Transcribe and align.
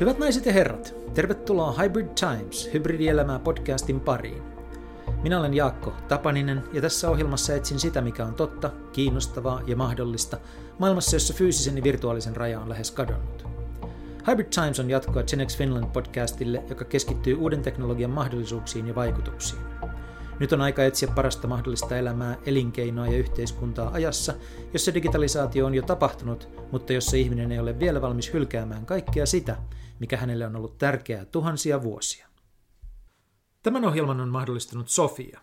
Hyvät 0.00 0.18
naiset 0.18 0.46
ja 0.46 0.52
herrat, 0.52 0.94
tervetuloa 1.14 1.72
Hybrid 1.72 2.08
Times, 2.14 2.70
hybridielämää 2.72 3.38
podcastin 3.38 4.00
pariin. 4.00 4.42
Minä 5.22 5.40
olen 5.40 5.54
Jaakko 5.54 5.92
Tapaninen 6.08 6.62
ja 6.72 6.80
tässä 6.80 7.10
ohjelmassa 7.10 7.54
etsin 7.54 7.80
sitä, 7.80 8.00
mikä 8.00 8.24
on 8.24 8.34
totta, 8.34 8.70
kiinnostavaa 8.92 9.62
ja 9.66 9.76
mahdollista 9.76 10.36
maailmassa, 10.78 11.16
jossa 11.16 11.34
fyysisen 11.34 11.76
ja 11.76 11.82
virtuaalisen 11.82 12.36
raja 12.36 12.60
on 12.60 12.68
lähes 12.68 12.90
kadonnut. 12.90 13.46
Hybrid 14.26 14.46
Times 14.46 14.80
on 14.80 14.90
jatkoa 14.90 15.22
Genex 15.22 15.58
Finland 15.58 15.86
podcastille, 15.92 16.62
joka 16.68 16.84
keskittyy 16.84 17.34
uuden 17.34 17.62
teknologian 17.62 18.10
mahdollisuuksiin 18.10 18.88
ja 18.88 18.94
vaikutuksiin. 18.94 19.62
Nyt 20.38 20.52
on 20.52 20.60
aika 20.60 20.84
etsiä 20.84 21.08
parasta 21.14 21.48
mahdollista 21.48 21.96
elämää, 21.96 22.36
elinkeinoa 22.46 23.06
ja 23.06 23.18
yhteiskuntaa 23.18 23.90
ajassa, 23.92 24.34
jossa 24.72 24.94
digitalisaatio 24.94 25.66
on 25.66 25.74
jo 25.74 25.82
tapahtunut, 25.82 26.48
mutta 26.72 26.92
jossa 26.92 27.16
ihminen 27.16 27.52
ei 27.52 27.58
ole 27.58 27.78
vielä 27.78 28.02
valmis 28.02 28.32
hylkäämään 28.32 28.86
kaikkea 28.86 29.26
sitä, 29.26 29.56
mikä 30.00 30.16
hänelle 30.16 30.46
on 30.46 30.56
ollut 30.56 30.78
tärkeää 30.78 31.24
tuhansia 31.24 31.82
vuosia. 31.82 32.26
Tämän 33.62 33.84
ohjelman 33.84 34.20
on 34.20 34.28
mahdollistanut 34.28 34.88
Sofia. 34.88 35.40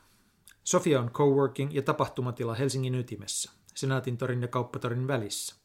Sofia 0.63 1.01
on 1.01 1.09
coworking 1.09 1.73
ja 1.73 1.81
tapahtumatila 1.81 2.55
Helsingin 2.55 2.95
ytimessä, 2.95 3.51
Senaatintorin 3.75 4.41
ja 4.41 4.47
Kauppatorin 4.47 5.07
välissä. 5.07 5.55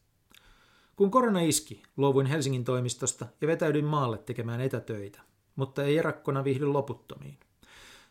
Kun 0.97 1.11
korona 1.11 1.41
iski, 1.41 1.83
luovuin 1.97 2.27
Helsingin 2.27 2.65
toimistosta 2.65 3.27
ja 3.41 3.49
vetäydyin 3.49 3.85
maalle 3.85 4.19
tekemään 4.19 4.61
etätöitä, 4.61 5.21
mutta 5.57 5.85
ei 5.85 5.99
erakkona 5.99 6.45
viihdy 6.45 6.67
loputtomiin. 6.67 7.39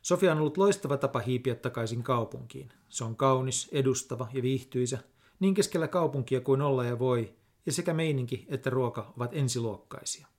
Sofia 0.02 0.32
on 0.32 0.38
ollut 0.38 0.58
loistava 0.58 0.98
tapa 0.98 1.20
hiipiä 1.20 1.56
takaisin 1.56 2.04
kaupunkiin. 2.04 2.70
Se 2.90 3.04
on 3.04 3.16
kaunis, 3.16 3.70
edustava 3.72 4.28
ja 4.34 4.42
viihtyisä, 4.42 5.00
niin 5.40 5.54
keskellä 5.54 5.88
kaupunkia 5.88 6.42
kuin 6.42 6.62
olla 6.62 6.86
ja 6.86 7.00
voi, 7.00 7.34
ja 7.66 7.72
sekä 7.72 7.94
meininki 7.94 8.46
että 8.50 8.70
ruoka 8.70 9.14
ovat 9.18 9.32
ensiluokkaisia. 9.34 10.31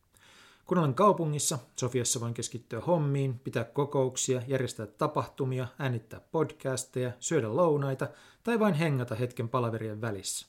Kun 0.66 0.78
olen 0.78 0.94
kaupungissa, 0.94 1.58
Sofiassa 1.76 2.20
voin 2.20 2.34
keskittyä 2.34 2.80
hommiin, 2.80 3.38
pitää 3.38 3.64
kokouksia, 3.64 4.42
järjestää 4.46 4.86
tapahtumia, 4.86 5.68
äänittää 5.78 6.20
podcasteja, 6.20 7.12
syödä 7.20 7.56
lounaita 7.56 8.08
tai 8.42 8.58
vain 8.58 8.74
hengata 8.74 9.14
hetken 9.14 9.48
palaverien 9.48 10.00
välissä. 10.00 10.46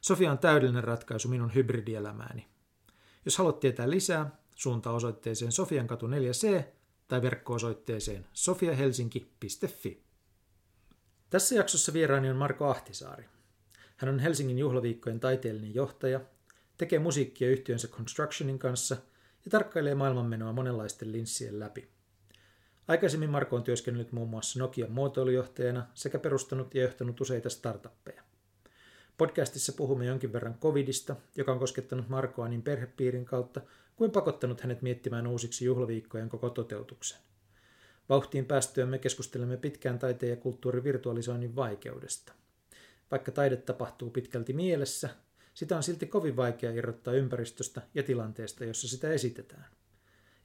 Sofia 0.00 0.30
on 0.30 0.38
täydellinen 0.38 0.84
ratkaisu 0.84 1.28
minun 1.28 1.54
hybridielämääni. 1.54 2.48
Jos 3.24 3.38
haluat 3.38 3.60
tietää 3.60 3.90
lisää, 3.90 4.30
suunta 4.54 4.90
osoitteeseen 4.90 5.52
Sofiankatu 5.52 6.06
4C 6.06 6.62
tai 7.08 7.22
verkko-osoitteeseen 7.22 8.26
sofiahelsinki.fi. 8.32 10.02
Tässä 11.30 11.54
jaksossa 11.54 11.92
vieraani 11.92 12.30
on 12.30 12.36
Marko 12.36 12.66
Ahtisaari. 12.66 13.24
Hän 13.96 14.08
on 14.08 14.18
Helsingin 14.18 14.58
juhlaviikkojen 14.58 15.20
taiteellinen 15.20 15.74
johtaja, 15.74 16.20
tekee 16.78 16.98
musiikkia 16.98 17.50
yhtiönsä 17.50 17.88
Constructionin 17.88 18.58
kanssa 18.58 18.96
ja 19.48 19.50
tarkkailee 19.50 19.94
maailmanmenoa 19.94 20.52
monenlaisten 20.52 21.12
linssien 21.12 21.60
läpi. 21.60 21.88
Aikaisemmin 22.88 23.30
Marko 23.30 23.56
on 23.56 23.62
työskennellyt 23.62 24.12
muun 24.12 24.28
muassa 24.28 24.58
Nokian 24.58 24.90
muotoilujohtajana 24.90 25.86
sekä 25.94 26.18
perustanut 26.18 26.74
ja 26.74 26.82
johtanut 26.82 27.20
useita 27.20 27.50
startuppeja. 27.50 28.22
Podcastissa 29.18 29.72
puhumme 29.72 30.06
jonkin 30.06 30.32
verran 30.32 30.58
covidista, 30.60 31.16
joka 31.36 31.52
on 31.52 31.58
koskettanut 31.58 32.08
Markoa 32.08 32.48
niin 32.48 32.62
perhepiirin 32.62 33.24
kautta 33.24 33.60
kuin 33.96 34.10
pakottanut 34.10 34.60
hänet 34.60 34.82
miettimään 34.82 35.26
uusiksi 35.26 35.64
juhlaviikkojen 35.64 36.28
koko 36.28 36.50
toteutuksen. 36.50 37.18
Vauhtiin 38.08 38.44
päästyään 38.44 38.90
me 38.90 38.98
keskustelemme 38.98 39.56
pitkään 39.56 39.98
taiteen 39.98 40.30
ja 40.30 40.36
kulttuurin 40.36 40.84
virtualisoinnin 40.84 41.56
vaikeudesta. 41.56 42.32
Vaikka 43.10 43.32
taide 43.32 43.56
tapahtuu 43.56 44.10
pitkälti 44.10 44.52
mielessä, 44.52 45.08
sitä 45.58 45.76
on 45.76 45.82
silti 45.82 46.06
kovin 46.06 46.36
vaikea 46.36 46.70
irrottaa 46.70 47.14
ympäristöstä 47.14 47.82
ja 47.94 48.02
tilanteesta, 48.02 48.64
jossa 48.64 48.88
sitä 48.88 49.10
esitetään. 49.10 49.64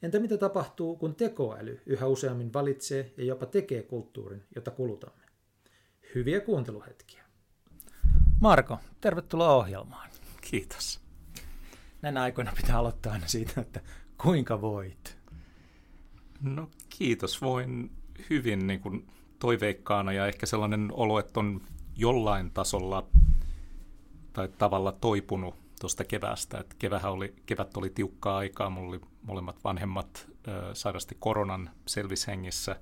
Entä 0.01 0.19
mitä 0.19 0.37
tapahtuu, 0.37 0.95
kun 0.95 1.15
tekoäly 1.15 1.81
yhä 1.85 2.07
useammin 2.07 2.53
valitsee 2.53 3.13
ja 3.17 3.23
jopa 3.23 3.45
tekee 3.45 3.83
kulttuurin, 3.83 4.43
jota 4.55 4.71
kulutamme? 4.71 5.23
Hyviä 6.15 6.41
kuunteluhetkiä. 6.41 7.23
Marko, 8.41 8.79
tervetuloa 9.01 9.55
ohjelmaan. 9.55 10.09
Kiitos. 10.41 11.01
Näinä 12.01 12.21
aikoina 12.21 12.51
pitää 12.55 12.77
aloittaa 12.77 13.13
aina 13.13 13.27
siitä, 13.27 13.61
että 13.61 13.81
kuinka 14.23 14.61
voit? 14.61 15.17
No 16.41 16.69
kiitos, 16.89 17.41
voin 17.41 17.91
hyvin 18.29 18.67
niin 18.67 18.79
kuin 18.79 19.07
toiveikkaana 19.39 20.13
ja 20.13 20.27
ehkä 20.27 20.45
sellainen 20.45 20.89
olo, 20.93 21.19
että 21.19 21.39
on 21.39 21.61
jollain 21.95 22.51
tasolla 22.51 23.07
tai 24.33 24.49
tavalla 24.57 24.91
toipunut 24.91 25.55
tuosta 25.79 26.03
keväästä. 26.03 26.57
Et 26.57 26.73
kevähän 26.79 27.11
oli, 27.11 27.33
kevät 27.45 27.77
oli 27.77 27.89
tiukkaa 27.89 28.37
aikaa, 28.37 28.69
mulla 28.69 28.89
oli 28.89 29.01
molemmat 29.21 29.63
vanhemmat 29.63 30.27
äh, 30.47 30.53
sairasti 30.73 31.17
koronan 31.19 31.69
selvishengissä, 31.85 32.75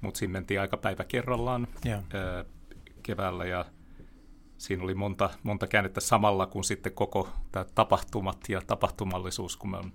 mutta 0.00 0.18
siinä 0.18 0.32
mentiin 0.32 0.60
aika 0.60 0.76
päivä 0.76 1.04
kerrallaan 1.04 1.68
yeah. 1.86 1.98
äh, 2.00 2.46
keväällä 3.02 3.44
ja 3.44 3.64
siinä 4.58 4.84
oli 4.84 4.94
monta, 4.94 5.30
monta 5.42 5.66
käännettä 5.66 6.00
samalla 6.00 6.46
kuin 6.46 6.64
sitten 6.64 6.92
koko 6.92 7.28
tämä 7.52 7.64
tapahtumat 7.74 8.48
ja 8.48 8.62
tapahtumallisuus, 8.66 9.56
kun 9.56 9.70
mä 9.70 9.76
olen 9.76 9.92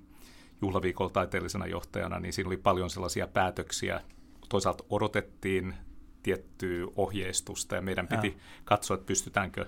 juhlaviikolla 0.61 1.11
taiteellisena 1.11 1.67
johtajana, 1.67 2.19
niin 2.19 2.33
siinä 2.33 2.47
oli 2.47 2.57
paljon 2.57 2.89
sellaisia 2.89 3.27
päätöksiä. 3.27 4.01
Toisaalta 4.49 4.83
odotettiin 4.89 5.73
tiettyä 6.23 6.87
ohjeistusta 6.95 7.75
ja 7.75 7.81
meidän 7.81 8.07
piti 8.07 8.27
ja. 8.27 8.43
katsoa, 8.65 8.95
että 8.95 9.05
pystytäänkö, 9.05 9.65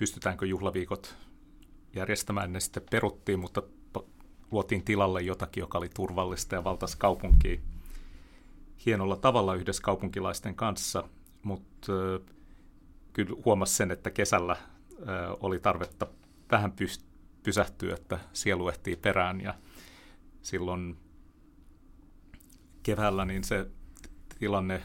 pystytäänkö 0.00 0.46
juhlaviikot 0.46 1.16
järjestämään. 1.94 2.52
Ne 2.52 2.60
sitten 2.60 2.82
peruttiin, 2.90 3.38
mutta 3.38 3.62
luotiin 4.50 4.84
tilalle 4.84 5.22
jotakin, 5.22 5.60
joka 5.60 5.78
oli 5.78 5.88
turvallista 5.88 6.54
ja 6.54 6.64
valtaisi 6.64 6.98
kaupunkiin 6.98 7.62
hienolla 8.86 9.16
tavalla 9.16 9.54
yhdessä 9.54 9.82
kaupunkilaisten 9.82 10.54
kanssa, 10.54 11.08
mutta 11.42 11.92
kyllä 13.12 13.36
huomasi 13.44 13.74
sen, 13.74 13.90
että 13.90 14.10
kesällä 14.10 14.56
oli 15.40 15.58
tarvetta 15.58 16.06
vähän 16.50 16.72
pysähtyä, 17.42 17.94
että 17.94 18.18
sielu 18.32 18.68
ehtii 18.68 18.96
perään 18.96 19.40
ja 19.40 19.54
silloin 20.42 20.96
keväällä 22.82 23.24
niin 23.24 23.44
se 23.44 23.66
tilanne 24.38 24.82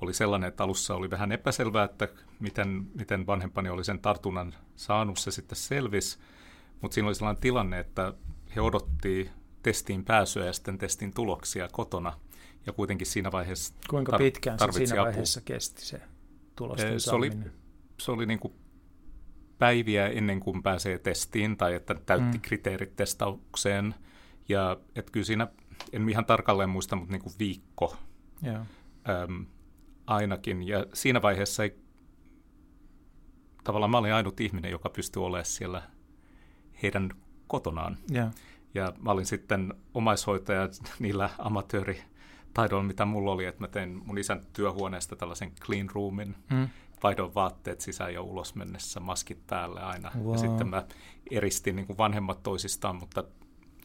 oli 0.00 0.14
sellainen, 0.14 0.48
että 0.48 0.64
alussa 0.64 0.94
oli 0.94 1.10
vähän 1.10 1.32
epäselvää, 1.32 1.84
että 1.84 2.08
miten, 2.40 2.86
miten 2.94 3.26
vanhempani 3.26 3.68
oli 3.68 3.84
sen 3.84 4.00
tartunnan 4.00 4.54
saanut, 4.76 5.18
se 5.18 5.30
sitten 5.30 5.56
selvisi, 5.56 6.18
mutta 6.80 6.94
siinä 6.94 7.08
oli 7.08 7.14
sellainen 7.14 7.40
tilanne, 7.40 7.78
että 7.78 8.14
he 8.56 8.60
odotti 8.60 9.30
testiin 9.62 10.04
pääsyä 10.04 10.44
ja 10.44 10.52
sitten 10.52 10.78
testin 10.78 11.14
tuloksia 11.14 11.68
kotona, 11.72 12.12
ja 12.66 12.72
kuitenkin 12.72 13.06
siinä 13.06 13.32
vaiheessa 13.32 13.74
Kuinka 13.90 14.18
pitkään 14.18 14.58
tar- 14.60 14.72
se 14.72 14.86
siinä 14.86 15.02
vaiheessa 15.02 15.40
apua. 15.40 15.54
kesti 15.54 15.86
se 15.86 16.00
tulosten 16.56 17.00
se 17.00 17.10
oli, 17.10 17.30
se 17.98 18.12
oli 18.12 18.26
niin 18.26 18.40
kuin 18.40 18.54
päiviä 19.58 20.08
ennen 20.08 20.40
kuin 20.40 20.62
pääsee 20.62 20.98
testiin 20.98 21.56
tai 21.56 21.74
että 21.74 21.94
täytti 21.94 22.38
mm. 22.38 22.42
kriteerit 22.42 22.96
testaukseen. 22.96 23.94
Ja 24.48 24.76
että 24.96 25.12
kyllä 25.12 25.24
siinä, 25.26 25.48
en 25.92 26.08
ihan 26.08 26.24
tarkalleen 26.24 26.70
muista, 26.70 26.96
mutta 26.96 27.12
niin 27.12 27.22
kuin 27.22 27.32
viikko 27.38 27.96
yeah. 28.46 28.66
äm, 29.08 29.46
ainakin. 30.10 30.68
Ja 30.68 30.86
siinä 30.92 31.22
vaiheessa 31.22 31.62
ei, 31.62 31.78
tavallaan 33.64 33.90
mä 33.90 33.98
olin 33.98 34.14
ainut 34.14 34.40
ihminen, 34.40 34.70
joka 34.70 34.88
pystyi 34.88 35.22
olemaan 35.22 35.44
siellä 35.44 35.82
heidän 36.82 37.10
kotonaan. 37.46 37.98
Yeah. 38.14 38.34
Ja 38.74 38.92
mä 38.98 39.10
olin 39.10 39.26
sitten 39.26 39.74
omaishoitaja 39.94 40.68
niillä 40.98 41.30
amatööri 41.38 42.02
taidolla, 42.54 42.82
mitä 42.82 43.04
mulla 43.04 43.32
oli, 43.32 43.44
että 43.44 43.60
mä 43.60 43.68
tein 43.68 44.02
mun 44.06 44.18
isän 44.18 44.46
työhuoneesta 44.52 45.16
tällaisen 45.16 45.52
clean 45.54 45.90
roomin, 45.94 46.36
mm. 46.50 46.68
vaihdoin 47.02 47.34
vaatteet 47.34 47.80
sisään 47.80 48.14
ja 48.14 48.22
ulos 48.22 48.54
mennessä, 48.54 49.00
maskit 49.00 49.46
päälle 49.46 49.80
aina. 49.80 50.10
Wow. 50.22 50.32
Ja 50.32 50.38
sitten 50.38 50.68
mä 50.68 50.84
eristin 51.30 51.76
niin 51.76 51.86
kuin 51.86 51.98
vanhemmat 51.98 52.42
toisistaan, 52.42 52.96
mutta 52.96 53.24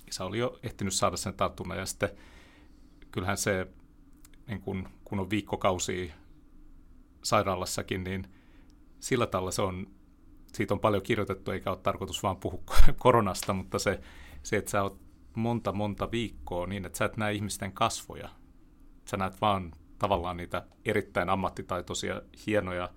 isä 0.08 0.26
oli 0.26 0.40
jo 0.40 0.60
ehtinyt 0.64 0.94
saada 0.94 1.18
sen 1.18 1.34
tartunnan. 1.34 1.78
Ja 1.78 1.86
sitten 1.86 2.10
kyllähän 3.12 3.38
se, 3.38 3.68
niin 4.48 4.62
kuin, 4.62 4.88
kun 5.06 5.20
on 5.20 5.30
viikkokausia 5.30 6.14
sairaalassakin, 7.24 8.04
niin 8.04 8.28
sillä 9.00 9.28
tavalla 9.28 9.52
se 9.52 9.62
on, 9.62 9.88
siitä 10.54 10.74
on 10.74 10.80
paljon 10.80 11.04
kirjoitettu, 11.04 11.52
eikä 11.52 11.70
ole 11.70 11.80
tarkoitus 11.84 12.24
vaan 12.24 12.38
puhua 12.38 12.64
koronasta, 12.98 13.54
mutta 13.54 13.80
se, 13.80 14.00
se 14.44 14.58
että 14.58 14.72
sä 14.72 14.84
oot 14.84 15.00
monta 15.36 15.72
monta 15.72 16.12
viikkoa 16.12 16.68
niin, 16.68 16.86
että 16.86 16.98
sä 16.98 17.06
et 17.06 17.18
näe 17.18 17.34
ihmisten 17.34 17.72
kasvoja, 17.72 18.30
sä 19.06 19.18
näet 19.18 19.42
vaan 19.42 19.72
tavallaan 20.00 20.38
niitä 20.38 20.66
erittäin 20.86 21.30
ammattitaitoisia, 21.30 22.22
hienoja 22.48 22.90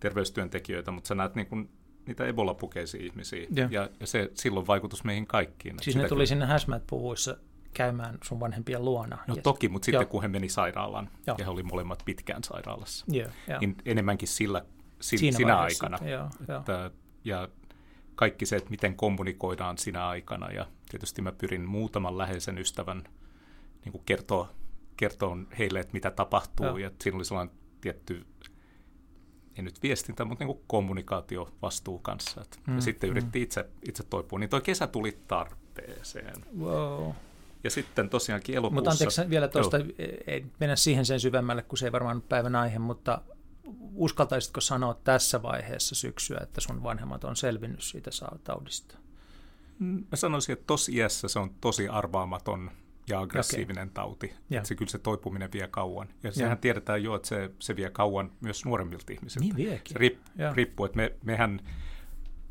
terveystyöntekijöitä, 0.00 0.90
mutta 0.90 1.08
sä 1.08 1.14
näet 1.14 1.34
niin 1.34 1.46
kuin 1.46 1.70
niitä 2.06 2.26
Ebola-pukeisia 2.26 3.04
ihmisiä. 3.04 3.46
Ja, 3.50 3.68
ja, 3.70 3.90
ja 4.00 4.06
se 4.06 4.30
silloin 4.34 4.66
vaikutus 4.66 5.04
meihin 5.04 5.26
kaikkiin. 5.26 5.76
Siis 5.82 5.96
ne 5.96 6.02
tuli 6.02 6.08
kyllä... 6.08 6.26
sinne 6.26 6.46
häsmät-puvuissa 6.46 7.36
käymään 7.74 8.18
sun 8.24 8.40
vanhempien 8.40 8.84
luona. 8.84 9.18
No 9.26 9.36
toki, 9.36 9.68
mutta 9.68 9.86
sitten 9.86 10.06
kun 10.06 10.22
he 10.22 10.28
meni 10.28 10.48
sairaalaan, 10.48 11.10
Joo. 11.26 11.36
ja 11.38 11.44
he 11.44 11.50
oli 11.50 11.62
molemmat 11.62 12.02
pitkään 12.04 12.44
sairaalassa, 12.44 13.06
Joo, 13.08 13.28
niin 13.60 13.76
enemmänkin 13.84 14.28
sillä, 14.28 14.64
si, 15.00 15.18
Siinä 15.18 15.36
sinä 15.36 15.58
aikana. 15.58 15.98
Joo, 16.08 16.28
että, 16.58 16.90
ja 17.24 17.48
kaikki 18.14 18.46
se, 18.46 18.56
että 18.56 18.70
miten 18.70 18.96
kommunikoidaan 18.96 19.78
sinä 19.78 20.08
aikana. 20.08 20.50
Ja 20.50 20.66
tietysti 20.90 21.22
mä 21.22 21.32
pyrin 21.32 21.68
muutaman 21.68 22.18
läheisen 22.18 22.58
ystävän 22.58 23.04
niin 23.84 23.92
kuin 23.92 24.02
kertoa, 24.06 24.48
kertoa 24.96 25.36
heille, 25.58 25.80
että 25.80 25.92
mitä 25.92 26.10
tapahtuu. 26.10 26.66
Joo. 26.66 26.78
Ja 26.78 26.90
siinä 27.00 27.16
oli 27.16 27.24
sellainen 27.24 27.54
tietty, 27.80 28.26
ei 29.56 29.62
nyt 29.62 29.82
viestintä, 29.82 30.24
mutta 30.24 30.44
niin 30.44 30.56
kuin 30.56 30.64
kommunikaatio 30.66 31.52
vastuu 31.62 31.98
kanssa. 31.98 32.40
Et, 32.40 32.60
mm, 32.66 32.74
ja 32.74 32.80
sitten 32.80 33.10
mm. 33.10 33.16
yritti 33.16 33.42
itse, 33.42 33.68
itse 33.88 34.02
toipua. 34.02 34.38
Niin 34.38 34.50
toi 34.50 34.60
kesä 34.60 34.86
tuli 34.86 35.18
tarpeeseen. 35.28 36.44
Wow. 36.58 37.10
Ja 37.64 37.70
sitten 37.70 38.10
tosiaankin 38.10 38.54
elokuussa... 38.54 38.74
Mutta 38.74 38.90
anteeksi 38.90 39.30
vielä 39.30 39.48
tuosta, 39.48 39.76
ei 40.26 40.46
mennä 40.60 40.76
siihen 40.76 41.06
sen 41.06 41.20
syvemmälle, 41.20 41.62
kun 41.62 41.78
se 41.78 41.86
ei 41.86 41.92
varmaan 41.92 42.22
päivän 42.22 42.56
aihe, 42.56 42.78
mutta 42.78 43.22
uskaltaisitko 43.94 44.60
sanoa 44.60 44.94
tässä 45.04 45.42
vaiheessa 45.42 45.94
syksyä, 45.94 46.38
että 46.42 46.60
sun 46.60 46.82
vanhemmat 46.82 47.24
on 47.24 47.36
selvinnyt 47.36 47.82
siitä 47.82 48.10
taudista? 48.44 48.98
Mm, 49.78 50.04
mä 50.10 50.16
sanoisin, 50.16 50.52
että 50.52 50.64
tosi 50.66 50.94
iässä 50.94 51.28
se 51.28 51.38
on 51.38 51.50
tosi 51.60 51.88
arvaamaton 51.88 52.70
ja 53.08 53.20
aggressiivinen 53.20 53.88
okay. 53.88 53.94
tauti. 53.94 54.34
Että 54.50 54.68
se 54.68 54.74
kyllä 54.74 54.90
se 54.90 54.98
toipuminen 54.98 55.52
vie 55.52 55.68
kauan. 55.68 56.08
Ja 56.22 56.32
sehän 56.32 56.58
tiedetään 56.58 57.02
jo, 57.02 57.14
että 57.14 57.28
se, 57.28 57.50
se 57.58 57.76
vie 57.76 57.90
kauan 57.90 58.32
myös 58.40 58.64
nuoremmilta 58.64 59.12
ihmisiltä. 59.12 59.44
Niin 59.44 59.56
viekin. 59.56 59.92
Se 59.92 60.52
riippuu, 60.54 60.86
että 60.86 60.96
me, 60.96 61.12
mehän, 61.22 61.60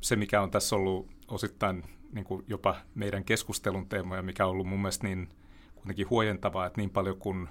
se 0.02 0.16
mikä 0.16 0.42
on 0.42 0.52
tässä 0.52 0.76
ollut 0.76 1.08
osittain 1.28 1.84
niin 2.14 2.26
kuin 2.26 2.44
jopa 2.48 2.76
meidän 2.96 3.24
keskustelun 3.24 3.90
teemoja, 3.90 4.22
mikä 4.22 4.46
on 4.46 4.52
ollut 4.52 4.68
mun 4.68 4.80
mielestä 4.80 5.08
niin 5.08 5.30
kuitenkin 5.76 6.10
huojentavaa, 6.10 6.66
että 6.66 6.82
niin 6.82 6.90
paljon 6.90 7.18
kuin 7.18 7.50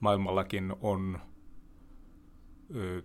maailmallakin 0.00 0.74
on 0.80 1.18
ö, 2.74 3.02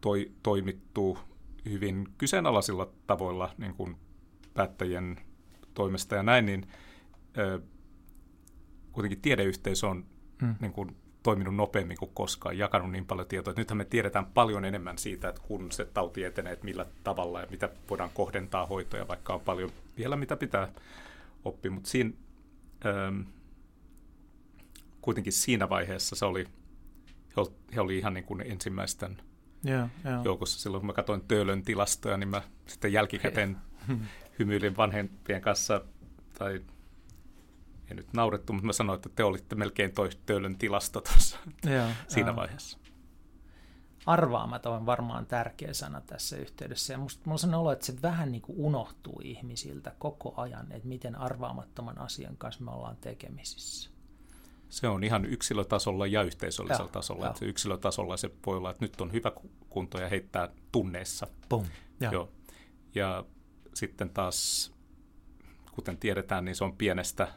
toi, 0.00 0.32
toimittu 0.42 1.18
hyvin 1.64 2.08
kyseenalaisilla 2.18 2.92
tavoilla 3.06 3.54
niin 3.58 3.74
kuin 3.74 3.96
päättäjien 4.54 5.16
toimesta 5.74 6.14
ja 6.14 6.22
näin, 6.22 6.46
niin 6.46 6.66
ö, 7.38 7.60
kuitenkin 8.92 9.20
tiedeyhteisö 9.20 9.86
on 9.86 10.04
hmm. 10.42 10.54
niin 10.60 10.72
kuin, 10.72 10.96
toiminut 11.26 11.54
nopeammin 11.54 11.96
kuin 11.96 12.10
koskaan, 12.14 12.58
jakanut 12.58 12.90
niin 12.90 13.06
paljon 13.06 13.28
tietoa, 13.28 13.50
että 13.50 13.60
nythän 13.60 13.76
me 13.76 13.84
tiedetään 13.84 14.26
paljon 14.26 14.64
enemmän 14.64 14.98
siitä, 14.98 15.28
että 15.28 15.42
kun 15.48 15.72
se 15.72 15.84
tauti 15.84 16.24
etenee, 16.24 16.52
että 16.52 16.64
millä 16.64 16.86
tavalla 17.04 17.40
ja 17.40 17.46
mitä 17.50 17.68
voidaan 17.90 18.10
kohdentaa 18.14 18.66
hoitoja, 18.66 19.08
vaikka 19.08 19.34
on 19.34 19.40
paljon 19.40 19.70
vielä 19.96 20.16
mitä 20.16 20.36
pitää 20.36 20.68
oppia, 21.44 21.70
mutta 21.70 21.90
siinä, 21.90 22.10
ähm, 22.86 23.20
kuitenkin 25.00 25.32
siinä 25.32 25.68
vaiheessa 25.68 26.16
se 26.16 26.24
oli, 26.24 26.46
he 27.74 27.80
oli 27.80 27.98
ihan 27.98 28.14
niin 28.14 28.24
kuin 28.24 28.40
ensimmäisten 28.40 29.16
yeah, 29.68 29.90
yeah. 30.04 30.24
joukossa. 30.24 30.60
Silloin 30.60 30.80
kun 30.80 30.86
mä 30.86 30.92
katsoin 30.92 31.20
Töölön 31.28 31.62
tilastoja, 31.62 32.16
niin 32.16 32.28
mä 32.28 32.42
sitten 32.66 32.92
jälkikäteen 32.92 33.56
hymyilin 34.38 34.76
vanhempien 34.76 35.40
kanssa, 35.40 35.80
tai 36.38 36.60
ei 37.90 37.96
nyt 37.96 38.12
naurettu, 38.12 38.52
mutta 38.52 38.66
mä 38.66 38.72
sanoin, 38.72 38.96
että 38.96 39.08
te 39.08 39.24
olitte 39.24 39.54
melkein 39.54 39.92
Töölön 40.26 40.58
tilasto 40.58 41.00
tuossa 41.00 41.38
siinä 42.08 42.28
joo. 42.28 42.36
vaiheessa. 42.36 42.78
Arvaamaton 44.06 44.76
on 44.76 44.86
varmaan 44.86 45.26
tärkeä 45.26 45.72
sana 45.72 46.00
tässä 46.00 46.36
yhteydessä. 46.36 46.92
Ja 46.92 46.98
musta, 46.98 47.22
mulla 47.24 47.40
on 47.44 47.54
olo, 47.54 47.72
että 47.72 47.86
se 47.86 48.02
vähän 48.02 48.32
niin 48.32 48.42
kuin 48.42 48.58
unohtuu 48.58 49.20
ihmisiltä 49.24 49.92
koko 49.98 50.34
ajan, 50.36 50.72
että 50.72 50.88
miten 50.88 51.16
arvaamattoman 51.16 51.98
asian 51.98 52.36
kanssa 52.36 52.64
me 52.64 52.70
ollaan 52.70 52.96
tekemisissä. 52.96 53.90
Se 54.68 54.88
on 54.88 55.04
ihan 55.04 55.24
yksilötasolla 55.24 56.06
ja 56.06 56.22
yhteisöllisellä 56.22 56.84
ja, 56.84 56.92
tasolla. 56.92 57.24
Ja. 57.24 57.30
Että 57.30 57.44
yksilötasolla 57.44 58.16
se 58.16 58.30
voi 58.46 58.56
olla, 58.56 58.70
että 58.70 58.84
nyt 58.84 59.00
on 59.00 59.12
hyvä 59.12 59.32
kunto 59.68 59.98
ja 59.98 60.08
heittää 60.08 60.48
tunneissa. 60.72 61.26
Pum. 61.48 61.66
Ja. 62.00 62.10
Joo. 62.12 62.28
ja 62.94 63.24
sitten 63.74 64.10
taas, 64.10 64.72
kuten 65.72 65.96
tiedetään, 65.96 66.44
niin 66.44 66.54
se 66.54 66.64
on 66.64 66.76
pienestä 66.76 67.28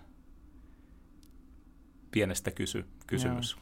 pienestä 2.11 2.51
kysy, 2.51 2.85
kysymys. 3.07 3.57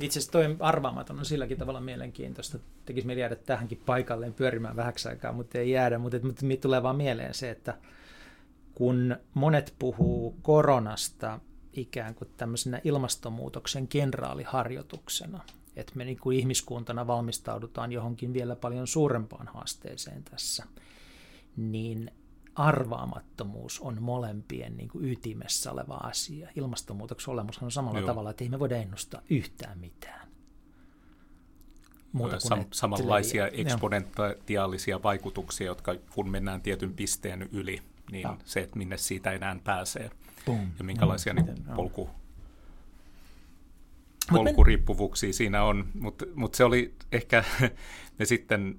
Itse 0.00 0.18
asiassa 0.18 0.32
toi 0.32 0.56
arvaamaton 0.60 1.18
on 1.18 1.24
silläkin 1.24 1.58
tavalla 1.58 1.80
mielenkiintoista. 1.80 2.58
Tekisi 2.86 3.06
mieli 3.06 3.20
jäädä 3.20 3.36
tähänkin 3.36 3.82
paikalleen 3.86 4.34
pyörimään 4.34 4.76
vähäksi 4.76 5.08
aikaa, 5.08 5.32
mutta 5.32 5.58
ei 5.58 5.70
jäädä. 5.70 5.98
Mutta, 5.98 6.18
mutta 6.22 6.46
tulee 6.60 6.82
vaan 6.82 6.96
mieleen 6.96 7.34
se, 7.34 7.50
että 7.50 7.78
kun 8.74 9.16
monet 9.34 9.74
puhuu 9.78 10.36
koronasta 10.42 11.40
ikään 11.72 12.14
kuin 12.14 12.30
tämmöisenä 12.36 12.80
ilmastonmuutoksen 12.84 13.88
kenraaliharjoituksena, 13.88 15.40
että 15.76 15.92
me 15.94 16.04
niin 16.04 16.18
kuin 16.18 16.38
ihmiskuntana 16.38 17.06
valmistaudutaan 17.06 17.92
johonkin 17.92 18.32
vielä 18.32 18.56
paljon 18.56 18.86
suurempaan 18.86 19.48
haasteeseen 19.48 20.24
tässä, 20.24 20.64
niin 21.56 22.10
arvaamattomuus 22.54 23.80
on 23.80 24.02
molempien 24.02 24.76
niin 24.76 24.88
kuin 24.88 25.04
ytimessä 25.04 25.72
oleva 25.72 25.94
asia. 25.94 26.48
Ilmastonmuutoksen 26.56 27.32
olemus 27.32 27.58
on 27.58 27.70
samalla 27.70 27.98
Joo. 27.98 28.06
tavalla, 28.06 28.30
että 28.30 28.44
ei 28.44 28.50
me 28.50 28.58
voida 28.58 28.76
ennustaa 28.76 29.22
yhtään 29.30 29.78
mitään. 29.78 30.28
Muuta 32.12 32.36
Sam- 32.36 32.60
et, 32.60 32.66
samanlaisia 32.72 33.50
sille, 33.50 33.62
eksponentiaalisia 33.62 34.94
jo. 34.94 35.02
vaikutuksia, 35.02 35.66
jotka 35.66 35.94
kun 36.14 36.30
mennään 36.30 36.62
tietyn 36.62 36.94
pisteen 36.94 37.48
yli, 37.52 37.82
niin 38.10 38.22
ja. 38.22 38.36
se, 38.44 38.60
että 38.60 38.78
minne 38.78 38.96
siitä 38.96 39.32
enää 39.32 39.56
pääsee 39.64 40.10
Boom. 40.46 40.68
ja 40.78 40.84
minkälaisia 40.84 41.34
mm, 41.34 41.44
niin 41.44 41.64
polku, 41.76 42.10
polkuriippuvuuksia 44.32 45.32
siinä 45.32 45.64
on. 45.64 45.88
Mutta 46.00 46.24
mut 46.34 46.54
se 46.54 46.64
oli 46.64 46.94
ehkä, 47.12 47.44
me 48.18 48.24
sitten 48.24 48.78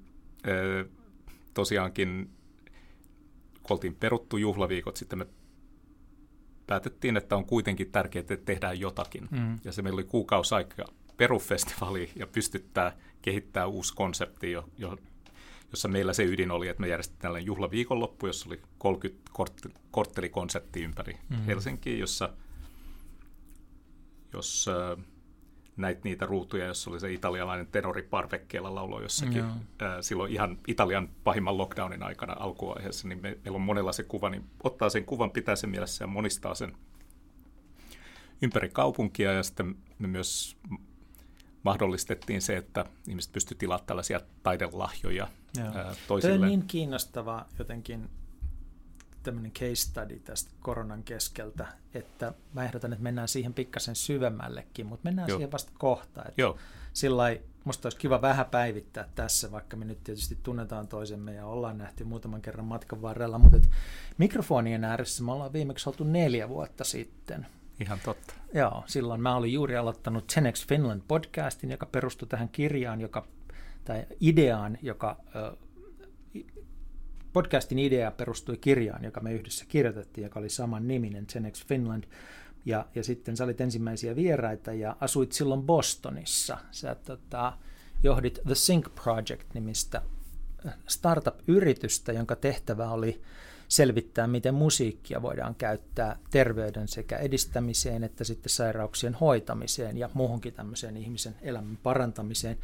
tosiaankin 1.54 2.30
kun 3.62 3.74
oltiin 3.74 3.94
peruttu 3.94 4.36
juhlaviikot, 4.36 4.96
sitten 4.96 5.18
me 5.18 5.26
päätettiin, 6.66 7.16
että 7.16 7.36
on 7.36 7.46
kuitenkin 7.46 7.92
tärkeää, 7.92 8.20
että 8.20 8.36
tehdään 8.36 8.80
jotakin. 8.80 9.28
Mm. 9.30 9.58
Ja 9.64 9.72
se 9.72 9.82
meillä 9.82 9.96
oli 9.96 10.04
kuukausi 10.04 10.54
aika 10.54 10.84
perufestivaali 11.16 12.10
ja 12.16 12.26
pystyttää 12.26 12.96
kehittää 13.22 13.66
uusi 13.66 13.94
konsepti, 13.94 14.52
jo, 14.52 14.68
jo, 14.78 14.96
jossa 15.70 15.88
meillä 15.88 16.12
se 16.12 16.24
ydin 16.24 16.50
oli, 16.50 16.68
että 16.68 16.80
me 16.80 16.88
järjestettiin 16.88 17.22
tällainen 17.22 17.46
juhlaviikonloppu, 17.46 18.26
jossa 18.26 18.48
oli 18.48 18.60
30 18.78 19.30
kort- 19.32 19.72
korttelikonsepti 19.90 20.82
ympäri 20.82 21.18
mm. 21.28 21.36
Helsinkiä, 21.36 21.96
jossa 21.96 22.32
jos 24.32 24.68
äh, 24.68 25.04
näit 25.76 26.04
niitä 26.04 26.26
ruutuja, 26.26 26.66
jossa 26.66 26.90
oli 26.90 27.00
se 27.00 27.12
italialainen 27.12 27.66
tenori 27.66 28.02
parvekkeella 28.02 28.74
laulo 28.74 29.02
jossakin 29.02 29.36
Joo. 29.36 29.48
ää, 29.78 30.02
silloin 30.02 30.32
ihan 30.32 30.58
Italian 30.68 31.08
pahimman 31.24 31.58
lockdownin 31.58 32.02
aikana 32.02 32.36
alkuvaiheessa, 32.38 33.08
niin 33.08 33.22
me, 33.22 33.38
meillä 33.44 33.56
on 33.56 33.62
monella 33.62 33.92
se 33.92 34.02
kuva, 34.02 34.30
niin 34.30 34.44
ottaa 34.62 34.90
sen 34.90 35.04
kuvan, 35.04 35.30
pitää 35.30 35.56
sen 35.56 35.70
mielessä 35.70 36.04
ja 36.04 36.08
monistaa 36.08 36.54
sen 36.54 36.76
ympäri 38.42 38.68
kaupunkia 38.68 39.32
ja 39.32 39.42
sitten 39.42 39.76
me 39.98 40.08
myös 40.08 40.56
mahdollistettiin 41.62 42.42
se, 42.42 42.56
että 42.56 42.84
ihmiset 43.08 43.32
pystyivät 43.32 43.58
tilaamaan 43.58 43.86
tällaisia 43.86 44.20
taidelahjoja 44.42 45.28
ää, 45.58 45.94
toisille. 46.08 46.34
Tämä 46.34 46.44
on 46.44 46.50
niin 46.50 46.66
kiinnostava 46.66 47.46
jotenkin 47.58 48.10
tämmöinen 49.22 49.52
case 49.52 49.74
study 49.74 50.18
tästä 50.18 50.50
koronan 50.60 51.02
keskeltä, 51.02 51.66
että 51.94 52.34
mä 52.52 52.64
ehdotan, 52.64 52.92
että 52.92 53.02
mennään 53.02 53.28
siihen 53.28 53.54
pikkasen 53.54 53.96
syvemmällekin, 53.96 54.86
mutta 54.86 55.04
mennään 55.04 55.28
Joo. 55.28 55.38
siihen 55.38 55.52
vasta 55.52 55.72
kohta. 55.78 56.20
Että 56.20 56.42
Joo. 56.42 56.58
Sillä 56.92 57.36
musta 57.64 57.86
olisi 57.86 57.98
kiva 57.98 58.22
vähän 58.22 58.46
päivittää 58.46 59.08
tässä, 59.14 59.52
vaikka 59.52 59.76
me 59.76 59.84
nyt 59.84 60.04
tietysti 60.04 60.38
tunnetaan 60.42 60.88
toisemme 60.88 61.34
ja 61.34 61.46
ollaan 61.46 61.78
nähty 61.78 62.04
muutaman 62.04 62.42
kerran 62.42 62.66
matkan 62.66 63.02
varrella, 63.02 63.38
mutta 63.38 63.56
et 63.56 63.70
mikrofonien 64.18 64.84
ääressä 64.84 65.24
me 65.24 65.32
ollaan 65.32 65.52
viimeksi 65.52 65.88
oltu 65.88 66.04
neljä 66.04 66.48
vuotta 66.48 66.84
sitten. 66.84 67.46
Ihan 67.80 67.98
totta. 68.04 68.34
Joo, 68.54 68.84
silloin 68.86 69.20
mä 69.20 69.36
olin 69.36 69.52
juuri 69.52 69.76
aloittanut 69.76 70.32
10x 70.32 70.68
Finland 70.68 71.02
podcastin, 71.08 71.70
joka 71.70 71.86
perustui 71.86 72.28
tähän 72.28 72.48
kirjaan, 72.48 73.00
joka, 73.00 73.26
tai 73.84 74.06
ideaan, 74.20 74.78
joka 74.82 75.16
podcastin 77.32 77.78
idea 77.78 78.10
perustui 78.10 78.56
kirjaan, 78.56 79.04
joka 79.04 79.20
me 79.20 79.32
yhdessä 79.32 79.64
kirjoitettiin, 79.68 80.22
joka 80.22 80.40
oli 80.40 80.48
saman 80.48 80.88
niminen, 80.88 81.26
Genex 81.32 81.66
Finland. 81.66 82.04
Ja, 82.64 82.86
ja 82.94 83.04
sitten 83.04 83.36
sä 83.36 83.44
olit 83.44 83.60
ensimmäisiä 83.60 84.16
vieraita 84.16 84.72
ja 84.72 84.96
asuit 85.00 85.32
silloin 85.32 85.62
Bostonissa. 85.62 86.58
Sä 86.70 86.94
tota, 86.94 87.52
johdit 88.02 88.40
The 88.46 88.54
Sync 88.54 88.94
Project-nimistä 88.94 90.02
äh, 90.66 90.74
startup-yritystä, 90.86 92.12
jonka 92.12 92.36
tehtävä 92.36 92.90
oli 92.90 93.22
selvittää, 93.68 94.26
miten 94.26 94.54
musiikkia 94.54 95.22
voidaan 95.22 95.54
käyttää 95.54 96.18
terveyden 96.30 96.88
sekä 96.88 97.16
edistämiseen 97.16 98.04
että 98.04 98.24
sitten 98.24 98.50
sairauksien 98.50 99.14
hoitamiseen 99.14 99.98
ja 99.98 100.10
muuhunkin 100.14 100.52
tämmöiseen 100.52 100.96
ihmisen 100.96 101.34
elämän 101.42 101.78
parantamiseen 101.82 102.58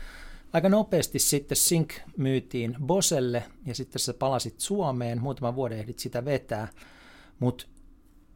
aika 0.52 0.68
nopeasti 0.68 1.18
sitten 1.18 1.56
Sync 1.56 1.94
myytiin 2.16 2.76
Boselle 2.86 3.44
ja 3.66 3.74
sitten 3.74 4.00
sä 4.00 4.14
palasit 4.14 4.60
Suomeen, 4.60 5.22
muutaman 5.22 5.56
vuoden 5.56 5.78
ehdit 5.78 5.98
sitä 5.98 6.24
vetää, 6.24 6.68
mutta 7.38 7.66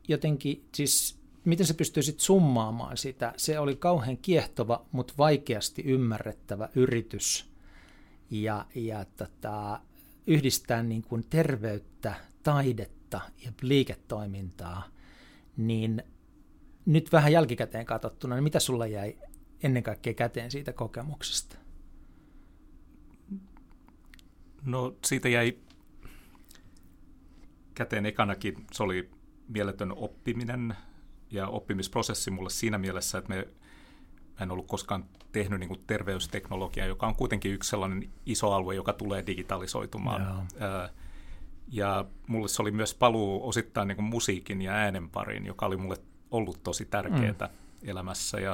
jotenkin 0.08 0.64
siis 0.74 1.22
miten 1.44 1.66
sä 1.66 1.74
pystyisit 1.74 2.20
summaamaan 2.20 2.96
sitä? 2.96 3.32
Se 3.36 3.58
oli 3.58 3.76
kauhean 3.76 4.16
kiehtova, 4.16 4.86
mutta 4.92 5.14
vaikeasti 5.18 5.82
ymmärrettävä 5.82 6.68
yritys. 6.74 7.52
Ja, 8.30 8.66
ja 8.74 9.04
tota, 9.04 9.80
yhdistää 10.26 10.82
niin 10.82 11.02
kuin 11.02 11.24
terveyttä, 11.30 12.14
taidetta 12.42 13.20
ja 13.44 13.52
liiketoimintaa, 13.62 14.88
niin 15.56 16.02
nyt 16.86 17.12
vähän 17.12 17.32
jälkikäteen 17.32 17.86
katsottuna, 17.86 18.34
niin 18.34 18.44
mitä 18.44 18.60
sulla 18.60 18.86
jäi 18.86 19.18
ennen 19.62 19.82
kaikkea 19.82 20.14
käteen 20.14 20.50
siitä 20.50 20.72
kokemuksesta? 20.72 21.61
No 24.64 24.94
siitä 25.04 25.28
jäi 25.28 25.58
käteen 27.74 28.06
ekanakin, 28.06 28.66
se 28.72 28.82
oli 28.82 29.10
mieletön 29.48 29.92
oppiminen 29.96 30.76
ja 31.30 31.48
oppimisprosessi 31.48 32.30
mulle 32.30 32.50
siinä 32.50 32.78
mielessä, 32.78 33.18
että 33.18 33.34
me 33.34 33.48
en 34.40 34.50
ollut 34.50 34.66
koskaan 34.66 35.04
tehnyt 35.32 35.60
niin 35.60 35.68
kuin 35.68 35.82
terveysteknologiaa, 35.86 36.86
joka 36.86 37.06
on 37.06 37.16
kuitenkin 37.16 37.52
yksi 37.52 37.70
sellainen 37.70 38.10
iso 38.26 38.52
alue, 38.52 38.74
joka 38.74 38.92
tulee 38.92 39.26
digitalisoitumaan. 39.26 40.22
Joo. 40.22 40.88
Ja 41.68 42.04
mulle 42.26 42.48
se 42.48 42.62
oli 42.62 42.70
myös 42.70 42.94
paluu 42.94 43.48
osittain 43.48 43.88
niin 43.88 43.96
kuin 43.96 44.06
musiikin 44.06 44.62
ja 44.62 44.72
äänen 44.72 45.10
pariin, 45.10 45.46
joka 45.46 45.66
oli 45.66 45.76
mulle 45.76 45.96
ollut 46.30 46.62
tosi 46.62 46.84
tärkeää 46.84 47.32
mm. 47.48 47.88
elämässä. 47.88 48.40
Ja 48.40 48.52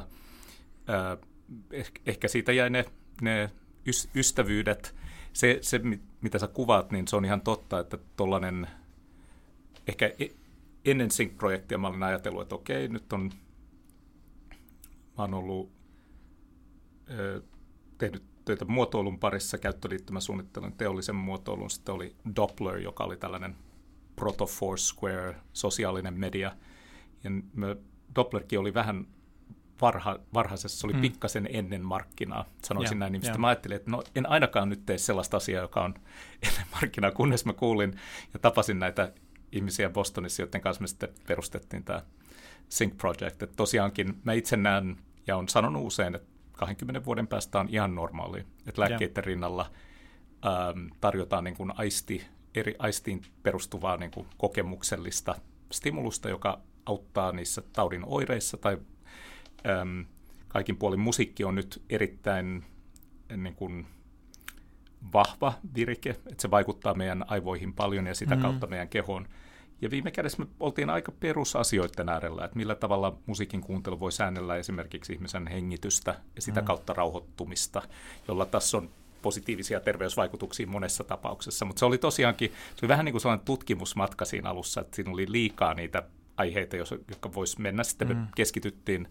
äh, 0.90 1.18
ehkä 2.06 2.28
siitä 2.28 2.52
jäi 2.52 2.70
ne, 2.70 2.84
ne 3.20 3.50
ystävyydet. 4.14 4.94
Se, 5.32 5.58
se, 5.62 5.80
mitä 6.20 6.38
sä 6.38 6.46
kuvaat, 6.46 6.90
niin 6.90 7.08
se 7.08 7.16
on 7.16 7.24
ihan 7.24 7.40
totta, 7.40 7.78
että 7.78 7.98
tuollainen, 8.16 8.68
ehkä 9.88 10.06
e-, 10.18 10.34
ennen 10.84 11.10
Sync-projektia 11.10 11.78
mä 11.78 11.88
olin 11.88 12.02
ajatellut, 12.02 12.42
että 12.42 12.54
okei, 12.54 12.88
nyt 12.88 13.12
on, 13.12 13.30
mä 15.18 15.24
oon 15.24 15.34
ollut 15.34 15.70
ö, 17.10 17.42
tehnyt 17.98 18.22
töitä 18.44 18.64
muotoilun 18.64 19.18
parissa, 19.18 19.58
käyttöliittymäsuunnittelun, 19.58 20.72
teollisen 20.72 21.16
muotoilun, 21.16 21.70
sitten 21.70 21.94
oli 21.94 22.14
Doppler, 22.36 22.78
joka 22.78 23.04
oli 23.04 23.16
tällainen 23.16 23.56
proto 24.16 24.46
Foursquare, 24.46 25.36
sosiaalinen 25.52 26.14
media, 26.14 26.52
ja 27.24 27.30
Dopplerkin 28.14 28.58
oli 28.58 28.74
vähän 28.74 29.06
varha, 29.80 30.18
varhaisessa, 30.34 30.78
se 30.78 30.86
oli 30.86 30.94
mm. 30.94 31.00
pikkasen 31.00 31.48
ennen 31.52 31.84
markkinaa, 31.84 32.44
sanoisin 32.64 32.96
ja, 32.96 33.00
näin. 33.00 33.12
Niin 33.12 33.40
mä 33.40 33.46
ajattelin, 33.46 33.76
että 33.76 33.90
no, 33.90 34.02
en 34.14 34.28
ainakaan 34.28 34.68
nyt 34.68 34.86
tee 34.86 34.98
sellaista 34.98 35.36
asiaa, 35.36 35.62
joka 35.62 35.84
on 35.84 35.94
ennen 36.48 36.66
markkinaa, 36.72 37.10
kunnes 37.10 37.44
mä 37.44 37.52
kuulin 37.52 37.94
ja 38.34 38.38
tapasin 38.38 38.78
näitä 38.78 39.12
ihmisiä 39.52 39.90
Bostonissa, 39.90 40.42
joiden 40.42 40.60
kanssa 40.60 40.80
me 40.80 40.86
sitten 40.86 41.08
perustettiin 41.26 41.84
tämä 41.84 42.02
Sync 42.68 42.96
Project. 42.96 43.42
Että 43.42 43.56
tosiaankin 43.56 44.20
mä 44.24 44.32
itse 44.32 44.56
näen 44.56 44.96
ja 45.26 45.36
on 45.36 45.48
sanonut 45.48 45.86
usein, 45.86 46.14
että 46.14 46.28
20 46.52 47.04
vuoden 47.04 47.28
päästä 47.28 47.60
on 47.60 47.68
ihan 47.70 47.94
normaali, 47.94 48.44
että 48.66 48.80
lääkkeiden 48.80 49.24
rinnalla 49.24 49.70
ähm, 50.46 50.86
tarjotaan 51.00 51.44
niin 51.44 51.56
kuin 51.56 51.72
aisti, 51.76 52.26
eri 52.54 52.74
aistiin 52.78 53.22
perustuvaa 53.42 53.96
niin 53.96 54.10
kuin 54.10 54.26
kokemuksellista 54.36 55.34
stimulusta, 55.72 56.28
joka 56.28 56.60
auttaa 56.86 57.32
niissä 57.32 57.62
taudin 57.72 58.04
oireissa 58.06 58.56
tai 58.56 58.78
äm, 59.66 60.04
kaikin 60.48 60.76
puolin 60.76 61.00
musiikki 61.00 61.44
on 61.44 61.54
nyt 61.54 61.82
erittäin 61.90 62.64
niin 63.36 63.54
kuin, 63.54 63.86
vahva 65.12 65.52
virike, 65.74 66.10
että 66.10 66.42
se 66.42 66.50
vaikuttaa 66.50 66.94
meidän 66.94 67.24
aivoihin 67.28 67.72
paljon 67.72 68.06
ja 68.06 68.14
sitä 68.14 68.36
mm. 68.36 68.42
kautta 68.42 68.66
meidän 68.66 68.88
kehoon. 68.88 69.28
Ja 69.82 69.90
viime 69.90 70.10
kädessä 70.10 70.42
me 70.42 70.46
oltiin 70.60 70.90
aika 70.90 71.12
perusasioiden 71.12 72.08
äärellä, 72.08 72.44
että 72.44 72.56
millä 72.56 72.74
tavalla 72.74 73.18
musiikin 73.26 73.60
kuuntelu 73.60 74.00
voi 74.00 74.12
säännellä 74.12 74.56
esimerkiksi 74.56 75.12
ihmisen 75.12 75.46
hengitystä 75.46 76.20
ja 76.36 76.42
sitä 76.42 76.60
mm. 76.60 76.66
kautta 76.66 76.92
rauhoittumista, 76.92 77.82
jolla 78.28 78.46
tässä 78.46 78.76
on 78.76 78.90
positiivisia 79.22 79.80
terveysvaikutuksia 79.80 80.66
monessa 80.66 81.04
tapauksessa. 81.04 81.64
Mutta 81.64 81.80
se 81.80 81.86
oli 81.86 81.98
tosiaankin, 81.98 82.52
se 82.76 82.86
oli 82.86 82.88
vähän 82.88 83.04
niin 83.04 83.12
kuin 83.12 83.20
sellainen 83.20 83.44
tutkimusmatka 83.44 84.24
siinä 84.24 84.50
alussa, 84.50 84.80
että 84.80 84.96
siinä 84.96 85.10
oli 85.10 85.32
liikaa 85.32 85.74
niitä 85.74 86.02
aiheita, 86.36 86.76
jotka 86.76 87.34
voisi 87.34 87.60
mennä. 87.60 87.84
Sitten 87.84 88.08
mm. 88.08 88.16
me 88.16 88.26
keskityttiin 88.36 89.08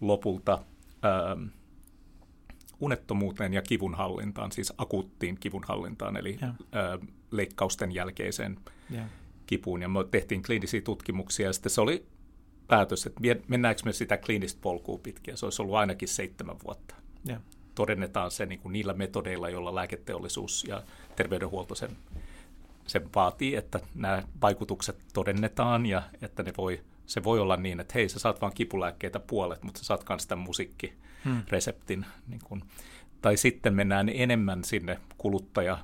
lopulta 0.00 0.58
ähm, 1.04 1.46
unettomuuteen 2.80 3.54
ja 3.54 3.62
kivunhallintaan, 3.62 4.52
siis 4.52 4.72
akuuttiin 4.78 5.36
kivunhallintaan, 5.40 6.16
eli 6.16 6.38
ja. 6.40 6.48
Äh, 6.48 7.08
leikkausten 7.30 7.92
jälkeiseen 7.92 8.58
ja. 8.90 9.04
kipuun. 9.46 9.82
Ja 9.82 9.88
me 9.88 10.04
tehtiin 10.10 10.42
kliinisiä 10.42 10.80
tutkimuksia, 10.80 11.46
ja 11.46 11.52
sitten 11.52 11.70
se 11.70 11.80
oli 11.80 12.06
päätös, 12.68 13.06
että 13.06 13.20
mennäänkö 13.48 13.82
me 13.84 13.92
sitä 13.92 14.16
kliinistä 14.16 14.60
polkua 14.62 14.98
pitkin, 14.98 15.36
se 15.36 15.46
olisi 15.46 15.62
ollut 15.62 15.74
ainakin 15.74 16.08
seitsemän 16.08 16.56
vuotta. 16.64 16.94
Ja. 17.24 17.40
Todennetaan 17.74 18.30
se 18.30 18.46
niin 18.46 18.60
kuin 18.60 18.72
niillä 18.72 18.92
metodeilla, 18.92 19.50
joilla 19.50 19.74
lääketeollisuus 19.74 20.64
ja 20.68 20.82
terveydenhuolto 21.16 21.74
sen, 21.74 21.90
sen 22.86 23.10
vaatii, 23.14 23.56
että 23.56 23.80
nämä 23.94 24.22
vaikutukset 24.42 24.96
todennetaan 25.12 25.86
ja 25.86 26.02
että 26.22 26.42
ne 26.42 26.52
voi– 26.56 26.80
se 27.06 27.24
voi 27.24 27.40
olla 27.40 27.56
niin, 27.56 27.80
että 27.80 27.92
hei, 27.94 28.08
sä 28.08 28.18
saat 28.18 28.40
vain 28.40 28.54
kipulääkkeitä 28.54 29.20
puolet, 29.20 29.62
mutta 29.62 29.78
sä 29.78 29.84
saat 29.84 30.04
myös 30.08 30.22
sitä 30.22 30.36
musiikkireseptin. 30.36 32.02
Hmm. 32.04 32.12
Niin 32.26 32.40
kun, 32.44 32.64
tai 33.22 33.36
sitten 33.36 33.74
mennään 33.74 34.08
enemmän 34.08 34.64
sinne 34.64 35.00
kuluttaja 35.18 35.78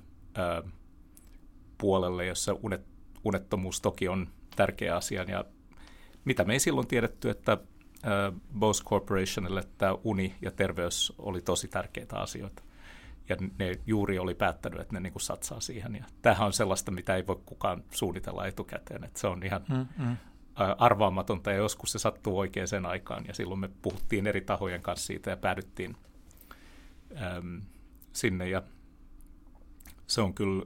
puolelle, 1.78 2.26
jossa 2.26 2.56
unet, 2.62 2.86
unettomuus 3.24 3.80
toki 3.80 4.08
on 4.08 4.28
tärkeä 4.56 4.96
asia. 4.96 5.22
Ja 5.22 5.44
mitä 6.24 6.44
me 6.44 6.52
ei 6.52 6.60
silloin 6.60 6.86
tiedetty, 6.86 7.30
että 7.30 7.58
Bose 8.58 8.84
Corporationille 8.84 9.64
tämä 9.78 9.94
uni 10.04 10.34
ja 10.42 10.50
terveys 10.50 11.12
oli 11.18 11.42
tosi 11.42 11.68
tärkeitä 11.68 12.16
asioita. 12.16 12.62
Ja 13.28 13.36
ne 13.58 13.74
juuri 13.86 14.18
oli 14.18 14.34
päättänyt, 14.34 14.80
että 14.80 14.94
ne 14.94 15.00
niin 15.00 15.20
satsaa 15.20 15.60
siihen. 15.60 15.94
Ja 15.94 16.04
tämähän 16.22 16.46
on 16.46 16.52
sellaista, 16.52 16.90
mitä 16.90 17.16
ei 17.16 17.26
voi 17.26 17.40
kukaan 17.46 17.84
suunnitella 17.90 18.46
etukäteen. 18.46 19.04
Että 19.04 19.20
se 19.20 19.26
on 19.26 19.42
ihan 19.42 19.64
hmm, 19.68 19.86
hmm 19.98 20.16
arvaamatonta 20.78 21.50
ja 21.50 21.56
joskus 21.56 21.92
se 21.92 21.98
sattuu 21.98 22.38
oikein 22.38 22.68
sen 22.68 22.86
aikaan 22.86 23.24
ja 23.28 23.34
silloin 23.34 23.60
me 23.60 23.70
puhuttiin 23.82 24.26
eri 24.26 24.40
tahojen 24.40 24.82
kanssa 24.82 25.06
siitä 25.06 25.30
ja 25.30 25.36
päädyttiin 25.36 25.96
äm, 27.36 27.62
sinne 28.12 28.48
ja 28.48 28.62
se 30.06 30.20
on 30.20 30.34
kyllä, 30.34 30.64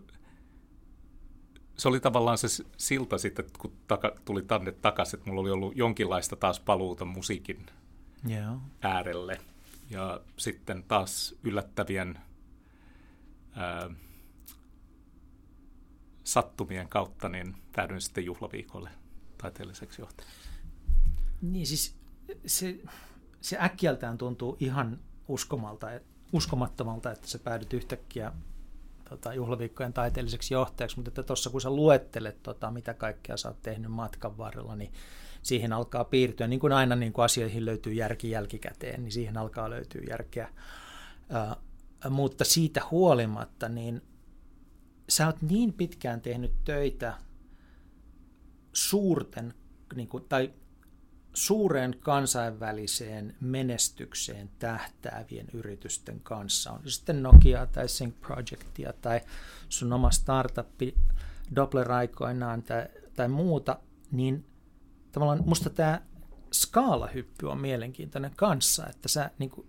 se 1.76 1.88
oli 1.88 2.00
tavallaan 2.00 2.38
se 2.38 2.48
silta 2.76 3.18
sitten, 3.18 3.44
kun 3.58 3.72
taka, 3.86 4.12
tuli 4.24 4.42
tänne 4.42 4.72
takaisin, 4.72 5.18
että 5.18 5.30
mulla 5.30 5.40
oli 5.40 5.50
ollut 5.50 5.76
jonkinlaista 5.76 6.36
taas 6.36 6.60
paluuta 6.60 7.04
musiikin 7.04 7.66
yeah. 8.30 8.56
äärelle 8.82 9.40
ja 9.90 10.20
sitten 10.36 10.84
taas 10.88 11.34
yllättävien 11.42 12.18
ää, 13.52 13.90
sattumien 16.24 16.88
kautta 16.88 17.28
niin 17.28 17.56
päädyin 17.76 18.00
sitten 18.00 18.24
juhlaviikolle 18.24 18.90
taiteelliseksi 19.44 20.02
johtajaksi? 20.02 20.38
Niin 21.42 21.66
siis 21.66 21.96
se, 22.46 22.80
se 23.40 23.58
äkkiältään 23.60 24.18
tuntuu 24.18 24.56
ihan 24.60 25.00
uskomalta, 25.28 25.86
uskomattomalta, 26.32 27.12
että 27.12 27.28
sä 27.28 27.38
päädyt 27.38 27.72
yhtäkkiä 27.72 28.32
tota, 29.08 29.34
juhlaviikkojen 29.34 29.92
taiteelliseksi 29.92 30.54
johtajaksi, 30.54 30.96
mutta 30.96 31.22
tuossa 31.22 31.50
kun 31.50 31.60
sä 31.60 31.70
luettelet, 31.70 32.42
tota, 32.42 32.70
mitä 32.70 32.94
kaikkea 32.94 33.36
sä 33.36 33.48
oot 33.48 33.62
tehnyt 33.62 33.90
matkan 33.90 34.38
varrella, 34.38 34.76
niin 34.76 34.92
siihen 35.42 35.72
alkaa 35.72 36.04
piirtyä, 36.04 36.46
niin 36.46 36.60
kuin 36.60 36.72
aina 36.72 36.96
niin 36.96 37.12
kuin 37.12 37.24
asioihin 37.24 37.64
löytyy 37.64 37.92
järki 37.92 38.30
jälkikäteen, 38.30 39.02
niin 39.02 39.12
siihen 39.12 39.36
alkaa 39.36 39.70
löytyä 39.70 40.02
järkeä. 40.08 40.48
Ää, 41.30 41.56
mutta 42.10 42.44
siitä 42.44 42.82
huolimatta, 42.90 43.68
niin 43.68 44.02
sä 45.08 45.26
oot 45.26 45.42
niin 45.42 45.72
pitkään 45.72 46.20
tehnyt 46.20 46.52
töitä 46.64 47.14
suurten 48.74 49.54
niin 49.94 50.08
kuin, 50.08 50.24
tai 50.28 50.52
suureen 51.34 51.96
kansainväliseen 52.00 53.36
menestykseen 53.40 54.50
tähtäävien 54.58 55.46
yritysten 55.52 56.20
kanssa, 56.20 56.72
on 56.72 56.80
sitten 56.86 57.22
Nokia 57.22 57.66
tai 57.66 57.88
Sync 57.88 58.14
Projectia 58.20 58.92
tai 58.92 59.20
sun 59.68 59.92
oma 59.92 60.10
startuppi 60.10 60.94
Doppler 61.56 61.92
aikoinaan 61.92 62.62
tai, 62.62 62.86
tai 63.16 63.28
muuta, 63.28 63.78
niin 64.10 64.44
tavallaan 65.12 65.42
musta 65.46 65.70
tämä 65.70 66.00
skaalahyppy 66.52 67.46
on 67.46 67.60
mielenkiintoinen 67.60 68.32
kanssa, 68.36 68.86
että 68.86 69.08
sä 69.08 69.30
niin 69.38 69.50
kuin, 69.50 69.66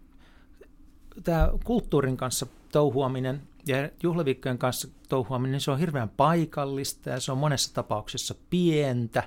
tämä 1.24 1.50
kulttuurin 1.64 2.18
kanssa 2.18 2.48
touhuaminen 2.72 3.42
ja 3.68 3.90
juhlaviikkojen 4.04 4.58
kanssa 4.58 4.88
touhuaminen, 5.10 5.62
se 5.62 5.72
on 5.72 5.80
hirveän 5.80 6.10
paikallista 6.10 7.10
ja 7.10 7.20
se 7.20 7.32
on 7.32 7.38
monessa 7.38 7.74
tapauksessa 7.74 8.36
pientä. 8.50 9.24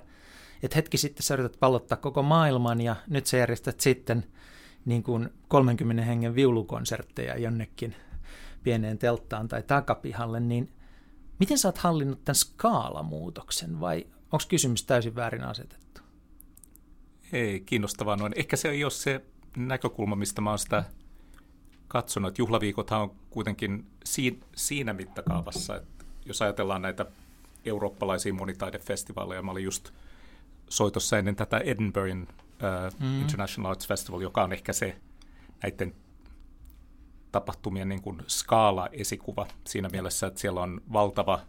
Et 0.63 0.77
hetki 0.77 0.99
sitten 0.99 1.23
sä 1.23 1.35
yrität 1.35 1.61
pallottaa 1.61 1.99
koko 1.99 2.23
maailman 2.23 2.81
ja 2.81 2.97
nyt 3.09 3.27
sä 3.27 3.37
järjestät 3.37 3.81
sitten 3.81 4.25
niin 4.85 5.03
kuin 5.03 5.29
30 5.49 6.03
hengen 6.03 6.35
viulukonsertteja 6.35 7.39
jonnekin 7.39 7.95
pieneen 8.63 8.99
telttaan 8.99 9.49
tai 9.49 9.63
takapihalle, 9.63 10.41
niin 10.41 10.73
miten 11.41 11.59
sä 11.59 11.69
oot 11.69 11.79
hallinnut 11.79 12.25
tämän 12.25 12.35
skaalamuutoksen 12.35 13.81
vai 13.81 14.07
onko 14.33 14.45
kysymys 14.49 14.85
täysin 14.85 15.15
väärin 15.15 15.45
asetettu? 15.45 16.01
Ei, 17.33 17.61
kiinnostavaa 17.61 18.17
noin. 18.17 18.33
Ehkä 18.37 18.57
se 18.57 18.69
ei 18.69 18.85
ole 18.85 18.91
se 18.91 19.25
näkökulma, 19.57 20.17
mistä 20.17 20.41
mä 20.41 20.51
oon 20.51 20.59
sitä 20.59 20.85
katsonut, 21.89 22.39
juhlaviikothan 22.39 23.01
on 23.01 23.11
kuitenkin 23.31 23.87
siinä, 24.05 24.37
siinä 24.57 24.93
mittakaavassa, 24.93 25.77
että 25.77 26.05
jos 26.27 26.43
ajatellaan 26.43 26.83
näitä 26.83 27.07
eurooppalaisia 27.65 28.35
monitaidefestivaaleja, 28.35 29.43
mä 29.43 29.51
olin 29.51 29.65
just 29.65 29.91
soitossa 30.69 31.19
ennen 31.19 31.37
tätä 31.37 31.59
Edinburghin 31.59 32.23
uh, 32.23 33.01
mm. 33.01 33.21
International 33.21 33.71
Arts 33.71 33.89
Festival, 33.89 34.21
joka 34.21 34.45
on 34.45 34.53
ehkä 34.53 34.73
se 34.73 34.97
näiden 35.63 35.95
tapahtumien 37.33 37.89
niin 37.89 38.03
kuin 38.03 38.23
skaala-esikuva 38.29 39.47
siinä 39.67 39.89
mielessä, 39.89 40.27
että 40.27 40.41
siellä 40.41 40.61
on 40.61 40.81
valtava 40.93 41.41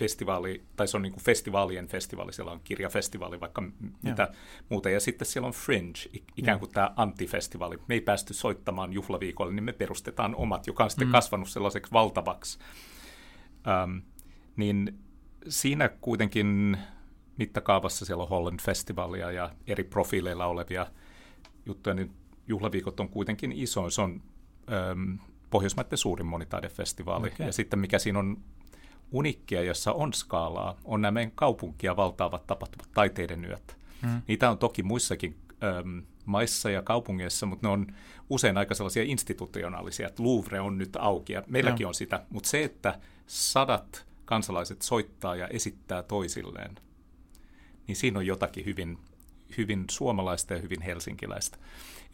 festivaali, 0.00 0.64
tai 0.76 0.88
se 0.88 0.96
on 0.96 1.02
niin 1.02 1.12
kuin 1.12 1.24
festivaalien 1.24 1.86
festivaali, 1.86 2.32
siellä 2.32 2.52
on 2.52 2.60
kirjafestivaali, 2.64 3.40
vaikka 3.40 3.62
mitä 4.02 4.28
muuta, 4.68 4.90
ja 4.90 5.00
sitten 5.00 5.26
siellä 5.26 5.46
on 5.46 5.52
Fringe, 5.52 6.00
ikään 6.36 6.58
kuin 6.58 6.68
ja. 6.68 6.72
tämä 6.72 6.92
antifestivaali. 6.96 7.78
Me 7.88 7.94
ei 7.94 8.00
päästy 8.00 8.34
soittamaan 8.34 8.92
juhlaviikolle, 8.92 9.52
niin 9.52 9.64
me 9.64 9.72
perustetaan 9.72 10.34
omat, 10.34 10.66
joka 10.66 10.84
on 10.84 10.90
sitten 10.90 11.08
mm. 11.08 11.12
kasvanut 11.12 11.48
sellaiseksi 11.48 11.92
valtavaksi. 11.92 12.58
Um, 13.84 14.02
niin 14.56 14.98
siinä 15.48 15.88
kuitenkin 15.88 16.78
mittakaavassa 17.36 18.04
siellä 18.06 18.22
on 18.22 18.28
Holland 18.28 18.60
Festivalia 18.60 19.30
ja 19.30 19.50
eri 19.66 19.84
profiileilla 19.84 20.46
olevia 20.46 20.86
juttuja, 21.66 21.94
niin 21.94 22.10
juhlaviikot 22.48 23.00
on 23.00 23.08
kuitenkin 23.08 23.52
iso. 23.52 23.90
Se 23.90 24.02
on 24.02 24.22
äm, 24.90 25.18
Pohjoismaiden 25.50 25.98
suurin 25.98 26.26
monitaidefestivaali. 26.26 27.26
Okay. 27.26 27.46
Ja 27.46 27.52
sitten 27.52 27.78
mikä 27.78 27.98
siinä 27.98 28.18
on 28.18 28.36
unikkia, 29.12 29.62
jossa 29.62 29.92
on 29.92 30.12
skaalaa, 30.12 30.76
on 30.84 31.02
nämä 31.02 31.10
meidän 31.10 31.32
kaupunkia 31.34 31.96
valtaavat 31.96 32.46
tapahtumat, 32.46 32.88
taiteiden 32.94 33.44
yöt. 33.44 33.76
Hmm. 34.02 34.22
Niitä 34.28 34.50
on 34.50 34.58
toki 34.58 34.82
muissakin 34.82 35.36
äm, 35.62 36.02
maissa 36.24 36.70
ja 36.70 36.82
kaupungeissa, 36.82 37.46
mutta 37.46 37.66
ne 37.66 37.72
on 37.72 37.86
usein 38.30 38.58
aika 38.58 38.74
sellaisia 38.74 39.02
institutionaalisia, 39.02 40.08
että 40.08 40.22
Louvre 40.22 40.60
on 40.60 40.78
nyt 40.78 40.96
auki 40.98 41.32
ja 41.32 41.42
meilläkin 41.46 41.84
hmm. 41.84 41.88
on 41.88 41.94
sitä, 41.94 42.24
mutta 42.30 42.48
se, 42.48 42.64
että 42.64 43.00
sadat 43.26 44.06
kansalaiset 44.24 44.82
soittaa 44.82 45.36
ja 45.36 45.48
esittää 45.48 46.02
toisilleen, 46.02 46.74
niin 47.86 47.96
siinä 47.96 48.18
on 48.18 48.26
jotakin 48.26 48.64
hyvin, 48.64 48.98
hyvin 49.58 49.84
suomalaista 49.90 50.54
ja 50.54 50.60
hyvin 50.60 50.82
helsinkiläistä. 50.82 51.58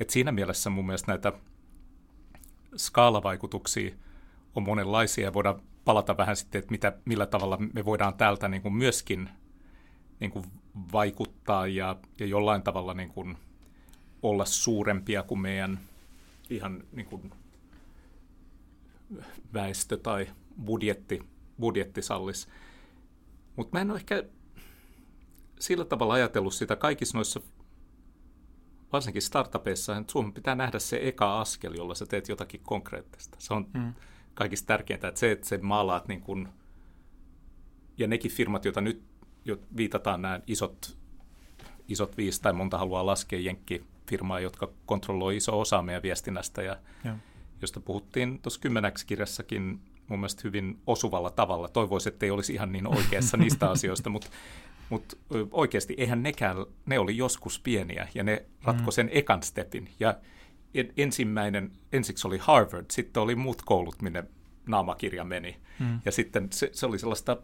Et 0.00 0.10
siinä 0.10 0.32
mielessä 0.32 0.70
mun 0.70 0.86
mielestä 0.86 1.12
näitä 1.12 1.32
skaalavaikutuksia 2.76 3.94
on 4.54 4.62
monenlaisia 4.62 5.24
ja 5.24 5.34
voidaan 5.34 5.62
palata 5.86 6.16
vähän 6.16 6.36
sitten, 6.36 6.58
että 6.58 6.70
mitä, 6.70 6.98
millä 7.04 7.26
tavalla 7.26 7.58
me 7.74 7.84
voidaan 7.84 8.14
täältä 8.14 8.48
niin 8.48 8.62
kuin 8.62 8.74
myöskin 8.74 9.30
niin 10.20 10.30
kuin 10.30 10.44
vaikuttaa 10.92 11.66
ja, 11.66 11.96
ja 12.20 12.26
jollain 12.26 12.62
tavalla 12.62 12.94
niin 12.94 13.08
kuin 13.08 13.38
olla 14.22 14.44
suurempia 14.44 15.22
kuin 15.22 15.40
meidän 15.40 15.80
ihan 16.50 16.84
niin 16.92 17.06
kuin 17.06 17.30
väestö 19.54 19.96
tai 19.96 20.28
budjetti, 20.64 21.22
budjetti 21.60 22.02
sallisi. 22.02 22.48
Mutta 23.56 23.76
mä 23.76 23.80
en 23.80 23.90
ole 23.90 23.98
ehkä 23.98 24.24
sillä 25.58 25.84
tavalla 25.84 26.14
ajatellut 26.14 26.54
sitä 26.54 26.76
kaikissa 26.76 27.18
noissa, 27.18 27.40
varsinkin 28.92 29.22
startupeissa, 29.22 29.96
että 29.96 30.12
Suomen 30.12 30.32
pitää 30.32 30.54
nähdä 30.54 30.78
se 30.78 31.00
eka 31.02 31.40
askel, 31.40 31.74
jolla 31.74 31.94
sä 31.94 32.06
teet 32.06 32.28
jotakin 32.28 32.60
konkreettista. 32.60 33.36
Se 33.40 33.54
on 33.54 33.66
mm. 33.74 33.94
Kaikista 34.36 34.66
tärkeintä, 34.66 35.08
että 35.08 35.20
se, 35.20 35.32
että 35.32 35.48
se 35.48 35.58
maalaat 35.58 36.08
niin 36.08 36.20
kuin, 36.20 36.48
ja 37.98 38.06
nekin 38.06 38.30
firmat, 38.30 38.64
joita 38.64 38.80
nyt 38.80 39.02
jo 39.44 39.58
viitataan, 39.76 40.22
nämä 40.22 40.40
isot, 40.46 40.98
isot 41.88 42.16
viisi 42.16 42.42
tai 42.42 42.52
monta 42.52 42.78
haluaa 42.78 43.06
laskea 43.06 43.40
jenkkifirmaa, 43.40 44.40
jotka 44.40 44.72
kontrolloi 44.86 45.36
iso 45.36 45.60
osa 45.60 45.82
meidän 45.82 46.02
viestinnästä 46.02 46.62
ja, 46.62 46.76
ja. 47.04 47.16
josta 47.62 47.80
puhuttiin 47.80 48.38
tuossa 48.42 48.60
kymmeneksi 48.60 49.06
kirjassakin 49.06 49.80
mun 50.08 50.18
mielestä 50.18 50.42
hyvin 50.44 50.78
osuvalla 50.86 51.30
tavalla. 51.30 51.68
Toivoisin, 51.68 52.12
että 52.12 52.26
ei 52.26 52.30
olisi 52.30 52.52
ihan 52.52 52.72
niin 52.72 52.86
oikeassa 52.86 53.36
niistä 53.36 53.70
asioista, 53.76 54.10
mutta 54.10 54.28
mutta 54.90 55.16
oikeasti 55.50 55.94
eihän 55.98 56.22
nekään, 56.22 56.56
ne 56.86 56.98
oli 56.98 57.16
joskus 57.16 57.60
pieniä 57.60 58.08
ja 58.14 58.24
ne 58.24 58.44
ratko 58.64 58.90
mm. 58.90 58.90
sen 58.90 59.10
ekan 59.12 59.42
stepin. 59.42 59.88
Ja 60.00 60.14
ensimmäinen, 60.96 61.72
ensiksi 61.92 62.26
oli 62.26 62.38
Harvard, 62.38 62.86
sitten 62.92 63.22
oli 63.22 63.34
muut 63.34 63.62
koulut, 63.62 64.02
minne 64.02 64.24
naamakirja 64.66 65.24
meni. 65.24 65.56
Mm. 65.78 66.00
Ja 66.04 66.12
sitten 66.12 66.48
se, 66.52 66.70
se 66.72 66.86
oli 66.86 66.98
sellaista, 66.98 67.36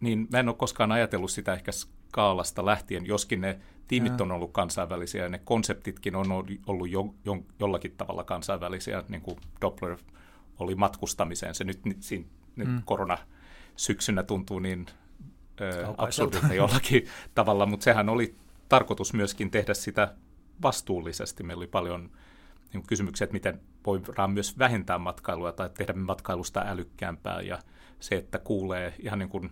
niin 0.00 0.28
mä 0.32 0.38
en 0.38 0.48
ole 0.48 0.56
koskaan 0.56 0.92
ajatellut 0.92 1.30
sitä 1.30 1.52
ehkä 1.52 1.72
skaalasta 1.72 2.66
lähtien, 2.66 3.06
joskin 3.06 3.40
ne 3.40 3.58
tiimit 3.88 4.20
on 4.20 4.32
ollut 4.32 4.52
kansainvälisiä 4.52 5.22
ja 5.22 5.28
ne 5.28 5.38
konseptitkin 5.44 6.16
on 6.16 6.32
ollut 6.66 6.90
jo, 6.90 7.14
jo, 7.24 7.42
jollakin 7.60 7.94
tavalla 7.96 8.24
kansainvälisiä, 8.24 9.04
niin 9.08 9.22
kuin 9.22 9.38
Doppler 9.60 9.96
oli 10.58 10.74
matkustamiseen. 10.74 11.54
Se 11.54 11.64
nyt, 11.64 11.80
siinä, 12.00 12.24
nyt 12.56 12.68
mm. 12.68 12.82
korona 12.84 13.18
syksynä 13.76 14.22
tuntuu 14.22 14.58
niin 14.58 14.86
absurdilta 15.98 16.54
jollakin 16.54 17.06
tavalla, 17.34 17.66
mutta 17.66 17.84
sehän 17.84 18.08
oli 18.08 18.34
tarkoitus 18.68 19.14
myöskin 19.14 19.50
tehdä 19.50 19.74
sitä 19.74 20.14
vastuullisesti. 20.62 21.42
Meillä 21.42 21.60
oli 21.60 21.66
paljon 21.66 22.10
niin 22.72 22.86
kysymyksiä, 22.86 23.24
että 23.24 23.32
miten 23.32 23.60
voidaan 23.86 24.30
myös 24.30 24.58
vähentää 24.58 24.98
matkailua 24.98 25.52
tai 25.52 25.70
tehdä 25.70 25.92
matkailusta 25.92 26.64
älykkäämpää 26.66 27.40
ja 27.40 27.58
se, 28.00 28.16
että 28.16 28.38
kuulee 28.38 28.94
ihan 28.98 29.18
niin 29.18 29.28
kuin 29.28 29.50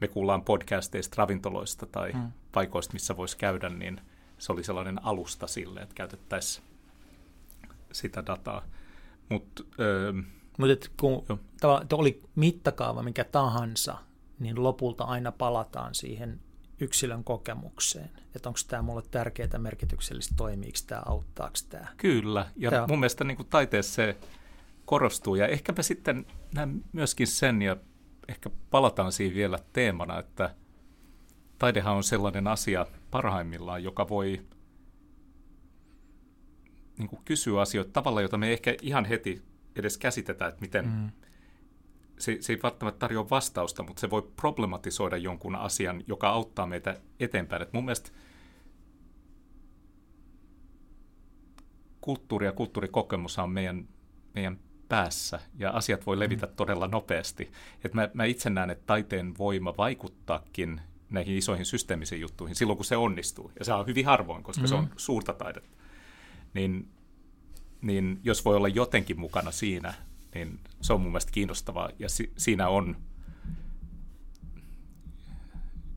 me 0.00 0.08
kuullaan 0.08 0.44
podcasteista 0.44 1.14
ravintoloista 1.18 1.86
tai 1.86 2.12
hmm. 2.12 2.32
paikoista, 2.52 2.92
missä 2.92 3.16
voisi 3.16 3.36
käydä, 3.36 3.68
niin 3.68 4.00
se 4.38 4.52
oli 4.52 4.64
sellainen 4.64 5.04
alusta 5.04 5.46
sille, 5.46 5.80
että 5.80 5.94
käytettäisiin 5.94 6.66
sitä 7.92 8.26
dataa. 8.26 8.62
Mutta 9.28 9.62
Mut 10.58 10.92
kun 11.00 11.40
oli 11.92 12.22
mittakaava 12.34 13.02
mikä 13.02 13.24
tahansa, 13.24 13.98
niin 14.38 14.62
lopulta 14.62 15.04
aina 15.04 15.32
palataan 15.32 15.94
siihen 15.94 16.40
yksilön 16.80 17.24
kokemukseen. 17.24 18.10
Että 18.34 18.48
onko 18.48 18.60
tämä 18.68 18.82
mulle 18.82 19.02
tärkeää, 19.10 19.58
merkityksellistä, 19.58 20.34
toimiiko 20.36 20.78
tämä, 20.86 21.02
auttaako 21.06 21.54
tämä. 21.68 21.86
Kyllä, 21.96 22.46
ja 22.56 22.70
Joo. 22.74 22.86
mun 22.86 22.98
mielestä 23.00 23.24
niin 23.24 23.36
kuin 23.36 23.48
taiteessa 23.48 23.94
se 23.94 24.16
korostuu, 24.84 25.34
ja 25.34 25.46
ehkäpä 25.46 25.82
sitten 25.82 26.26
näen 26.54 26.84
myöskin 26.92 27.26
sen, 27.26 27.62
ja 27.62 27.76
ehkä 28.28 28.50
palataan 28.70 29.12
siihen 29.12 29.36
vielä 29.36 29.58
teemana, 29.72 30.18
että 30.18 30.54
taidehan 31.58 31.96
on 31.96 32.04
sellainen 32.04 32.46
asia 32.46 32.86
parhaimmillaan, 33.10 33.84
joka 33.84 34.08
voi 34.08 34.46
niin 36.98 37.08
kuin 37.08 37.22
kysyä 37.24 37.60
asioita 37.60 37.92
tavalla, 37.92 38.22
jota 38.22 38.38
me 38.38 38.52
ehkä 38.52 38.74
ihan 38.82 39.04
heti 39.04 39.42
edes 39.76 39.98
käsitetä, 39.98 40.46
että 40.46 40.60
miten, 40.60 40.86
mm 40.86 41.10
se, 42.20 42.36
se 42.40 42.52
ei 42.52 42.58
välttämättä 42.62 42.98
tarjoa 42.98 43.30
vastausta, 43.30 43.82
mutta 43.82 44.00
se 44.00 44.10
voi 44.10 44.22
problematisoida 44.36 45.16
jonkun 45.16 45.56
asian, 45.56 46.04
joka 46.06 46.28
auttaa 46.28 46.66
meitä 46.66 47.00
eteenpäin. 47.20 47.62
Et 47.62 47.72
mun 47.72 47.84
mielestä 47.84 48.10
kulttuuri 52.00 52.46
ja 52.46 52.52
kulttuurikokemus 52.52 53.38
on 53.38 53.50
meidän, 53.50 53.88
meidän 54.34 54.58
päässä 54.88 55.40
ja 55.58 55.70
asiat 55.70 56.06
voi 56.06 56.18
levitä 56.18 56.46
mm. 56.46 56.52
todella 56.56 56.88
nopeasti. 56.88 57.52
Et 57.84 57.94
mä, 57.94 58.08
mä 58.14 58.24
itse 58.24 58.50
näen, 58.50 58.70
että 58.70 58.86
taiteen 58.86 59.38
voima 59.38 59.74
vaikuttaakin 59.76 60.80
näihin 61.10 61.36
isoihin 61.36 61.66
systeemisiin 61.66 62.20
juttuihin 62.20 62.56
silloin, 62.56 62.76
kun 62.76 62.84
se 62.84 62.96
onnistuu. 62.96 63.52
Ja 63.58 63.64
se 63.64 63.72
on 63.72 63.86
hyvin 63.86 64.06
harvoin, 64.06 64.42
koska 64.42 64.62
mm. 64.62 64.68
se 64.68 64.74
on 64.74 64.84
mm. 64.84 64.90
suurta 64.96 65.32
taidetta. 65.32 65.76
Niin, 66.54 66.88
niin 67.80 68.20
jos 68.24 68.44
voi 68.44 68.56
olla 68.56 68.68
jotenkin 68.68 69.20
mukana 69.20 69.50
siinä, 69.50 69.94
niin 70.34 70.60
se 70.80 70.92
on 70.92 71.00
mun 71.00 71.10
mielestä 71.10 71.32
kiinnostavaa. 71.32 71.90
Ja 71.98 72.08
si- 72.08 72.32
siinä 72.38 72.68
on 72.68 72.96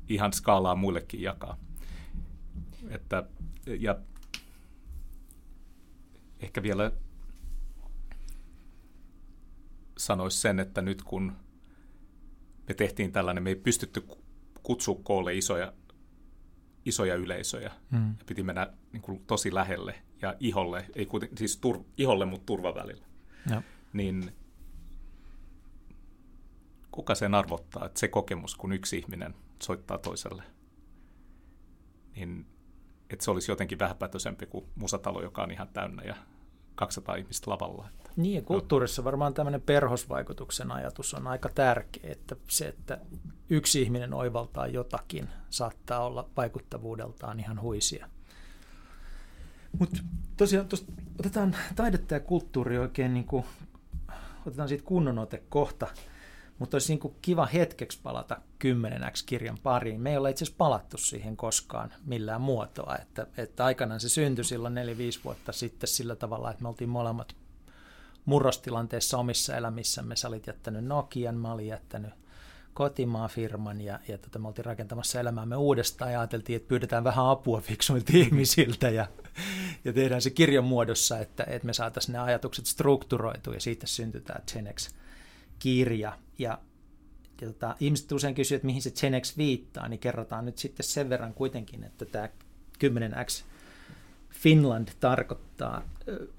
ihan 0.10 0.34
skaalaa 0.34 0.76
muillekin 0.76 1.22
jakaa. 1.22 1.58
Että, 2.89 3.24
ja 3.80 4.00
ehkä 6.39 6.63
vielä 6.63 6.91
sanoisi 9.98 10.38
sen, 10.41 10.60
että 10.60 10.82
nyt 10.82 11.02
kun 11.04 11.36
me 12.67 12.74
tehtiin 12.74 13.12
tällainen, 13.12 13.43
me 13.43 13.50
ei 13.50 13.56
pystytty 13.56 14.08
kutsua 14.63 15.00
koolle 15.04 15.36
isoja, 15.38 15.74
isoja 16.86 17.15
yleisöjä. 17.15 17.72
Hmm. 17.91 18.10
Ja 18.19 18.26
piti 18.26 18.43
mennä 18.43 18.74
niin 18.93 19.02
kuin, 19.02 19.24
tosi 19.28 19.54
lähelle 19.54 19.96
ja 20.22 20.36
iholle, 20.39 20.86
ei 20.96 21.06
kuiten, 21.06 21.30
siis 21.38 21.58
tur, 21.58 21.84
iholle, 21.98 22.26
mutta 22.26 22.46
turvavälillä. 22.46 23.06
Ja 23.50 23.62
niin 23.94 24.36
kuka 26.92 27.16
sen 27.16 27.36
arvottaa, 27.36 27.86
että 27.86 28.00
se 28.00 28.08
kokemus, 28.08 28.56
kun 28.56 28.74
yksi 28.74 28.98
ihminen 28.98 29.36
soittaa 29.64 29.98
toiselle, 29.98 30.44
niin 32.16 32.46
että 33.10 33.26
se 33.26 33.32
olisi 33.32 33.52
jotenkin 33.52 33.80
vähäpätöisempi 33.80 34.46
kuin 34.46 34.66
musatalo, 34.76 35.22
joka 35.22 35.44
on 35.44 35.52
ihan 35.52 35.68
täynnä 35.68 36.04
ja 36.04 36.16
200 36.76 37.16
ihmistä 37.16 37.52
lavalla. 37.52 37.88
Niin, 38.16 38.36
ja 38.36 38.42
kulttuurissa 38.42 39.02
no. 39.02 39.06
varmaan 39.06 39.34
tämmöinen 39.34 39.62
perhosvaikutuksen 39.62 40.72
ajatus 40.72 41.14
on 41.14 41.28
aika 41.28 41.50
tärkeä, 41.56 42.12
että 42.12 42.36
se, 42.50 42.68
että 42.68 43.00
yksi 43.50 43.82
ihminen 43.82 44.14
oivaltaa 44.14 44.68
jotakin, 44.68 45.30
saattaa 45.50 46.06
olla 46.06 46.30
vaikuttavuudeltaan 46.38 47.40
ihan 47.40 47.62
huisia. 47.62 48.10
Mutta 49.80 50.00
tosiaan, 50.38 50.68
tosta, 50.68 50.92
otetaan 51.20 51.56
taidetta 51.76 52.14
ja 52.14 52.20
kulttuuri 52.20 52.78
oikein 52.78 53.14
niin 53.14 53.26
kuin 53.26 53.46
otetaan 54.46 54.70
siitä 54.70 54.84
kunnon 54.84 55.20
ote 55.20 55.44
kohta, 55.50 55.88
mutta 56.60 56.76
olisi 56.76 56.92
niin 56.92 57.00
kuin 57.00 57.16
kiva 57.22 57.46
hetkeksi 57.46 58.00
palata 58.04 58.42
10x-kirjan 58.64 59.58
pariin. 59.64 60.02
Me 60.02 60.12
ei 60.12 60.18
ole 60.18 60.30
itse 60.30 60.46
asiassa 60.46 60.58
palattu 60.58 60.98
siihen 60.98 61.38
koskaan 61.38 61.94
millään 62.06 62.42
muotoa, 62.42 62.96
että, 63.02 63.28
että 63.38 63.66
aikanaan 63.66 64.00
se 64.00 64.10
syntyi 64.10 64.44
silloin 64.44 64.76
4-5 64.76 64.78
vuotta 65.24 65.52
sitten 65.52 65.88
sillä 65.88 66.16
tavalla, 66.16 66.52
että 66.52 66.62
me 66.62 66.68
oltiin 66.68 66.90
molemmat 66.90 67.36
murrostilanteessa 68.26 69.18
omissa 69.18 69.56
elämissämme. 69.56 70.16
Sä 70.16 70.28
olit 70.28 70.48
jättänyt 70.48 70.86
Nokian, 70.86 71.36
mä 71.36 71.52
olin 71.52 71.68
jättänyt 71.68 72.23
kotimaafirman 72.74 73.82
ja, 73.82 74.00
ja 74.08 74.18
tota, 74.18 74.40
me 74.40 74.48
oltiin 74.48 74.66
rakentamassa 74.66 75.20
elämäämme 75.20 75.56
uudestaan 75.56 76.12
ja 76.12 76.20
ajateltiin, 76.20 76.56
että 76.56 76.68
pyydetään 76.68 77.04
vähän 77.04 77.30
apua 77.30 77.62
fiksuilta 77.62 78.12
ihmisiltä 78.24 78.90
ja, 78.90 79.08
ja 79.86 79.94
tehdään 79.94 80.22
se 80.22 80.30
kirjan 80.30 80.64
muodossa, 80.64 81.20
että, 81.20 81.44
että 81.44 81.66
me 81.66 81.74
saataisiin 81.74 82.14
ne 82.14 82.20
ajatukset 82.20 82.66
strukturoitua 82.66 83.54
ja 83.54 83.60
siitä 83.60 83.88
syntyy 83.88 84.22
tämä 84.22 84.40
Genex-kirja. 84.54 86.18
Ja, 86.40 86.60
ja 87.42 87.48
tota, 87.48 87.76
ihmiset 87.80 88.12
usein 88.12 88.36
kysyvät, 88.36 88.58
että 88.58 88.66
mihin 88.66 88.82
se 88.82 88.92
Genex 88.92 89.38
viittaa, 89.38 89.88
niin 89.88 90.00
kerrotaan 90.00 90.46
nyt 90.46 90.58
sitten 90.58 90.86
sen 90.86 91.10
verran 91.10 91.34
kuitenkin, 91.34 91.84
että 91.84 92.06
tämä 92.06 92.30
10X 92.84 93.44
Finland 94.30 94.88
tarkoittaa 95.00 95.90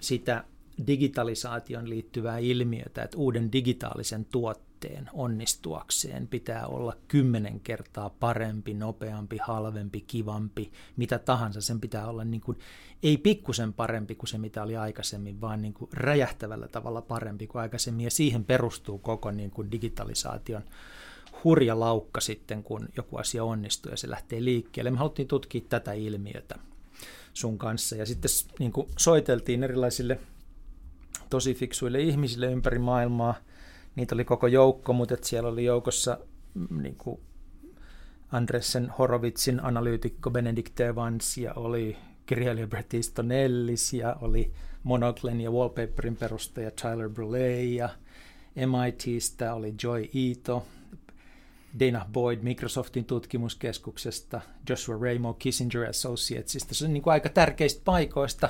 sitä 0.00 0.44
digitalisaation 0.86 1.88
liittyvää 1.88 2.38
ilmiötä, 2.38 3.02
että 3.02 3.16
uuden 3.16 3.52
digitaalisen 3.52 4.24
tuotteen 4.24 4.73
onnistuakseen 5.12 6.28
pitää 6.28 6.66
olla 6.66 6.96
kymmenen 7.08 7.60
kertaa 7.60 8.10
parempi, 8.10 8.74
nopeampi, 8.74 9.38
halvempi, 9.42 10.00
kivampi, 10.00 10.72
mitä 10.96 11.18
tahansa. 11.18 11.60
Sen 11.60 11.80
pitää 11.80 12.08
olla 12.08 12.24
niin 12.24 12.40
kuin, 12.40 12.58
ei 13.02 13.16
pikkusen 13.16 13.72
parempi 13.72 14.14
kuin 14.14 14.28
se, 14.28 14.38
mitä 14.38 14.62
oli 14.62 14.76
aikaisemmin, 14.76 15.40
vaan 15.40 15.62
niin 15.62 15.74
kuin 15.74 15.90
räjähtävällä 15.92 16.68
tavalla 16.68 17.02
parempi 17.02 17.46
kuin 17.46 17.62
aikaisemmin. 17.62 18.04
Ja 18.04 18.10
siihen 18.10 18.44
perustuu 18.44 18.98
koko 18.98 19.30
niin 19.30 19.50
kuin 19.50 19.70
digitalisaation 19.70 20.62
hurja 21.44 21.80
laukka 21.80 22.20
sitten, 22.20 22.62
kun 22.62 22.88
joku 22.96 23.16
asia 23.16 23.44
onnistuu 23.44 23.90
ja 23.90 23.96
se 23.96 24.10
lähtee 24.10 24.44
liikkeelle. 24.44 24.90
Me 24.90 24.98
haluttiin 24.98 25.28
tutkia 25.28 25.60
tätä 25.68 25.92
ilmiötä 25.92 26.58
sun 27.32 27.58
kanssa 27.58 27.96
ja 27.96 28.06
sitten 28.06 28.30
niin 28.58 28.72
kuin 28.72 28.88
soiteltiin 28.96 29.64
erilaisille– 29.64 30.18
tosi 31.30 31.54
fiksuille 31.54 32.00
ihmisille 32.00 32.46
ympäri 32.46 32.78
maailmaa. 32.78 33.34
Niitä 33.96 34.14
oli 34.14 34.24
koko 34.24 34.46
joukko, 34.46 34.92
mutta 34.92 35.16
siellä 35.22 35.48
oli 35.48 35.64
joukossa 35.64 36.18
mm, 36.54 36.82
niin 36.82 36.96
kuin 36.96 37.20
Andressen 38.32 38.92
Horovitsin 38.98 39.64
analyytikko 39.64 40.30
Benedict 40.30 40.80
Evans 40.80 41.38
ja 41.38 41.54
oli 41.54 41.96
kirjailija 42.26 42.66
Bret 42.66 42.94
Easton 42.94 43.32
Ellis 43.32 43.92
ja 43.92 44.16
oli 44.20 44.52
Monoclen 44.82 45.40
ja 45.40 45.50
Wallpaperin 45.50 46.16
perustaja 46.16 46.70
Tyler 46.70 47.08
Brule 47.08 47.62
ja 47.62 47.88
MITstä 48.56 49.54
oli 49.54 49.74
Joy 49.82 50.08
Ito, 50.12 50.66
Dana 51.80 52.06
Boyd 52.12 52.38
Microsoftin 52.42 53.04
tutkimuskeskuksesta, 53.04 54.40
Joshua 54.68 54.98
Ramo 55.02 55.34
Kissinger 55.34 55.88
Associatesista. 55.88 56.74
Se 56.74 56.84
on 56.84 56.92
niin 56.92 57.02
kuin 57.02 57.12
aika 57.12 57.28
tärkeistä 57.28 57.82
paikoista 57.84 58.48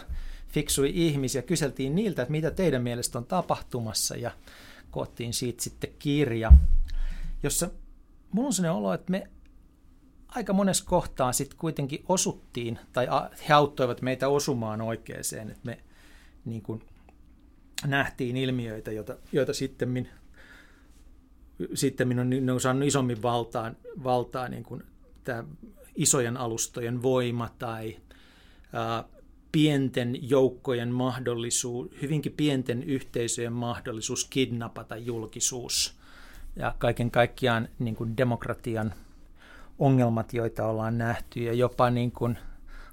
fiksui 0.48 0.92
ihmisiä, 0.94 1.42
kyseltiin 1.42 1.94
niiltä, 1.94 2.22
että 2.22 2.32
mitä 2.32 2.50
teidän 2.50 2.82
mielestä 2.82 3.18
on 3.18 3.26
tapahtumassa 3.26 4.16
ja 4.16 4.30
koottiin 4.94 5.34
siitä 5.34 5.62
sitten 5.62 5.90
kirja, 5.98 6.52
jossa 7.42 7.70
mulla 8.32 8.46
on 8.46 8.52
sellainen 8.52 8.78
olo, 8.78 8.94
että 8.94 9.10
me 9.10 9.28
aika 10.28 10.52
monessa 10.52 10.84
kohtaa 10.84 11.32
sitten 11.32 11.58
kuitenkin 11.58 12.04
osuttiin, 12.08 12.78
tai 12.92 13.06
he 13.48 13.54
auttoivat 13.54 14.02
meitä 14.02 14.28
osumaan 14.28 14.80
oikeeseen, 14.80 15.50
että 15.50 15.60
me 15.64 15.78
niin 16.44 16.62
kuin 16.62 16.82
nähtiin 17.86 18.36
ilmiöitä, 18.36 18.92
joita, 18.92 19.16
joita 19.32 19.54
sitten 19.54 20.08
sitten 21.74 22.18
on, 22.18 22.50
on 22.50 22.60
saanut 22.60 22.88
isommin 22.88 23.22
valtaan, 23.22 23.76
valtaa 24.04 24.48
niin 24.48 24.64
kuin 24.64 24.82
tämä 25.24 25.44
isojen 25.94 26.36
alustojen 26.36 27.02
voima 27.02 27.48
tai 27.58 27.96
ää, 28.72 29.04
pienten 29.54 30.30
joukkojen 30.30 30.88
mahdollisuus, 30.88 31.90
hyvinkin 32.02 32.32
pienten 32.32 32.82
yhteisöjen 32.82 33.52
mahdollisuus 33.52 34.24
kidnapata 34.24 34.96
julkisuus 34.96 35.94
ja 36.56 36.74
kaiken 36.78 37.10
kaikkiaan 37.10 37.68
niin 37.78 37.96
kuin 37.96 38.16
demokratian 38.16 38.94
ongelmat, 39.78 40.34
joita 40.34 40.66
ollaan 40.66 40.98
nähty 40.98 41.40
ja 41.40 41.52
jopa 41.52 41.90
niin 41.90 42.12
kuin 42.12 42.38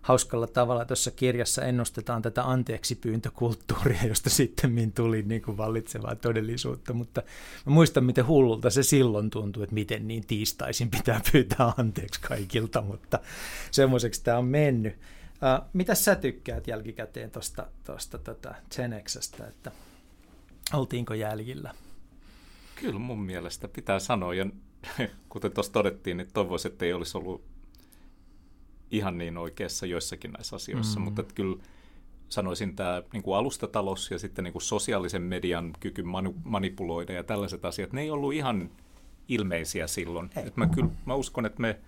hauskalla 0.02 0.48
tavalla 0.48 0.86
tuossa 0.86 1.12
kirjassa 1.12 1.62
ennustetaan 1.62 2.22
tätä 2.22 2.44
anteeksi 2.44 2.96
pyyntökulttuuria, 2.96 4.06
josta 4.08 4.30
sitten 4.30 4.92
tuli 4.96 5.22
niin 5.22 5.42
kuin 5.42 5.58
vallitsevaa 5.58 6.16
todellisuutta, 6.16 6.94
mutta 6.94 7.22
mä 7.66 7.74
muistan, 7.74 8.04
miten 8.04 8.28
hullulta 8.28 8.70
se 8.70 8.84
silloin 8.84 9.30
tuntui, 9.30 9.64
että 9.64 9.74
miten 9.74 10.08
niin 10.08 10.28
tiistaisin 10.28 10.92
pitää 10.92 11.22
pyytää 11.32 11.74
anteeksi 11.78 12.22
kaikilta, 12.22 12.82
mutta 12.82 13.20
semmoiseksi 13.72 14.24
tämä 14.24 14.38
on 14.38 14.46
mennyt. 14.46 14.96
Uh, 15.42 15.68
mitä 15.74 15.96
sä 15.96 16.16
tykkäät 16.16 16.68
jälkikäteen 16.68 17.32
tuosta 17.32 17.68
tosta, 17.84 18.18
tota 18.18 18.56
Genexästä, 18.76 19.48
että 19.48 19.72
oltiinko 20.74 21.14
jäljillä? 21.14 21.74
Kyllä 22.76 23.00
mun 23.00 23.20
mielestä 23.20 23.68
pitää 23.68 24.00
sanoa, 24.00 24.34
ja 24.34 24.46
kuten 25.30 25.52
tuossa 25.52 25.74
todettiin, 25.74 26.18
niin 26.18 26.28
toivoisin, 26.34 26.72
että 26.72 26.86
ei 26.86 26.94
olisi 26.94 27.18
ollut 27.18 27.44
ihan 28.92 29.18
niin 29.18 29.38
oikeassa 29.38 29.86
joissakin 29.86 30.32
näissä 30.32 30.56
asioissa, 30.56 31.00
mm. 31.00 31.04
mutta 31.04 31.22
että 31.22 31.34
kyllä 31.34 31.64
sanoisin 32.30 32.76
tämä 32.76 33.04
niin 33.14 33.24
kuin 33.24 33.38
alustatalous 33.38 34.12
ja 34.12 34.20
sitten 34.20 34.44
niin 34.44 34.52
kuin 34.54 34.62
sosiaalisen 34.62 35.22
median 35.22 35.74
kyky 35.80 36.04
manu- 36.04 36.36
manipuloida 36.44 37.14
ja 37.14 37.24
tällaiset 37.24 37.66
asiat, 37.66 37.94
ne 37.94 38.02
ei 38.02 38.12
ollut 38.12 38.34
ihan 38.34 38.70
ilmeisiä 39.28 39.88
silloin. 39.88 40.30
Et 40.36 40.58
mä, 40.58 40.68
kyllä, 40.68 40.90
mä 41.06 41.16
uskon, 41.16 41.46
että 41.46 41.62
me 41.62 41.80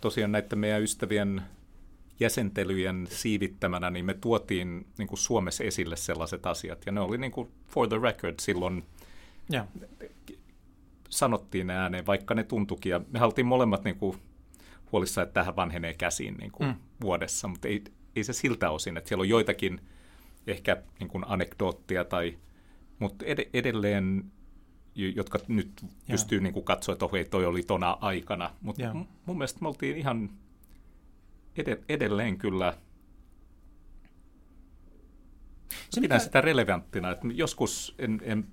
tosiaan 0.00 0.32
näiden 0.32 0.58
meidän 0.58 0.82
ystävien 0.82 1.42
jäsentelyjen 2.20 3.06
siivittämänä, 3.10 3.90
niin 3.90 4.04
me 4.04 4.14
tuotiin 4.14 4.86
niin 4.98 5.08
kuin 5.08 5.18
Suomessa 5.18 5.64
esille 5.64 5.96
sellaiset 5.96 6.46
asiat, 6.46 6.86
ja 6.86 6.92
ne 6.92 7.00
oli 7.00 7.18
niin 7.18 7.32
kuin 7.32 7.48
for 7.68 7.88
the 7.88 7.98
record 8.02 8.34
silloin 8.40 8.84
ja. 9.50 9.66
sanottiin 11.08 11.70
ääneen, 11.70 12.06
vaikka 12.06 12.34
ne 12.34 12.44
tuntukin, 12.44 12.90
ja 12.90 13.00
me 13.10 13.18
haltiin 13.18 13.46
molemmat 13.46 13.84
niin 13.84 13.96
kuin 13.96 14.18
huolissa, 14.92 15.22
että 15.22 15.32
tähän 15.32 15.56
vanhenee 15.56 15.94
käsiin 15.94 16.34
niin 16.34 16.52
kuin 16.52 16.68
mm. 16.68 16.74
vuodessa, 17.00 17.48
mutta 17.48 17.68
ei, 17.68 17.84
ei 18.16 18.24
se 18.24 18.32
siltä 18.32 18.70
osin, 18.70 18.96
että 18.96 19.08
siellä 19.08 19.22
on 19.22 19.28
joitakin 19.28 19.80
ehkä 20.46 20.82
niin 21.00 21.08
kuin 21.08 21.24
anekdoottia, 21.26 22.04
tai, 22.04 22.38
mutta 22.98 23.24
ed- 23.24 23.50
edelleen 23.54 24.32
jotka 24.96 25.38
nyt 25.48 25.84
pystyy 26.10 26.40
niin 26.40 26.52
kuin 26.52 26.64
katsoa, 26.64 26.92
että 26.92 27.04
ohei, 27.04 27.24
toi 27.24 27.46
oli 27.46 27.62
tona 27.62 27.98
aikana. 28.00 28.50
Mutta 28.60 28.82
mun 29.26 29.38
mielestä 29.38 29.58
me 29.62 29.68
oltiin 29.68 29.96
ihan 29.96 30.30
edelleen 31.88 32.38
kyllä 32.38 32.74
se 35.90 36.00
pidän 36.00 36.16
mikä... 36.16 36.24
sitä 36.24 36.40
relevanttina, 36.40 37.10
että 37.10 37.26
joskus 37.32 37.94
en, 37.98 38.20
en 38.24 38.46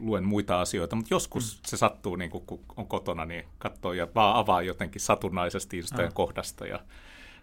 luen 0.00 0.24
muita 0.24 0.60
asioita, 0.60 0.96
mutta 0.96 1.14
joskus 1.14 1.56
mm. 1.56 1.60
se 1.66 1.76
sattuu, 1.76 2.16
niin 2.16 2.30
kun 2.30 2.60
on 2.76 2.86
kotona, 2.86 3.24
niin 3.24 3.44
katsoo 3.58 3.92
ja 3.92 4.08
vaan 4.14 4.36
avaa 4.36 4.62
jotenkin 4.62 5.00
satunnaisesti 5.00 5.76
jostain 5.76 6.08
ah. 6.08 6.14
kohdasta 6.14 6.66
ja 6.66 6.80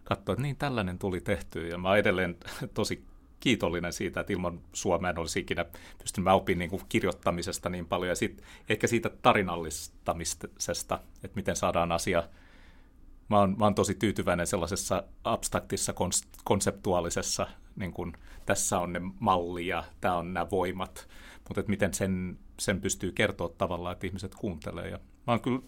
katsoo, 0.03 0.33
että 0.33 0.41
niin 0.41 0.55
tällainen 0.55 0.99
tuli 0.99 1.21
tehty. 1.21 1.67
Ja 1.67 1.77
mä 1.77 1.87
oon 1.87 1.97
edelleen 1.97 2.37
tosi 2.73 3.03
kiitollinen 3.39 3.93
siitä, 3.93 4.19
että 4.19 4.33
ilman 4.33 4.61
Suomea 4.73 5.09
en 5.09 5.19
olisi 5.19 5.39
ikinä 5.39 5.65
pystynyt, 5.97 6.23
mä 6.23 6.33
opin 6.33 6.59
niin 6.59 6.69
kuin 6.69 6.81
kirjoittamisesta 6.89 7.69
niin 7.69 7.85
paljon 7.85 8.09
ja 8.09 8.15
sit, 8.15 8.43
ehkä 8.69 8.87
siitä 8.87 9.09
tarinallistamisesta, 9.21 10.99
että 11.23 11.35
miten 11.35 11.55
saadaan 11.55 11.91
asia– 11.91 12.23
mä 13.29 13.39
oon, 13.39 13.55
mä 13.57 13.65
oon 13.65 13.75
tosi 13.75 13.95
tyytyväinen 13.95 14.47
sellaisessa 14.47 15.03
abstraktissa 15.23 15.93
konseptuaalisessa, 16.43 17.47
niin 17.75 17.91
kun, 17.91 18.13
tässä 18.45 18.79
on 18.79 18.93
ne 18.93 19.01
malli 19.19 19.67
ja 19.67 19.83
tämä 20.01 20.17
on 20.17 20.33
nämä 20.33 20.49
voimat, 20.51 21.07
mutta 21.47 21.59
että 21.59 21.69
miten 21.69 21.93
sen, 21.93 22.37
sen 22.59 22.81
pystyy 22.81 23.11
kertoa 23.11 23.49
tavallaan, 23.57 23.93
että 23.93 24.07
ihmiset 24.07 24.35
kuuntelee. 24.35 24.89
Ja 24.89 24.97
mä 24.97 25.33
oon 25.33 25.41
kyllä, 25.41 25.59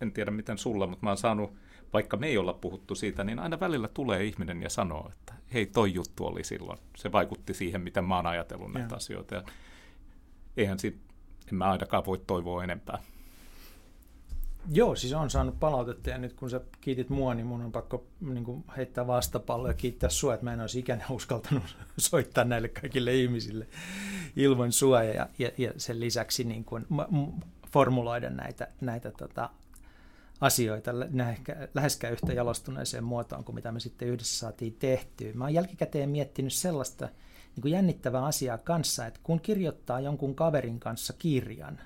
en 0.00 0.12
tiedä 0.12 0.30
miten 0.30 0.58
sulla, 0.58 0.86
mutta 0.86 1.06
mä 1.06 1.10
oon 1.10 1.16
saanut, 1.16 1.54
vaikka 1.92 2.16
me 2.16 2.26
ei 2.26 2.38
olla 2.38 2.52
puhuttu 2.52 2.94
siitä, 2.94 3.24
niin 3.24 3.38
aina 3.38 3.60
välillä 3.60 3.88
tulee 3.88 4.24
ihminen 4.24 4.62
ja 4.62 4.70
sanoo, 4.70 5.10
että 5.12 5.34
hei, 5.54 5.66
toi 5.66 5.94
juttu 5.94 6.26
oli 6.26 6.44
silloin. 6.44 6.78
Se 6.96 7.12
vaikutti 7.12 7.54
siihen, 7.54 7.80
miten 7.80 8.04
mä 8.04 8.16
oon 8.16 8.26
ajatellut 8.26 8.72
näitä 8.72 8.94
ja. 8.94 8.96
asioita. 8.96 9.34
Ja 9.34 9.42
eihän 10.56 10.78
siitä, 10.78 10.98
en 11.52 11.54
mä 11.54 11.70
ainakaan 11.70 12.06
voi 12.06 12.18
toivoa 12.26 12.64
enempää. 12.64 12.98
Joo, 14.70 14.96
siis 14.96 15.12
on 15.12 15.30
saanut 15.30 15.60
palautetta 15.60 16.10
ja 16.10 16.18
nyt 16.18 16.32
kun 16.32 16.50
sä 16.50 16.60
kiitit 16.80 17.08
mua, 17.08 17.34
niin 17.34 17.46
mun 17.46 17.62
on 17.62 17.72
pakko 17.72 18.06
niin 18.20 18.44
kuin 18.44 18.64
heittää 18.76 19.06
vastapallo 19.06 19.68
ja 19.68 19.74
kiittää 19.74 20.10
sua, 20.10 20.34
että 20.34 20.44
mä 20.44 20.52
en 20.52 20.60
olisi 20.60 20.78
ikään 20.78 21.04
uskaltanut 21.10 21.76
soittaa 21.98 22.44
näille 22.44 22.68
kaikille 22.68 23.14
ihmisille 23.14 23.66
ilman 24.36 24.72
sua 24.72 25.02
ja, 25.02 25.28
ja, 25.38 25.50
ja 25.58 25.72
sen 25.76 26.00
lisäksi 26.00 26.44
niin 26.44 26.64
kuin 26.64 26.86
formuloida 27.72 28.30
näitä, 28.30 28.68
näitä 28.80 29.10
tota, 29.10 29.50
asioita 30.40 30.90
läheskään 31.74 32.12
yhtä 32.12 32.32
jalostuneeseen 32.32 33.04
muotoon 33.04 33.44
kuin 33.44 33.54
mitä 33.54 33.72
me 33.72 33.80
sitten 33.80 34.08
yhdessä 34.08 34.38
saatiin 34.38 34.76
tehtyä. 34.78 35.32
Mä 35.34 35.44
oon 35.44 35.54
jälkikäteen 35.54 36.10
miettinyt 36.10 36.52
sellaista 36.52 37.08
niin 37.56 37.62
kuin 37.62 37.72
jännittävää 37.72 38.24
asiaa 38.24 38.58
kanssa, 38.58 39.06
että 39.06 39.20
kun 39.22 39.40
kirjoittaa 39.40 40.00
jonkun 40.00 40.34
kaverin 40.34 40.80
kanssa 40.80 41.12
kirjan, 41.18 41.80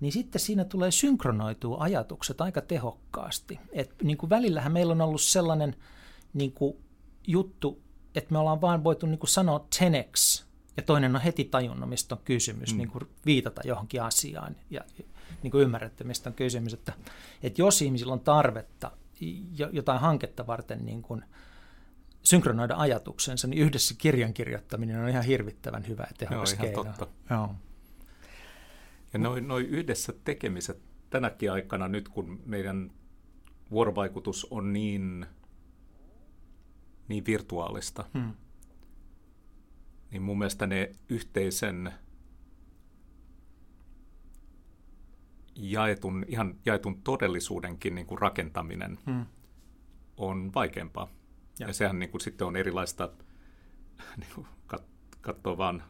niin 0.00 0.12
sitten 0.12 0.40
siinä 0.40 0.64
tulee 0.64 0.90
synkronoitua 0.90 1.76
ajatukset 1.80 2.40
aika 2.40 2.60
tehokkaasti. 2.60 3.60
Et 3.72 3.94
niin 4.02 4.16
kuin 4.16 4.30
välillähän 4.30 4.72
meillä 4.72 4.92
on 4.92 5.00
ollut 5.00 5.20
sellainen 5.20 5.76
niin 6.34 6.52
kuin 6.52 6.76
juttu, 7.26 7.82
että 8.14 8.32
me 8.32 8.38
ollaan 8.38 8.60
vaan 8.60 8.84
voitu 8.84 9.06
niin 9.06 9.18
kuin 9.18 9.30
sanoa 9.30 9.66
10x, 9.76 10.44
ja 10.76 10.82
toinen 10.82 11.16
on 11.16 11.22
heti 11.22 11.44
tajunnut, 11.44 11.88
mistä 11.88 12.14
on 12.14 12.20
kysymys, 12.24 12.72
mm. 12.72 12.78
niin 12.78 12.88
kuin 12.88 13.04
viitata 13.26 13.60
johonkin 13.64 14.02
asiaan 14.02 14.56
ja 14.70 14.80
niin 15.42 15.50
kuin 15.50 15.62
ymmärrätte, 15.62 16.04
mistä 16.04 16.30
on 16.30 16.34
kysymys. 16.34 16.74
Että, 16.74 16.92
että 17.42 17.62
jos 17.62 17.82
ihmisillä 17.82 18.12
on 18.12 18.20
tarvetta 18.20 18.90
jotain 19.72 20.00
hanketta 20.00 20.46
varten 20.46 20.84
niin 20.86 21.02
kuin 21.02 21.24
synkronoida 22.22 22.76
ajatuksensa, 22.76 23.46
niin 23.46 23.62
yhdessä 23.62 23.94
kirjan 23.98 24.34
kirjoittaminen 24.34 25.00
on 25.00 25.08
ihan 25.08 25.24
hirvittävän 25.24 25.88
hyvä 25.88 26.02
ja 26.02 26.14
tehokas 26.18 26.52
Joo, 26.52 26.64
ihan 26.64 26.74
keino. 26.74 26.84
totta. 26.84 27.06
Joo. 27.34 27.54
Ja 29.14 29.18
noin 29.20 29.48
noi 29.48 29.62
yhdessä 29.62 30.12
tekemiset 30.24 30.82
tänäkin 31.10 31.52
aikana 31.52 31.88
nyt, 31.88 32.08
kun 32.08 32.42
meidän 32.46 32.90
vuorovaikutus 33.70 34.46
on 34.50 34.72
niin, 34.72 35.26
niin 37.08 37.26
virtuaalista, 37.26 38.04
Hmm. 38.14 38.32
niin 40.10 40.22
mun 40.22 40.38
mielestä 40.38 40.66
ne 40.66 40.92
yhteisen 41.08 41.92
jaetun, 45.56 46.24
ihan 46.28 46.54
jaetun 46.66 47.02
todellisuudenkin 47.02 47.94
niin 47.94 48.06
kuin 48.06 48.18
rakentaminen 48.18 48.98
Hmm. 49.06 49.26
on 50.16 50.54
vaikeampaa. 50.54 51.08
Ja. 51.58 51.66
Ja, 51.66 51.72
sehän 51.72 51.98
niin 51.98 52.10
kuin 52.10 52.20
sitten 52.20 52.46
on 52.46 52.56
erilaista, 52.56 53.10
niin 54.20 54.30
kuin 54.34 54.46
kat- 54.74 55.18
katsoo 55.20 55.58
vaan 55.58 55.82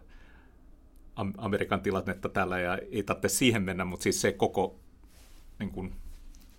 Amerikan 1.39 1.81
tilannetta 1.81 2.29
täällä 2.29 2.59
ja 2.61 2.79
ei 2.93 3.03
tarvitse 3.03 3.29
siihen 3.29 3.63
mennä, 3.63 3.85
mutta 3.85 4.03
siis 4.03 4.21
se 4.21 4.33
koko 4.33 4.77
niin 5.59 5.71
kuin, 5.71 5.93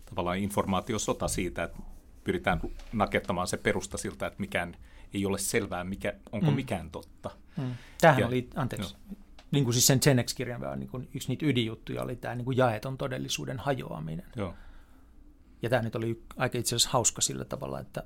tavallaan 0.05 0.37
informaatiosota 0.37 1.27
siitä, 1.27 1.63
että 1.63 1.77
pyritään 2.23 2.61
nakettamaan 2.93 3.47
se 3.47 3.57
perusta 3.57 3.97
siltä, 3.97 4.27
että 4.27 4.39
mikään 4.39 4.75
ei 5.13 5.25
ole 5.25 5.37
selvää, 5.37 5.83
mikä, 5.83 6.13
onko 6.31 6.45
Mm. 6.45 6.51
mm. 6.51 6.55
mikään 6.55 6.89
totta. 6.91 7.29
Hmm. 7.57 7.71
Tämähän 8.01 8.21
Ja- 8.21 8.27
oli, 8.27 8.49
anteeksi, 8.55 8.95
niin 9.51 9.63
kuin 9.63 9.73
siis 9.73 9.87
sen 9.87 9.99
Genex-kirjan 10.03 10.61
vaan 10.61 10.79
niin 10.79 10.89
kuin 10.89 11.07
yksi 11.15 11.27
niitä 11.27 11.45
ydinjuttuja 11.45 12.01
oli 12.03 12.15
tämä 12.15 12.35
niin 12.35 12.45
kuin 12.45 12.57
jaeton 12.57 12.97
todellisuuden 12.97 13.59
hajoaminen. 13.59 14.25
Joo. 14.35 14.53
Ja 15.61 15.69
tämä 15.69 15.81
nyt 15.81 15.95
oli 15.95 16.21
aika 16.37 16.57
itse 16.57 16.75
asiassa 16.75 16.89
hauska 16.89 17.21
sillä 17.21 17.45
tavalla, 17.45 17.79
että 17.79 18.03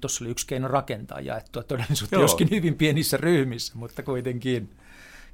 tuossa 0.00 0.24
oli 0.24 0.30
yksi 0.30 0.46
keino 0.46 0.68
rakentaa 0.68 1.20
jaettua 1.20 1.62
todellisuutta, 1.62 2.16
Joo. 2.16 2.22
joskin 2.22 2.50
hyvin 2.50 2.74
pienissä 2.74 3.16
ryhmissä, 3.16 3.72
mutta 3.76 4.02
kuitenkin 4.02 4.70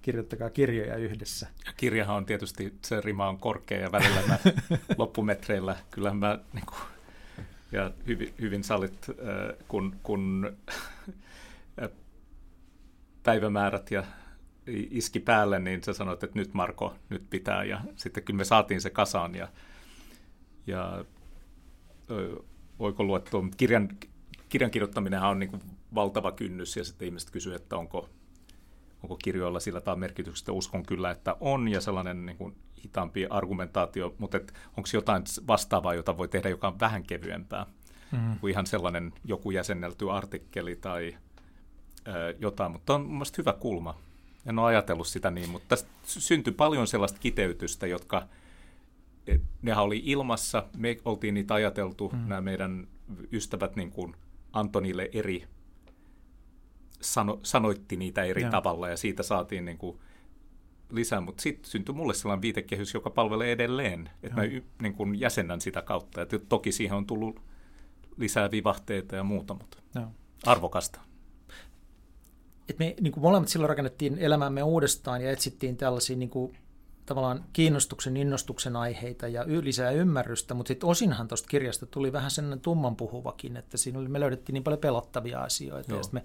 kirjoittakaa 0.03 0.51
kirjoja 0.51 0.97
yhdessä. 0.97 1.47
Ja 1.67 1.73
kirjahan 1.77 2.17
on 2.17 2.27
tietysti, 2.27 2.75
se 2.85 3.01
rima 3.01 3.29
on 3.29 3.39
korkea 3.39 3.81
ja 3.81 3.93
välillä 3.93 4.23
mä 4.29 4.39
loppumetreillä, 4.99 5.77
kyllä 5.91 6.15
mä 6.15 6.39
niin 6.53 6.67
kuin, 6.67 6.79
ja 7.73 7.91
hyvin, 8.07 8.35
hyvin 8.41 8.65
salit, 8.65 9.07
kun, 9.69 9.97
kun 10.03 10.57
päivämäärät 13.23 13.91
ja 13.91 14.05
iski 14.67 15.21
päälle, 15.21 15.59
niin 15.59 15.85
sä 15.85 15.93
sanoit, 15.93 16.23
että 16.23 16.39
nyt 16.39 16.55
Marko, 16.55 16.95
nyt 17.09 17.31
pitää. 17.31 17.65
Ja 17.65 17.81
sitten 17.97 18.23
kyllä 18.23 18.37
me 18.37 18.45
saatiin 18.45 18.81
se 18.81 18.91
kasaan 18.91 19.35
ja, 19.35 19.49
ja 20.67 21.05
luettua, 22.99 23.43
mutta 23.43 23.57
kirjan, 23.57 23.89
kirjan 24.49 24.71
kirjoittaminenhan 24.71 25.31
on 25.31 25.39
niin 25.39 25.51
kuin 25.51 25.63
valtava 25.95 26.33
kynnys 26.33 26.77
ja 26.77 26.85
sitten 26.85 27.07
ihmiset 27.07 27.31
kysyy, 27.31 27.55
että 27.55 27.77
onko, 27.77 28.09
onko 29.03 29.17
kirjoilla 29.25 29.61
sillä 29.61 29.81
tavalla 29.81 30.01
merkitystä. 30.01 30.53
Uskon 30.53 30.83
kyllä, 30.87 31.11
että 31.11 31.37
on 31.41 31.69
ja 31.69 31.81
sellainen 31.81 32.27
niin 32.27 32.37
kuin 32.37 32.57
hitaampi 32.85 33.27
argumentaatio, 33.31 34.15
mutta 34.19 34.37
et 34.37 34.55
onko 34.77 34.89
jotain 34.93 35.23
vastaavaa, 35.47 35.95
jota 35.95 36.17
voi 36.19 36.29
tehdä, 36.29 36.49
joka 36.49 36.69
on 36.69 36.81
vähän 36.81 37.03
kevyempää 37.03 37.67
Mm. 38.13 38.39
kuin 38.41 38.51
ihan 38.51 38.67
sellainen 38.67 39.13
joku 39.25 39.51
jäsennelty 39.51 40.11
artikkeli 40.11 40.77
tai 40.77 41.17
ö, 42.09 42.35
jotain, 42.39 42.73
mutta 42.73 42.95
on 42.95 43.07
mun 43.07 43.27
hyvä 43.39 43.53
kulma. 43.53 43.95
En 44.47 44.59
ole 44.59 44.67
ajatellut 44.69 45.07
sitä 45.07 45.31
niin, 45.31 45.51
mutta 45.51 45.69
tästä 45.69 45.89
syntyi 46.05 46.53
paljon 46.53 46.87
sellaista 46.87 47.19
kiteytystä, 47.19 47.87
jotka 47.87 48.29
et, 49.27 49.43
nehän 49.63 49.85
oli 49.85 50.03
ilmassa, 50.05 50.65
me 50.77 50.97
oltiin 51.05 51.35
niitä 51.35 51.55
ajateltu, 51.55 52.09
Mm. 52.13 52.29
nämä 52.29 52.41
meidän 52.41 52.87
ystävät 53.33 53.77
niin 53.77 53.91
kuin 53.91 54.15
Antonille 54.53 55.09
eri, 55.13 55.45
sano, 57.01 57.41
sanoitti 57.43 57.97
niitä 57.97 58.25
eri 58.25 58.43
Joo. 58.43 58.51
tavalla 58.51 58.89
ja 58.89 58.97
siitä 58.97 59.23
saatiin 59.23 59.65
niin 59.65 59.79
kuin 59.79 59.99
lisää, 60.91 61.21
mutta 61.21 61.43
sitten 61.43 61.71
syntyi 61.71 61.95
mulle 61.95 62.15
sellainen 62.15 62.43
viitekehys, 62.43 62.95
joka 62.95 63.11
palvelee 63.11 63.53
edelleen, 63.53 64.11
että 64.23 64.37
mä 64.37 64.43
niin 64.83 64.95
kuin 64.95 65.21
jäsennän 65.21 65.61
sitä 65.61 65.83
kautta. 65.83 66.23
Et 66.23 66.31
toki 66.49 66.73
siihen 66.73 66.97
on 66.97 67.07
tullut 67.07 67.41
lisää 68.17 68.51
vivahteita 68.51 69.17
ja 69.17 69.25
muuta, 69.25 69.55
mutta 69.55 69.79
Joo. 69.95 70.07
arvokasta. 70.47 71.01
Et 72.69 72.79
me 72.79 72.95
niin 73.01 73.13
kuin 73.13 73.23
molemmat 73.23 73.49
silloin 73.49 73.69
rakennettiin 73.69 74.19
elämämme 74.19 74.63
uudestaan 74.63 75.23
ja 75.23 75.31
etsittiin 75.31 75.77
tällaisia 75.77 76.17
niin 76.17 76.31
kuin, 76.31 76.53
tavallaan 77.09 77.45
kiinnostuksen, 77.53 78.17
innostuksen 78.17 78.77
aiheita 78.77 79.29
ja 79.29 79.45
y- 79.45 79.65
lisää 79.65 79.91
ymmärrystä, 79.91 80.55
mutta 80.55 80.69
sitten 80.69 80.89
osinhan 80.89 81.29
tuosta 81.29 81.49
kirjasta 81.49 81.87
tuli 81.87 82.13
vähän 82.13 82.31
sellainen 82.31 82.61
tummanpuhuvakin, 82.61 83.57
että 83.57 83.77
siinä 83.77 83.99
oli, 83.99 84.09
me 84.09 84.21
löydettiin 84.21 84.55
niin 84.55 84.65
paljon 84.65 84.81
pelottavia 84.81 85.41
asioita. 85.41 85.93
Joo. 85.93 86.01
Ja 86.01 86.09
me 86.13 86.23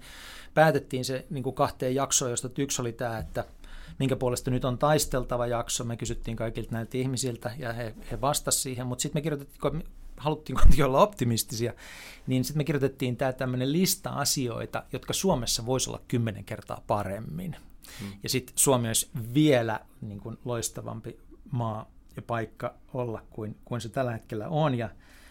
päätettiin 0.54 1.04
se 1.04 1.26
niin 1.30 1.44
kuin 1.44 1.54
kahteen 1.54 1.94
jaksoon, 1.94 2.30
josta 2.30 2.50
yksi 2.58 2.82
oli 2.82 2.92
tämä, 2.92 3.18
että 3.18 3.44
minkä 3.98 4.16
puolesta 4.16 4.50
nyt 4.50 4.64
on 4.64 4.78
taisteltava 4.78 5.46
jakso. 5.46 5.84
Me 5.84 5.96
kysyttiin 5.96 6.36
kaikilta 6.36 6.72
näiltä 6.72 6.98
ihmisiltä 6.98 7.50
ja 7.58 7.72
he, 7.72 7.94
he 8.10 8.20
vastasivat 8.20 8.62
siihen, 8.62 8.86
mutta 8.86 9.02
sitten 9.02 9.20
me 9.20 9.22
kirjoitettiin, 9.22 9.84
haluttiin 10.16 10.56
kuitenkin 10.60 10.84
olla 10.84 11.02
optimistisia, 11.02 11.72
niin 12.26 12.44
sitten 12.44 12.60
me 12.60 12.64
kirjoitettiin 12.64 13.16
tämä 13.16 13.32
tämmöinen 13.32 13.72
lista 13.72 14.10
asioita, 14.10 14.82
jotka 14.92 15.12
Suomessa 15.12 15.66
voisi 15.66 15.90
olla 15.90 16.00
kymmenen 16.08 16.44
kertaa 16.44 16.82
paremmin. 16.86 17.56
Hmm. 18.00 18.12
Ja 18.22 18.28
sitten 18.28 18.52
Suomi 18.56 18.88
olisi 18.88 19.10
vielä 19.34 19.80
niin 20.00 20.20
kuin 20.20 20.36
loistavampi 20.44 21.20
maa 21.50 21.90
ja 22.16 22.22
paikka 22.22 22.74
olla 22.94 23.22
kuin, 23.30 23.56
kuin 23.64 23.80
se 23.80 23.88
tällä 23.88 24.12
hetkellä 24.12 24.48
on. 24.48 24.74
Ja 24.74 24.90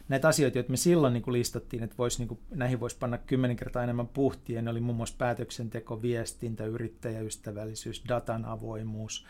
näitä 0.10 0.28
asioita, 0.28 0.58
joita 0.58 0.72
me 0.72 0.78
silloin 0.78 1.14
niin 1.14 1.24
kuin 1.24 1.34
listattiin, 1.34 1.84
että 1.84 1.98
vois, 1.98 2.20
niin 2.20 2.28
kuin, 2.28 2.40
näihin 2.50 2.80
voisi 2.80 2.98
panna 2.98 3.18
kymmenen 3.18 3.58
kertaa 3.58 3.84
enemmän 3.84 4.08
puhtia, 4.08 4.62
ne 4.62 4.70
oli 4.70 4.80
muun 4.80 4.98
muassa 4.98 5.16
päätöksenteko, 5.18 6.02
viestintä, 6.02 6.66
yrittäjäystävällisyys, 6.66 8.04
datan 8.08 8.46
avoimuus 8.46 9.26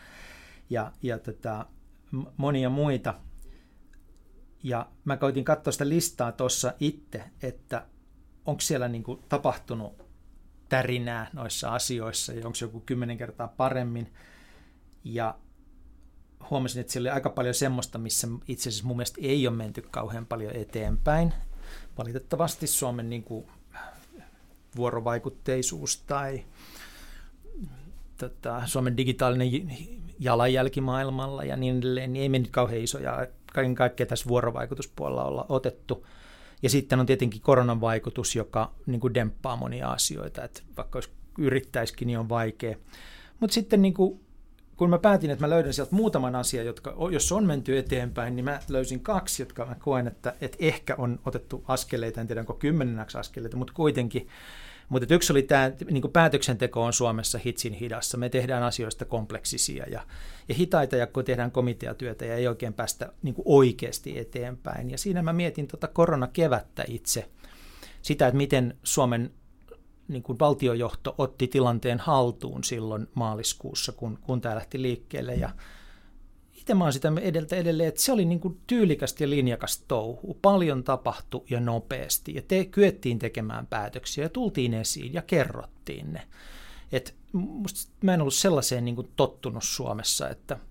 ja, 0.70 0.92
ja 1.02 1.18
tätä, 1.18 1.66
monia 2.36 2.70
muita. 2.70 3.14
Ja 4.62 4.88
mä 5.04 5.16
koitin 5.16 5.44
katsoa 5.44 5.72
sitä 5.72 5.88
listaa 5.88 6.32
tuossa 6.32 6.74
itse, 6.80 7.24
että 7.42 7.86
onko 8.46 8.60
siellä 8.60 8.88
niin 8.88 9.02
kuin 9.02 9.22
tapahtunut 9.28 10.03
tärinää 10.74 11.30
noissa 11.32 11.74
asioissa 11.74 12.32
ja 12.32 12.46
onko 12.46 12.58
joku 12.60 12.80
kymmenen 12.80 13.18
kertaa 13.18 13.48
paremmin. 13.48 14.12
Ja 15.04 15.34
huomasin, 16.50 16.80
että 16.80 16.92
siellä 16.92 17.08
oli 17.08 17.14
aika 17.14 17.30
paljon 17.30 17.54
semmoista, 17.54 17.98
missä 17.98 18.28
itse 18.48 18.68
asiassa 18.68 18.86
mun 18.86 18.96
mielestä 18.96 19.20
ei 19.22 19.46
ole 19.46 19.56
menty 19.56 19.82
kauhean 19.82 20.26
paljon 20.26 20.56
eteenpäin. 20.56 21.34
Valitettavasti 21.98 22.66
Suomen 22.66 23.10
niin 23.10 23.22
kuin 23.22 23.46
vuorovaikutteisuus 24.76 26.02
tai 26.06 26.44
tota, 28.18 28.62
Suomen 28.66 28.96
digitaalinen 28.96 29.48
jalanjälki 30.18 30.80
maailmalla 30.80 31.44
ja 31.44 31.56
niin 31.56 31.78
edelleen, 31.78 32.12
niin 32.12 32.22
ei 32.22 32.28
mennyt 32.28 32.50
kauhean 32.50 32.82
isoja. 32.82 33.26
Kaiken 33.52 33.74
kaikkiaan 33.74 34.08
tässä 34.08 34.28
vuorovaikutuspuolella 34.28 35.24
olla 35.24 35.46
otettu. 35.48 36.06
Ja 36.62 36.70
sitten 36.70 37.00
on 37.00 37.06
tietenkin 37.06 37.40
koronan 37.40 37.80
vaikutus, 37.80 38.36
joka 38.36 38.72
niin 38.86 39.00
kuin 39.00 39.14
demppaa 39.14 39.56
monia 39.56 39.90
asioita, 39.90 40.44
että 40.44 40.62
vaikka 40.76 40.98
jos 40.98 41.10
yrittäisikin, 41.38 42.06
niin 42.06 42.18
on 42.18 42.28
vaikea. 42.28 42.76
Mutta 43.40 43.54
sitten 43.54 43.82
niin 43.82 43.94
kuin, 43.94 44.20
kun 44.76 44.90
mä 44.90 44.98
päätin, 44.98 45.30
että 45.30 45.44
mä 45.44 45.50
löydän 45.50 45.74
sieltä 45.74 45.94
muutaman 45.94 46.36
asian, 46.36 46.66
jotka, 46.66 46.96
jos 47.12 47.32
on 47.32 47.46
menty 47.46 47.78
eteenpäin, 47.78 48.36
niin 48.36 48.44
mä 48.44 48.60
löysin 48.68 49.00
kaksi, 49.00 49.42
jotka 49.42 49.66
mä 49.66 49.74
koen, 49.74 50.06
että, 50.06 50.34
että 50.40 50.56
ehkä 50.60 50.94
on 50.98 51.20
otettu 51.24 51.64
askeleita, 51.68 52.20
en 52.20 52.26
tiedä 52.26 52.40
onko 52.40 52.54
kymmenenäksi 52.54 53.18
askeleita, 53.18 53.56
mutta 53.56 53.72
kuitenkin. 53.72 54.28
Mutta 54.88 55.14
yksi 55.14 55.32
oli 55.32 55.42
tämä, 55.42 55.72
niin 55.90 56.10
päätöksenteko 56.12 56.84
on 56.84 56.92
Suomessa 56.92 57.38
hitsin 57.38 57.72
hidassa. 57.72 58.18
Me 58.18 58.28
tehdään 58.28 58.62
asioista 58.62 59.04
kompleksisia 59.04 59.84
ja, 59.90 60.06
ja 60.48 60.54
hitaita, 60.54 60.96
ja 60.96 61.06
kun 61.06 61.24
tehdään 61.24 61.50
komiteatyötä 61.50 62.24
ja 62.24 62.34
ei 62.34 62.48
oikein 62.48 62.74
päästä 62.74 63.12
niin 63.22 63.34
oikeasti 63.44 64.18
eteenpäin. 64.18 64.90
Ja 64.90 64.98
siinä 64.98 65.22
mä 65.22 65.32
mietin 65.32 65.68
tuota 65.68 65.88
koronakevättä 65.88 66.84
itse, 66.88 67.28
sitä, 68.02 68.26
että 68.26 68.36
miten 68.36 68.76
Suomen 68.82 69.30
niin 70.08 70.22
kuin 70.22 70.38
valtiojohto 70.38 71.14
otti 71.18 71.48
tilanteen 71.48 71.98
haltuun 71.98 72.64
silloin 72.64 73.08
maaliskuussa, 73.14 73.92
kun, 73.92 74.18
kun 74.22 74.40
tämä 74.40 74.54
lähti 74.54 74.82
liikkeelle. 74.82 75.34
Ja 75.34 75.50
itse 76.64 76.74
mä 76.74 76.84
oon 76.84 76.92
sitä 76.92 77.12
edeltä 77.20 77.56
edelleen, 77.56 77.88
että 77.88 78.00
se 78.00 78.12
oli 78.12 78.24
niin 78.24 78.40
kuin 78.40 78.60
tyylikästä 78.66 79.24
ja 79.24 79.30
linjakas 79.30 79.84
touhu. 79.88 80.38
Paljon 80.42 80.84
tapahtui 80.84 81.44
ja 81.50 81.60
nopeasti 81.60 82.34
ja 82.34 82.42
te, 82.48 82.64
kyettiin 82.64 83.18
tekemään 83.18 83.66
päätöksiä 83.66 84.24
ja 84.24 84.28
tultiin 84.28 84.74
esiin 84.74 85.14
ja 85.14 85.22
kerrottiin 85.22 86.12
ne. 86.12 86.22
Et 86.92 87.14
musta 87.32 87.92
mä 88.00 88.14
en 88.14 88.20
ollut 88.20 88.34
sellaiseen 88.34 88.84
niin 88.84 88.94
kuin 88.94 89.08
tottunut 89.16 89.64
Suomessa, 89.64 90.28
että– 90.28 90.58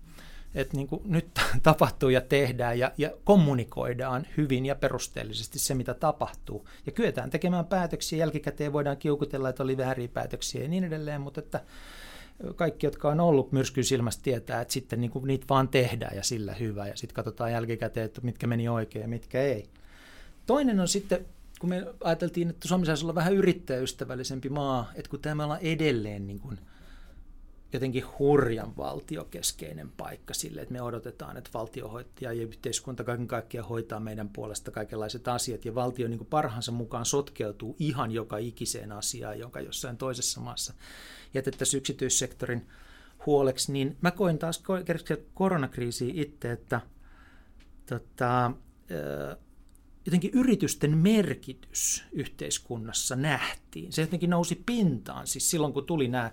että 0.54 0.76
niin 0.76 0.86
kuin 0.86 1.02
nyt 1.04 1.26
tapahtuu 1.62 2.08
ja 2.08 2.20
tehdään 2.20 2.78
ja, 2.78 2.92
ja 2.98 3.10
kommunikoidaan 3.24 4.26
hyvin 4.36 4.66
ja 4.66 4.74
perusteellisesti 4.74 5.58
se, 5.58 5.74
mitä 5.74 5.94
tapahtuu. 5.94 6.68
Ja 6.86 6.92
kyetään 6.92 7.30
tekemään 7.30 7.66
päätöksiä, 7.66 8.18
jälkikäteen 8.18 8.72
voidaan 8.72 8.96
kiukutella, 8.96 9.48
että 9.48 9.62
oli 9.62 9.76
vääriä 9.76 10.08
päätöksiä 10.08 10.62
ja 10.62 10.68
niin 10.68 10.84
edelleen, 10.84 11.20
mutta 11.20 11.40
että 11.40 11.60
kaikki, 12.56 12.86
jotka 12.86 13.08
on 13.08 13.20
ollut 13.20 13.52
myrskyn 13.52 13.84
silmästä, 13.84 14.22
tietää, 14.22 14.60
että 14.60 14.74
sitten 14.74 15.00
niin 15.00 15.10
kuin 15.10 15.26
niitä 15.26 15.46
vaan 15.48 15.68
tehdään 15.68 16.16
ja 16.16 16.22
sillä 16.22 16.54
hyvä, 16.54 16.86
ja 16.86 16.96
sitten 16.96 17.14
katsotaan 17.14 17.52
jälkikäteen, 17.52 18.06
että 18.06 18.20
mitkä 18.20 18.46
meni 18.46 18.68
oikein 18.68 19.02
ja 19.02 19.08
mitkä 19.08 19.42
ei. 19.42 19.68
Toinen 20.46 20.80
on 20.80 20.88
sitten, 20.88 21.26
kun 21.60 21.68
me 21.68 21.86
ajateltiin, 22.04 22.50
että 22.50 22.68
Suomi 22.68 22.86
saisi 22.86 23.04
olla 23.04 23.14
vähän 23.14 23.34
yrittäjäystävällisempi 23.34 24.48
maa, 24.48 24.92
että 24.94 25.10
kun 25.10 25.20
tämä 25.20 25.44
ollaan 25.44 25.60
edelleen 25.60 26.26
niin 26.26 26.40
kuin– 26.40 26.58
jotenkin 27.74 28.04
hurjan 28.18 28.76
valtiokeskeinen 28.76 29.90
paikka 29.90 30.34
sille, 30.34 30.60
että 30.60 30.72
me 30.72 30.82
odotetaan, 30.82 31.36
että 31.36 31.50
valtiohoitaja 31.54 32.32
ja 32.32 32.42
yhteiskunta 32.42 33.04
kaiken 33.04 33.26
kaikkiaan 33.26 33.68
hoitaa 33.68 34.00
meidän 34.00 34.28
puolesta 34.28 34.70
kaikenlaiset 34.70 35.28
asiat, 35.28 35.64
ja 35.64 35.74
valtio 35.74 36.08
niin 36.08 36.26
parhaansa 36.26 36.72
mukaan 36.72 37.06
sotkeutuu 37.06 37.76
ihan 37.78 38.10
joka 38.10 38.38
ikiseen 38.38 38.92
asiaan, 38.92 39.38
jonka 39.38 39.60
jossain 39.60 39.96
toisessa 39.96 40.40
maassa 40.40 40.74
jätettäisiin 41.34 41.78
yksityissektorin 41.78 42.66
huoleksi, 43.26 43.72
niin 43.72 43.96
mä 44.00 44.10
koin 44.10 44.38
taas 44.38 44.62
koronakriisiä 45.34 46.10
itse, 46.14 46.52
että 46.52 46.80
tota, 47.86 48.52
jotenkin 50.06 50.30
yritysten 50.34 50.98
merkitys 50.98 52.04
yhteiskunnassa 52.12 53.16
nähtiin. 53.16 53.92
Se 53.92 54.02
jotenkin 54.02 54.30
nousi 54.30 54.62
pintaan, 54.66 55.26
siis 55.26 55.50
silloin 55.50 55.72
kun 55.72 55.86
tuli 55.86 56.08
nämä 56.08 56.32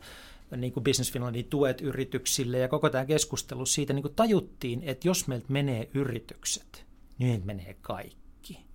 niin 0.57 0.73
kuin 0.73 0.83
Business 0.83 1.11
Finlandin 1.11 1.45
tuet 1.45 1.81
yrityksille 1.81 2.57
ja 2.57 2.67
koko 2.67 2.89
tämä 2.89 3.05
keskustelu 3.05 3.65
siitä 3.65 3.93
niin 3.93 4.03
kuin 4.03 4.15
tajuttiin, 4.15 4.83
että 4.83 5.07
jos 5.07 5.27
meiltä 5.27 5.45
menee 5.49 5.89
yritykset, 5.93 6.85
niin 7.17 7.41
menee 7.45 7.75
kaikki. 7.81 8.65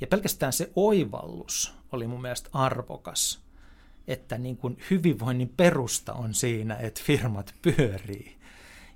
Ja 0.00 0.06
pelkästään 0.06 0.52
se 0.52 0.70
oivallus 0.76 1.74
oli 1.92 2.06
mun 2.06 2.22
mielestä 2.22 2.50
arvokas, 2.52 3.42
että 4.08 4.38
niin 4.38 4.56
kuin 4.56 4.78
hyvinvoinnin 4.90 5.52
perusta 5.56 6.12
on 6.12 6.34
siinä, 6.34 6.76
että 6.76 7.00
firmat 7.04 7.54
pyörii. 7.62 8.36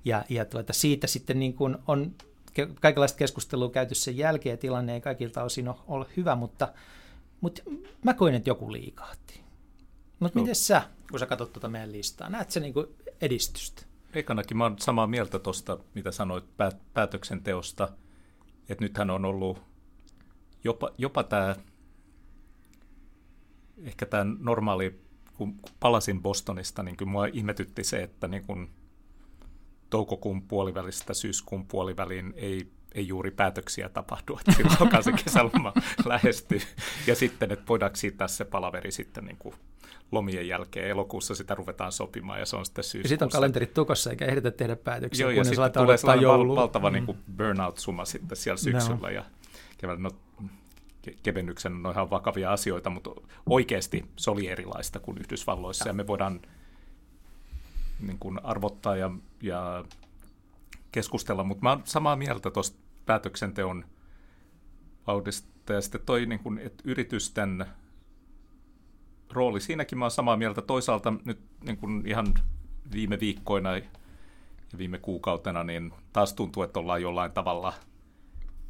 Ja, 0.05 0.25
ja 0.29 0.45
tuota, 0.45 0.73
siitä 0.73 1.07
sitten 1.07 1.39
niin 1.39 1.53
kuin 1.53 1.77
on 1.87 2.15
kaikenlaista 2.81 3.17
keskustelua 3.17 3.69
käyty 3.69 3.95
sen 3.95 4.17
jälkeen, 4.17 4.53
ja 4.53 4.57
tilanne 4.57 4.93
ei 4.93 5.01
kaikilta 5.01 5.43
osin 5.43 5.69
ole 5.87 6.05
hyvä, 6.17 6.35
mutta, 6.35 6.73
mutta 7.41 7.61
mä 8.03 8.13
koin, 8.13 8.35
että 8.35 8.49
joku 8.49 8.71
liikahti. 8.71 9.44
Mutta 10.19 10.39
no. 10.39 10.43
miten 10.43 10.55
sä, 10.55 10.89
kun 11.09 11.19
sä 11.19 11.25
katsot 11.25 11.53
tuota 11.53 11.69
meidän 11.69 11.91
listaa, 11.91 12.29
näet 12.29 12.51
sä 12.51 12.59
niinku 12.59 12.95
edistystä? 13.21 13.81
Ekanakin 14.13 14.57
mä 14.57 14.63
oon 14.63 14.79
samaa 14.79 15.07
mieltä 15.07 15.39
tuosta, 15.39 15.77
mitä 15.93 16.11
sanoit 16.11 16.45
päätöksenteosta, 16.93 17.89
että 18.69 18.83
nythän 18.83 19.09
on 19.09 19.25
ollut 19.25 19.61
jopa, 20.63 20.89
jopa 20.97 21.23
tämä, 21.23 21.55
ehkä 23.77 24.05
tämä 24.05 24.25
normaali, 24.39 25.01
kun 25.33 25.59
palasin 25.79 26.21
Bostonista, 26.21 26.83
niin 26.83 26.97
kyllä 26.97 27.11
mua 27.11 27.25
ihmetytti 27.25 27.83
se, 27.83 28.03
että 28.03 28.27
niin 28.27 28.45
kun 28.45 28.69
toukokuun 29.89 30.41
puolivälistä 30.41 31.13
syyskuun 31.13 31.67
puoliväliin 31.67 32.33
ei 32.35 32.71
ei 32.95 33.07
juuri 33.07 33.31
päätöksiä 33.31 33.89
tapahdu, 33.89 34.37
että 34.39 34.51
silloin 34.51 35.03
se 35.03 35.11
kesäloma 35.11 35.73
lähestyy. 36.05 36.61
Ja 37.07 37.15
sitten, 37.15 37.51
että 37.51 37.65
voidaanko 37.69 37.95
siirtää 37.95 38.27
se 38.27 38.45
palaveri 38.45 38.91
sitten 38.91 39.25
niin 39.25 39.37
kuin 39.37 39.55
lomien 40.11 40.47
jälkeen. 40.47 40.89
Elokuussa 40.89 41.35
sitä 41.35 41.55
ruvetaan 41.55 41.91
sopimaan 41.91 42.39
ja 42.39 42.45
se 42.45 42.55
on 42.55 42.65
sitten 42.65 42.83
syyskuussa. 42.83 43.09
sitten 43.09 43.25
on 43.25 43.29
kalenterit 43.29 43.73
tukossa 43.73 44.09
eikä 44.09 44.25
ehditä 44.25 44.51
tehdä 44.51 44.75
päätöksiä, 44.75 45.23
Joo, 45.23 45.29
ja 45.29 45.43
sitten 45.43 45.71
tulee 45.71 45.97
sellainen 45.97 46.27
val- 46.27 46.55
valtava 46.55 46.89
mm. 46.89 46.93
niin 46.93 47.05
kuin 47.05 47.17
burnout-suma 47.37 48.05
sitten 48.05 48.37
siellä 48.37 48.57
syksyllä 48.57 49.07
no. 49.07 49.09
ja 49.09 49.23
keväällä. 49.77 50.03
No, 50.03 50.11
kevennyksen 51.23 51.85
on 51.85 51.91
ihan 51.91 52.09
vakavia 52.09 52.53
asioita, 52.53 52.89
mutta 52.89 53.09
oikeasti 53.45 54.05
se 54.15 54.31
oli 54.31 54.47
erilaista 54.47 54.99
kuin 54.99 55.17
Yhdysvalloissa 55.17 55.85
ja, 55.85 55.89
ja 55.89 55.93
me 55.93 56.07
voidaan 56.07 56.41
niin 57.99 58.17
kuin 58.19 58.45
arvottaa 58.45 58.95
ja, 58.95 59.11
ja 59.41 59.85
keskustella, 60.91 61.43
mutta 61.43 61.63
mä 61.63 61.69
oon 61.69 61.81
samaa 61.85 62.15
mieltä 62.15 62.51
tuosta 62.51 62.84
päätöksenteon 63.05 63.85
vauhdista. 65.07 65.73
Ja 65.73 65.81
sitten 65.81 66.01
toi 66.05 66.25
niin 66.25 66.39
kuin, 66.39 66.57
että 66.57 66.83
yritysten 66.85 67.65
rooli 69.33 69.61
siinäkin 69.61 69.97
mä 69.97 70.05
oon 70.05 70.11
samaa 70.11 70.37
mieltä. 70.37 70.61
Toisaalta 70.61 71.13
nyt 71.25 71.39
niin 71.63 71.77
kuin 71.77 72.07
ihan 72.07 72.33
viime 72.91 73.19
viikkoina 73.19 73.77
ja 73.77 74.77
viime 74.77 74.97
kuukautena 74.97 75.63
niin 75.63 75.93
taas 76.13 76.33
tuntuu, 76.33 76.63
että 76.63 76.79
ollaan 76.79 77.01
jollain 77.01 77.31
tavalla 77.31 77.73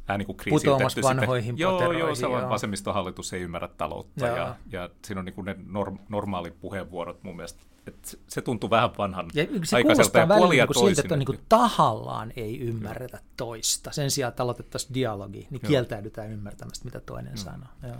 vähän 0.08 0.18
niin 0.18 0.26
kuin 0.26 0.36
kriisiytetty 0.36 1.02
vanhoihin 1.02 1.58
Joo, 1.58 1.92
joo, 1.92 2.14
sellainen 2.14 2.50
vasemmistohallitus 2.50 3.32
ei 3.32 3.42
ymmärrä 3.42 3.68
taloutta 3.68 4.26
ja, 4.26 4.56
ja 4.72 4.90
siinä 5.04 5.18
on 5.18 5.24
niin 5.24 5.34
kuin 5.34 5.44
ne 5.44 5.56
norm, 5.66 5.98
normaalit 6.08 6.60
puheenvuorot 6.60 7.22
mun 7.22 7.36
mielestä 7.36 7.62
et 7.86 8.20
se 8.28 8.42
tuntuu 8.42 8.70
vähän 8.70 8.90
vanhan 8.98 9.26
ja 9.34 9.46
se 9.64 9.76
aikaiselta 9.76 10.18
ja 10.18 10.26
puolia 10.26 10.66
niin 10.66 10.86
siltä, 10.86 11.00
että 11.00 11.14
on 11.14 11.18
niin 11.18 11.26
kuin 11.26 11.40
tahallaan 11.48 12.32
ei 12.36 12.60
ymmärretä 12.60 13.20
toista. 13.36 13.92
Sen 13.92 14.10
sijaan, 14.10 14.28
että 14.28 14.42
aloitettaisiin 14.42 14.94
dialogi, 14.94 15.46
niin 15.50 15.60
Joo. 15.62 15.68
kieltäydytään 15.68 16.30
ymmärtämästä, 16.30 16.84
mitä 16.84 17.00
toinen 17.00 17.32
mm. 17.32 17.36
sanoo. 17.36 17.68
Joo. 17.82 17.96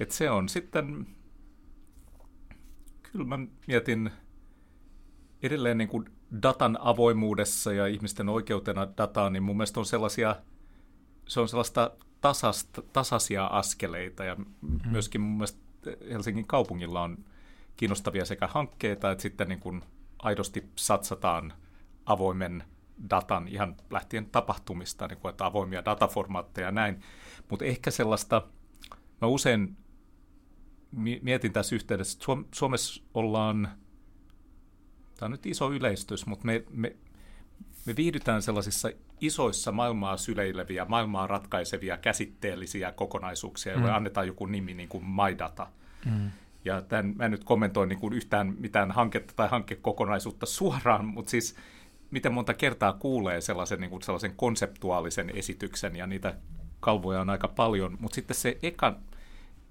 Et 0.00 0.10
se 0.10 0.30
on 0.30 0.48
sitten, 0.48 1.06
kyllä 3.02 3.24
mä 3.24 3.38
mietin 3.66 4.10
edelleen 5.42 5.78
niin 5.78 5.88
kuin 5.88 6.04
datan 6.42 6.78
avoimuudessa 6.80 7.72
ja 7.72 7.86
ihmisten 7.86 8.28
oikeutena 8.28 8.88
dataan, 8.96 9.32
niin 9.32 9.42
mun 9.42 9.56
mielestä 9.56 9.80
on 9.80 9.86
sellaisia, 9.86 10.36
se 11.26 11.40
on 11.40 11.48
sellaista 11.48 11.90
tasasta, 12.20 12.82
tasaisia 12.82 13.46
askeleita 13.46 14.24
ja 14.24 14.34
mm. 14.34 14.80
myöskin 14.90 15.20
mun 15.20 15.36
mielestä 15.36 15.58
Helsingin 16.10 16.46
kaupungilla 16.46 17.02
on 17.02 17.24
kiinnostavia 17.78 18.24
sekä 18.24 18.46
hankkeita, 18.46 19.10
että 19.10 19.22
sitten 19.22 19.48
niin 19.48 19.60
kuin 19.60 19.84
aidosti 20.18 20.68
satsataan 20.76 21.52
avoimen 22.06 22.64
datan 23.10 23.48
ihan 23.48 23.76
lähtien 23.90 24.26
tapahtumista, 24.26 25.08
niin 25.08 25.18
kuin, 25.18 25.30
että 25.30 25.46
avoimia 25.46 25.84
dataformaatteja 25.84 26.68
ja 26.68 26.72
näin. 26.72 27.02
Mutta 27.50 27.64
ehkä 27.64 27.90
sellaista, 27.90 28.42
mä 29.20 29.28
usein 29.28 29.76
mietin 31.22 31.52
tässä 31.52 31.74
yhteydessä, 31.74 32.18
että 32.18 32.56
Suomessa 32.58 33.02
ollaan, 33.14 33.68
tämä 35.16 35.26
on 35.26 35.30
nyt 35.30 35.46
iso 35.46 35.72
yleistys, 35.72 36.26
mutta 36.26 36.46
me, 36.46 36.64
me, 36.70 36.96
me 37.86 37.96
viihdytään 37.96 38.42
sellaisissa 38.42 38.90
isoissa 39.20 39.72
maailmaa 39.72 40.16
syleileviä, 40.16 40.84
maailmaa 40.84 41.26
ratkaisevia 41.26 41.96
käsitteellisiä 41.96 42.92
kokonaisuuksia, 42.92 43.72
joille 43.72 43.88
mm. 43.88 43.96
annetaan 43.96 44.26
joku 44.26 44.46
nimi, 44.46 44.74
niin 44.74 44.88
kuin 44.88 45.04
MyData. 45.04 45.66
Mm. 46.04 46.30
Ja 46.64 46.82
tämän, 46.82 47.14
mä 47.16 47.24
en 47.24 47.30
nyt 47.30 47.44
kommentoi 47.44 47.86
niin 47.86 47.98
kuin 47.98 48.12
yhtään 48.12 48.54
mitään 48.58 48.90
hanketta 48.90 49.32
tai 49.36 49.48
hankekokonaisuutta 49.48 50.46
suoraan, 50.46 51.04
mutta 51.04 51.30
siis 51.30 51.56
miten 52.10 52.32
monta 52.32 52.54
kertaa 52.54 52.92
kuulee 52.92 53.40
sellaisen, 53.40 53.80
niin 53.80 53.90
kuin 53.90 54.02
sellaisen 54.02 54.36
konseptuaalisen 54.36 55.30
esityksen, 55.34 55.96
ja 55.96 56.06
niitä 56.06 56.34
kalvoja 56.80 57.20
on 57.20 57.30
aika 57.30 57.48
paljon, 57.48 57.96
mutta 58.00 58.14
sitten 58.14 58.36
se 58.36 58.58
eka, 58.62 58.96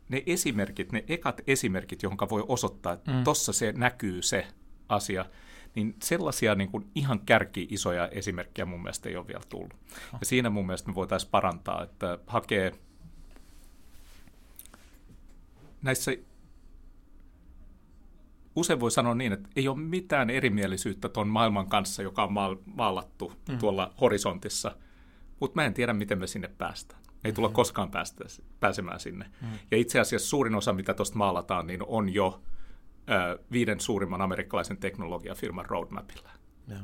ne 0.09 0.23
esimerkit, 0.25 0.91
ne 0.91 1.03
ekat 1.07 1.41
esimerkit, 1.47 2.03
johon 2.03 2.17
voi 2.29 2.45
osoittaa, 2.47 2.93
että 2.93 3.11
mm. 3.11 3.23
tuossa 3.23 3.53
se 3.53 3.71
näkyy 3.77 4.21
se 4.21 4.47
asia, 4.89 5.25
niin 5.75 5.95
sellaisia 6.03 6.55
niin 6.55 6.71
kuin 6.71 6.87
ihan 6.95 7.19
kärki-isoja 7.19 8.07
esimerkkejä 8.07 8.65
mun 8.65 8.83
mielestä 8.83 9.09
ei 9.09 9.15
ole 9.15 9.27
vielä 9.27 9.43
tullut. 9.49 9.73
Ja 10.19 10.25
siinä 10.25 10.49
mun 10.49 10.65
mielestä 10.65 10.89
me 10.89 10.95
voitaisiin 10.95 11.31
parantaa, 11.31 11.83
että 11.83 12.19
hakee 12.27 12.71
näissä 15.81 16.11
usein 18.57 18.79
voi 18.79 18.91
sanoa 18.91 19.15
niin, 19.15 19.33
että 19.33 19.49
ei 19.55 19.67
ole 19.67 19.77
mitään 19.77 20.29
erimielisyyttä 20.29 21.09
tuon 21.09 21.27
maailman 21.27 21.67
kanssa, 21.67 22.03
joka 22.03 22.23
on 22.23 22.33
maalattu 22.65 23.33
mm. 23.49 23.57
tuolla 23.57 23.93
horisontissa, 24.01 24.75
mutta 25.39 25.55
mä 25.55 25.65
en 25.65 25.73
tiedä, 25.73 25.93
miten 25.93 26.19
me 26.19 26.27
sinne 26.27 26.49
päästään. 26.57 27.01
Ei 27.23 27.33
tulla 27.33 27.47
mm-hmm. 27.47 27.55
koskaan 27.55 27.91
päästä, 27.91 28.25
pääsemään 28.59 28.99
sinne. 28.99 29.25
Mm. 29.41 29.47
Ja 29.71 29.77
itse 29.77 29.99
asiassa 29.99 30.29
suurin 30.29 30.55
osa, 30.55 30.73
mitä 30.73 30.93
tuosta 30.93 31.17
maalataan, 31.17 31.67
niin 31.67 31.79
on 31.87 32.13
jo 32.13 32.41
ö, 33.09 33.39
viiden 33.51 33.79
suurimman 33.79 34.21
amerikkalaisen 34.21 34.77
teknologiafirman 34.77 35.65
roadmapilla. 35.65 36.29
Yeah. 36.69 36.81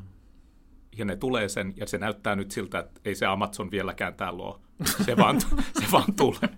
Ja 0.98 1.06
ne 1.06 1.16
tulee 1.16 1.50
sen, 1.50 1.74
ja 1.78 1.88
se 1.88 1.98
näyttää 1.98 2.36
nyt 2.36 2.52
siltä, 2.52 2.80
että 2.80 3.02
ei 3.06 3.16
se 3.16 3.26
Amazon 3.26 3.72
vieläkään 3.72 4.14
täällä 4.14 4.44
ole. 4.44 4.60
Se 5.06 5.18
vaan, 5.18 5.42
se 5.80 5.86
vaan 5.92 6.14
tulee. 6.14 6.58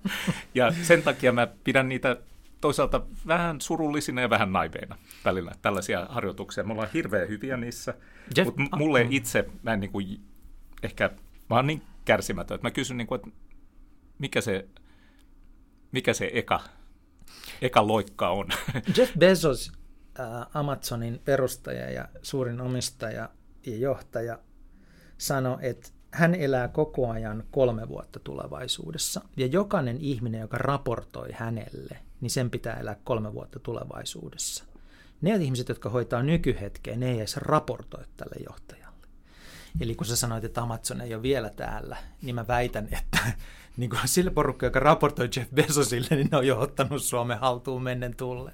Ja 0.56 0.72
sen 0.72 1.04
takia 1.04 1.32
mä 1.32 1.48
pidän 1.64 1.90
niitä 1.90 2.18
toisaalta 2.66 3.02
vähän 3.28 3.62
surullisina 3.62 4.22
ja 4.22 4.30
vähän 4.30 4.54
naiveina 4.54 4.98
välillä 5.26 5.52
tällaisia 5.62 6.06
harjoituksia. 6.10 6.64
Me 6.64 6.74
ollaan 6.74 6.90
hirveän 6.94 7.28
hyviä 7.28 7.58
niissä, 7.58 7.94
Jeff, 8.38 8.58
mutta 8.58 8.78
mulle 8.78 9.02
ah, 9.02 9.08
itse, 9.10 9.50
mä 9.64 9.74
en 9.74 9.80
niin 9.80 9.92
kuin, 9.92 10.22
ehkä, 10.84 11.10
mä 11.50 11.56
oon 11.56 11.68
niin 11.68 11.82
kärsimätön, 12.06 12.56
että 12.56 12.68
mä 12.68 12.72
kysyn, 12.72 12.98
niin 12.98 13.08
kuin, 13.08 13.16
että 13.16 13.38
mikä 14.20 14.42
se, 14.42 14.68
mikä 15.92 16.14
se 16.14 16.30
eka, 16.34 16.60
eka 17.62 17.88
loikka 17.88 18.30
on. 18.30 18.48
Jeff 18.98 19.14
Bezos 19.18 19.72
Amazonin 20.54 21.22
perustaja 21.26 21.92
ja 21.92 22.08
suurin 22.22 22.62
omistaja 22.62 23.30
ja 23.66 23.78
johtaja, 23.78 24.40
sanoi, 25.18 25.58
että 25.62 25.90
hän 26.12 26.36
elää 26.36 26.68
koko 26.68 27.10
ajan 27.10 27.44
kolme 27.52 27.88
vuotta 27.88 28.20
tulevaisuudessa. 28.20 29.22
Ja 29.38 29.48
jokainen 29.48 29.98
ihminen, 30.02 30.42
joka 30.42 30.58
raportoi 30.58 31.32
hänelle, 31.32 32.00
niin 32.26 32.32
sen 32.32 32.50
pitää 32.50 32.80
elää 32.80 32.96
kolme 33.04 33.34
vuotta 33.34 33.60
tulevaisuudessa. 33.60 34.64
Ne 35.22 35.36
ihmiset, 35.36 35.70
jotka 35.70 35.90
hoitaa 35.90 36.24
nykyhetkeä, 36.24 36.96
ne 36.96 37.12
ei 37.12 37.18
edes 37.18 37.38
raportoi 37.38 38.04
tälle 38.18 38.44
johtajalle. 38.50 39.08
Eli 39.80 39.96
kun 39.96 40.06
sä 40.06 40.16
sanoit, 40.16 40.44
että 40.44 40.62
Amazon 40.62 41.02
ei 41.02 41.14
ole 41.14 41.22
vielä 41.22 41.50
täällä, 41.50 41.98
niin 42.22 42.36
mä 42.36 42.48
väitän, 42.48 42.88
että 42.92 43.20
niin 43.78 43.90
kuin 43.90 44.00
sille 44.06 44.32
porukka, 44.32 44.66
joka 44.66 44.80
raportoi 44.80 45.30
Jeff 45.36 45.52
Bezosille, 45.52 46.08
niin 46.12 46.28
ne 46.32 46.38
on 46.38 46.48
jo 46.48 46.60
ottanut 46.60 47.04
Suomen 47.04 47.40
haltuun 47.40 47.84
mennen 47.84 48.16
tulle. 48.16 48.54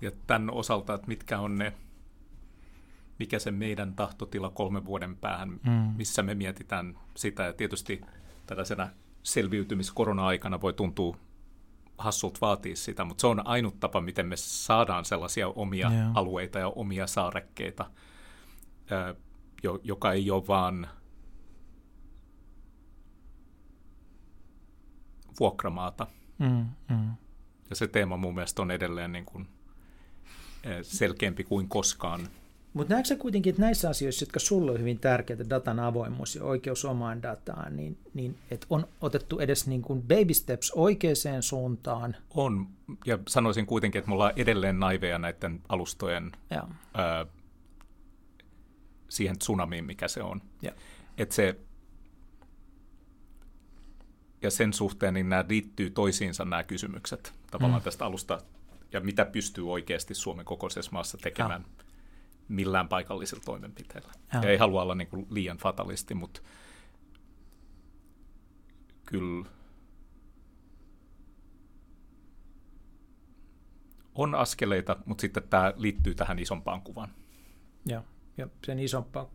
Ja 0.00 0.10
tämän 0.26 0.50
osalta, 0.50 0.94
että 0.94 1.06
mitkä 1.06 1.38
on 1.38 1.58
ne, 1.58 1.72
mikä 3.18 3.38
se 3.38 3.50
meidän 3.50 3.94
tahtotila 3.94 4.50
kolmen 4.50 4.84
vuoden 4.84 5.16
päähän, 5.16 5.48
mm. 5.48 5.94
missä 5.96 6.22
me 6.22 6.34
mietitään 6.34 6.98
sitä. 7.16 7.42
Ja 7.42 7.52
tietysti 7.52 8.00
tällaisena 8.46 8.88
selviytymiskorona-aikana 9.22 10.60
voi 10.60 10.72
tuntua 10.72 11.16
hassut 11.98 12.40
vaatii 12.40 12.76
sitä, 12.76 13.04
mutta 13.04 13.20
se 13.20 13.26
on 13.26 13.46
ainut 13.46 13.80
tapa, 13.80 14.00
miten 14.00 14.26
me 14.26 14.36
saadaan 14.36 15.04
sellaisia 15.04 15.48
omia 15.48 15.90
yeah. 15.90 16.10
alueita 16.14 16.58
ja 16.58 16.68
omia 16.68 17.06
saarekkeita, 17.06 17.90
joka 19.82 20.12
ei 20.12 20.30
ole 20.30 20.46
vaan 20.48 20.88
vuokramaata. 25.40 26.06
Mm, 26.38 26.66
mm. 26.90 27.14
Ja 27.70 27.76
se 27.76 27.88
teema 27.88 28.16
mun 28.16 28.34
mielestä 28.34 28.62
on 28.62 28.70
edelleen 28.70 29.12
niin 29.12 29.24
kuin 29.24 29.48
selkeämpi 30.82 31.44
kuin 31.44 31.68
koskaan. 31.68 32.28
Mutta 32.74 32.94
näetkö 32.94 33.16
kuitenkin, 33.16 33.50
että 33.50 33.62
näissä 33.62 33.88
asioissa, 33.88 34.22
jotka 34.22 34.40
sulle 34.40 34.72
on 34.72 34.80
hyvin 34.80 34.98
tärkeitä, 34.98 35.50
datan 35.50 35.80
avoimuus 35.80 36.36
ja 36.36 36.44
oikeus 36.44 36.84
omaan 36.84 37.22
dataan, 37.22 37.76
niin, 37.76 37.98
niin 38.14 38.38
että 38.50 38.66
on 38.70 38.88
otettu 39.00 39.38
edes 39.38 39.66
niin 39.66 39.82
kuin 39.82 40.02
baby 40.02 40.34
steps 40.34 40.72
oikeaan 40.74 41.42
suuntaan? 41.42 42.16
On, 42.30 42.66
ja 43.06 43.18
sanoisin 43.28 43.66
kuitenkin, 43.66 43.98
että 43.98 44.08
me 44.08 44.14
ollaan 44.14 44.32
edelleen 44.36 44.80
naiveja 44.80 45.18
näiden 45.18 45.60
alustojen 45.68 46.32
ää, 46.94 47.26
siihen 49.08 49.38
tsunamiin, 49.38 49.84
mikä 49.84 50.08
se 50.08 50.22
on. 50.22 50.42
Ja. 50.62 50.72
Että 51.18 51.34
se, 51.34 51.56
ja 54.42 54.50
sen 54.50 54.72
suhteen 54.72 55.14
niin 55.14 55.28
nämä 55.28 55.44
liittyy 55.48 55.90
toisiinsa 55.90 56.44
nämä 56.44 56.62
kysymykset 56.62 57.32
tavallaan 57.50 57.82
mm. 57.82 57.84
tästä 57.84 58.04
alusta, 58.04 58.38
ja 58.92 59.00
mitä 59.00 59.24
pystyy 59.24 59.72
oikeasti 59.72 60.14
Suomen 60.14 60.44
kokoisessa 60.44 60.92
maassa 60.92 61.18
tekemään 61.18 61.64
ja. 61.77 61.77
Millään 62.48 62.88
paikallisilla 62.88 63.42
toimenpiteillä. 63.44 64.12
Ja. 64.32 64.40
ja 64.42 64.50
ei 64.50 64.56
halua 64.56 64.82
olla 64.82 64.94
niin 64.94 65.08
kuin 65.08 65.26
liian 65.30 65.56
fatalisti, 65.56 66.14
mutta 66.14 66.40
kyllä 69.06 69.48
on 74.14 74.34
askeleita, 74.34 74.96
mutta 75.04 75.20
sitten 75.20 75.42
tämä 75.50 75.72
liittyy 75.76 76.14
tähän 76.14 76.38
isompaan 76.38 76.82
kuvaan. 76.82 77.10
Joo 77.86 78.02
ja 78.38 78.48
sen 78.66 78.78
isompaa, 78.78 79.30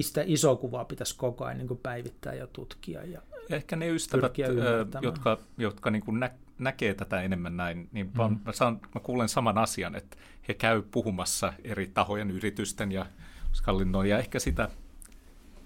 sitä 0.00 0.22
isoa 0.26 0.56
kuvaa 0.56 0.84
pitäisi 0.84 1.16
koko 1.16 1.44
ajan 1.44 1.58
niin 1.58 1.78
päivittää 1.82 2.34
ja 2.34 2.46
tutkia. 2.46 3.04
Ja 3.04 3.22
Ehkä 3.50 3.76
ne 3.76 3.88
ystävät, 3.88 4.34
jotka, 5.02 5.38
jotka 5.58 5.90
niin 5.90 6.02
kuin 6.04 6.20
nä, 6.20 6.30
näkee 6.58 6.94
tätä 6.94 7.22
enemmän 7.22 7.56
näin, 7.56 7.88
niin 7.92 8.06
mm. 8.06 8.38
mä, 8.44 8.52
saan, 8.52 8.80
mä 8.94 9.00
kuulen 9.00 9.28
saman 9.28 9.58
asian, 9.58 9.94
että 9.94 10.16
he 10.48 10.54
käy 10.54 10.82
puhumassa 10.82 11.52
eri 11.64 11.86
tahojen, 11.94 12.30
yritysten 12.30 12.92
ja 12.92 13.06
hallinnon 13.62 14.08
ja 14.08 14.18
ehkä 14.18 14.38
sitä, 14.38 14.68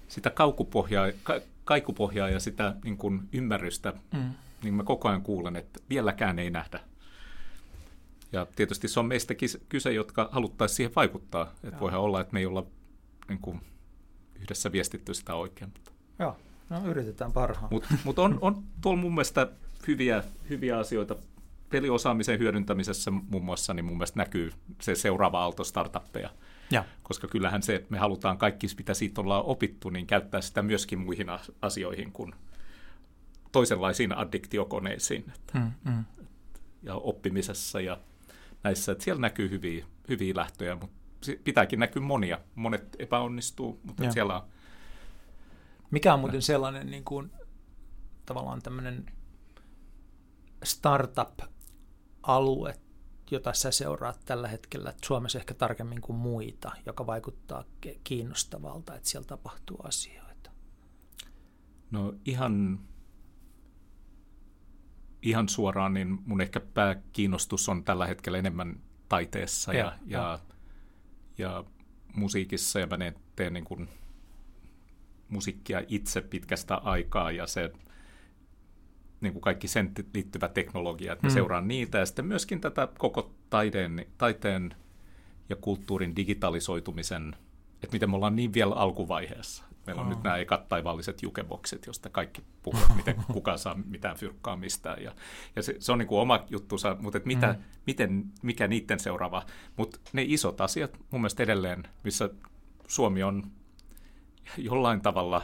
sitä 0.08 0.30
kaukupohjaa, 0.30 1.06
ka, 1.22 1.40
kaikupohjaa 1.64 2.28
ja 2.28 2.40
sitä 2.40 2.76
niin 2.84 2.96
kuin 2.96 3.28
ymmärrystä, 3.32 3.92
mm. 4.12 4.30
niin 4.62 4.74
mä 4.74 4.82
koko 4.82 5.08
ajan 5.08 5.22
kuulen, 5.22 5.56
että 5.56 5.80
vieläkään 5.90 6.38
ei 6.38 6.50
nähdä 6.50 6.80
ja 8.32 8.46
tietysti 8.56 8.88
se 8.88 9.00
on 9.00 9.06
meistä 9.06 9.34
kyse, 9.68 9.92
jotka 9.92 10.28
haluttaisiin 10.32 10.76
siihen 10.76 10.92
vaikuttaa. 10.96 11.52
Että 11.64 11.80
voihan 11.80 12.00
olla, 12.00 12.20
että 12.20 12.32
me 12.32 12.38
ei 12.38 12.46
olla 12.46 12.66
niin 13.28 13.38
kuin, 13.38 13.60
yhdessä 14.40 14.72
viestitty 14.72 15.14
sitä 15.14 15.34
oikein. 15.34 15.74
Joo, 16.18 16.36
no 16.70 16.86
yritetään 16.86 17.32
parhaan. 17.32 17.68
Mutta 17.70 17.88
mut 18.04 18.18
on, 18.18 18.38
on 18.40 18.62
tuolla 18.80 19.00
mun 19.00 19.14
mielestä 19.14 19.48
hyviä, 19.86 20.24
hyviä 20.50 20.78
asioita. 20.78 21.16
Peliosaamisen 21.68 22.38
hyödyntämisessä 22.38 23.10
muun 23.10 23.44
muassa 23.44 23.74
niin 23.74 23.84
mun 23.84 23.96
mielestä 23.96 24.20
näkyy 24.20 24.52
se 24.80 24.94
seuraava 24.94 25.40
aalto 25.42 25.64
startuppeja. 25.64 26.30
Ja. 26.70 26.84
Koska 27.02 27.28
kyllähän 27.28 27.62
se, 27.62 27.86
me 27.88 27.98
halutaan 27.98 28.38
kaikki, 28.38 28.66
mitä 28.78 28.94
siitä 28.94 29.20
ollaan 29.20 29.44
opittu, 29.44 29.90
niin 29.90 30.06
käyttää 30.06 30.40
sitä 30.40 30.62
myöskin 30.62 30.98
muihin 30.98 31.26
asioihin 31.62 32.12
kuin 32.12 32.34
toisenlaisiin 33.52 34.18
addiktiokoneisiin. 34.18 35.24
Että, 35.34 35.58
mm, 35.58 35.92
mm. 35.92 36.04
Ja 36.82 36.94
oppimisessa 36.94 37.80
ja 37.80 37.98
näissä, 38.62 38.92
että 38.92 39.04
siellä 39.04 39.20
näkyy 39.20 39.50
hyviä, 39.50 39.86
hyviä 40.08 40.32
lähtöjä, 40.36 40.74
mutta 40.74 40.96
pitääkin 41.44 41.78
näkyä 41.78 42.02
monia. 42.02 42.38
Monet 42.54 42.96
epäonnistuu, 42.98 43.80
mutta 43.82 44.12
siellä 44.12 44.36
on... 44.36 44.42
Mikä 45.90 46.14
on 46.14 46.20
muuten 46.20 46.42
sellainen 46.42 46.86
niin 46.86 47.04
kuin, 47.04 47.30
tavallaan 48.26 48.62
tämmöinen 48.62 49.06
startup-alue, 50.64 52.74
jota 53.30 53.52
sä 53.52 53.70
seuraat 53.70 54.20
tällä 54.24 54.48
hetkellä 54.48 54.94
Suomessa 55.04 55.38
ehkä 55.38 55.54
tarkemmin 55.54 56.00
kuin 56.00 56.16
muita, 56.16 56.72
joka 56.86 57.06
vaikuttaa 57.06 57.64
kiinnostavalta, 58.04 58.94
että 58.94 59.08
siellä 59.08 59.26
tapahtuu 59.26 59.80
asioita? 59.82 60.50
No 61.90 62.14
ihan 62.24 62.80
ihan 65.22 65.48
suoraan, 65.48 65.94
niin 65.94 66.18
mun 66.26 66.40
ehkä 66.40 66.60
pääkiinnostus 66.60 67.68
on 67.68 67.84
tällä 67.84 68.06
hetkellä 68.06 68.38
enemmän 68.38 68.80
taiteessa 69.08 69.72
ja, 69.72 69.84
ja, 69.84 69.98
ja, 70.06 70.38
ja 71.38 71.64
musiikissa, 72.14 72.80
ja 72.80 72.86
mä 72.86 72.96
teen 73.36 73.52
niin 73.52 73.64
kuin 73.64 73.88
musiikkia 75.28 75.82
itse 75.88 76.20
pitkästä 76.20 76.74
aikaa, 76.74 77.30
ja 77.30 77.46
se 77.46 77.72
niin 79.20 79.32
kuin 79.32 79.42
kaikki 79.42 79.68
sen 79.68 79.92
liittyvä 80.14 80.48
teknologia, 80.48 81.12
että 81.12 81.26
mm. 81.26 81.32
seuraan 81.32 81.68
niitä, 81.68 81.98
ja 81.98 82.06
sitten 82.06 82.26
myöskin 82.26 82.60
tätä 82.60 82.88
koko 82.98 83.30
taiteen, 83.50 84.06
taiteen 84.18 84.74
ja 85.48 85.56
kulttuurin 85.56 86.16
digitalisoitumisen, 86.16 87.36
että 87.82 87.92
miten 87.92 88.10
me 88.10 88.16
ollaan 88.16 88.36
niin 88.36 88.52
vielä 88.52 88.74
alkuvaiheessa. 88.74 89.64
Meillä 89.86 90.02
on 90.02 90.06
oh. 90.06 90.14
nyt 90.14 90.22
nämä 90.22 90.36
ekat 90.36 90.68
taivaalliset 90.68 91.22
jukeboksit, 91.22 91.86
josta 91.86 92.10
kaikki 92.10 92.42
puhuvat, 92.62 92.96
miten 92.96 93.16
kuka 93.32 93.56
saa 93.56 93.78
mitään 93.86 94.16
fyrkkaa 94.16 94.56
mistään. 94.56 95.02
Ja, 95.02 95.12
ja 95.56 95.62
se, 95.62 95.76
se 95.78 95.92
on 95.92 95.98
niin 95.98 96.06
kuin 96.06 96.20
oma 96.20 96.44
juttusa, 96.50 96.96
mutta 97.00 97.16
että 97.16 97.26
mitä, 97.26 97.52
mm. 97.52 97.64
miten, 97.86 98.24
mikä 98.42 98.68
niiden 98.68 99.00
seuraava. 99.00 99.42
Mutta 99.76 100.00
ne 100.12 100.24
isot 100.26 100.60
asiat 100.60 100.98
mun 101.10 101.20
mielestä 101.20 101.42
edelleen, 101.42 101.82
missä 102.04 102.30
Suomi 102.86 103.22
on 103.22 103.50
jollain 104.58 105.00
tavalla 105.00 105.42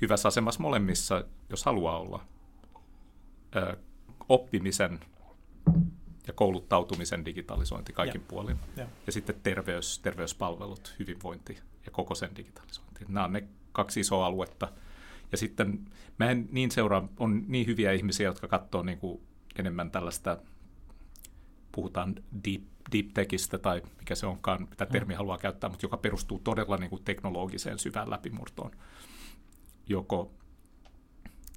hyvässä 0.00 0.28
asemassa 0.28 0.62
molemmissa, 0.62 1.24
jos 1.50 1.64
haluaa 1.64 1.98
olla, 1.98 2.24
ö, 3.56 3.76
oppimisen 4.28 5.00
ja 6.26 6.32
kouluttautumisen 6.32 7.24
digitalisointi 7.24 7.92
kaikin 7.92 8.20
ja. 8.20 8.26
puolin. 8.28 8.56
Ja. 8.76 8.86
ja 9.06 9.12
sitten 9.12 9.36
terveys, 9.42 9.98
terveyspalvelut, 9.98 10.94
hyvinvointi 10.98 11.58
ja 11.86 11.90
koko 11.92 12.14
sen 12.14 12.36
digitalisointi. 12.36 13.04
Nämä 13.08 13.24
on 13.24 13.32
ne 13.32 13.48
kaksi 13.72 14.00
isoa 14.00 14.26
aluetta. 14.26 14.72
Ja 15.32 15.38
sitten 15.38 15.90
mä 16.18 16.30
en 16.30 16.48
niin 16.52 16.70
seuraa, 16.70 17.08
on 17.18 17.44
niin 17.48 17.66
hyviä 17.66 17.92
ihmisiä, 17.92 18.28
jotka 18.28 18.48
katsoo 18.48 18.82
niin 18.82 18.98
kuin 18.98 19.20
enemmän 19.58 19.90
tällaista, 19.90 20.38
puhutaan 21.72 22.14
deep, 22.44 22.62
deep 22.92 23.06
techistä 23.14 23.58
tai 23.58 23.82
mikä 23.98 24.14
se 24.14 24.26
onkaan, 24.26 24.66
mitä 24.70 24.86
termi 24.86 25.14
mm. 25.14 25.16
haluaa 25.16 25.38
käyttää, 25.38 25.70
mutta 25.70 25.84
joka 25.84 25.96
perustuu 25.96 26.38
todella 26.38 26.76
niin 26.76 26.90
kuin 26.90 27.04
teknologiseen 27.04 27.78
syvään 27.78 28.10
läpimurtoon. 28.10 28.70
Joko 29.88 30.32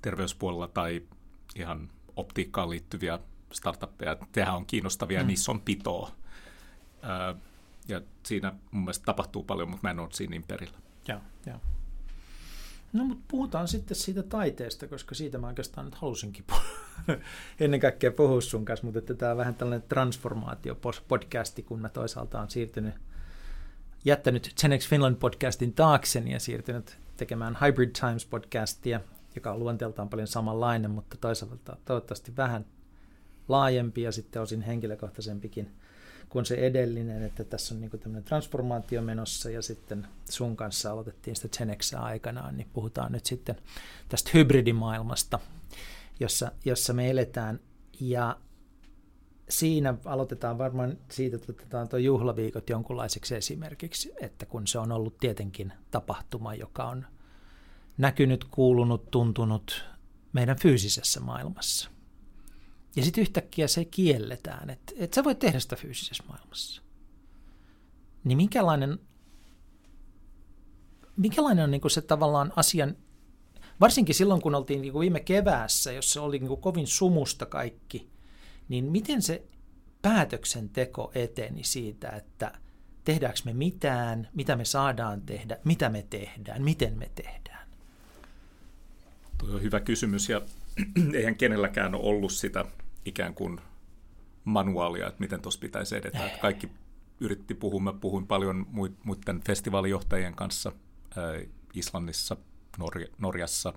terveyspuolella 0.02 0.68
tai 0.68 1.02
ihan 1.56 1.90
optiikkaan 2.16 2.70
liittyviä 2.70 3.20
startuppeja. 3.52 4.18
Tehän 4.32 4.56
on 4.56 4.66
kiinnostavia, 4.66 5.22
mm. 5.22 5.28
niissä 5.28 5.52
on 5.52 5.62
pitoa. 5.62 6.12
ja 7.88 8.02
siinä 8.24 8.54
mun 8.72 8.84
mielestä 8.84 9.06
tapahtuu 9.06 9.44
paljon, 9.44 9.70
mutta 9.70 9.88
mä 9.88 9.92
en 9.92 10.00
ole 10.00 10.10
siinä 10.12 10.32
niin 10.32 10.44
perillä. 10.48 10.78
Joo, 11.08 11.20
joo. 11.46 11.60
No 12.94 13.04
mutta 13.04 13.24
puhutaan 13.28 13.68
sitten 13.68 13.98
siitä 13.98 14.24
taiteesta, 14.24 14.88
koska 14.88 15.16
siitä 15.16 15.38
mä 15.38 15.48
oikeastaan 15.48 15.86
nyt 15.86 15.96
halusinkin 15.96 16.46
puhua. 16.48 16.64
ennen 17.60 17.80
kaikkea 17.80 18.12
puhua 18.12 18.42
sun 18.42 18.66
kanssa, 18.66 18.86
mutta 18.86 19.00
että 19.00 19.14
tämä 19.14 19.32
on 19.32 19.38
vähän 19.38 19.56
tällainen 19.56 19.90
transformaatio-podcasti, 19.90 21.64
kun 21.64 21.82
mä 21.82 21.90
toisaalta 21.90 22.42
on 22.42 22.50
siirtynyt, 22.50 22.94
jättänyt 24.06 24.54
Genex 24.62 24.90
Finland 24.90 25.16
podcastin 25.16 25.74
taakseni 25.74 26.32
ja 26.32 26.40
siirtynyt 26.40 26.98
tekemään 27.18 27.58
Hybrid 27.62 27.92
Times 28.00 28.26
podcastia, 28.26 29.00
joka 29.36 29.52
on 29.52 29.60
luonteeltaan 29.60 30.10
paljon 30.10 30.28
samanlainen, 30.28 30.92
mutta 30.92 31.18
toisaalta 31.18 31.78
toivottavasti 31.86 32.38
vähän 32.38 32.66
laajempi 33.48 34.02
ja 34.02 34.12
sitten 34.12 34.42
osin 34.42 34.62
henkilökohtaisempikin 34.62 35.72
kuin 36.30 36.46
se 36.46 36.56
edellinen, 36.56 37.24
että 37.24 37.44
tässä 37.44 37.76
on 37.76 37.82
niin 37.82 37.92
tämmöinen 37.92 38.24
transformaatio 38.24 39.02
menossa 39.02 39.50
ja 39.50 39.62
sitten 39.62 40.08
sun 40.30 40.56
kanssa 40.56 40.92
aloitettiin 40.92 41.36
sitä 41.36 41.58
Genexaa 41.58 42.06
aikanaan, 42.06 42.58
niin 42.58 42.70
puhutaan 42.74 43.12
nyt 43.12 43.26
sitten 43.26 43.56
tästä 44.10 44.32
hybridimaailmasta, 44.34 45.40
jossa, 46.20 46.52
jossa 46.66 46.94
me 46.94 47.10
eletään. 47.10 47.60
Ja 48.00 48.38
siinä 49.50 49.94
aloitetaan 50.06 50.58
varmaan 50.58 50.98
siitä, 51.12 51.36
että 51.36 51.52
otetaan 51.52 51.90
tuo 51.90 52.00
juhlaviikot 52.00 52.70
jonkunlaiseksi 52.70 53.36
esimerkiksi, 53.36 54.14
että 54.22 54.46
kun 54.46 54.68
se 54.68 54.80
on 54.80 54.92
ollut 54.92 55.18
tietenkin 55.18 55.74
tapahtuma, 55.92 56.56
joka 56.56 56.84
on 56.84 57.06
näkynyt, 58.00 58.44
kuulunut, 58.44 59.12
tuntunut 59.12 59.86
meidän 60.34 60.58
fyysisessä 60.60 61.20
maailmassa. 61.20 61.90
Ja 62.96 63.04
sitten 63.04 63.22
yhtäkkiä 63.22 63.68
se 63.68 63.86
kielletään, 63.86 64.70
että, 64.70 64.94
että 64.98 65.16
sä 65.16 65.24
voit 65.24 65.40
tehdä 65.40 65.60
sitä 65.60 65.76
fyysisessä 65.76 66.24
maailmassa. 66.28 66.82
Niin 68.24 68.38
minkälainen, 68.38 69.00
minkälainen 71.18 71.64
on 71.64 71.72
niin 71.72 71.92
se 71.92 72.02
tavallaan 72.02 72.54
asian, 72.56 72.96
varsinkin 73.80 74.16
silloin 74.16 74.42
kun 74.42 74.56
oltiin 74.56 74.82
niin 74.82 75.00
viime 75.00 75.20
keväässä, 75.20 75.92
jossa 75.92 76.22
oli 76.22 76.40
niin 76.40 76.62
kovin 76.62 76.88
sumusta 76.88 77.46
kaikki, 77.46 78.10
niin 78.70 78.86
miten 78.86 79.22
se 79.22 79.46
päätöksenteko 80.02 81.12
eteni 81.16 81.64
siitä, 81.64 82.10
että 82.10 82.52
tehdäänkö 83.04 83.40
me 83.46 83.54
mitään, 83.54 84.30
mitä 84.34 84.56
me 84.56 84.66
saadaan 84.66 85.22
tehdä, 85.22 85.58
mitä 85.64 85.90
me 85.90 86.06
tehdään, 86.10 86.64
miten 86.64 86.98
me 86.98 87.12
tehdään? 87.16 87.59
Tuo 89.40 89.56
on 89.56 89.62
hyvä 89.62 89.80
kysymys 89.80 90.30
ja 90.30 90.42
eihän 91.14 91.36
kenelläkään 91.36 91.96
ole 91.96 92.04
ollut 92.04 92.32
sitä 92.32 92.66
ikään 93.06 93.34
kuin 93.34 93.62
manuaalia, 94.44 95.08
että 95.08 95.20
miten 95.20 95.42
tuossa 95.42 95.60
pitäisi 95.60 95.96
edetä. 95.96 96.26
Että 96.26 96.40
kaikki 96.40 96.70
yritti 97.20 97.54
puhua, 97.54 97.80
mä 97.80 97.94
puhuin 97.94 98.28
paljon 98.28 98.68
muiden 99.04 99.42
festivaalijohtajien 99.48 100.36
kanssa 100.36 100.72
Islannissa, 101.74 102.38
Norja, 102.78 103.08
Norjassa, 103.18 103.74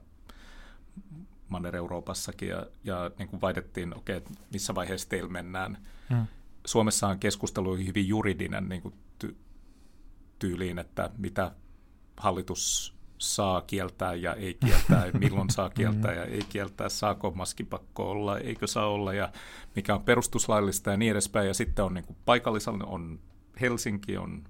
Manner-Euroopassakin 1.49 2.49
ja, 2.49 2.67
ja 2.85 3.11
niin 3.19 3.29
kuin 3.29 3.41
vaihdettiin, 3.41 3.97
okei, 3.97 4.17
okay, 4.17 4.33
missä 4.53 4.75
vaiheessa 4.75 5.09
teillä 5.09 5.31
mennään. 5.31 5.79
Hmm. 6.11 6.27
Suomessa 6.67 7.09
on 7.09 7.19
keskustelu 7.19 7.77
hyvin 7.77 8.09
juridinen 8.09 8.69
niin 8.69 8.83
kuin 8.83 8.95
ty- 9.25 9.35
tyyliin, 10.39 10.79
että 10.79 11.11
mitä 11.19 11.53
hallitus 12.17 12.95
saa 13.23 13.61
kieltää 13.61 14.15
ja 14.15 14.35
ei 14.35 14.55
kieltää, 14.55 15.11
milloin 15.19 15.51
saa 15.51 15.71
kieltää 15.79 16.15
ja 16.15 16.25
ei 16.25 16.43
kieltää, 16.49 16.89
saako 16.89 17.31
maskipakko 17.31 18.11
olla, 18.11 18.39
eikö 18.39 18.67
saa 18.67 18.89
olla 18.89 19.13
ja 19.13 19.33
mikä 19.77 19.95
on 19.95 20.03
perustuslaillista 20.03 20.91
ja 20.91 20.97
niin 20.97 21.13
edespäin. 21.13 21.49
Ja 21.49 21.55
sitten 21.55 21.85
on 21.85 21.95
niin 21.95 22.05
kuin 22.05 22.17
paikallisella, 22.25 22.85
on 22.85 23.19
Helsinki, 23.61 24.17
on 24.17 24.45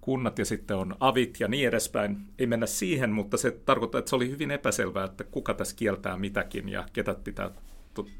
kunnat 0.00 0.38
ja 0.38 0.44
sitten 0.44 0.76
on 0.76 0.96
avit 1.00 1.40
ja 1.40 1.48
niin 1.48 1.68
edespäin. 1.68 2.28
Ei 2.38 2.46
mennä 2.46 2.66
siihen, 2.66 3.10
mutta 3.10 3.36
se 3.36 3.50
tarkoittaa, 3.50 3.98
että 3.98 4.08
se 4.08 4.16
oli 4.16 4.30
hyvin 4.30 4.50
epäselvää, 4.50 5.04
että 5.04 5.24
kuka 5.24 5.54
tässä 5.54 5.76
kieltää 5.76 6.16
mitäkin 6.16 6.68
ja 6.68 6.84
ketä 6.92 7.14
pitää 7.14 7.50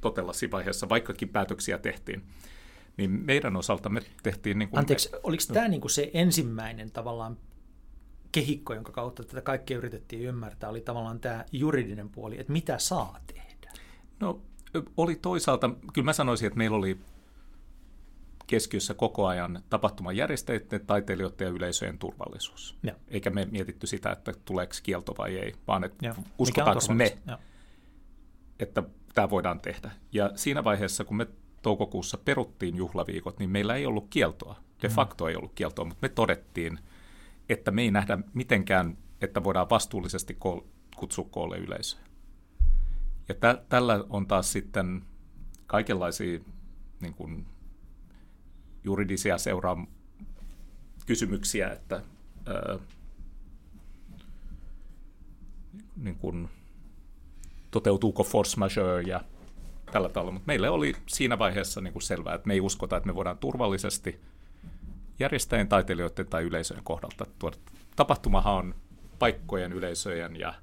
totella 0.00 0.32
siinä 0.32 0.52
vaiheessa, 0.52 0.88
vaikkakin 0.88 1.28
päätöksiä 1.28 1.78
tehtiin. 1.78 2.22
Niin 2.96 3.10
meidän 3.10 3.56
osalta 3.56 3.88
me 3.88 4.00
tehtiin... 4.22 4.58
Niin 4.58 4.68
kuin 4.68 4.78
Anteeksi, 4.78 5.08
me, 5.12 5.18
oliko 5.22 5.42
tämä 5.52 5.68
niin 5.68 5.80
kuin 5.80 5.90
se 5.90 6.10
ensimmäinen 6.14 6.90
tavallaan 6.90 7.36
kehikko, 8.32 8.74
jonka 8.74 8.92
kautta 8.92 9.24
tätä 9.24 9.40
kaikkea 9.40 9.78
yritettiin 9.78 10.22
ymmärtää, 10.22 10.70
oli 10.70 10.80
tavallaan 10.80 11.20
tämä 11.20 11.44
juridinen 11.52 12.08
puoli, 12.08 12.40
että 12.40 12.52
mitä 12.52 12.78
saa 12.78 13.18
tehdä? 13.26 13.72
No 14.20 14.40
oli 14.96 15.16
toisaalta, 15.16 15.70
kyllä 15.92 16.04
mä 16.04 16.12
sanoisin, 16.12 16.46
että 16.46 16.58
meillä 16.58 16.76
oli 16.76 17.00
keskiössä 18.46 18.94
koko 18.94 19.26
ajan 19.26 19.62
tapahtuman 19.70 20.16
järjestäjien, 20.16 20.86
taiteilijoiden 20.86 21.44
ja 21.44 21.50
yleisöjen 21.50 21.98
turvallisuus. 21.98 22.78
Ja. 22.82 22.94
Eikä 23.08 23.30
me 23.30 23.48
mietitty 23.50 23.86
sitä, 23.86 24.12
että 24.12 24.32
tuleeko 24.44 24.72
kielto 24.82 25.14
vai 25.18 25.36
ei, 25.36 25.54
vaan 25.66 25.84
että 25.84 26.06
ja. 26.06 26.14
uskotaanko 26.38 26.94
me, 26.94 27.18
ja. 27.26 27.38
että 28.58 28.82
tämä 29.14 29.30
voidaan 29.30 29.60
tehdä. 29.60 29.90
Ja 30.12 30.30
siinä 30.34 30.64
vaiheessa, 30.64 31.04
kun 31.04 31.16
me 31.16 31.26
toukokuussa 31.62 32.18
peruttiin 32.18 32.76
juhlaviikot, 32.76 33.38
niin 33.38 33.50
meillä 33.50 33.76
ei 33.76 33.86
ollut 33.86 34.06
kieltoa. 34.10 34.56
De 34.82 34.88
mm. 34.88 34.94
facto 34.94 35.28
ei 35.28 35.36
ollut 35.36 35.52
kieltoa, 35.54 35.84
mutta 35.84 35.98
me 36.02 36.08
todettiin, 36.08 36.78
että 37.52 37.70
me 37.70 37.82
ei 37.82 37.90
nähdä 37.90 38.18
mitenkään, 38.34 38.98
että 39.20 39.44
voidaan 39.44 39.70
vastuullisesti 39.70 40.38
kutsua 40.96 41.28
koolle 41.30 41.58
yleisöä. 41.58 42.00
Ja 43.28 43.34
tä- 43.34 43.64
tällä 43.68 44.04
on 44.10 44.26
taas 44.26 44.52
sitten 44.52 45.02
kaikenlaisia 45.66 46.40
niin 47.00 47.14
kuin, 47.14 47.46
juridisia 48.84 49.38
seuraa 49.38 49.86
kysymyksiä, 51.06 51.70
että 51.70 52.02
ää, 52.46 52.78
niin 55.96 56.16
kuin, 56.16 56.48
toteutuuko 57.70 58.24
force 58.24 58.56
majeure 58.56 59.02
ja 59.02 59.20
tällä 59.92 60.08
tavalla. 60.08 60.32
Mutta 60.32 60.46
meille 60.46 60.70
oli 60.70 60.94
siinä 61.06 61.38
vaiheessa 61.38 61.80
niin 61.80 61.92
kuin 61.92 62.02
selvää, 62.02 62.34
että 62.34 62.46
me 62.46 62.54
ei 62.54 62.60
uskota, 62.60 62.96
että 62.96 63.06
me 63.06 63.14
voidaan 63.14 63.38
turvallisesti 63.38 64.20
järjestäjien, 65.18 65.68
taiteilijoiden 65.68 66.26
tai 66.26 66.42
yleisöjen 66.42 66.84
kohdalta 66.84 67.26
tuoda. 67.38 67.56
Tapahtumahan 67.96 68.54
on 68.54 68.74
paikkojen, 69.18 69.72
yleisöjen 69.72 70.36
ja, 70.36 70.54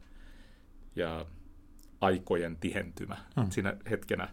ja 0.96 1.26
aikojen 2.02 2.58
tihentymä. 2.58 3.18
Hmm. 3.40 3.52
Siinä 3.52 3.78
hetkenä 3.90 4.28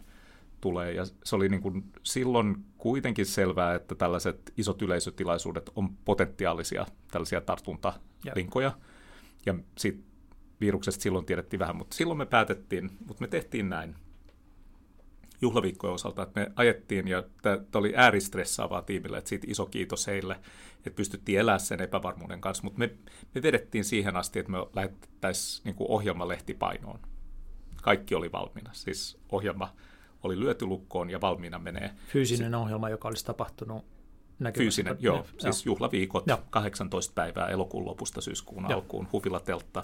tulee. 0.61 0.91
Ja 0.91 1.05
se 1.23 1.35
oli 1.35 1.49
niin 1.49 1.61
kuin 1.61 1.83
silloin 2.03 2.65
kuitenkin 2.77 3.25
selvää, 3.25 3.75
että 3.75 3.95
tällaiset 3.95 4.53
isot 4.57 4.81
yleisötilaisuudet 4.81 5.69
on 5.75 5.89
potentiaalisia 6.05 6.85
tällaisia 7.11 7.41
tartuntalinkoja. 7.41 8.71
Ja 9.45 9.55
sit 9.77 10.05
viruksesta 10.61 11.03
silloin 11.03 11.25
tiedettiin 11.25 11.59
vähän, 11.59 11.75
mutta 11.75 11.95
silloin 11.95 12.17
me 12.17 12.25
päätettiin, 12.25 12.89
mutta 13.07 13.21
me 13.21 13.27
tehtiin 13.27 13.69
näin 13.69 13.95
juhlaviikkojen 15.41 15.93
osalta, 15.93 16.23
että 16.23 16.39
me 16.39 16.51
ajettiin 16.55 17.07
ja 17.07 17.23
tämä 17.41 17.57
oli 17.75 17.93
ääristressaavaa 17.95 18.81
tiimille, 18.81 19.17
että 19.17 19.29
siitä 19.29 19.47
iso 19.49 19.65
kiitos 19.65 20.07
heille, 20.07 20.39
että 20.77 20.95
pystyttiin 20.95 21.39
elämään 21.39 21.59
sen 21.59 21.81
epävarmuuden 21.81 22.41
kanssa, 22.41 22.63
mutta 22.63 22.79
me, 22.79 22.89
me 23.35 23.43
vedettiin 23.43 23.83
siihen 23.83 24.15
asti, 24.15 24.39
että 24.39 24.51
me 24.51 24.57
lähettäisiin 24.75 25.65
niin 25.65 25.75
ohjelmalehti 25.79 26.53
painoon. 26.53 26.99
Kaikki 27.81 28.15
oli 28.15 28.31
valmiina, 28.31 28.69
siis 28.73 29.17
ohjelma 29.31 29.73
oli 30.23 30.39
lyöty 30.39 30.65
lukkoon 30.65 31.09
ja 31.09 31.21
valmiina 31.21 31.59
menee. 31.59 31.91
Fyysinen 32.07 32.51
si- 32.51 32.55
ohjelma, 32.55 32.89
joka 32.89 33.07
olisi 33.07 33.25
tapahtunut 33.25 33.85
Fyysinen, 34.57 34.97
joo, 34.99 35.15
joo, 35.15 35.25
siis 35.37 35.65
juhlaviikot, 35.65 36.27
joo. 36.27 36.39
18 36.49 37.13
päivää 37.13 37.47
elokuun 37.47 37.85
lopusta 37.85 38.21
syyskuun 38.21 38.63
joo. 38.63 38.73
alkuun, 38.73 39.07
huvilateltta, 39.13 39.83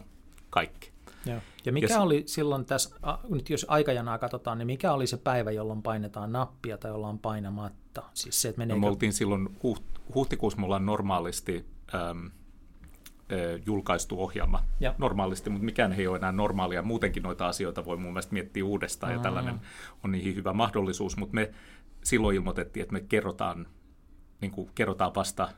kaikki. 0.49 0.91
Joo. 1.25 1.39
Ja 1.65 1.71
mikä 1.71 1.93
ja 1.93 2.01
oli 2.01 2.23
silloin 2.25 2.65
tässä, 2.65 2.95
nyt 3.29 3.49
jos 3.49 3.65
aikajanaa 3.69 4.17
katsotaan, 4.17 4.57
niin 4.57 4.65
mikä 4.65 4.93
oli 4.93 5.07
se 5.07 5.17
päivä, 5.17 5.51
jolloin 5.51 5.83
painetaan 5.83 6.31
nappia 6.31 6.77
tai 6.77 6.91
ollaan 6.91 7.19
painamatta? 7.19 8.03
Siis 8.13 8.41
se, 8.41 8.49
että 8.49 8.59
meneekö... 8.59 8.77
no, 8.77 8.81
me 8.81 8.87
oltiin 8.87 9.13
silloin, 9.13 9.57
huht, 9.63 9.83
huhtikuussa 10.15 10.59
me 10.59 10.65
ollaan 10.65 10.85
normaalisti 10.85 11.65
äm, 11.93 12.31
julkaistu 13.65 14.21
ohjelma 14.21 14.63
ja. 14.79 14.95
normaalisti, 14.97 15.49
mutta 15.49 15.65
mikään 15.65 15.93
ei 15.93 16.07
ole 16.07 16.17
enää 16.17 16.31
normaalia. 16.31 16.81
Muutenkin 16.81 17.23
noita 17.23 17.47
asioita 17.47 17.85
voi 17.85 17.97
mun 17.97 18.11
mielestä 18.11 18.33
miettiä 18.33 18.65
uudestaan 18.65 19.11
Aa. 19.11 19.17
ja 19.17 19.23
tällainen 19.23 19.59
on 20.03 20.11
niihin 20.11 20.35
hyvä 20.35 20.53
mahdollisuus, 20.53 21.17
mutta 21.17 21.35
me 21.35 21.51
silloin 22.03 22.35
ilmoitettiin, 22.35 22.81
että 22.81 22.93
me 22.93 23.01
kerrotaan, 23.01 23.67
niin 24.41 24.51
kuin 24.51 24.71
kerrotaan 24.75 25.15
vasta 25.15 25.49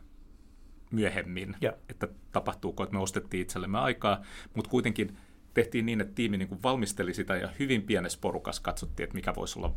myöhemmin, 0.92 1.56
ja. 1.62 1.74
että 1.90 2.08
tapahtuuko, 2.32 2.84
että 2.84 2.96
me 2.96 3.02
ostettiin 3.02 3.42
itsellemme 3.42 3.80
aikaa, 3.80 4.22
mutta 4.56 4.72
kuitenkin 4.72 5.18
tehtiin 5.56 5.86
niin, 5.86 6.02
että 6.02 6.16
tiimi 6.16 6.38
niin 6.38 6.48
kuin 6.48 6.64
valmisteli 6.64 7.14
sitä 7.14 7.36
ja 7.36 7.50
hyvin 7.60 7.84
pienessä 7.84 8.20
porukassa 8.22 8.62
katsottiin, 8.62 9.04
että 9.04 9.16
mikä 9.16 9.36
voisi 9.36 9.60
olla 9.60 9.74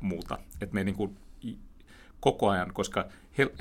muuta. 0.00 0.38
Että 0.60 0.74
me 0.74 0.84
niin 0.84 0.94
kuin 0.94 1.16
koko 2.20 2.48
ajan, 2.48 2.72
koska 2.72 3.08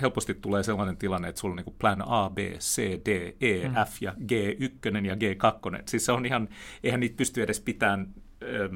helposti 0.02 0.34
tulee 0.34 0.64
sellainen 0.64 0.98
tilanne, 0.98 1.30
että 1.30 1.42
sulla 1.42 1.54
on 1.54 1.64
niin 1.66 1.76
plan 1.80 2.04
A, 2.06 2.30
B, 2.30 2.38
C, 2.38 2.82
D, 2.82 3.36
E, 3.42 3.68
mm. 3.68 3.74
F 3.74 4.02
ja 4.02 4.16
G1 4.20 5.06
ja 5.06 5.16
G2. 5.16 5.84
Siis 5.86 6.06
se 6.06 6.12
on 6.12 6.26
ihan, 6.26 6.50
eihän 6.84 7.00
niitä 7.00 7.18
pysty 7.18 7.44
edes 7.44 7.60
pitämään 7.60 8.14
ähm, 8.44 8.76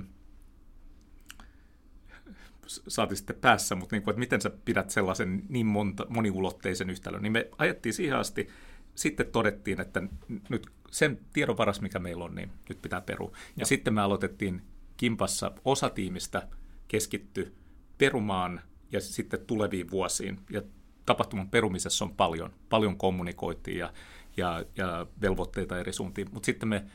saati 2.87 3.15
sitten 3.15 3.35
päässä, 3.35 3.75
mutta 3.75 3.95
niin 3.95 4.03
kuin, 4.03 4.11
että 4.11 4.19
miten 4.19 4.41
sä 4.41 4.51
pidät 4.65 4.89
sellaisen 4.89 5.43
niin 5.49 5.65
monta, 5.65 6.05
moniulotteisen 6.09 6.89
yhtälön, 6.89 7.21
niin 7.21 7.31
me 7.31 7.49
ajettiin 7.57 7.93
siihen 7.93 8.17
asti, 8.17 8.47
sitten 8.95 9.31
todettiin, 9.31 9.81
että 9.81 10.01
nyt 10.49 10.67
sen 10.91 11.19
tiedon 11.33 11.57
varas, 11.57 11.81
mikä 11.81 11.99
meillä 11.99 12.23
on, 12.23 12.35
niin 12.35 12.51
nyt 12.69 12.81
pitää 12.81 13.01
perua. 13.01 13.31
Ja, 13.33 13.39
ja 13.57 13.65
sitten 13.65 13.93
me 13.93 14.01
aloitettiin 14.01 14.61
kimpassa 14.97 15.51
osa 15.65 15.89
tiimistä 15.89 16.47
keskitty 16.87 17.55
perumaan 17.97 18.61
ja 18.91 19.01
sitten 19.01 19.39
tuleviin 19.47 19.91
vuosiin. 19.91 20.39
Ja 20.49 20.61
tapahtuman 21.05 21.49
perumisessa 21.49 22.05
on 22.05 22.15
paljon, 22.15 22.53
paljon 22.69 22.97
kommunikoitiin 22.97 23.77
ja, 23.77 23.93
ja, 24.37 24.65
ja 24.75 25.07
velvoitteita 25.21 25.79
eri 25.79 25.93
suuntiin. 25.93 26.27
Mutta 26.33 26.45
sitten 26.45 26.69
me 26.69 26.85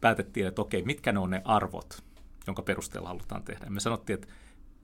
päätettiin, 0.00 0.46
että 0.46 0.62
okei, 0.62 0.82
mitkä 0.82 1.12
ne 1.12 1.18
on 1.18 1.30
ne 1.30 1.42
arvot, 1.44 2.04
jonka 2.46 2.62
perusteella 2.62 3.08
halutaan 3.08 3.42
tehdä. 3.42 3.64
Ja 3.64 3.70
me 3.70 3.80
sanottiin, 3.80 4.14
että 4.14 4.28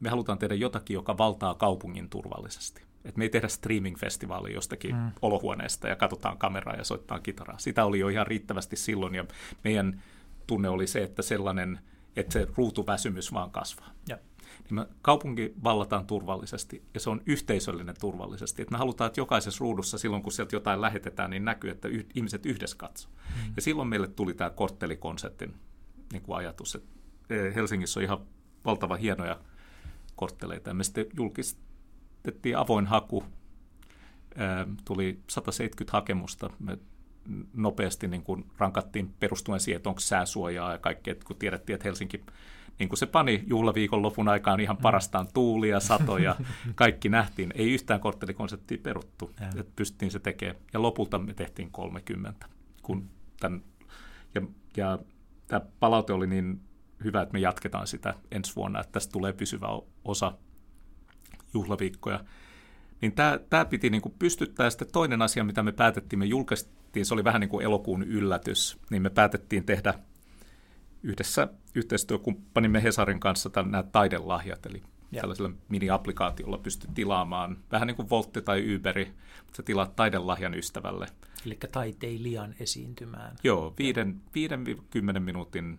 me 0.00 0.08
halutaan 0.08 0.38
tehdä 0.38 0.54
jotakin, 0.54 0.94
joka 0.94 1.18
valtaa 1.18 1.54
kaupungin 1.54 2.10
turvallisesti. 2.10 2.87
Et 3.04 3.16
me 3.16 3.24
ei 3.24 3.28
tehdä 3.28 3.48
streaming-festivaalia 3.48 4.54
jostakin 4.54 4.96
mm. 4.96 5.10
olohuoneesta 5.22 5.88
ja 5.88 5.96
katsotaan 5.96 6.38
kameraa 6.38 6.76
ja 6.76 6.84
soittaa 6.84 7.20
kitaraa. 7.20 7.58
Sitä 7.58 7.84
oli 7.84 7.98
jo 7.98 8.08
ihan 8.08 8.26
riittävästi 8.26 8.76
silloin 8.76 9.14
ja 9.14 9.24
meidän 9.64 10.02
tunne 10.46 10.68
oli 10.68 10.86
se, 10.86 11.02
että 11.02 11.22
sellainen, 11.22 11.80
että 12.16 12.32
se 12.32 12.46
ruutuväsymys 12.56 13.32
vaan 13.32 13.50
kasvaa. 13.50 13.90
Ja. 14.08 14.18
Niin 14.64 14.74
me 14.74 14.86
kaupunki 15.02 15.54
vallataan 15.64 16.06
turvallisesti 16.06 16.82
ja 16.94 17.00
se 17.00 17.10
on 17.10 17.20
yhteisöllinen 17.26 17.94
turvallisesti. 18.00 18.62
Et 18.62 18.70
me 18.70 18.78
halutaan, 18.78 19.06
että 19.06 19.20
jokaisessa 19.20 19.60
ruudussa 19.60 19.98
silloin, 19.98 20.22
kun 20.22 20.32
sieltä 20.32 20.56
jotain 20.56 20.80
lähetetään, 20.80 21.30
niin 21.30 21.44
näkyy, 21.44 21.70
että 21.70 21.88
yh- 21.88 22.06
ihmiset 22.14 22.46
yhdessä 22.46 22.76
katsoo. 22.76 23.10
Mm. 23.12 23.52
Ja 23.56 23.62
silloin 23.62 23.88
meille 23.88 24.08
tuli 24.08 24.34
tämä 24.34 24.50
korttelikonseptin 24.50 25.54
niin 26.12 26.22
kuin 26.22 26.36
ajatus, 26.36 26.74
että 26.74 26.88
eh, 27.30 27.54
Helsingissä 27.54 28.00
on 28.00 28.04
ihan 28.04 28.18
valtava 28.64 28.96
hienoja 28.96 29.40
kortteleita. 30.16 30.70
Ja 30.70 30.74
me 30.74 30.84
sitten 30.84 31.06
julkistettiin 32.18 32.56
avoin 32.56 32.86
haku, 32.86 33.24
tuli 34.84 35.20
170 35.28 35.92
hakemusta. 35.92 36.50
Me 36.58 36.78
nopeasti 37.52 38.08
niin 38.08 38.22
kuin 38.22 38.44
rankattiin 38.58 39.14
perustuen 39.20 39.60
siihen, 39.60 39.76
että 39.76 39.88
onko 39.88 40.00
sääsuojaa 40.00 40.72
ja 40.72 40.78
kaikkea, 40.78 41.14
kun 41.24 41.36
tiedettiin, 41.36 41.74
että 41.74 41.88
Helsinki 41.88 42.24
niin 42.78 42.88
kuin 42.88 42.98
se 42.98 43.06
pani 43.06 43.44
juhlaviikon 43.46 44.02
lopun 44.02 44.28
aikaan 44.28 44.60
ihan 44.60 44.76
mm. 44.76 44.82
parastaan 44.82 45.28
tuulia, 45.34 45.80
satoja, 45.80 46.36
kaikki 46.74 47.08
nähtiin. 47.08 47.52
Ei 47.54 47.72
yhtään 47.72 48.00
korttelikonseptia 48.00 48.78
peruttu, 48.82 49.30
että 49.56 49.72
pystyttiin 49.76 50.10
se 50.10 50.18
tekemään. 50.18 50.56
Ja 50.72 50.82
lopulta 50.82 51.18
me 51.18 51.34
tehtiin 51.34 51.70
30. 51.70 52.46
Kun 52.82 53.10
tämän, 53.40 53.62
ja, 54.34 54.42
ja 54.76 54.98
tämä 55.46 55.60
palaute 55.80 56.12
oli 56.12 56.26
niin 56.26 56.60
hyvä, 57.04 57.22
että 57.22 57.32
me 57.32 57.38
jatketaan 57.38 57.86
sitä 57.86 58.14
ensi 58.30 58.56
vuonna, 58.56 58.80
että 58.80 58.92
tästä 58.92 59.12
tulee 59.12 59.32
pysyvä 59.32 59.66
osa 60.04 60.32
juhlaviikkoja. 61.54 62.24
Niin 63.00 63.12
tämä, 63.12 63.40
tämä 63.50 63.64
piti 63.64 63.90
niin 63.90 64.02
kuin 64.02 64.14
pystyttää. 64.18 64.66
Ja 64.66 64.70
sitten 64.70 64.92
toinen 64.92 65.22
asia, 65.22 65.44
mitä 65.44 65.62
me 65.62 65.72
päätettiin, 65.72 66.18
me 66.18 66.24
julkaistiin, 66.26 67.06
se 67.06 67.14
oli 67.14 67.24
vähän 67.24 67.40
niin 67.40 67.48
kuin 67.48 67.64
elokuun 67.64 68.02
yllätys, 68.02 68.78
niin 68.90 69.02
me 69.02 69.10
päätettiin 69.10 69.64
tehdä 69.64 69.94
yhdessä 71.02 71.48
yhteistyökumppanimme 71.74 72.82
Hesarin 72.82 73.20
kanssa 73.20 73.50
nämä 73.54 73.82
taidelahjat, 73.82 74.66
eli 74.66 74.82
ja. 75.12 75.20
tällaisella 75.20 75.50
mini-applikaatiolla 75.68 76.58
pystyt 76.58 76.90
tilaamaan, 76.94 77.58
vähän 77.72 77.86
niin 77.86 77.96
kuin 77.96 78.10
Voltti 78.10 78.42
tai 78.42 78.76
Uberi, 78.76 79.04
mutta 79.44 79.56
sä 79.56 79.62
tilaat 79.62 79.96
taidelahjan 79.96 80.54
ystävälle. 80.54 81.06
Eli 81.46 81.58
taiteilijan 81.72 82.54
esiintymään. 82.60 83.36
Joo, 83.44 83.74
viiden, 83.78 84.20
viiden 84.34 84.64
kymmenen 84.90 85.22
minuutin 85.22 85.78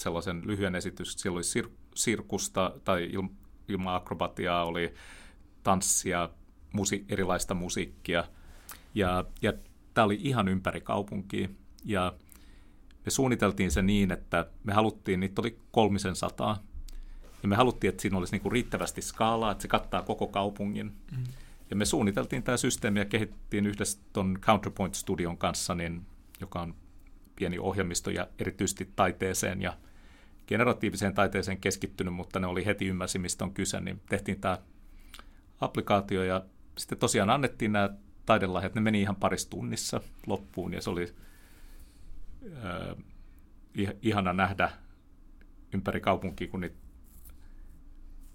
sellaisen 0.00 0.42
lyhyen 0.46 0.74
esitys. 0.74 1.12
Siellä 1.12 1.36
oli 1.36 1.42
sir- 1.42 1.72
sirkusta 1.94 2.72
tai 2.84 3.08
il- 3.12 3.43
ilma-akrobatiaa, 3.68 4.64
oli 4.64 4.94
tanssia, 5.62 6.28
musi- 6.72 7.04
erilaista 7.08 7.54
musiikkia. 7.54 8.24
Ja, 8.94 9.24
ja 9.42 9.52
tämä 9.94 10.04
oli 10.04 10.18
ihan 10.22 10.48
ympäri 10.48 10.80
kaupunkia. 10.80 11.48
Ja 11.84 12.12
me 13.04 13.10
suunniteltiin 13.10 13.70
se 13.70 13.82
niin, 13.82 14.12
että 14.12 14.46
me 14.64 14.72
haluttiin, 14.72 15.20
niitä 15.20 15.40
oli 15.42 15.58
kolmisen 15.70 16.16
sataa, 16.16 16.62
ja 17.42 17.48
me 17.48 17.56
haluttiin, 17.56 17.88
että 17.88 18.02
siinä 18.02 18.18
olisi 18.18 18.32
niinku 18.32 18.50
riittävästi 18.50 19.02
skaalaa, 19.02 19.52
että 19.52 19.62
se 19.62 19.68
kattaa 19.68 20.02
koko 20.02 20.26
kaupungin. 20.26 20.92
Mm. 21.16 21.24
Ja 21.70 21.76
me 21.76 21.84
suunniteltiin 21.84 22.42
tämä 22.42 22.56
systeemi 22.56 22.98
ja 22.98 23.04
kehitettiin 23.04 23.66
yhdessä 23.66 23.98
tuon 24.12 24.38
Counterpoint 24.40 24.94
Studion 24.94 25.38
kanssa, 25.38 25.74
niin, 25.74 26.06
joka 26.40 26.60
on 26.60 26.74
pieni 27.36 27.58
ohjelmisto 27.58 28.10
ja 28.10 28.28
erityisesti 28.38 28.92
taiteeseen 28.96 29.62
ja 29.62 29.76
generatiiviseen 30.46 31.14
taiteeseen 31.14 31.60
keskittynyt, 31.60 32.14
mutta 32.14 32.40
ne 32.40 32.46
oli 32.46 32.66
heti 32.66 32.86
ymmärsi, 32.86 33.18
mistä 33.18 33.44
on 33.44 33.54
kyse, 33.54 33.80
niin 33.80 34.00
tehtiin 34.08 34.40
tämä 34.40 34.58
applikaatio 35.60 36.24
ja 36.24 36.44
sitten 36.78 36.98
tosiaan 36.98 37.30
annettiin 37.30 37.72
nämä 37.72 37.90
taidelahjat, 38.26 38.74
ne 38.74 38.80
meni 38.80 39.00
ihan 39.00 39.16
parissa 39.16 39.50
tunnissa 39.50 40.00
loppuun 40.26 40.72
ja 40.72 40.80
se 40.80 40.90
oli 40.90 41.14
äh, 42.44 43.94
ihana 44.02 44.32
nähdä 44.32 44.70
ympäri 45.74 46.00
kaupunkia, 46.00 46.48
kun 46.48 46.60
niitä 46.60 46.76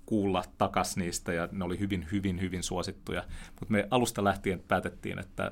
kuulla 0.05 0.43
takas 0.57 0.97
niistä 0.97 1.33
ja 1.33 1.49
ne 1.51 1.63
oli 1.63 1.79
hyvin, 1.79 2.07
hyvin, 2.11 2.41
hyvin 2.41 2.63
suosittuja. 2.63 3.23
Mutta 3.49 3.71
me 3.71 3.87
alusta 3.91 4.23
lähtien 4.23 4.63
päätettiin, 4.67 5.19
että 5.19 5.51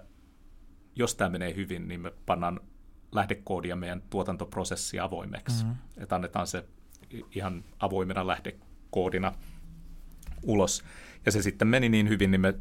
jos 0.96 1.16
tämä 1.16 1.30
menee 1.30 1.56
hyvin, 1.56 1.88
niin 1.88 2.02
me 2.02 2.12
pannaan 2.26 2.60
lähdekoodia 3.12 3.76
meidän 3.76 4.02
tuotantoprosessi 4.10 5.00
avoimeksi. 5.00 5.64
Mm-hmm. 5.64 5.78
Että 5.98 6.16
annetaan 6.16 6.48
se 6.48 6.66
ihan 7.32 7.64
avoimena 7.80 8.28
lähdekoodina 8.28 9.34
ulos. 10.44 10.84
Ja 11.26 11.32
se 11.32 11.42
sitten 11.42 11.68
meni 11.68 11.90
niin 11.90 12.10
hyvin, 12.10 12.32
niin 12.32 12.42
me 12.42 12.54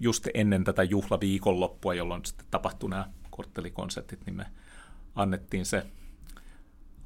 just 0.00 0.28
ennen 0.34 0.64
tätä 0.64 0.82
juhlaviikonloppua, 0.82 1.94
jolloin 1.94 2.24
sitten 2.24 2.46
tapahtui 2.50 2.90
nämä 2.90 3.10
korttelikonseptit, 3.30 4.26
niin 4.26 4.36
me 4.36 4.46
annettiin 5.14 5.66
se 5.66 5.86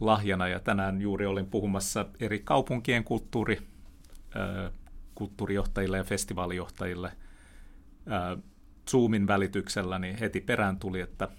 lahjana. 0.00 0.48
Ja 0.48 0.60
tänään 0.60 1.00
juuri 1.00 1.26
olin 1.26 1.46
puhumassa 1.46 2.06
eri 2.20 2.40
kaupunkien 2.40 3.04
kulttuuri, 3.04 3.58
kulttuurijohtajille 5.14 5.96
ja 5.96 6.04
festivaalijohtajille 6.04 7.12
Zoomin 8.90 9.26
välityksellä, 9.26 9.98
niin 9.98 10.16
heti 10.18 10.40
perään 10.40 10.78
tuli, 10.78 11.00
että– 11.00 11.28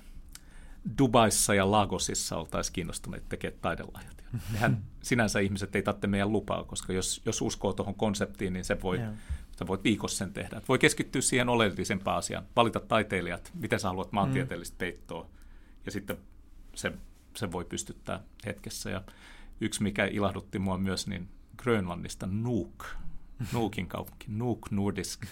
Dubaissa 0.97 1.53
ja 1.53 1.71
Lagosissa 1.71 2.38
oltaisiin 2.38 2.73
kiinnostuneet 2.73 3.29
tekemään 3.29 3.59
taidelahjat. 3.61 4.23
Nehän 4.53 4.83
sinänsä 5.03 5.39
ihmiset 5.39 5.75
ei 5.75 5.83
tarvitse 5.83 6.07
meidän 6.07 6.31
lupaa, 6.31 6.63
koska 6.63 6.93
jos, 6.93 7.21
jos 7.25 7.41
uskoo 7.41 7.73
tuohon 7.73 7.95
konseptiin, 7.95 8.53
niin 8.53 8.65
se 8.65 8.81
voi, 8.81 8.99
sä 9.59 9.67
voit 9.67 9.83
viikossa 9.83 10.17
sen 10.17 10.33
tehdä. 10.33 10.57
Et 10.57 10.69
voi 10.69 10.79
keskittyä 10.79 11.21
siihen 11.21 11.49
oleellisempaan 11.49 12.17
asiaan, 12.17 12.45
valita 12.55 12.79
taiteilijat, 12.79 13.51
miten 13.53 13.79
sä 13.79 13.88
haluat 13.88 14.11
maantieteellistä 14.11 14.75
mm. 14.75 14.77
peittoa, 14.77 15.29
ja 15.85 15.91
sitten 15.91 16.17
se, 16.75 16.93
se 17.35 17.51
voi 17.51 17.65
pystyttää 17.65 18.19
hetkessä. 18.45 18.89
Ja 18.89 19.01
yksi, 19.61 19.83
mikä 19.83 20.05
ilahdutti 20.05 20.59
mua 20.59 20.77
myös, 20.77 21.07
niin 21.07 21.29
Grönlannista 21.57 22.27
Nuuk, 22.27 22.85
Nuukin 23.53 23.88
kaupunki, 23.88 24.25
Nuuk 24.29 24.71
Nordisk 24.71 25.25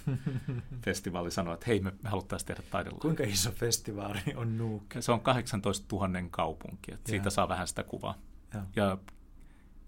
festivaali 0.86 1.32
sanoi, 1.32 1.54
että 1.54 1.66
hei, 1.68 1.80
me, 1.80 1.94
haluttaisiin 2.04 2.48
tehdä 2.48 2.64
taidella. 2.72 2.98
Kuinka 3.02 3.24
iso 3.24 3.52
festivaali 3.52 4.20
on 4.36 4.58
Nuuk? 4.58 4.84
Se 5.00 5.12
on 5.12 5.22
18 5.22 5.96
000 5.96 6.10
kaupunki, 6.32 6.94
että 6.94 7.10
siitä 7.12 7.30
saa 7.30 7.50
vähän 7.50 7.68
sitä 7.68 7.84
kuvaa. 7.84 8.16
Ja, 8.54 8.66
ja 8.76 8.98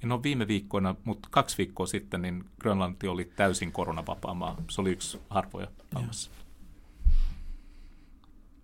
en 0.04 0.12
ole 0.12 0.24
viime 0.24 0.48
viikkoina, 0.48 0.96
mutta 1.04 1.30
kaksi 1.32 1.58
viikkoa 1.58 1.86
sitten, 1.86 2.22
niin 2.22 2.46
Grönlanti 2.60 3.08
oli 3.08 3.26
täysin 3.26 3.72
koronavapaa 3.72 4.34
maa. 4.34 4.62
Se 4.70 4.82
oli 4.82 4.92
yksi 4.92 5.20
harvoja 5.30 5.68
maailmassa. 5.94 6.32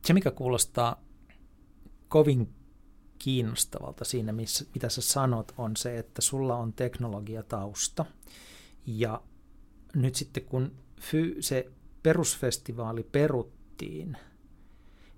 Se, 0.06 0.14
mikä 0.14 0.32
kuulostaa 0.32 1.02
kovin 2.08 2.54
kiinnostavalta 3.20 4.06
siinä, 4.06 4.32
missä, 4.32 4.66
mitä 4.74 4.90
sä 4.90 5.02
sanot, 5.02 5.54
on 5.58 5.78
se, 5.78 5.98
että 5.98 6.22
sulla 6.22 6.56
on 6.56 6.74
teknologiatausta 6.74 8.06
ja 8.86 9.22
nyt 9.96 10.16
sitten 10.16 10.44
kun 10.44 10.72
fy, 11.02 11.36
se 11.40 11.72
perusfestivaali 12.04 13.04
peruttiin, 13.04 14.18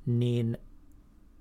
niin 0.05 0.57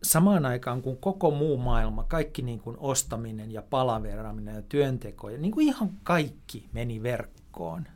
samaan 0.03 0.47
aikaan 0.47 0.83
kun 0.83 0.97
koko 0.97 1.31
muu 1.31 1.57
maailma, 1.57 2.05
kaikki 2.05 2.43
niin 2.43 2.61
kuin 2.61 2.77
ostaminen 2.79 3.51
ja 3.51 3.63
palaveraaminen 3.63 4.55
ja 4.55 4.63
työnteko 4.63 5.31
ja 5.31 5.39
niin 5.39 5.53
kuin 5.53 5.67
ihan 5.67 5.91
kaikki 6.03 6.69
meni 6.73 7.03
verkkoon, 7.03 7.87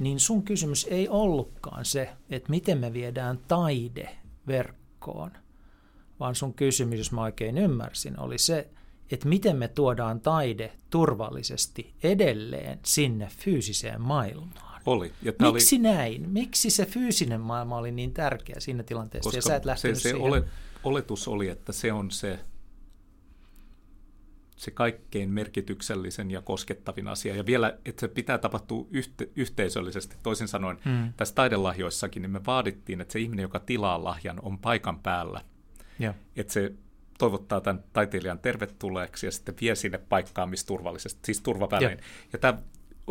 niin 0.00 0.20
sun 0.20 0.42
kysymys 0.42 0.86
ei 0.90 1.08
ollutkaan 1.08 1.84
se, 1.84 2.10
että 2.30 2.50
miten 2.50 2.78
me 2.78 2.92
viedään 2.92 3.38
taide 3.48 4.16
verkkoon, 4.46 5.30
vaan 6.20 6.34
sun 6.34 6.54
kysymys, 6.54 6.98
jos 6.98 7.12
mä 7.12 7.22
oikein 7.22 7.58
ymmärsin, 7.58 8.20
oli 8.20 8.38
se, 8.38 8.70
että 9.10 9.28
miten 9.28 9.56
me 9.56 9.68
tuodaan 9.68 10.20
taide 10.20 10.72
turvallisesti 10.90 11.94
edelleen 12.02 12.78
sinne 12.84 13.28
fyysiseen 13.36 14.00
maailmaan. 14.00 14.82
Oli. 14.86 15.12
Ja 15.22 15.32
Miksi 15.52 15.76
oli... 15.76 15.82
näin? 15.82 16.30
Miksi 16.30 16.70
se 16.70 16.86
fyysinen 16.86 17.40
maailma 17.40 17.76
oli 17.76 17.90
niin 17.90 18.12
tärkeä 18.12 18.56
siinä 18.58 18.82
tilanteessa 18.82 19.30
Koska 19.30 19.52
ja 19.52 19.60
sä 19.60 19.72
et 19.72 19.78
se, 19.78 19.94
se 19.94 20.14
ole, 20.14 20.44
oletus 20.84 21.28
oli, 21.28 21.48
että 21.48 21.72
se 21.72 21.92
on 21.92 22.10
se, 22.10 22.38
se 24.56 24.70
kaikkein 24.70 25.30
merkityksellisen 25.30 26.30
ja 26.30 26.42
koskettavin 26.42 27.08
asia. 27.08 27.36
Ja 27.36 27.46
vielä, 27.46 27.78
että 27.84 28.00
se 28.00 28.08
pitää 28.08 28.38
tapahtua 28.38 28.86
yhte, 28.90 29.28
yhteisöllisesti. 29.36 30.16
Toisin 30.22 30.48
sanoen, 30.48 30.78
hmm. 30.84 31.12
tässä 31.16 31.34
taidelahjoissakin, 31.34 32.22
niin 32.22 32.30
me 32.30 32.40
vaadittiin, 32.46 33.00
että 33.00 33.12
se 33.12 33.20
ihminen, 33.20 33.42
joka 33.42 33.60
tilaa 33.60 34.04
lahjan, 34.04 34.40
on 34.42 34.58
paikan 34.58 35.00
päällä. 35.00 35.40
Ja. 35.98 36.14
Että 36.36 36.52
se 36.52 36.72
toivottaa 37.24 37.60
tämän 37.60 37.84
taiteilijan 37.92 38.38
tervetulleeksi 38.38 39.26
ja 39.26 39.32
sitten 39.32 39.54
vie 39.60 39.74
sinne 39.74 39.98
paikkaan, 39.98 40.50
missä 40.50 40.66
turvallisesti, 40.66 41.20
siis 41.24 41.40
turvavälein. 41.40 41.98
Ja, 41.98 42.04
ja 42.32 42.38
tämä 42.38 42.58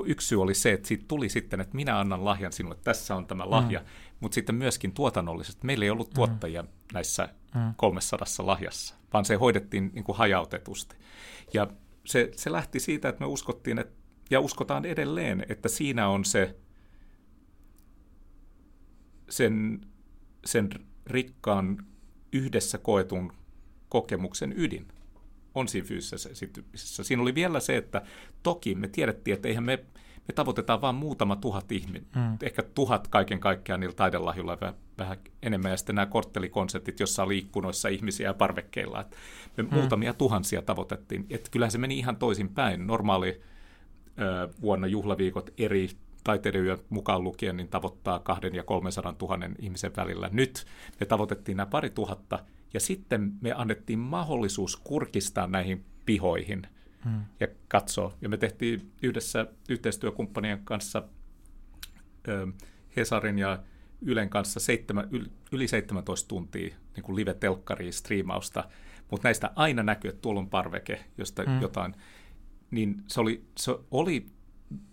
yksi 0.06 0.28
syy 0.28 0.42
oli 0.42 0.54
se, 0.54 0.74
että 0.74 0.88
siitä 0.88 1.06
tuli 1.08 1.30
sitten, 1.30 1.62
että 1.62 1.76
minä 1.76 2.00
annan 2.00 2.26
lahjan 2.26 2.54
sinulle, 2.54 2.78
tässä 2.84 3.16
on 3.16 3.28
tämä 3.28 3.50
lahja, 3.50 3.80
mm. 3.80 3.86
mutta 4.20 4.36
sitten 4.36 4.56
myöskin 4.56 4.92
tuotannollisesti. 4.92 5.66
Meillä 5.66 5.86
ei 5.86 5.92
ollut 5.92 6.10
mm. 6.10 6.14
tuottajia 6.14 6.62
mm. 6.62 6.68
näissä 6.94 7.30
mm. 7.56 7.74
300 7.76 8.28
lahjassa, 8.40 8.96
vaan 9.14 9.26
se 9.26 9.36
hoidettiin 9.36 9.92
niin 9.94 10.04
kuin 10.04 10.18
hajautetusti. 10.18 10.96
Ja 11.54 11.68
se, 12.06 12.32
se 12.36 12.52
lähti 12.52 12.80
siitä, 12.80 13.10
että 13.10 13.20
me 13.20 13.26
uskottiin, 13.26 13.80
että 13.80 14.04
ja 14.30 14.40
uskotaan 14.40 14.86
edelleen, 14.86 15.46
että 15.50 15.70
siinä 15.70 16.08
on 16.08 16.26
se 16.26 16.56
sen, 19.30 19.82
sen 20.46 20.70
rikkaan 21.08 21.86
yhdessä 22.34 22.78
koetun 22.78 23.34
kokemuksen 23.94 24.54
ydin 24.58 24.88
on 25.56 25.68
siinä 25.68 25.88
fyysisessä 25.88 26.30
esityksessä. 26.30 27.04
Siinä 27.04 27.22
oli 27.22 27.36
vielä 27.36 27.60
se, 27.60 27.78
että 27.78 28.02
toki 28.44 28.76
me 28.76 28.88
tiedettiin, 28.88 29.36
että 29.36 29.48
eihän 29.48 29.64
me, 29.64 29.86
me 30.28 30.34
tavoitetaan 30.36 30.82
vain 30.82 30.96
muutama 30.96 31.36
tuhat 31.36 31.72
ihmistä, 31.72 32.20
mm. 32.20 32.38
ehkä 32.42 32.64
tuhat 32.64 33.08
kaiken 33.08 33.40
kaikkiaan 33.40 33.80
niillä 33.80 33.96
taidelahjuilla 33.96 34.58
vähän, 34.62 34.76
vähän 34.98 35.18
enemmän, 35.42 35.72
ja 35.72 35.78
sitten 35.78 35.96
nämä 35.96 36.06
korttelikonsertit, 36.06 37.00
jossa 37.00 37.24
oli 37.24 37.38
ikkunoissa 37.38 37.90
ihmisiä 37.90 38.30
ja 38.30 38.34
parvekkeilla, 38.34 39.02
että 39.02 39.18
me 39.58 39.64
mm. 39.64 39.74
muutamia 39.74 40.14
tuhansia 40.14 40.62
tavoitettiin, 40.62 41.26
että 41.30 41.52
kyllähän 41.52 41.72
se 41.72 41.78
meni 41.78 41.98
ihan 42.00 42.16
toisin 42.16 42.50
päin. 42.50 42.88
Normaali 42.88 43.42
ö, 44.20 44.50
vuonna 44.62 44.88
juhlaviikot 44.88 45.50
eri 45.58 45.90
taiteilijoiden 46.24 46.86
mukaan 46.90 47.24
lukien, 47.24 47.58
niin 47.58 47.68
tavoittaa 47.70 48.20
kahden 48.20 48.56
ja 48.56 48.64
300 48.64 49.16
000 49.22 49.40
ihmisen 49.60 49.96
välillä. 49.98 50.30
Nyt 50.32 50.66
me 51.00 51.06
tavoitettiin 51.06 51.58
nämä 51.58 51.66
pari 51.66 51.90
tuhatta, 51.90 52.40
ja 52.74 52.80
sitten 52.80 53.34
me 53.42 53.54
annettiin 53.54 54.00
mahdollisuus 54.00 54.76
kurkistaa 54.76 55.48
näihin 55.48 55.86
pihoihin 56.06 56.68
hmm. 57.04 57.22
ja 57.40 57.48
katsoa. 57.68 58.14
Ja 58.22 58.30
me 58.30 58.38
tehtiin 58.38 58.92
yhdessä 59.02 59.48
yhteistyökumppanien 59.70 60.62
kanssa 60.64 61.04
ö, 62.28 62.48
Hesarin 62.96 63.40
ja 63.40 63.64
Ylen 64.06 64.30
kanssa 64.30 64.60
seitsemän, 64.60 65.10
yli 65.52 65.68
17 65.68 66.28
tuntia 66.28 66.76
niin 66.96 67.04
kuin 67.04 67.16
live-telkkaria, 67.16 67.92
striimausta, 67.92 68.70
mutta 69.12 69.28
näistä 69.28 69.52
aina 69.56 69.84
näkyy, 69.84 70.10
että 70.10 70.22
tuolla 70.22 70.40
on 70.40 70.50
parveke, 70.50 71.06
josta 71.18 71.44
hmm. 71.44 71.62
jotain, 71.62 71.96
niin 72.72 73.04
se 73.08 73.22
oli, 73.22 73.46
se 73.58 73.76
oli 73.92 74.26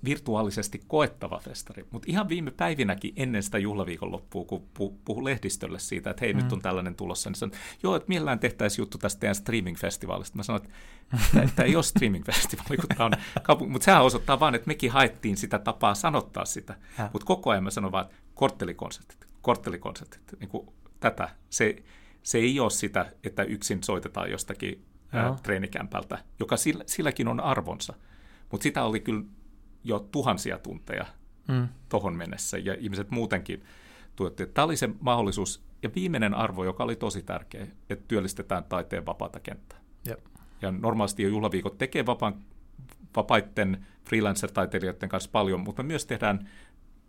virtuaalisesti 0.05 0.81
koettava 0.87 1.39
festari. 1.39 1.87
Mutta 1.91 2.07
ihan 2.11 2.28
viime 2.28 2.51
päivinäkin 2.51 3.12
ennen 3.16 3.43
sitä 3.43 3.59
juhlaviikon 3.59 4.12
loppua, 4.12 4.45
kun 4.45 4.66
puhu, 4.74 5.01
puhu 5.05 5.24
lehdistölle 5.24 5.78
siitä, 5.78 6.11
että 6.11 6.24
hei, 6.24 6.33
mm. 6.33 6.43
nyt 6.43 6.53
on 6.53 6.62
tällainen 6.62 6.95
tulossa, 6.95 7.31
niin 7.31 7.37
sanon, 7.37 7.57
joo, 7.83 7.97
että 7.97 8.09
millään 8.09 8.39
tehtäisiin 8.39 8.83
juttu 8.83 8.99
tästä 8.99 9.20
teidän 9.20 9.35
streaming-festivaalista. 9.35 10.37
Mä 10.37 10.43
sanoin, 10.43 10.62
että 10.64 10.74
tämä 11.57 11.66
ei 11.66 11.76
ole 11.76 11.85
streaming-festivaali, 11.85 12.76
kun 12.76 12.89
tämä 12.97 13.05
on 13.05 13.12
kaupunki. 13.43 13.72
Mutta 13.72 13.85
sehän 13.85 14.03
osoittaa 14.03 14.41
vaan, 14.41 14.55
että 14.55 14.66
mekin 14.66 14.91
haettiin 14.91 15.37
sitä 15.37 15.59
tapaa 15.59 15.95
sanottaa 15.95 16.45
sitä. 16.45 16.74
Mutta 17.12 17.26
koko 17.26 17.51
ajan 17.51 17.64
mä 17.64 17.70
sanon 17.70 17.93
vaan, 17.93 18.07
korttelikonsertit, 18.35 19.28
korttelikonsertit, 19.43 20.22
niin 20.41 20.51
kuin 20.51 20.68
tätä. 21.01 21.28
Se, 21.51 21.76
se 22.22 22.39
ei 22.39 22.61
ole 22.61 22.70
sitä, 22.70 23.12
että 23.24 23.43
yksin 23.43 23.83
soitetaan 23.83 24.31
jostakin 24.31 24.85
ää, 25.12 25.37
treenikämpältä, 25.43 26.18
joka 26.41 26.57
sillä, 26.57 26.85
silläkin 26.87 27.28
on 27.28 27.41
arvonsa. 27.41 27.95
Mutta 28.51 28.62
sitä 28.62 28.85
oli 28.85 29.01
kyllä 29.01 29.24
jo 29.85 29.99
tuhansia 29.99 30.59
tunteja 30.59 31.07
mm. 31.49 31.68
tohon 31.89 32.16
mennessä, 32.16 32.59
ja 32.59 32.76
ihmiset 32.78 33.11
muutenkin 33.11 33.64
tuotti. 34.16 34.47
Tämä 34.47 34.64
oli 34.64 34.76
se 34.76 34.89
mahdollisuus, 35.01 35.64
ja 35.83 35.91
viimeinen 35.95 36.35
arvo, 36.35 36.64
joka 36.64 36.85
oli 36.85 36.97
tosi 36.97 37.22
tärkeä, 37.22 37.66
että 37.91 38.05
työllistetään 38.09 38.64
taiteen 38.64 39.07
vapaata 39.07 39.41
kenttää. 39.41 39.78
Yep. 40.09 40.26
Ja 40.62 40.70
normaalisti 40.70 41.22
jo 41.22 41.28
juhlaviikot 41.28 41.78
tekee 41.78 42.07
vapaan, 42.07 42.35
vapaiden 43.16 43.87
freelancer-taiteilijoiden 44.05 45.09
kanssa 45.09 45.31
paljon, 45.33 45.61
mutta 45.61 45.83
myös 45.83 46.07
tehdään 46.07 46.49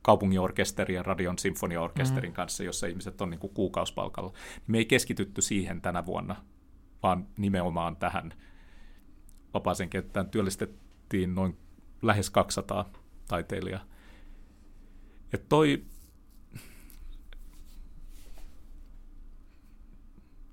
kaupunginorkesterin 0.02 0.96
ja 0.96 1.04
radion 1.04 1.40
sinfoniaorkesterin 1.40 2.32
mm. 2.32 2.36
kanssa, 2.36 2.64
jossa 2.64 2.88
ihmiset 2.88 3.22
on 3.22 3.30
niin 3.30 3.40
kuin 3.40 3.54
kuukausipalkalla. 3.54 4.34
Me 4.68 4.78
ei 4.78 4.86
keskitytty 4.86 5.42
siihen 5.42 5.82
tänä 5.82 6.06
vuonna, 6.06 6.36
vaan 7.04 7.28
nimenomaan 7.38 7.96
tähän 7.96 8.34
vapaaseen 9.54 9.90
kenttään 9.90 10.30
työllistettiin 10.30 11.36
noin 11.36 11.58
lähes 12.02 12.30
200 12.30 12.90
taiteilijaa. 13.28 13.86
Ja 15.32 15.38
toi, 15.50 15.84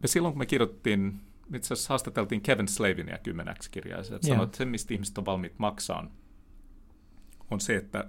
me 0.03 0.09
silloin 0.09 0.33
kun 0.35 0.39
me 0.39 0.47
kirjoittiin, 0.47 1.21
itse 1.55 1.75
asiassa 1.75 1.89
haastateltiin 1.89 2.41
Kevin 2.41 2.69
Slavinia 2.69 3.19
kymmeneksi 3.19 3.71
kirjaa, 3.71 4.01
että 4.01 4.27
sanoi, 4.27 4.45
että 4.45 4.57
se, 4.59 4.65
mistä 4.65 4.95
ihmiset 4.95 5.19
on 5.19 5.27
valmiit 5.27 5.59
maksaa, 5.59 6.11
on 7.51 7.61
se, 7.61 7.77
että 7.77 8.05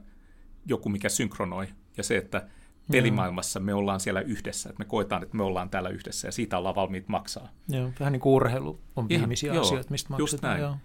joku, 0.66 0.90
mikä 0.90 1.10
synkronoi, 1.10 1.68
ja 1.98 2.04
se, 2.04 2.18
että 2.18 2.48
pelimaailmassa 2.92 3.60
me 3.60 3.74
ollaan 3.74 4.00
siellä 4.00 4.22
yhdessä, 4.22 4.70
että 4.70 4.80
me 4.80 4.86
koetaan, 4.86 5.24
että 5.24 5.38
me 5.38 5.44
ollaan 5.44 5.70
täällä 5.70 5.90
yhdessä, 5.90 6.28
ja 6.28 6.32
siitä 6.32 6.58
ollaan 6.58 6.76
valmiit 6.76 7.08
maksaa. 7.08 7.50
Joo, 7.68 7.92
vähän 8.00 8.12
niin 8.12 8.22
kuin 8.22 8.34
urheilu 8.34 8.80
on 8.96 9.10
viimeisiä 9.10 9.62
asioita, 9.62 9.92
mistä 9.92 10.10
maksetaan. 10.10 10.22
Just 10.22 10.42
näin. 10.42 10.62
Joo. 10.62 10.78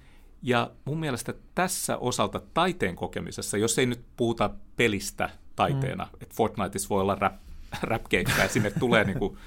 Ja 0.47 0.71
mun 0.85 1.01
mielestä 1.01 1.35
tässä 1.55 1.97
osalta 1.97 2.41
taiteen 2.55 2.97
kokemisessa, 2.97 3.57
jos 3.57 3.79
ei 3.79 3.87
nyt 3.87 4.05
puhuta 4.17 4.51
pelistä 4.77 5.31
taiteena, 5.57 6.05
mm. 6.05 6.19
että 6.21 6.35
Fortniteissa 6.35 6.89
voi 6.89 7.01
olla 7.01 7.15
rap, 7.15 7.35
rap 7.83 8.03
ja 8.13 8.49
sinne 8.49 8.71
tulee 8.71 9.05
niinku, 9.15 9.39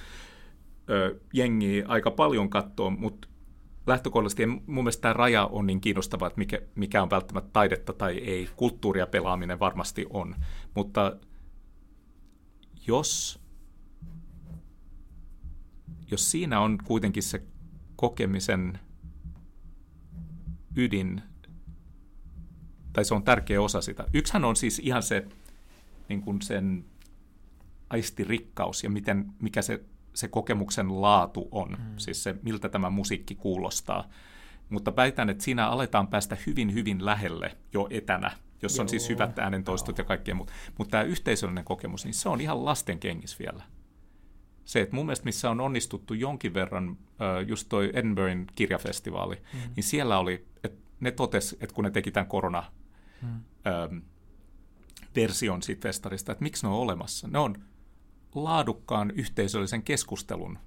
ö, 0.89 1.19
jengiä 1.33 1.85
aika 1.87 2.11
paljon 2.11 2.49
kattoon, 2.49 2.99
mutta 2.99 3.27
lähtökohtaisesti 3.87 4.45
mun 4.45 4.63
mielestä 4.67 5.01
tämä 5.01 5.13
raja 5.13 5.45
on 5.45 5.67
niin 5.67 5.81
kiinnostava, 5.81 6.27
että 6.27 6.37
mikä, 6.39 6.61
mikä 6.75 7.03
on 7.03 7.09
välttämättä 7.09 7.49
taidetta 7.53 7.93
tai 7.93 8.17
ei. 8.17 8.49
Kulttuuria 8.55 9.07
pelaaminen 9.07 9.59
varmasti 9.59 10.05
on, 10.09 10.35
mutta 10.75 11.17
jos, 12.87 13.39
jos 16.11 16.31
siinä 16.31 16.59
on 16.59 16.77
kuitenkin 16.83 17.23
se 17.23 17.43
kokemisen 17.95 18.79
ydin, 20.77 21.21
tai 22.93 23.05
se 23.05 23.13
on 23.13 23.23
tärkeä 23.23 23.61
osa 23.61 23.81
sitä. 23.81 24.05
Yksihän 24.13 24.45
on 24.45 24.55
siis 24.55 24.79
ihan 24.79 25.03
se 25.03 25.27
niin 26.09 26.21
kuin 26.21 26.41
sen 26.41 26.85
aistirikkaus 27.89 28.83
ja 28.83 28.89
miten, 28.89 29.33
mikä 29.41 29.61
se, 29.61 29.83
se 30.13 30.27
kokemuksen 30.27 31.01
laatu 31.01 31.47
on, 31.51 31.69
mm. 31.69 31.97
siis 31.97 32.23
se, 32.23 32.35
miltä 32.41 32.69
tämä 32.69 32.89
musiikki 32.89 33.35
kuulostaa. 33.35 34.09
Mutta 34.69 34.95
väitän, 34.95 35.29
että 35.29 35.43
siinä 35.43 35.67
aletaan 35.67 36.07
päästä 36.07 36.37
hyvin, 36.47 36.73
hyvin 36.73 37.05
lähelle 37.05 37.57
jo 37.73 37.87
etänä, 37.89 38.31
jos 38.61 38.75
Joo. 38.75 38.81
on 38.81 38.89
siis 38.89 39.09
hyvät 39.09 39.39
äänentoistot 39.39 39.97
Joo. 39.97 40.03
ja 40.03 40.07
kaikkea 40.07 40.35
muuta. 40.35 40.53
Mutta 40.77 40.91
tämä 40.91 41.03
yhteisöllinen 41.03 41.63
kokemus, 41.63 42.05
niin 42.05 42.13
se 42.13 42.29
on 42.29 42.41
ihan 42.41 42.65
lasten 42.65 42.99
kengis 42.99 43.39
vielä. 43.39 43.63
Se, 44.67 44.81
että 44.81 44.95
mun 44.95 45.05
mielestä 45.05 45.25
missä 45.25 45.49
on 45.49 45.61
onnistuttu 45.61 46.13
jonkin 46.13 46.53
verran, 46.53 46.97
just 47.47 47.69
toi 47.69 47.91
Edinburghin 47.93 48.47
kirjafestivaali, 48.55 49.35
mm. 49.35 49.59
niin 49.75 49.83
siellä 49.83 50.19
oli 50.19 50.45
ne 50.99 51.11
totes, 51.11 51.57
että 51.59 51.75
kun 51.75 51.83
ne 51.83 51.91
teki 51.91 52.11
tämän 52.11 52.27
korona 52.27 52.63
hmm. 53.21 53.41
ö, 53.67 54.01
version 55.15 55.63
siitä 55.63 55.81
festarista, 55.81 56.31
että 56.31 56.43
miksi 56.43 56.65
ne 56.65 56.69
on 56.69 56.79
olemassa. 56.79 57.27
Ne 57.27 57.39
on 57.39 57.55
laadukkaan 58.35 59.11
yhteisöllisen 59.11 59.83
keskustelun 59.83 60.59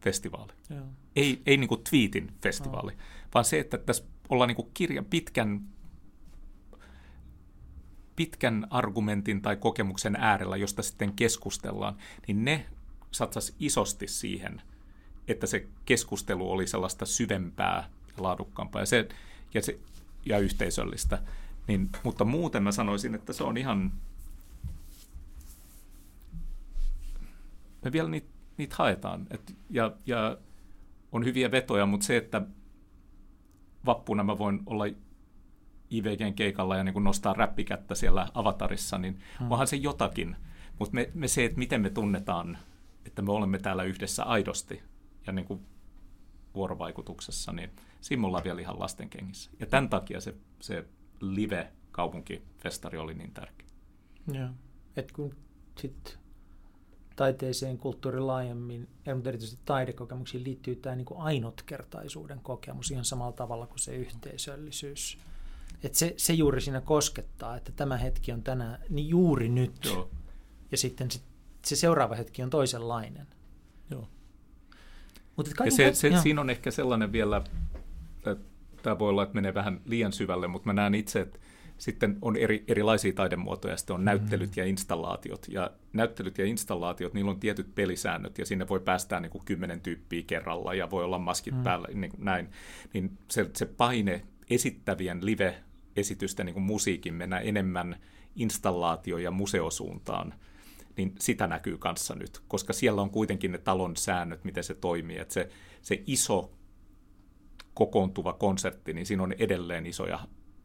festivaali. 0.00 0.52
Joo. 0.70 0.86
Ei, 1.16 1.42
ei 1.46 1.56
niin 1.56 1.68
kuin 1.68 1.84
tweetin 1.90 2.32
festivaali, 2.42 2.92
oh. 2.92 2.98
vaan 3.34 3.44
se, 3.44 3.58
että 3.58 3.78
tässä 3.78 4.04
ollaan 4.28 4.48
niin 4.48 4.56
kuin 4.56 4.70
kirjan 4.74 5.04
pitkän, 5.04 5.60
pitkän 8.16 8.66
argumentin 8.70 9.42
tai 9.42 9.56
kokemuksen 9.56 10.16
äärellä, 10.16 10.56
josta 10.56 10.82
sitten 10.82 11.12
keskustellaan, 11.12 11.96
niin 12.26 12.44
ne 12.44 12.66
satsas 13.10 13.54
isosti 13.60 14.08
siihen, 14.08 14.62
että 15.28 15.46
se 15.46 15.66
keskustelu 15.84 16.50
oli 16.50 16.66
sellaista 16.66 17.06
syvempää 17.06 17.90
ja 18.16 18.22
laadukkaampaa. 18.22 18.82
Ja 18.82 18.86
se, 18.86 19.08
ja, 19.54 19.62
se, 19.62 19.78
ja 20.26 20.38
yhteisöllistä. 20.38 21.22
Niin, 21.68 21.90
mutta 22.02 22.24
muuten 22.24 22.62
mä 22.62 22.72
sanoisin, 22.72 23.14
että 23.14 23.32
se 23.32 23.44
on 23.44 23.56
ihan... 23.56 23.92
Me 27.84 27.92
vielä 27.92 28.08
niitä, 28.08 28.28
niitä 28.56 28.74
haetaan. 28.78 29.26
Et, 29.30 29.56
ja, 29.70 29.92
ja 30.06 30.38
on 31.12 31.24
hyviä 31.24 31.50
vetoja, 31.50 31.86
mutta 31.86 32.06
se, 32.06 32.16
että 32.16 32.42
vappuna 33.86 34.24
mä 34.24 34.38
voin 34.38 34.62
olla 34.66 34.84
IVGn 35.90 36.34
keikalla 36.34 36.76
ja 36.76 36.84
niin 36.84 36.92
kuin 36.92 37.04
nostaa 37.04 37.32
räppikättä 37.32 37.94
siellä 37.94 38.28
avatarissa, 38.34 38.98
niin 38.98 39.18
hmm. 39.38 39.50
onhan 39.52 39.66
se 39.66 39.76
jotakin. 39.76 40.36
Mutta 40.78 40.94
me, 40.94 41.10
me 41.14 41.28
se, 41.28 41.44
että 41.44 41.58
miten 41.58 41.80
me 41.80 41.90
tunnetaan, 41.90 42.58
että 43.08 43.22
me 43.22 43.32
olemme 43.32 43.58
täällä 43.58 43.82
yhdessä 43.82 44.24
aidosti 44.24 44.82
ja 45.26 45.32
niin 45.32 45.44
kuin 45.44 45.66
vuorovaikutuksessa, 46.54 47.52
niin– 47.52 47.70
siinä 48.00 48.20
me 48.20 48.26
ollaan 48.26 48.44
vielä 48.44 48.60
ihan 48.60 48.80
lastenkengissä. 48.80 49.50
Ja 49.60 49.66
tämän 49.66 49.88
takia 49.88 50.20
se, 50.20 50.34
se 50.60 50.84
live-kaupunkifestari 51.20 52.98
oli 52.98 53.14
niin 53.14 53.32
tärkeä. 53.32 53.66
Joo. 54.32 54.48
Et 54.96 55.12
kun 55.12 55.34
sitten 55.78 56.12
taiteeseen, 57.16 57.78
kulttuuri 57.78 58.20
laajemmin, 58.20 58.88
ja 59.06 59.16
erityisesti 59.24 59.62
taidekokemuksiin 59.64 60.44
liittyy 60.44 60.76
tämä 60.76 60.96
niin 60.96 61.04
kuin 61.04 61.20
ainutkertaisuuden 61.20 62.40
kokemus 62.40 62.90
ihan 62.90 63.04
samalla 63.04 63.32
tavalla 63.32 63.66
kuin 63.66 63.78
se 63.78 63.96
yhteisöllisyys. 63.96 65.18
Et 65.82 65.94
se, 65.94 66.14
se 66.16 66.32
juuri 66.32 66.60
siinä 66.60 66.80
koskettaa, 66.80 67.56
että 67.56 67.72
tämä 67.72 67.96
hetki 67.96 68.32
on 68.32 68.42
tänään, 68.42 68.80
niin 68.88 69.08
juuri 69.08 69.48
nyt. 69.48 69.84
Joo. 69.84 70.10
Ja 70.70 70.78
sitten 70.78 71.10
se, 71.10 71.20
se 71.64 71.76
seuraava 71.76 72.14
hetki 72.14 72.42
on 72.42 72.50
toisenlainen. 72.50 73.26
Joo. 73.90 74.08
Mutta 75.36 75.64
ja 75.64 75.70
se, 75.70 75.94
se, 75.94 76.12
siinä 76.22 76.40
on 76.40 76.50
ehkä 76.50 76.70
sellainen 76.70 77.12
vielä 77.12 77.42
tämä 78.82 78.98
voi 78.98 79.08
olla, 79.08 79.22
että 79.22 79.34
menee 79.34 79.54
vähän 79.54 79.80
liian 79.84 80.12
syvälle, 80.12 80.48
mutta 80.48 80.66
mä 80.66 80.72
näen 80.72 80.94
itse, 80.94 81.20
että 81.20 81.38
sitten 81.78 82.18
on 82.22 82.36
eri, 82.36 82.64
erilaisia 82.68 83.12
taidemuotoja, 83.12 83.76
sitten 83.76 83.94
on 83.94 84.04
näyttelyt 84.04 84.56
ja 84.56 84.64
installaatiot. 84.64 85.46
Ja 85.48 85.70
näyttelyt 85.92 86.38
ja 86.38 86.44
installaatiot, 86.44 87.14
niillä 87.14 87.30
on 87.30 87.40
tietyt 87.40 87.74
pelisäännöt, 87.74 88.38
ja 88.38 88.46
sinne 88.46 88.68
voi 88.68 88.80
päästää 88.80 89.20
niin 89.20 89.30
kuin 89.30 89.44
kymmenen 89.44 89.80
tyyppiä 89.80 90.22
kerralla, 90.26 90.74
ja 90.74 90.90
voi 90.90 91.04
olla 91.04 91.18
maskit 91.18 91.54
mm. 91.54 91.62
päällä, 91.62 91.88
niin 91.94 92.10
kuin 92.10 92.24
näin. 92.24 92.48
Niin 92.94 93.18
se, 93.30 93.50
se 93.56 93.66
paine 93.66 94.22
esittävien 94.50 95.26
live-esitysten 95.26 96.46
niin 96.46 96.54
kuin 96.54 96.64
musiikin 96.64 97.14
mennä 97.14 97.38
enemmän 97.38 97.96
installaatio- 98.36 99.18
ja 99.18 99.30
museosuuntaan, 99.30 100.34
niin 100.98 101.14
sitä 101.18 101.46
näkyy 101.46 101.78
kanssa 101.78 102.14
nyt, 102.14 102.40
koska 102.48 102.72
siellä 102.72 103.02
on 103.02 103.10
kuitenkin 103.10 103.52
ne 103.52 103.58
talon 103.58 103.96
säännöt, 103.96 104.44
miten 104.44 104.64
se 104.64 104.74
toimii. 104.74 105.18
Että 105.18 105.34
se, 105.34 105.48
se 105.82 106.02
iso 106.06 106.52
kokoontuva 107.74 108.32
konsertti, 108.32 108.92
niin 108.92 109.06
siinä 109.06 109.22
on 109.22 109.32
edelleen 109.38 109.86
isoja 109.86 110.18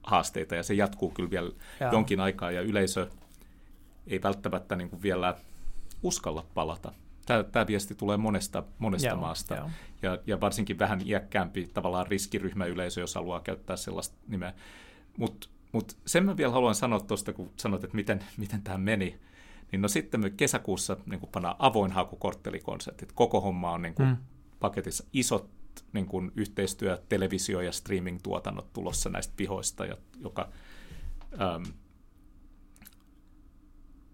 haasteita 0.04 0.56
ja 0.56 0.64
se 0.64 0.74
jatkuu 0.74 1.12
kyllä 1.12 1.30
vielä 1.30 1.52
Jaa. 1.80 1.92
jonkin 1.92 2.20
aikaa 2.20 2.52
ja 2.52 2.62
yleisö 2.62 3.10
ei 4.08 4.22
välttämättä 4.24 4.76
niin 4.76 4.90
kuin 4.90 5.02
vielä 5.02 5.38
uskalla 6.04 6.46
palata. 6.54 6.94
Tämä, 7.26 7.44
tämä 7.44 7.68
viesti 7.68 7.96
tulee 7.96 8.18
monesta, 8.18 8.64
monesta 8.80 9.10
Joo, 9.10 9.18
maasta 9.18 9.56
jo. 9.56 9.70
Ja, 10.02 10.18
ja 10.28 10.42
varsinkin 10.42 10.80
vähän 10.80 11.02
iäkkäämpi 11.06 11.70
tavallaan 11.74 12.08
riskiryhmäyleisö, 12.08 13.02
jos 13.02 13.16
haluaa 13.16 13.40
käyttää 13.40 13.76
sellaista 13.76 14.16
nimeä. 14.28 14.54
Mutta 15.18 15.48
mut 15.72 15.98
sen 16.06 16.26
mä 16.26 16.38
vielä 16.38 16.54
haluan 16.54 16.76
sanoa 16.76 17.00
tuosta, 17.00 17.34
kun 17.34 17.52
sanot, 17.58 17.84
että 17.84 17.96
miten, 17.96 18.24
miten 18.38 18.62
tämä 18.62 18.78
meni. 18.78 19.20
Niin 19.74 19.82
no 19.82 19.88
sitten 19.88 20.20
me 20.20 20.30
kesäkuussa 20.30 20.98
niin 21.06 21.20
pannaan 21.32 21.56
avoin 21.60 21.92
hakukorttelikonsertit. 21.92 23.12
Koko 23.12 23.42
homma 23.42 23.72
on 23.72 23.82
niin 23.82 23.94
kuin 23.94 24.08
mm. 24.08 24.18
paketissa 24.60 25.04
isot 25.14 25.50
niin 25.94 26.06
kuin 26.06 26.32
yhteistyö, 26.36 27.04
televisio- 27.10 27.62
ja 27.62 27.72
streaming-tuotannot 27.72 28.74
tulossa 28.74 29.10
näistä 29.10 29.34
pihoista, 29.38 29.86
joka 30.20 30.50
äm, 31.42 31.74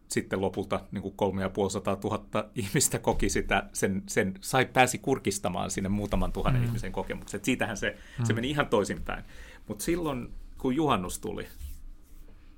sitten 0.09 0.41
lopulta 0.41 0.79
niin 0.91 1.01
kuin 1.01 1.15
3500 1.15 2.43
ihmistä 2.55 2.99
koki 2.99 3.29
sitä, 3.29 3.69
sen, 3.73 4.03
sen 4.07 4.33
sai, 4.41 4.65
pääsi 4.65 4.97
kurkistamaan 4.97 5.71
sinne 5.71 5.89
muutaman 5.89 6.31
tuhannen 6.31 6.61
mm. 6.61 6.67
ihmisen 6.67 6.91
kokemukset. 6.91 7.45
Siitähän 7.45 7.77
se, 7.77 7.97
mm. 8.19 8.25
se 8.25 8.33
meni 8.33 8.49
ihan 8.49 8.67
toisinpäin. 8.67 9.23
Mutta 9.67 9.83
silloin, 9.83 10.33
kun 10.57 10.75
juhannus 10.75 11.19
tuli, 11.19 11.47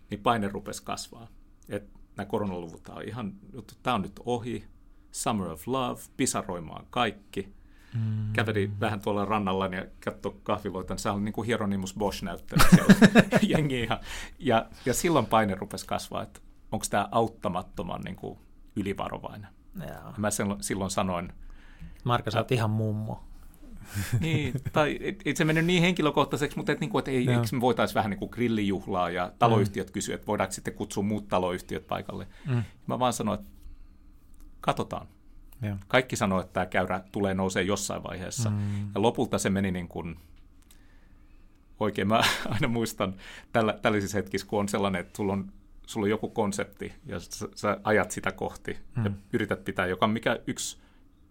niin 0.09 0.19
paine 0.19 0.47
rupesi 0.47 0.83
kasvaa. 0.83 1.27
Et 1.69 2.00
nämä 2.17 2.25
koronaluvut 2.25 2.89
on 2.89 3.03
ihan, 3.03 3.33
tämä 3.83 3.95
on 3.95 4.01
nyt 4.01 4.19
ohi, 4.25 4.63
Summer 5.11 5.47
of 5.47 5.67
Love, 5.67 6.01
pisaroimaan 6.17 6.85
kaikki– 6.89 7.47
Mm. 7.93 8.33
Käveli 8.33 8.71
vähän 8.79 9.01
tuolla 9.01 9.25
rannalla 9.25 9.65
ja 9.65 9.85
katsoi 10.05 10.35
kahviloita, 10.43 10.93
niin 10.93 10.99
se 10.99 11.09
oli 11.09 11.21
niin 11.21 11.33
kuin 11.33 11.45
Hieronymus 11.45 11.93
Bosch 11.93 12.23
näyttely 12.23 12.61
jengi 13.49 13.81
ihan. 13.81 13.99
Ja, 14.39 14.65
ja 14.85 14.93
silloin 14.93 15.25
paine 15.25 15.55
rupesi 15.55 15.87
kasvaa, 15.87 16.23
että 16.23 16.39
onko 16.71 16.85
tämä 16.89 17.07
auttamattoman 17.11 18.01
niin 18.01 18.15
kuin 18.15 18.39
ylivarovainen. 18.75 19.49
Ja 19.79 20.13
mä 20.17 20.29
silloin 20.61 20.91
sanoin... 20.91 21.33
Marka, 22.03 22.31
sä 22.31 22.39
oot 22.39 22.51
ihan 22.51 22.69
mummo. 22.69 23.23
niin, 24.19 24.53
tai 24.73 24.99
ei 25.25 25.35
se 25.35 25.45
mennyt 25.45 25.65
niin 25.65 25.81
henkilökohtaiseksi, 25.81 26.57
mutta 26.57 26.71
et, 26.71 26.79
niin 26.79 26.89
kuin, 26.89 26.99
että 26.99 27.11
ei, 27.11 27.17
eikö 27.17 27.47
me 27.51 27.61
voitaisiin 27.61 27.95
vähän 27.95 28.09
niin 28.09 28.19
kuin 28.19 28.31
grillijuhlaa 28.31 29.09
ja 29.09 29.31
taloyhtiöt 29.39 29.87
mm. 29.87 29.93
kysyä, 29.93 30.15
että 30.15 30.27
voidaanko 30.27 30.53
sitten 30.53 30.73
kutsua 30.73 31.03
muut 31.03 31.27
taloyhtiöt 31.27 31.87
paikalle. 31.87 32.27
Mm. 32.47 32.63
Mä 32.87 32.99
vaan 32.99 33.13
sanoin, 33.13 33.39
että 33.39 33.51
katsotaan. 34.61 35.07
Ja. 35.61 35.77
Kaikki 35.87 36.15
sanoo, 36.15 36.39
että 36.39 36.53
tämä 36.53 36.65
käyrä 36.65 37.03
tulee 37.11 37.33
nousee 37.33 37.63
jossain 37.63 38.03
vaiheessa. 38.03 38.49
Mm. 38.49 38.91
Ja 38.95 39.01
lopulta 39.01 39.37
se 39.37 39.49
meni 39.49 39.71
niin 39.71 39.87
kuin, 39.87 40.19
oikein 41.79 42.07
mä 42.07 42.21
aina 42.53 42.67
muistan 42.67 43.15
tällä, 43.51 43.79
tällaisissa 43.81 44.17
hetkissä, 44.17 44.47
kun 44.47 44.59
on 44.59 44.69
sellainen, 44.69 45.01
että 45.01 45.17
sulla 45.17 45.33
on, 45.33 45.51
sulla 45.85 46.05
on 46.05 46.09
joku 46.09 46.29
konsepti 46.29 46.93
ja 47.05 47.19
sä, 47.19 47.47
sä 47.55 47.79
ajat 47.83 48.11
sitä 48.11 48.31
kohti 48.31 48.77
mm. 48.95 49.05
ja 49.05 49.11
yrität 49.33 49.65
pitää, 49.65 49.87
joka 49.87 50.05
on 50.05 50.11
mikä 50.11 50.39
yksi 50.47 50.80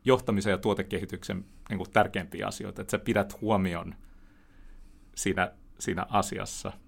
johtamisen 0.05 0.51
ja 0.51 0.59
tuotekehityksen 0.59 1.45
niin 1.69 1.79
kuin 1.79 1.91
tärkeimpiä 1.91 2.47
asioita, 2.47 2.83
että 2.83 2.91
sä 2.91 2.99
pidät 2.99 3.41
huomion 3.41 3.95
siinä, 5.15 5.53
siinä 5.79 6.07
asiassa– 6.11 6.73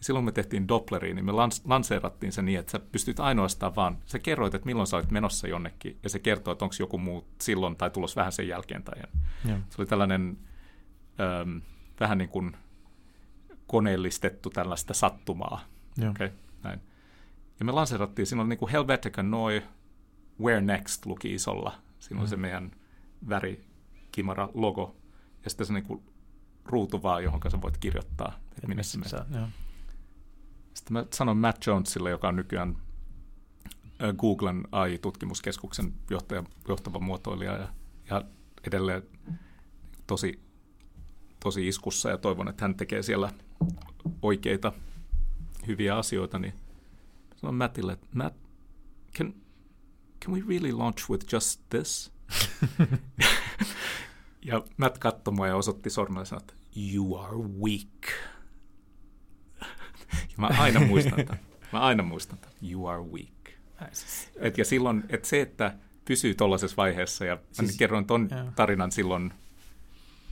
silloin 0.00 0.24
me 0.24 0.32
tehtiin 0.32 0.68
Doppleriin, 0.68 1.16
niin 1.16 1.24
me 1.24 1.32
lans- 1.32 1.62
lanseerattiin 1.64 2.32
se 2.32 2.42
niin, 2.42 2.58
että 2.58 2.72
sä 2.72 2.78
pystyt 2.78 3.20
ainoastaan 3.20 3.76
vaan, 3.76 3.98
sä 4.06 4.18
kerroit, 4.18 4.54
että 4.54 4.66
milloin 4.66 4.86
sä 4.86 4.96
olet 4.96 5.10
menossa 5.10 5.48
jonnekin, 5.48 5.98
ja 6.02 6.10
se 6.10 6.18
kertoo, 6.18 6.52
että 6.52 6.64
onko 6.64 6.74
joku 6.78 6.98
muu 6.98 7.24
silloin 7.40 7.76
tai 7.76 7.90
tulos 7.90 8.16
vähän 8.16 8.32
sen 8.32 8.48
jälkeen. 8.48 8.82
Tai 8.82 9.00
ja. 9.00 9.06
Se 9.68 9.76
oli 9.78 9.86
tällainen 9.86 10.38
äm, 11.40 11.60
vähän 12.00 12.18
niin 12.18 12.28
kuin 12.28 12.56
koneellistettu 13.66 14.50
tällaista 14.50 14.94
sattumaa. 14.94 15.64
Okay, 16.10 16.30
näin. 16.62 16.80
Ja 17.58 17.64
me 17.64 17.72
lanseerattiin, 17.72 18.26
siinä 18.26 18.42
oli 18.42 18.48
niin 18.48 18.58
kuin 18.58 18.70
Helvetica 18.70 19.22
Noi, 19.22 19.62
Where 20.40 20.60
Next 20.60 21.06
luki 21.06 21.34
isolla. 21.34 21.78
Siinä 21.98 22.20
oli 22.20 22.26
mm. 22.26 22.30
se 22.30 22.36
meidän 22.36 22.70
värikimara 23.28 24.48
logo, 24.54 24.96
ja 25.44 25.50
sitten 25.50 25.66
se 25.66 25.72
niin 25.72 25.84
kuin 25.84 26.02
ruutu 26.64 27.02
vaan, 27.02 27.24
johon 27.24 27.40
sä 27.50 27.62
voit 27.62 27.78
kirjoittaa, 27.78 28.38
että 28.50 28.66
minne 28.66 28.82
se 28.82 28.98
menee. 28.98 29.48
Sitten 30.74 30.92
mä 30.92 31.04
sanon 31.14 31.36
Matt 31.36 31.66
Jonesille, 31.66 32.10
joka 32.10 32.28
on 32.28 32.36
nykyään 32.36 32.76
Googlen 34.18 34.68
AI-tutkimuskeskuksen 34.72 35.92
johtaja, 36.10 36.44
johtava 36.68 36.98
muotoilija 36.98 37.52
ja, 37.52 37.68
ja 38.10 38.22
edelleen 38.66 39.02
tosi, 40.06 40.40
tosi 41.40 41.68
iskussa 41.68 42.10
ja 42.10 42.18
toivon, 42.18 42.48
että 42.48 42.64
hän 42.64 42.74
tekee 42.74 43.02
siellä 43.02 43.32
oikeita 44.22 44.72
hyviä 45.66 45.96
asioita, 45.96 46.38
niin 46.38 46.54
sanon 47.36 47.54
Mattille, 47.54 47.92
että 47.92 48.06
Matt, 48.14 48.36
can, 49.18 49.34
can 50.24 50.34
we 50.34 50.42
really 50.48 50.72
launch 50.72 51.10
with 51.10 51.34
just 51.34 51.60
this? 51.70 52.12
ja 54.48 54.62
Matt 54.76 54.98
katsoi 54.98 55.34
mua 55.34 55.46
ja 55.46 55.56
osoitti 55.56 55.90
sormella 55.90 56.20
ja 56.20 56.24
sanoi, 56.24 56.42
että 56.42 56.54
you 56.76 57.16
are 57.16 57.36
weak. 57.36 58.28
Mä 60.36 60.46
aina 60.46 60.80
muistan 60.80 61.26
tämän. 61.26 61.40
Mä 61.72 61.80
aina 61.80 62.02
muistan 62.02 62.38
tämän. 62.38 62.56
You 62.70 62.86
are 62.86 63.02
weak. 63.02 63.38
Et 64.36 64.58
ja 64.58 64.64
silloin, 64.64 65.04
että 65.08 65.28
se, 65.28 65.40
että 65.40 65.74
pysyy 66.04 66.34
tuollaisessa 66.34 66.76
vaiheessa, 66.76 67.24
ja 67.24 67.38
siis, 67.52 67.72
mä 67.72 67.78
kerroin 67.78 68.06
ton 68.06 68.28
yeah. 68.32 68.54
tarinan 68.54 68.92
silloin, 68.92 69.32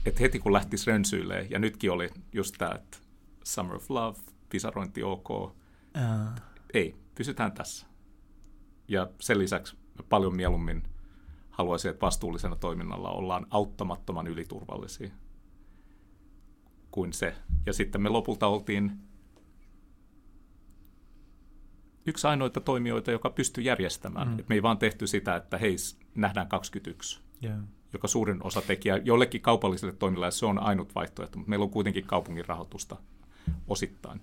että 0.05 0.19
heti 0.19 0.39
kun 0.39 0.53
lähti 0.53 0.77
rönsyille, 0.87 1.47
ja 1.49 1.59
nytkin 1.59 1.91
oli 1.91 2.09
just 2.33 2.55
tämä, 2.57 2.71
että 2.75 2.97
Summer 3.43 3.75
of 3.75 3.89
Love, 3.89 4.19
pisarointi 4.49 5.03
ok, 5.03 5.29
uh. 5.29 5.51
ei, 6.73 6.95
pysytään 7.15 7.51
tässä. 7.51 7.87
Ja 8.87 9.09
sen 9.19 9.39
lisäksi 9.39 9.77
paljon 10.09 10.35
mieluummin 10.35 10.83
haluaisin, 11.49 11.91
että 11.91 12.05
vastuullisena 12.05 12.55
toiminnalla 12.55 13.09
ollaan 13.09 13.47
auttamattoman 13.49 14.27
yliturvallisia 14.27 15.09
kuin 16.91 17.13
se. 17.13 17.35
Ja 17.65 17.73
sitten 17.73 18.01
me 18.01 18.09
lopulta 18.09 18.47
oltiin 18.47 18.91
yksi 22.05 22.27
ainoita 22.27 22.61
toimijoita, 22.61 23.11
joka 23.11 23.29
pystyy 23.29 23.63
järjestämään. 23.63 24.27
Mm. 24.27 24.39
Et 24.39 24.49
me 24.49 24.55
ei 24.55 24.63
vaan 24.63 24.77
tehty 24.77 25.07
sitä, 25.07 25.35
että 25.35 25.57
hei, 25.57 25.75
nähdään 26.15 26.47
21, 26.47 27.19
yeah. 27.43 27.59
joka 27.93 28.07
suurin 28.07 28.43
osa 28.43 28.61
tekijä 28.61 28.97
jollekin 28.97 29.41
kaupalliselle 29.41 29.93
toimille, 29.93 30.31
se 30.31 30.45
on 30.45 30.59
ainut 30.59 30.95
vaihtoehto, 30.95 31.37
mutta 31.37 31.49
meillä 31.49 31.63
on 31.63 31.69
kuitenkin 31.69 32.05
kaupungin 32.05 32.45
rahoitusta 32.45 32.97
osittain. 33.67 34.21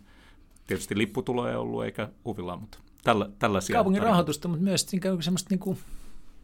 Tietysti 0.67 0.99
lipputuloja 0.99 1.53
ei 1.53 1.57
ollut 1.57 1.85
eikä 1.85 2.09
huvilla, 2.25 2.57
mutta 2.57 2.79
tällä, 3.05 3.29
tällaisia. 3.39 3.75
Kaupungin 3.75 4.01
tarina. 4.01 4.11
rahoitusta, 4.11 4.49
mutta 4.49 4.65
myös 4.65 4.87
semmoista 5.21 5.51
niin 5.51 5.59
kuin 5.59 5.79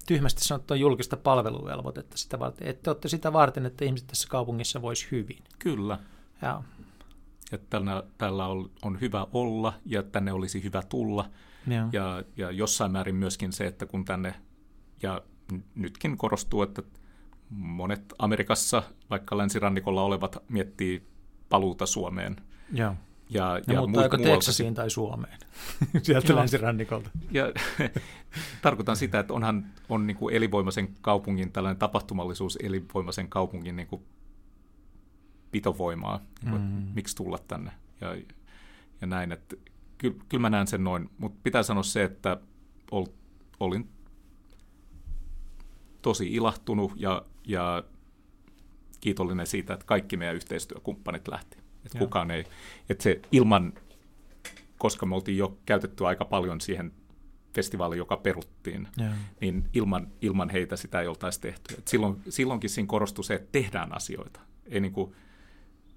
tyhmästi 0.07 0.45
sanottua 0.45 0.77
julkista 0.77 1.17
palveluvelvoitetta 1.17 2.19
sitä 2.19 2.39
varten, 2.39 2.69
että 2.69 2.83
te 2.83 2.91
olette 2.91 3.09
sitä 3.09 3.33
varten, 3.33 3.67
että 3.67 3.85
ihmiset 3.85 4.07
tässä 4.07 4.29
kaupungissa 4.29 4.83
voisi 4.83 5.09
hyvin. 5.11 5.39
Kyllä. 5.59 5.99
Ja 6.43 6.63
että 7.53 7.67
tällä, 7.71 8.03
tällä 8.19 8.47
on, 8.47 8.71
on 8.83 9.01
hyvä 9.01 9.27
olla 9.33 9.73
ja 9.85 10.03
tänne 10.03 10.33
olisi 10.33 10.63
hyvä 10.63 10.83
tulla. 10.83 11.31
Ja. 11.67 11.89
Ja, 11.93 12.23
ja 12.37 12.51
jossain 12.51 12.93
määrin 12.93 13.15
myöskin 13.15 13.53
se, 13.53 13.67
että 13.67 13.87
kun 13.87 14.05
tänne, 14.05 14.35
ja 15.03 15.23
nytkin 15.75 16.17
korostuu, 16.17 16.63
että 16.63 16.83
monet 17.51 18.15
Amerikassa, 18.19 18.83
vaikka 19.11 19.39
länsirannikolla 19.39 20.03
olevat, 20.03 20.37
miettii 20.49 21.07
paluuta 21.49 21.87
Suomeen. 21.87 22.37
Ja. 22.73 22.95
Ja, 23.31 23.59
ja, 23.67 23.75
ja 23.75 23.87
mutta 23.87 24.17
muut, 24.17 24.23
Teksasiin 24.23 24.75
tai 24.75 24.91
Suomeen 24.91 25.39
sieltä 26.03 26.37
länsirannikolta. 26.37 27.11
Ja, 27.31 27.53
tarkoitan 28.63 28.97
sitä, 28.97 29.19
että 29.19 29.35
onhan 29.35 29.67
on 29.89 30.07
niin 30.07 30.17
kuin 30.17 30.35
elinvoimaisen 30.35 30.95
kaupungin, 31.01 31.53
tällainen 31.53 31.79
tapahtumallisuus 31.79 32.59
elinvoimaisen 32.63 33.29
kaupungin 33.29 33.77
niin 33.77 33.89
kuin 33.89 34.03
pitovoimaa, 35.51 36.21
niin 36.43 36.51
kuin, 36.51 36.63
mm. 36.63 36.87
miksi 36.95 37.17
tulla 37.17 37.39
tänne 37.49 37.73
ja, 38.01 38.17
ja 39.01 39.07
näin. 39.07 39.33
Että, 39.33 39.57
kyllä, 39.99 40.17
kyllä 40.29 40.43
mä 40.43 40.51
näen 40.51 40.67
sen 40.67 40.85
noin, 40.85 41.11
mutta 41.19 41.41
pitää 41.43 41.63
sanoa 41.63 41.83
se, 41.83 42.05
että 42.05 42.41
ol, 42.91 43.07
olin 43.61 43.89
tosi 46.03 46.35
ilahtunut 46.35 46.93
ja, 46.97 47.23
ja 47.47 47.85
kiitollinen 49.01 49.47
siitä, 49.47 49.75
että 49.75 49.87
kaikki 49.87 50.17
meidän 50.17 50.37
yhteistyökumppanit 50.37 51.29
lähti. 51.29 51.60
Että 51.87 51.99
kukaan 51.99 52.31
ei, 52.31 52.45
että 52.89 53.03
se 53.03 53.21
ilman 53.33 53.73
koska 54.81 55.07
me 55.07 55.15
oltiin 55.15 55.39
jo 55.39 55.59
käytetty 55.67 56.07
aika 56.07 56.25
paljon 56.25 56.61
siihen 56.61 56.93
festivaali, 57.55 57.97
joka 57.97 58.17
peruttiin, 58.17 58.89
yeah. 59.01 59.15
niin 59.41 59.69
ilman, 59.73 60.09
ilman 60.21 60.51
heitä 60.51 60.77
sitä 60.77 61.01
ei 61.01 61.07
oltaisi 61.07 61.41
tehty. 61.41 61.75
Et 61.79 61.89
silloin, 61.89 62.23
silloinkin 62.29 62.71
siinä 62.71 62.87
korostui 62.87 63.25
se, 63.25 63.35
että 63.35 63.49
tehdään 63.53 63.97
asioita. 63.97 64.41
Ei 64.67 64.81
niin 64.81 64.93
kuin, 64.93 65.13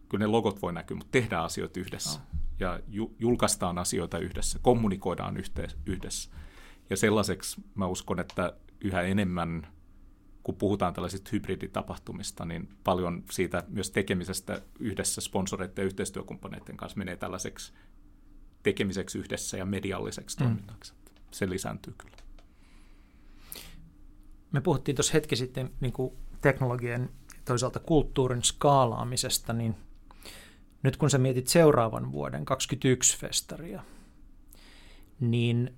kyllä 0.10 0.24
ne 0.24 0.28
logot 0.28 0.62
voi 0.62 0.74
näkyä, 0.74 0.98
mutta 0.98 1.12
tehdään 1.12 1.44
asioita 1.44 1.80
yhdessä. 1.80 2.20
Oh. 2.20 2.40
Ja 2.60 2.80
ju, 2.88 3.16
julkaistaan 3.20 3.78
asioita 3.78 4.20
yhdessä, 4.20 4.60
kommunikoidaan 4.62 5.38
yhte, 5.38 5.68
yhdessä. 5.86 6.32
Ja 6.90 6.98
sellaiseksi 6.98 7.62
mä 7.76 7.88
uskon, 7.88 8.20
että 8.20 8.54
yhä 8.82 9.02
enemmän, 9.02 9.68
kun 10.44 10.56
puhutaan 10.56 10.94
tällaisista 10.94 11.30
hybriditapahtumista, 11.34 12.46
niin 12.46 12.70
paljon 12.84 13.24
siitä 13.32 13.64
myös 13.68 13.92
tekemisestä 13.92 14.62
yhdessä 14.80 15.22
sponsoreiden 15.22 15.84
ja 15.84 15.86
yhteistyökumppaneiden 15.86 16.78
kanssa 16.78 16.98
menee 16.98 17.16
tällaiseksi 17.16 17.74
tekemiseksi 18.64 19.20
yhdessä 19.20 19.58
ja 19.58 19.66
medialliseksi 19.66 20.40
mm. 20.40 20.46
toiminnaksi 20.46 20.94
se 21.32 21.50
lisääntyy 21.50 21.94
kyllä. 21.98 22.18
Me 24.52 24.62
puhuttiin 24.62 24.96
tuossa 24.96 25.14
hetki 25.14 25.36
sitten 25.36 25.72
niin 25.80 25.94
kuin 25.94 26.14
teknologian 26.42 27.10
toisaalta 27.46 27.80
kulttuurin 27.80 28.44
skaalaamisesta, 28.44 29.54
niin 29.54 29.76
nyt 30.84 30.98
kun 30.98 31.10
sä 31.10 31.18
mietit 31.18 31.48
seuraavan 31.48 32.12
vuoden 32.12 32.46
21 32.46 33.18
festaria, 33.18 33.84
niin 35.20 35.74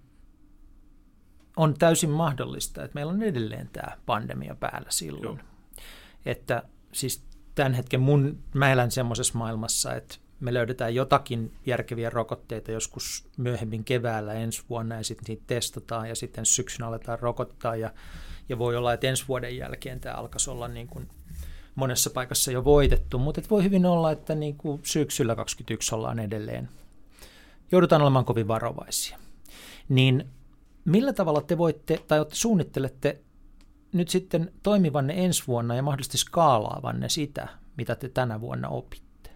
on 1.58 1.74
täysin 1.74 2.10
mahdollista, 2.10 2.84
että 2.84 2.96
meillä 2.96 3.12
on 3.12 3.24
edelleen 3.24 3.70
tämä 3.74 3.98
pandemia 4.06 4.56
päällä 4.60 4.92
silloin. 4.92 5.38
Joo. 5.38 5.48
Että 6.26 6.64
siis 6.92 7.26
tämän 7.56 7.74
hetken 7.74 8.02
mun, 8.02 8.40
mä 8.54 8.72
elän 8.72 8.92
semmoisessa 8.92 9.38
maailmassa, 9.38 9.96
että 9.96 10.16
me 10.40 10.54
löydetään 10.54 10.96
jotakin 10.96 11.54
järkeviä 11.66 12.10
rokotteita 12.10 12.72
joskus 12.72 13.28
myöhemmin 13.38 13.84
keväällä 13.84 14.34
ensi 14.34 14.64
vuonna 14.70 14.96
ja 14.96 15.04
sitten 15.04 15.26
niitä 15.28 15.44
testataan 15.48 16.10
ja 16.10 16.16
sitten 16.16 16.46
syksynä 16.46 16.88
aletaan 16.88 17.20
rokottaa 17.20 17.76
ja, 17.76 17.94
ja 18.50 18.58
voi 18.58 18.76
olla, 18.76 18.94
että 18.94 19.08
ensi 19.08 19.28
vuoden 19.28 19.58
jälkeen 19.58 20.00
tämä 20.00 20.16
alkaisi 20.16 20.50
olla 20.50 20.68
niin 20.68 20.88
kuin 20.88 21.10
monessa 21.76 22.10
paikassa 22.10 22.52
jo 22.52 22.64
voitettu, 22.64 23.20
mutta 23.20 23.42
voi 23.50 23.64
hyvin 23.64 23.86
olla, 23.86 24.12
että 24.12 24.36
niin 24.36 24.58
kuin 24.58 24.80
syksyllä 24.84 25.36
2021 25.36 25.96
ollaan 25.96 26.20
edelleen. 26.20 26.70
Joudutaan 27.72 28.02
olemaan 28.02 28.26
kovin 28.26 28.48
varovaisia. 28.48 29.18
Niin 29.90 30.30
millä 30.86 31.14
tavalla 31.14 31.42
te 31.42 31.58
voitte 31.58 32.04
tai 32.08 32.26
te 32.26 32.36
suunnittelette 32.36 33.22
nyt 33.94 34.10
sitten 34.10 34.52
toimivanne 34.64 35.26
ensi 35.26 35.44
vuonna 35.48 35.76
ja 35.76 35.84
mahdollisesti 35.84 36.18
skaalaavanne 36.18 37.10
sitä, 37.10 37.48
mitä 37.78 37.96
te 37.96 38.10
tänä 38.10 38.42
vuonna 38.42 38.70
opitte? 38.70 39.30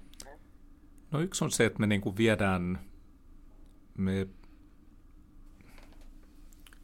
No 1.11 1.19
yksi 1.19 1.43
on 1.43 1.51
se, 1.51 1.65
että 1.65 1.79
me 1.79 1.87
niin 1.87 2.01
kuin 2.01 2.17
viedään, 2.17 2.79
me 3.97 4.27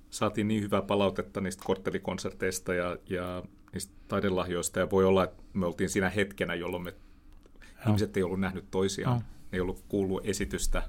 saatiin 0.09 0.47
niin 0.47 0.63
hyvää 0.63 0.81
palautetta 0.81 1.41
niistä 1.41 1.63
korttelikonserteista 1.65 2.73
ja, 2.73 2.97
ja 3.09 3.43
niistä 3.73 3.93
taidelahjoista, 4.07 4.79
ja 4.79 4.89
voi 4.89 5.05
olla, 5.05 5.23
että 5.23 5.43
me 5.53 5.65
oltiin 5.65 5.89
siinä 5.89 6.09
hetkenä, 6.09 6.55
jolloin 6.55 6.83
me 6.83 6.89
Joo. 6.89 7.85
ihmiset 7.87 8.17
ei 8.17 8.23
ollut 8.23 8.39
nähnyt 8.39 8.65
toisiaan, 8.71 9.17
ne 9.19 9.25
ei 9.53 9.59
ollut 9.59 9.83
kuullut 9.87 10.25
esitystä 10.25 10.83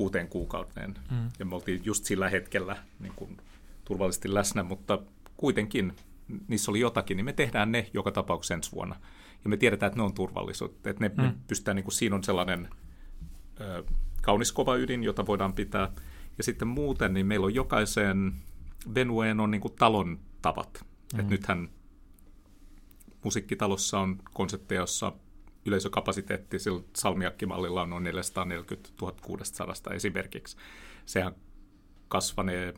kuuteen 0.00 0.28
kuukauteen, 0.28 0.94
mm. 1.10 1.30
ja 1.38 1.44
me 1.44 1.54
oltiin 1.54 1.80
just 1.84 2.04
sillä 2.04 2.28
hetkellä 2.28 2.76
niin 3.00 3.12
kuin, 3.16 3.36
turvallisesti 3.84 4.34
läsnä, 4.34 4.62
mutta 4.62 4.98
kuitenkin 5.36 5.92
niissä 6.48 6.70
oli 6.70 6.80
jotakin, 6.80 7.16
niin 7.16 7.24
me 7.24 7.32
tehdään 7.32 7.72
ne 7.72 7.90
joka 7.94 8.12
tapauksessa 8.12 8.54
ensi 8.54 8.72
vuonna 8.72 8.96
ja 9.44 9.50
me 9.50 9.56
tiedetään, 9.56 9.88
että 9.88 9.98
ne 9.98 10.02
on 10.02 10.14
turvallisuutta. 10.14 10.90
Että 10.90 11.04
ne, 11.04 11.08
mm. 11.08 11.22
me 11.22 11.34
pystytään, 11.48 11.76
niin 11.76 11.84
kuin, 11.84 11.92
siinä 11.92 12.16
on 12.16 12.24
sellainen 12.24 12.68
ö, 13.60 13.84
kaunis 14.22 14.52
kova 14.52 14.76
ydin, 14.76 15.04
jota 15.04 15.26
voidaan 15.26 15.52
pitää. 15.52 15.92
Ja 16.38 16.44
sitten 16.44 16.68
muuten, 16.68 17.14
niin 17.14 17.26
meillä 17.26 17.46
on 17.46 17.54
jokaiseen 17.54 18.32
venueen 18.94 19.40
on 19.40 19.50
niin 19.50 19.60
kuin 19.60 19.74
talon 19.78 20.18
tavat. 20.42 20.84
Mm. 21.12 21.20
Että 21.20 21.30
nythän 21.30 21.68
musiikkitalossa 23.24 23.98
on 23.98 24.18
konsepteja, 24.32 24.80
jossa 24.80 25.12
yleisökapasiteetti 25.66 26.58
sillä 26.58 26.82
salmiakkimallilla 26.96 27.82
on 27.82 27.90
noin 27.90 28.04
440 28.04 28.90
1600 28.96 29.94
esimerkiksi. 29.94 30.56
Sehän 31.06 31.34
kasvanee 32.08 32.74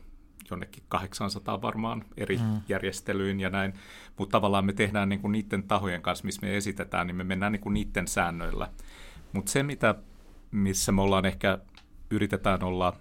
jonnekin 0.51 0.83
800 0.87 1.61
varmaan 1.61 2.05
eri 2.17 2.37
mm. 2.37 2.61
järjestelyyn 2.69 3.39
ja 3.39 3.49
näin, 3.49 3.73
mutta 4.17 4.31
tavallaan 4.31 4.65
me 4.65 4.73
tehdään 4.73 5.09
niin 5.09 5.19
kuin 5.21 5.31
niiden 5.31 5.63
tahojen 5.63 6.01
kanssa, 6.01 6.25
missä 6.25 6.41
me 6.41 6.57
esitetään, 6.57 7.07
niin 7.07 7.15
me 7.15 7.23
mennään 7.23 7.51
niin 7.51 7.61
kuin 7.61 7.73
niiden 7.73 8.07
säännöillä. 8.07 8.69
Mutta 9.33 9.51
se, 9.51 9.63
mitä, 9.63 9.95
missä 10.51 10.91
me 10.91 11.01
ollaan 11.01 11.25
ehkä, 11.25 11.59
yritetään 12.09 12.63
olla 12.63 12.93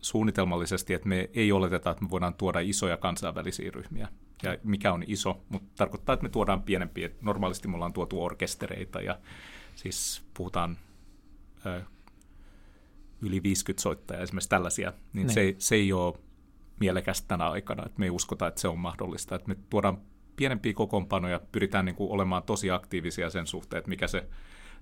suunnitelmallisesti, 0.00 0.94
että 0.94 1.08
me 1.08 1.30
ei 1.34 1.52
oleteta, 1.52 1.90
että 1.90 2.04
me 2.04 2.10
voidaan 2.10 2.34
tuoda 2.34 2.60
isoja 2.60 2.96
kansainvälisiä 2.96 3.70
ryhmiä. 3.74 4.08
Ja 4.42 4.58
mikä 4.64 4.92
on 4.92 5.04
iso, 5.06 5.44
mutta 5.48 5.68
tarkoittaa, 5.76 6.12
että 6.12 6.22
me 6.22 6.28
tuodaan 6.28 6.62
pienempiä. 6.62 7.10
Normaalisti 7.20 7.68
me 7.68 7.74
ollaan 7.74 7.92
tuotu 7.92 8.22
orkestereita 8.22 9.00
ja 9.00 9.18
siis 9.74 10.22
puhutaan 10.34 10.78
ö, 11.66 11.82
yli 13.22 13.42
50 13.42 13.82
soittajaa, 13.82 14.22
esimerkiksi 14.22 14.48
tällaisia, 14.48 14.90
niin, 14.90 15.26
niin. 15.26 15.34
Se, 15.34 15.54
se 15.58 15.74
ei 15.74 15.92
ole 15.92 16.14
mielekästä 16.80 17.28
tänä 17.28 17.50
aikana, 17.50 17.86
että 17.86 17.98
me 17.98 18.06
ei 18.06 18.10
uskota, 18.10 18.46
että 18.46 18.60
se 18.60 18.68
on 18.68 18.78
mahdollista. 18.78 19.34
Että 19.34 19.48
me 19.48 19.56
tuodaan 19.70 19.98
pienempiä 20.36 20.72
kokoonpanoja, 20.74 21.40
pyritään 21.52 21.84
niin 21.84 21.96
kuin 21.96 22.10
olemaan 22.10 22.42
tosi 22.42 22.70
aktiivisia 22.70 23.30
sen 23.30 23.46
suhteen, 23.46 23.78
että 23.78 23.88
mikä 23.88 24.08
se, 24.08 24.26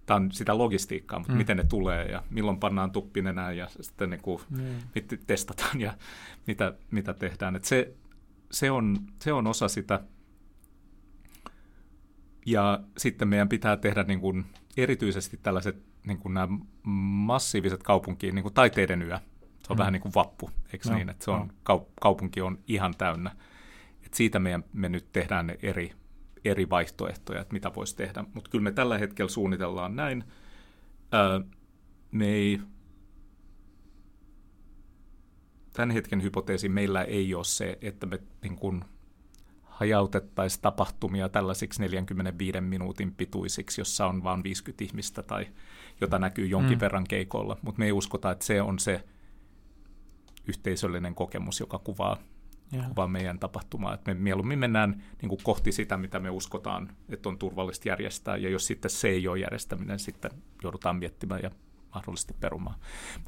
tämä 0.08 0.16
on 0.16 0.32
sitä 0.32 0.58
logistiikkaa, 0.58 1.18
mutta 1.18 1.32
mm. 1.32 1.38
miten 1.38 1.56
ne 1.56 1.64
tulee 1.64 2.04
ja 2.04 2.22
milloin 2.30 2.60
pannaan 2.60 2.90
tuppinenään 2.90 3.56
ja 3.56 3.68
sitten 3.80 4.10
niin 4.10 4.22
kuin, 4.22 4.40
mm. 4.50 5.18
testataan 5.26 5.80
ja 5.80 5.94
mitä, 6.46 6.74
mitä 6.90 7.14
tehdään. 7.14 7.56
Että 7.56 7.68
se, 7.68 7.94
se, 8.50 8.70
on, 8.70 8.96
se 9.22 9.32
on 9.32 9.46
osa 9.46 9.68
sitä. 9.68 10.00
Ja 12.46 12.80
sitten 12.96 13.28
meidän 13.28 13.48
pitää 13.48 13.76
tehdä 13.76 14.02
niin 14.02 14.20
kuin 14.20 14.44
erityisesti 14.76 15.40
tällaiset 15.42 15.82
niin 16.06 16.18
kuin 16.18 16.34
nämä 16.34 16.58
massiiviset 17.26 17.82
kaupunkiin, 17.82 18.34
niin 18.34 18.42
kuin 18.42 18.54
taiteiden 18.54 19.02
yö, 19.02 19.18
se 19.58 19.66
on 19.70 19.76
mm. 19.76 19.78
vähän 19.78 19.92
niin 19.92 20.00
kuin 20.00 20.14
vappu, 20.14 20.50
eikö 20.72 20.90
no, 20.90 20.96
niin? 20.96 21.08
Että 21.08 21.24
se 21.24 21.30
on, 21.30 21.50
no. 21.68 21.88
kaupunki 22.00 22.40
on 22.40 22.58
ihan 22.68 22.94
täynnä. 22.98 23.36
Et 24.06 24.14
siitä 24.14 24.38
meidän, 24.38 24.64
me 24.72 24.88
nyt 24.88 25.12
tehdään 25.12 25.46
ne 25.46 25.58
eri, 25.62 25.92
eri 26.44 26.70
vaihtoehtoja, 26.70 27.40
että 27.40 27.52
mitä 27.52 27.74
voisi 27.76 27.96
tehdä. 27.96 28.24
Mutta 28.34 28.50
kyllä 28.50 28.62
me 28.62 28.72
tällä 28.72 28.98
hetkellä 28.98 29.28
suunnitellaan 29.28 29.96
näin. 29.96 30.24
Ää, 31.12 31.40
me 32.10 32.26
ei, 32.26 32.60
tämän 35.72 35.90
hetken 35.90 36.22
hypoteesi 36.22 36.68
meillä 36.68 37.02
ei 37.02 37.34
ole 37.34 37.44
se, 37.44 37.78
että 37.82 38.06
me 38.06 38.18
niin 38.42 38.56
kuin 38.56 38.84
hajautettaisiin 39.62 40.62
tapahtumia 40.62 41.28
tällaisiksi 41.28 41.80
45 41.80 42.60
minuutin 42.60 43.14
pituisiksi, 43.14 43.80
jossa 43.80 44.06
on 44.06 44.24
vain 44.24 44.42
50 44.42 44.84
ihmistä 44.84 45.22
tai 45.22 45.46
jota 46.00 46.18
näkyy 46.18 46.46
jonkin 46.46 46.78
mm. 46.78 46.80
verran 46.80 47.04
keikolla, 47.08 47.56
mutta 47.62 47.78
me 47.78 47.84
ei 47.86 47.92
uskota, 47.92 48.30
että 48.30 48.44
se 48.44 48.62
on 48.62 48.78
se 48.78 49.04
yhteisöllinen 50.48 51.14
kokemus, 51.14 51.60
joka 51.60 51.78
kuvaa, 51.78 52.16
kuvaa 52.88 53.08
meidän 53.08 53.38
tapahtumaa. 53.38 53.94
Et 53.94 54.06
me 54.06 54.14
mieluummin 54.14 54.58
mennään 54.58 55.02
niin 55.22 55.28
kuin 55.28 55.42
kohti 55.42 55.72
sitä, 55.72 55.96
mitä 55.96 56.20
me 56.20 56.30
uskotaan, 56.30 56.96
että 57.08 57.28
on 57.28 57.38
turvallista 57.38 57.88
järjestää, 57.88 58.36
ja 58.36 58.48
jos 58.48 58.66
sitten 58.66 58.90
se 58.90 59.08
ei 59.08 59.28
ole 59.28 59.38
järjestäminen, 59.38 59.98
sitten 59.98 60.30
joudutaan 60.62 60.96
miettimään 60.96 61.40
ja 61.42 61.50
mahdollisesti 61.94 62.34
perumaan. 62.40 62.78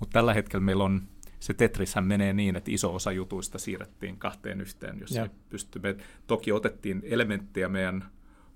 Mutta 0.01 0.13
tällä 0.13 0.35
hetkellä 0.35 0.65
meillä 0.65 0.85
on, 0.85 1.03
se 1.41 1.55
Tetrishän 1.55 2.05
menee 2.05 2.33
niin, 2.33 2.57
että 2.57 2.71
iso 2.71 2.95
osa 2.95 3.13
jutuista 3.13 3.59
siirrettiin 3.59 4.17
kahteen 4.17 4.61
yhteen, 4.61 5.01
jos 5.01 5.13
me 5.13 5.31
pystymme. 5.49 5.97
Toki 6.27 6.53
otettiin 6.53 7.03
elementtejä 7.05 7.69
meidän 7.69 8.05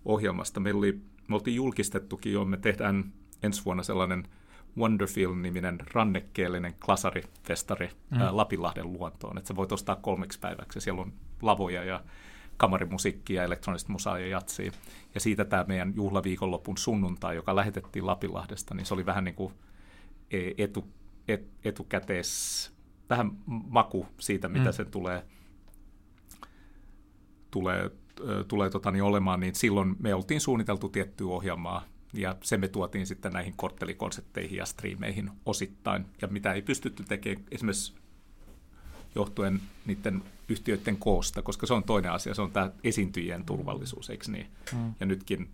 ohjelmasta. 0.05 0.61
Meillä 0.61 0.79
oli, 0.79 1.01
me 1.29 1.35
oltiin 1.35 1.57
julkistettukin 1.57 2.33
jo, 2.33 2.45
me 2.45 2.57
tehdään 2.57 3.13
ensi 3.43 3.65
vuonna 3.65 3.83
sellainen– 3.83 4.25
Wonderfilm-niminen 4.79 5.79
rannekkeellinen 5.95 6.75
klasarifestari 6.85 7.91
mm. 8.11 8.21
ää, 8.21 8.37
Lapinlahden 8.37 8.93
luontoon. 8.93 9.39
Että 9.39 9.49
sä 9.49 9.57
voit 9.57 9.73
ostaa 9.73 9.97
kolmeksi 9.97 10.41
päiväksi. 10.41 10.81
Siellä 10.81 11.03
on 11.03 11.13
lavoja 11.43 11.85
ja 11.85 12.05
kamarimusiikkia, 12.57 13.45
elektronista 13.45 13.93
musaa 13.93 14.19
ja 14.19 14.27
jatsia. 14.27 14.73
Ja 15.15 15.21
siitä 15.21 15.45
tämä 15.45 15.65
meidän 15.69 15.93
juhlaviikonlopun 15.97 16.79
sunnuntai, 16.79 17.37
joka 17.37 17.57
lähetettiin 17.57 18.07
Lapinlahdesta, 18.07 18.75
niin 18.75 18.87
se 18.87 18.95
oli 18.95 19.07
vähän 19.07 19.25
niin 19.25 19.35
kuin 19.35 19.53
e, 20.31 20.51
etu, 20.59 20.89
et, 21.29 21.47
etukäteis, 21.65 22.73
vähän 23.11 23.31
maku 23.47 24.07
siitä, 24.21 24.49
mitä 24.49 24.71
mm. 24.71 24.73
se 24.73 24.85
tulee, 24.85 25.27
tulee, 27.51 27.91
tulee 28.49 28.71
tota, 28.71 28.91
niin 28.91 29.03
olemaan, 29.03 29.41
niin 29.41 29.55
silloin 29.55 29.97
me 29.99 30.15
oltiin 30.15 30.41
suunniteltu 30.41 30.89
tiettyä 30.89 31.29
ohjelmaa 31.29 31.85
ja 32.15 32.37
se 32.43 32.57
me 32.57 32.69
tuotiin 32.69 33.07
sitten 33.07 33.33
näihin 33.33 33.55
korttelikonsepteihin 33.57 34.57
ja 34.57 34.67
striimeihin 34.67 35.31
osittain. 35.47 36.07
Ja 36.23 36.29
mitä 36.29 36.53
ei 36.53 36.63
pystytty 36.63 37.05
tekemään 37.05 37.47
esimerkiksi 37.51 37.95
johtuen 39.15 39.61
niiden 39.87 40.23
yhtiöiden 40.49 40.97
koosta, 40.97 41.43
koska 41.43 41.67
se 41.67 41.75
on 41.75 41.85
toinen 41.85 42.13
asia, 42.13 42.35
se 42.35 42.43
on 42.43 42.53
tämä 42.53 42.71
esiintyjien 42.85 43.45
turvallisuus, 43.45 44.11
eikö 44.11 44.31
niin? 44.31 44.47
Mm. 44.73 44.95
Ja 45.01 45.07
nytkin 45.07 45.51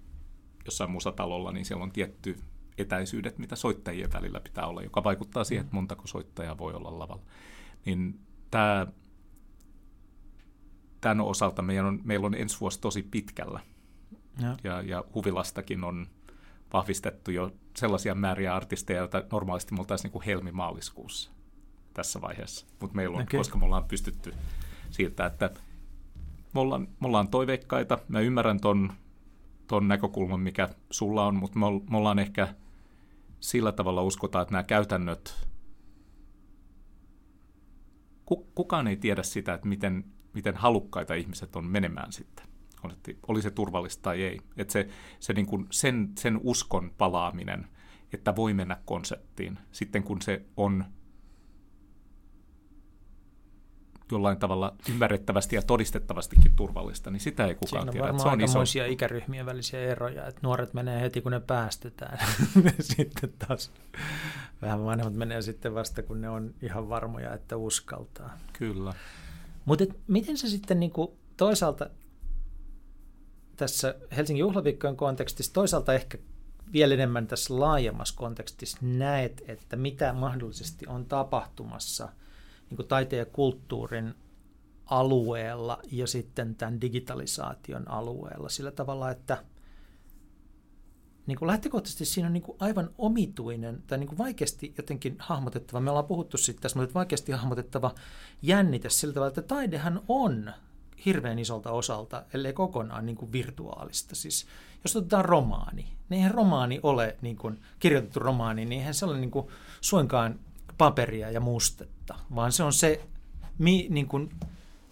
jossain 0.64 0.90
musatalolla, 0.90 1.52
niin 1.52 1.64
siellä 1.64 1.82
on 1.82 1.92
tietty 1.92 2.36
etäisyydet, 2.78 3.38
mitä 3.38 3.56
soittajien 3.56 4.12
välillä 4.12 4.40
pitää 4.40 4.66
olla, 4.66 4.82
joka 4.82 5.04
vaikuttaa 5.04 5.44
siihen, 5.44 5.64
että 5.64 5.74
montako 5.74 6.06
soittajaa 6.06 6.58
voi 6.58 6.74
olla 6.74 6.98
lavalla. 6.98 7.22
Niin 7.84 8.20
tämä, 8.50 8.86
tämän 11.00 11.20
osalta 11.20 11.62
meillä 11.62 11.88
on, 11.88 12.00
meillä 12.04 12.26
on 12.26 12.34
ensi 12.34 12.60
vuosi 12.60 12.80
tosi 12.80 13.02
pitkällä. 13.02 13.60
Ja, 14.42 14.56
ja, 14.64 14.82
ja 14.82 15.04
Huvilastakin 15.14 15.84
on 15.84 16.06
vahvistettu 16.72 17.30
jo 17.30 17.52
sellaisia 17.76 18.14
määriä 18.14 18.54
artisteja, 18.54 18.98
joita 18.98 19.24
normaalisti 19.32 19.74
me 19.74 19.80
oltaisiin 19.80 20.12
niin 20.12 20.22
helmi-maaliskuussa 20.22 21.30
tässä 21.94 22.20
vaiheessa. 22.20 22.66
Mutta 22.80 22.96
meillä 22.96 23.16
on, 23.16 23.22
okay. 23.22 23.38
koska 23.38 23.58
me 23.58 23.64
ollaan 23.64 23.84
pystytty 23.84 24.34
siirtää, 24.90 25.26
että 25.26 25.50
me 26.54 26.60
ollaan, 26.60 26.88
me 27.00 27.06
ollaan 27.06 27.28
toiveikkaita. 27.28 27.98
Mä 28.08 28.20
ymmärrän 28.20 28.60
ton, 28.60 28.92
ton 29.66 29.88
näkökulman, 29.88 30.40
mikä 30.40 30.68
sulla 30.90 31.26
on, 31.26 31.36
mutta 31.36 31.58
me, 31.58 31.66
me 31.90 31.96
ollaan 31.96 32.18
ehkä 32.18 32.54
sillä 33.40 33.72
tavalla 33.72 34.02
uskotaan, 34.02 34.42
että 34.42 34.52
nämä 34.52 34.62
käytännöt, 34.62 35.48
kukaan 38.54 38.86
ei 38.86 38.96
tiedä 38.96 39.22
sitä, 39.22 39.54
että 39.54 39.68
miten, 39.68 40.04
miten 40.32 40.56
halukkaita 40.56 41.14
ihmiset 41.14 41.56
on 41.56 41.64
menemään 41.64 42.12
sitten 42.12 42.49
oli 43.28 43.42
se 43.42 43.50
turvallista 43.50 44.02
tai 44.02 44.22
ei. 44.22 44.40
Että 44.56 44.72
se, 44.72 44.88
se 45.20 45.32
niin 45.32 45.46
kuin 45.46 45.66
sen, 45.70 46.12
sen 46.18 46.40
uskon 46.42 46.92
palaaminen, 46.98 47.66
että 48.12 48.36
voi 48.36 48.54
mennä 48.54 48.76
konserttiin, 48.84 49.58
sitten 49.72 50.02
kun 50.02 50.22
se 50.22 50.42
on 50.56 50.84
jollain 54.12 54.38
tavalla 54.38 54.74
ymmärrettävästi 54.90 55.56
ja 55.56 55.62
todistettavastikin 55.62 56.52
turvallista, 56.56 57.10
niin 57.10 57.20
sitä 57.20 57.46
ei 57.46 57.54
kukaan 57.54 57.82
Siinä 57.82 57.92
tiedä. 57.92 58.04
on 58.04 58.18
varmaan 58.18 58.48
se 58.48 58.58
on 58.58 58.64
iso... 58.64 58.84
ikäryhmien 58.84 59.46
välisiä 59.46 59.80
eroja, 59.80 60.26
että 60.26 60.40
nuoret 60.42 60.74
menee 60.74 61.00
heti 61.00 61.20
kun 61.20 61.32
ne 61.32 61.40
päästetään. 61.40 62.18
sitten 62.80 63.32
taas 63.46 63.72
vähän 64.62 64.84
vanhemmat 64.84 65.14
menee 65.14 65.42
sitten 65.42 65.74
vasta 65.74 66.02
kun 66.02 66.20
ne 66.20 66.28
on 66.28 66.54
ihan 66.62 66.88
varmoja, 66.88 67.34
että 67.34 67.56
uskaltaa. 67.56 68.38
Kyllä. 68.52 68.94
Mutta 69.64 69.84
miten 70.06 70.36
se 70.36 70.48
sitten 70.48 70.80
niinku 70.80 71.18
toisaalta 71.36 71.90
tässä 73.60 73.94
Helsingin 74.16 74.40
juhlaviikkojen 74.40 74.96
kontekstissa, 74.96 75.52
toisaalta 75.52 75.94
ehkä 75.94 76.18
vielä 76.72 76.94
enemmän 76.94 77.26
tässä 77.26 77.60
laajemmassa 77.60 78.14
kontekstissa 78.16 78.78
näet, 78.80 79.42
että 79.48 79.76
mitä 79.76 80.12
mahdollisesti 80.12 80.86
on 80.86 81.06
tapahtumassa 81.06 82.08
niin 82.70 82.76
kuin 82.76 82.88
taiteen 82.88 83.18
ja 83.18 83.26
kulttuurin 83.26 84.14
alueella 84.86 85.78
ja 85.92 86.06
sitten 86.06 86.54
tämän 86.54 86.80
digitalisaation 86.80 87.90
alueella 87.90 88.48
sillä 88.48 88.70
tavalla, 88.70 89.10
että 89.10 89.44
niin 91.26 91.38
kuin 91.38 91.46
lähtökohtaisesti 91.46 92.04
siinä 92.04 92.26
on 92.26 92.32
niin 92.32 92.42
kuin 92.42 92.56
aivan 92.60 92.90
omituinen 92.98 93.82
tai 93.86 93.98
niin 93.98 94.08
kuin 94.08 94.18
vaikeasti 94.18 94.74
jotenkin 94.76 95.16
hahmotettava, 95.18 95.80
me 95.80 95.90
ollaan 95.90 96.06
puhuttu 96.06 96.36
siitä 96.36 96.60
tässä, 96.60 96.78
mutta 96.78 96.94
vaikeasti 96.94 97.32
hahmotettava 97.32 97.94
jännite 98.42 98.90
sillä 98.90 99.14
tavalla, 99.14 99.28
että 99.28 99.42
taidehan 99.42 100.02
on 100.08 100.52
hirveän 101.04 101.38
isolta 101.38 101.70
osalta, 101.70 102.22
ellei 102.34 102.52
kokonaan 102.52 103.06
niin 103.06 103.16
kuin 103.16 103.32
virtuaalista. 103.32 104.14
Siis, 104.14 104.46
jos 104.84 104.96
otetaan 104.96 105.24
romaani, 105.24 105.82
niin 105.82 106.16
eihän 106.18 106.30
romaani 106.30 106.80
ole 106.82 107.16
niin 107.22 107.36
kuin, 107.36 107.60
kirjoitettu 107.78 108.20
romaani, 108.20 108.64
niin 108.64 108.78
eihän 108.78 108.94
se 108.94 109.04
ole 109.04 109.18
niin 109.18 109.30
kuin, 109.30 109.46
suinkaan 109.80 110.40
paperia 110.78 111.30
ja 111.30 111.40
mustetta, 111.40 112.14
vaan 112.34 112.52
se 112.52 112.62
on 112.62 112.72
se, 112.72 113.00
mi, 113.58 113.86
niin 113.90 114.08
kuin, 114.08 114.30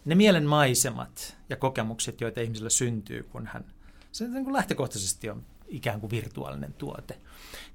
ne 0.05 0.15
mielen 0.15 0.47
maisemat 0.47 1.37
ja 1.49 1.57
kokemukset, 1.57 2.21
joita 2.21 2.41
ihmisellä 2.41 2.71
syntyy, 2.71 3.23
kun 3.23 3.47
hän, 3.47 3.65
se 4.13 4.29
niin 4.29 4.45
kuin 4.45 4.55
lähtökohtaisesti 4.55 5.31
on 5.31 5.45
ikään 5.69 6.01
kuin 6.01 6.11
virtuaalinen 6.11 6.73
tuote. 6.73 7.19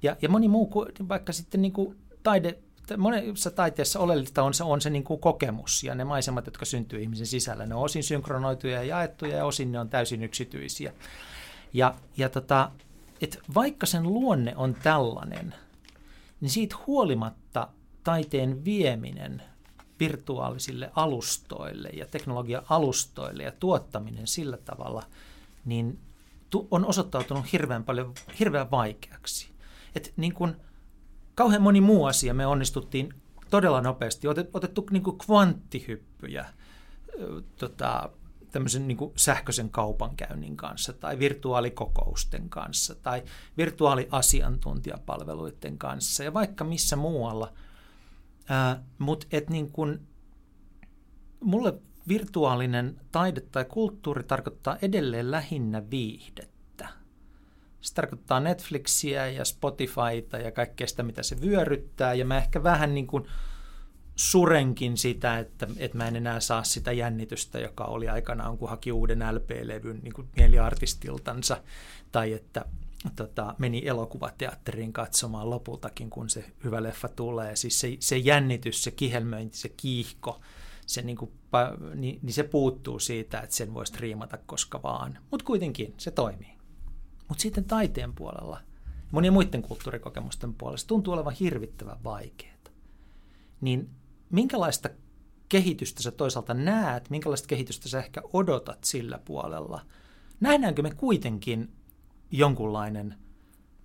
Ja, 0.02 0.16
ja 0.22 0.28
moni 0.28 0.48
muu, 0.48 0.86
vaikka 1.08 1.32
sitten 1.32 1.62
niin 1.62 1.72
kuin 1.72 1.96
taide, 2.22 2.58
monessa 2.96 3.50
taiteessa 3.50 4.00
oleellista 4.00 4.42
on 4.42 4.54
se, 4.54 4.64
on 4.64 4.80
se 4.80 4.90
niin 4.90 5.04
kuin 5.04 5.20
kokemus 5.20 5.84
ja 5.84 5.94
ne 5.94 6.04
maisemat, 6.04 6.46
jotka 6.46 6.64
syntyy 6.64 7.02
ihmisen 7.02 7.26
sisällä. 7.26 7.66
Ne 7.66 7.74
on 7.74 7.82
osin 7.82 8.02
synkronoituja 8.02 8.74
ja 8.74 8.84
jaettuja 8.84 9.36
ja 9.36 9.44
osin 9.44 9.72
ne 9.72 9.80
on 9.80 9.88
täysin 9.88 10.22
yksityisiä. 10.22 10.92
Ja, 11.72 11.94
ja 12.16 12.28
tota, 12.28 12.70
et 13.20 13.38
vaikka 13.54 13.86
sen 13.86 14.02
luonne 14.02 14.56
on 14.56 14.74
tällainen, 14.74 15.54
niin 16.40 16.50
siitä 16.50 16.76
huolimatta 16.86 17.68
taiteen 18.04 18.64
vieminen 18.64 19.42
virtuaalisille 20.00 20.90
alustoille 20.96 21.88
ja 21.88 22.06
teknologia-alustoille 22.06 23.42
ja 23.42 23.52
tuottaminen 23.52 24.26
sillä 24.26 24.56
tavalla, 24.56 25.02
niin 25.64 25.98
on 26.70 26.84
osoittautunut 26.84 27.52
hirveän 27.52 27.84
paljon, 27.84 28.14
hirveän 28.38 28.70
vaikeaksi. 28.70 29.50
Et 29.94 30.12
niin 30.16 30.34
kun, 30.34 30.56
kauhean 31.34 31.62
moni 31.62 31.80
muu 31.80 32.04
asia 32.04 32.34
me 32.34 32.46
onnistuttiin 32.46 33.14
todella 33.50 33.80
nopeasti. 33.80 34.28
Otettu 34.52 34.86
niin 34.90 35.02
kuin 35.02 35.18
kvanttihyppyjä 35.18 36.46
tota, 37.56 38.10
tämmöisen 38.50 38.88
niin 38.88 38.96
kuin 38.96 39.12
sähköisen 39.16 39.70
kaupankäynnin 39.70 40.56
kanssa 40.56 40.92
tai 40.92 41.18
virtuaalikokousten 41.18 42.48
kanssa 42.48 42.94
tai 42.94 43.22
virtuaaliasiantuntijapalveluiden 43.56 45.78
kanssa 45.78 46.24
ja 46.24 46.34
vaikka 46.34 46.64
missä 46.64 46.96
muualla. 46.96 47.52
Mutta 48.98 49.26
et 49.32 49.50
niin 49.50 49.70
kuin, 49.70 50.06
mulle 51.40 51.74
virtuaalinen 52.08 53.00
taide 53.12 53.40
tai 53.40 53.64
kulttuuri 53.64 54.24
tarkoittaa 54.24 54.76
edelleen 54.82 55.30
lähinnä 55.30 55.90
viihdettä 55.90 56.53
se 57.84 57.94
tarkoittaa 57.94 58.40
Netflixiä 58.40 59.26
ja 59.26 59.44
Spotifyta 59.44 60.38
ja 60.38 60.52
kaikkea 60.52 60.86
sitä, 60.86 61.02
mitä 61.02 61.22
se 61.22 61.40
vyöryttää. 61.40 62.14
Ja 62.14 62.24
mä 62.24 62.36
ehkä 62.36 62.62
vähän 62.62 62.94
niin 62.94 63.06
kuin 63.06 63.26
surenkin 64.16 64.96
sitä, 64.96 65.38
että, 65.38 65.68
että 65.76 65.96
mä 65.96 66.08
en 66.08 66.16
enää 66.16 66.40
saa 66.40 66.64
sitä 66.64 66.92
jännitystä, 66.92 67.58
joka 67.58 67.84
oli 67.84 68.08
aikanaan, 68.08 68.58
kun 68.58 68.68
haki 68.68 68.92
uuden 68.92 69.18
LP-levyn 69.18 70.00
niin 70.02 70.12
kuin 70.12 70.28
mieliartistiltansa. 70.36 71.56
Tai 72.12 72.32
että 72.32 72.64
tota, 73.16 73.54
meni 73.58 73.88
elokuvateatteriin 73.88 74.92
katsomaan 74.92 75.50
lopultakin, 75.50 76.10
kun 76.10 76.30
se 76.30 76.44
hyvä 76.64 76.82
leffa 76.82 77.08
tulee. 77.08 77.56
Siis 77.56 77.80
se, 77.80 77.96
se 78.00 78.16
jännitys, 78.16 78.84
se 78.84 78.90
kihelmöinti, 78.90 79.56
se 79.56 79.68
kiihko, 79.68 80.40
se, 80.86 81.02
niin 81.02 81.16
kuin, 81.16 81.30
niin, 81.94 82.18
niin 82.22 82.32
se 82.32 82.42
puuttuu 82.42 82.98
siitä, 82.98 83.40
että 83.40 83.56
sen 83.56 83.74
voisi 83.74 83.94
riimata 83.98 84.38
koska 84.46 84.82
vaan. 84.82 85.18
Mutta 85.30 85.46
kuitenkin 85.46 85.94
se 85.96 86.10
toimii. 86.10 86.63
Mutta 87.28 87.42
sitten 87.42 87.64
taiteen 87.64 88.14
puolella, 88.14 88.60
monien 89.10 89.32
muiden 89.32 89.62
kulttuurikokemusten 89.62 90.54
puolella, 90.54 90.78
se 90.78 90.86
tuntuu 90.86 91.14
olevan 91.14 91.34
hirvittävän 91.40 92.04
vaikeaa. 92.04 92.54
Niin 93.60 93.90
minkälaista 94.30 94.90
kehitystä 95.48 96.02
sä 96.02 96.10
toisaalta 96.10 96.54
näet, 96.54 97.10
minkälaista 97.10 97.48
kehitystä 97.48 97.88
sä 97.88 97.98
ehkä 97.98 98.22
odotat 98.32 98.84
sillä 98.84 99.18
puolella? 99.18 99.86
Nähdäänkö 100.40 100.82
me 100.82 100.90
kuitenkin 100.90 101.72
jonkunlainen 102.30 103.14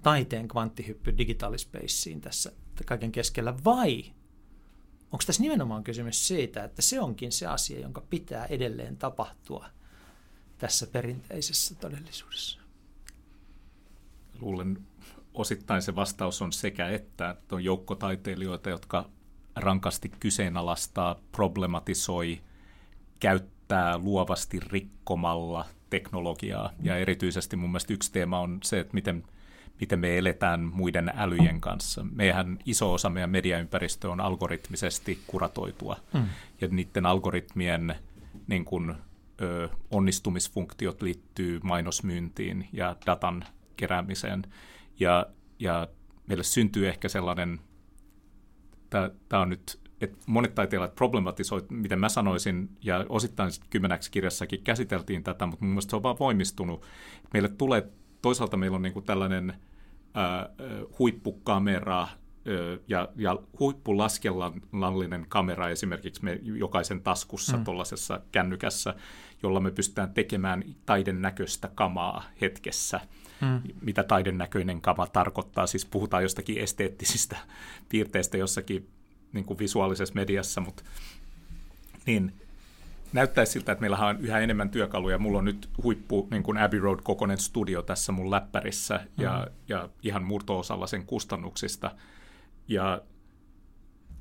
taiteen 0.01 0.47
kvanttihyppy 0.47 1.17
digitaalispaceen 1.17 2.21
tässä 2.21 2.51
kaiken 2.85 3.11
keskellä, 3.11 3.53
vai 3.65 4.03
onko 5.11 5.23
tässä 5.25 5.41
nimenomaan 5.41 5.83
kysymys 5.83 6.27
siitä, 6.27 6.63
että 6.63 6.81
se 6.81 6.99
onkin 6.99 7.31
se 7.31 7.47
asia, 7.47 7.79
jonka 7.79 8.01
pitää 8.01 8.45
edelleen 8.45 8.97
tapahtua 8.97 9.65
tässä 10.57 10.87
perinteisessä 10.87 11.75
todellisuudessa? 11.75 12.59
Luulen 14.41 14.77
osittain 15.33 15.81
se 15.81 15.95
vastaus 15.95 16.41
on 16.41 16.53
sekä 16.53 16.89
että, 16.89 17.29
että 17.29 17.55
on 17.55 17.63
joukko 17.63 17.95
taiteilijoita, 17.95 18.69
jotka 18.69 19.09
rankasti 19.55 20.11
kyseenalaistaa, 20.19 21.15
problematisoi, 21.31 22.41
käyttää 23.19 23.97
luovasti 23.97 24.59
rikkomalla 24.59 25.65
teknologiaa. 25.89 26.71
Ja 26.81 26.97
erityisesti 26.97 27.55
mun 27.55 27.69
mielestä 27.69 27.93
yksi 27.93 28.11
teema 28.11 28.39
on 28.39 28.59
se, 28.63 28.79
että 28.79 28.93
miten, 28.93 29.23
miten 29.79 29.99
me 29.99 30.17
eletään 30.17 30.59
muiden 30.61 31.11
älyjen 31.15 31.61
kanssa. 31.61 32.05
Meidän 32.11 32.59
iso 32.65 32.93
osa 32.93 33.09
meidän 33.09 33.29
mediaympäristö 33.29 34.09
on 34.09 34.21
algoritmisesti 34.21 35.19
kuratoitua. 35.27 35.95
Hmm. 36.13 36.25
Ja 36.61 36.67
niiden 36.67 37.05
algoritmien 37.05 37.95
niin 38.47 38.65
kun, 38.65 38.95
ö, 39.41 39.69
onnistumisfunktiot 39.91 41.01
liittyy 41.01 41.59
mainosmyyntiin 41.63 42.69
ja 42.73 42.95
datan 43.05 43.45
keräämiseen. 43.79 44.43
Ja, 44.99 45.25
ja 45.59 45.87
meille 46.27 46.43
syntyy 46.43 46.87
ehkä 46.87 47.09
sellainen, 47.09 47.59
tämä 49.29 49.41
on 49.41 49.49
nyt, 49.49 49.79
että 50.01 50.17
monet 50.27 50.55
taiteilijat 50.55 50.95
problematisoivat, 50.95 51.71
miten 51.71 51.99
mä 51.99 52.09
sanoisin, 52.09 52.69
ja 52.83 53.05
osittain 53.09 53.51
kymmenäksi 53.69 54.11
kirjassakin 54.11 54.63
käsiteltiin 54.63 55.23
tätä, 55.23 55.45
mutta 55.45 55.65
mun 55.65 55.71
mielestä 55.71 55.89
se 55.89 55.95
on 55.95 56.03
vaan 56.03 56.19
voimistunut. 56.19 56.85
Meille 57.33 57.49
tulee, 57.49 57.89
toisaalta 58.21 58.57
meillä 58.57 58.75
on 58.75 58.81
niin 58.81 58.93
kuin 58.93 59.05
tällainen 59.05 59.53
ää, 60.13 60.49
huippukamera, 60.99 62.07
ja, 62.87 63.09
ja 63.15 63.37
huippulaskellallinen 63.59 65.25
kamera 65.29 65.69
esimerkiksi 65.69 66.23
me 66.23 66.39
jokaisen 66.43 67.01
taskussa 67.01 67.57
mm. 67.57 67.63
tuollaisessa 67.63 68.21
kännykässä, 68.31 68.95
jolla 69.43 69.59
me 69.59 69.71
pystytään 69.71 70.13
tekemään 70.13 70.63
taiden 70.85 71.21
näköistä 71.21 71.69
kamaa 71.75 72.23
hetkessä. 72.41 72.99
Mm. 73.41 73.61
Mitä 73.81 74.03
taiden 74.03 74.37
näköinen 74.37 74.81
kama 74.81 75.07
tarkoittaa, 75.07 75.67
siis 75.67 75.85
puhutaan 75.85 76.23
jostakin 76.23 76.57
esteettisistä 76.57 77.37
piirteistä 77.89 78.37
jossakin 78.37 78.89
niin 79.33 79.45
kuin 79.45 79.59
visuaalisessa 79.59 80.15
mediassa, 80.15 80.61
mutta 80.61 80.83
niin 82.05 82.33
näyttäisi 83.13 83.51
siltä, 83.51 83.71
että 83.71 83.81
meillä 83.81 83.97
on 83.97 84.19
yhä 84.19 84.39
enemmän 84.39 84.69
työkaluja. 84.69 85.17
Mulla 85.17 85.39
on 85.39 85.45
nyt 85.45 85.69
huippu 85.83 86.27
niin 86.31 86.43
kuin 86.43 86.57
Abbey 86.57 86.79
Road 86.79 86.99
kokoinen 87.03 87.37
studio 87.37 87.81
tässä 87.81 88.11
mun 88.11 88.31
läppärissä 88.31 88.97
mm. 88.97 89.23
ja, 89.23 89.47
ja 89.67 89.89
ihan 90.03 90.23
murto-osalla 90.23 90.87
sen 90.87 91.05
kustannuksista. 91.05 91.91
Ja, 92.67 93.01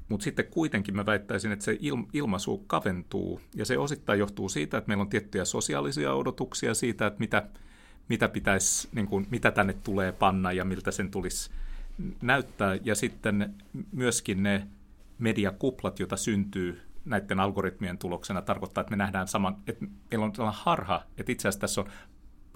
mutta 0.09 0.24
sitten 0.24 0.47
kuitenkin 0.47 0.97
mä 0.97 1.07
väittäisin, 1.07 1.53
että 1.53 1.65
se 1.65 1.78
ilmaisu 2.12 2.59
kaventuu 2.59 3.40
ja 3.55 3.65
se 3.65 3.78
osittain 3.78 4.19
johtuu 4.19 4.49
siitä, 4.49 4.78
että 4.78 4.89
meillä 4.89 5.03
on 5.03 5.09
tiettyjä 5.09 5.45
sosiaalisia 5.45 6.15
odotuksia 6.15 6.74
siitä, 6.74 7.07
että 7.07 7.20
mitä, 7.20 7.49
mitä, 8.09 8.29
pitäisi, 8.29 8.89
niin 8.93 9.07
kuin, 9.07 9.27
mitä 9.31 9.51
tänne 9.51 9.73
tulee 9.73 10.13
panna 10.13 10.53
ja 10.53 10.65
miltä 10.65 10.91
sen 10.91 11.11
tulisi 11.11 11.51
näyttää. 12.23 12.79
Ja 12.85 12.95
sitten 12.95 13.55
myöskin 13.93 14.43
ne 14.43 14.67
mediakuplat, 15.19 16.01
joita 16.01 16.17
syntyy 16.17 16.83
näiden 17.05 17.41
algoritmien 17.41 17.99
tuloksena 17.99 18.43
tarkoittaa, 18.43 18.81
että 18.81 18.91
me 18.91 18.97
nähdään 18.97 19.29
saman, 19.29 19.57
että 19.67 19.87
meillä 20.11 20.25
on 20.25 20.35
sellainen 20.35 20.61
harha, 20.65 21.03
että 21.19 21.33
itse 21.33 21.49
asiassa 21.49 21.61
tässä 21.61 21.81
on 21.81 21.91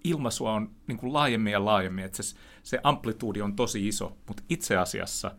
ilmaisua 0.05 0.53
on 0.53 0.71
niin 0.87 0.99
kuin 0.99 1.13
laajemmin 1.13 1.53
ja 1.53 1.65
laajemmin, 1.65 2.05
että 2.05 2.23
se, 2.23 2.37
se 2.63 2.81
amplituudi 2.83 3.43
on 3.43 3.57
tosi 3.57 3.89
iso, 3.89 4.17
mutta 4.27 4.43
itse 4.49 4.77
asiassa 4.77 5.31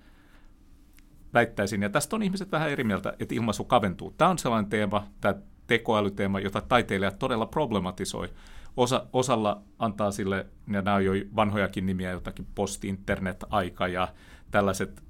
väittäisin, 1.34 1.82
ja 1.82 1.90
tästä 1.90 2.16
on 2.16 2.24
ihmiset 2.24 2.52
vähän 2.52 2.70
eri 2.70 2.84
mieltä, 2.84 3.14
että 3.20 3.36
ilmaisu 3.36 3.64
kaventuu. 3.64 4.12
Tämä 4.18 4.32
on 4.32 4.40
sellainen 4.40 4.70
teema, 4.70 5.08
tämä 5.22 5.36
tekoälyteema, 5.68 6.40
jota 6.40 6.62
taiteilijat 6.62 7.20
todella 7.20 7.46
problematisoi. 7.46 8.30
Osa, 8.78 9.06
osalla 9.14 9.62
antaa 9.80 10.12
sille, 10.12 10.46
ja 10.68 10.82
nämä 10.82 10.96
on 10.96 11.06
jo 11.06 11.12
vanhojakin 11.36 11.86
nimiä, 11.86 12.12
jotakin 12.12 12.48
post-internet-aika 12.56 13.88
ja 13.88 14.08
tällaiset, 14.52 15.04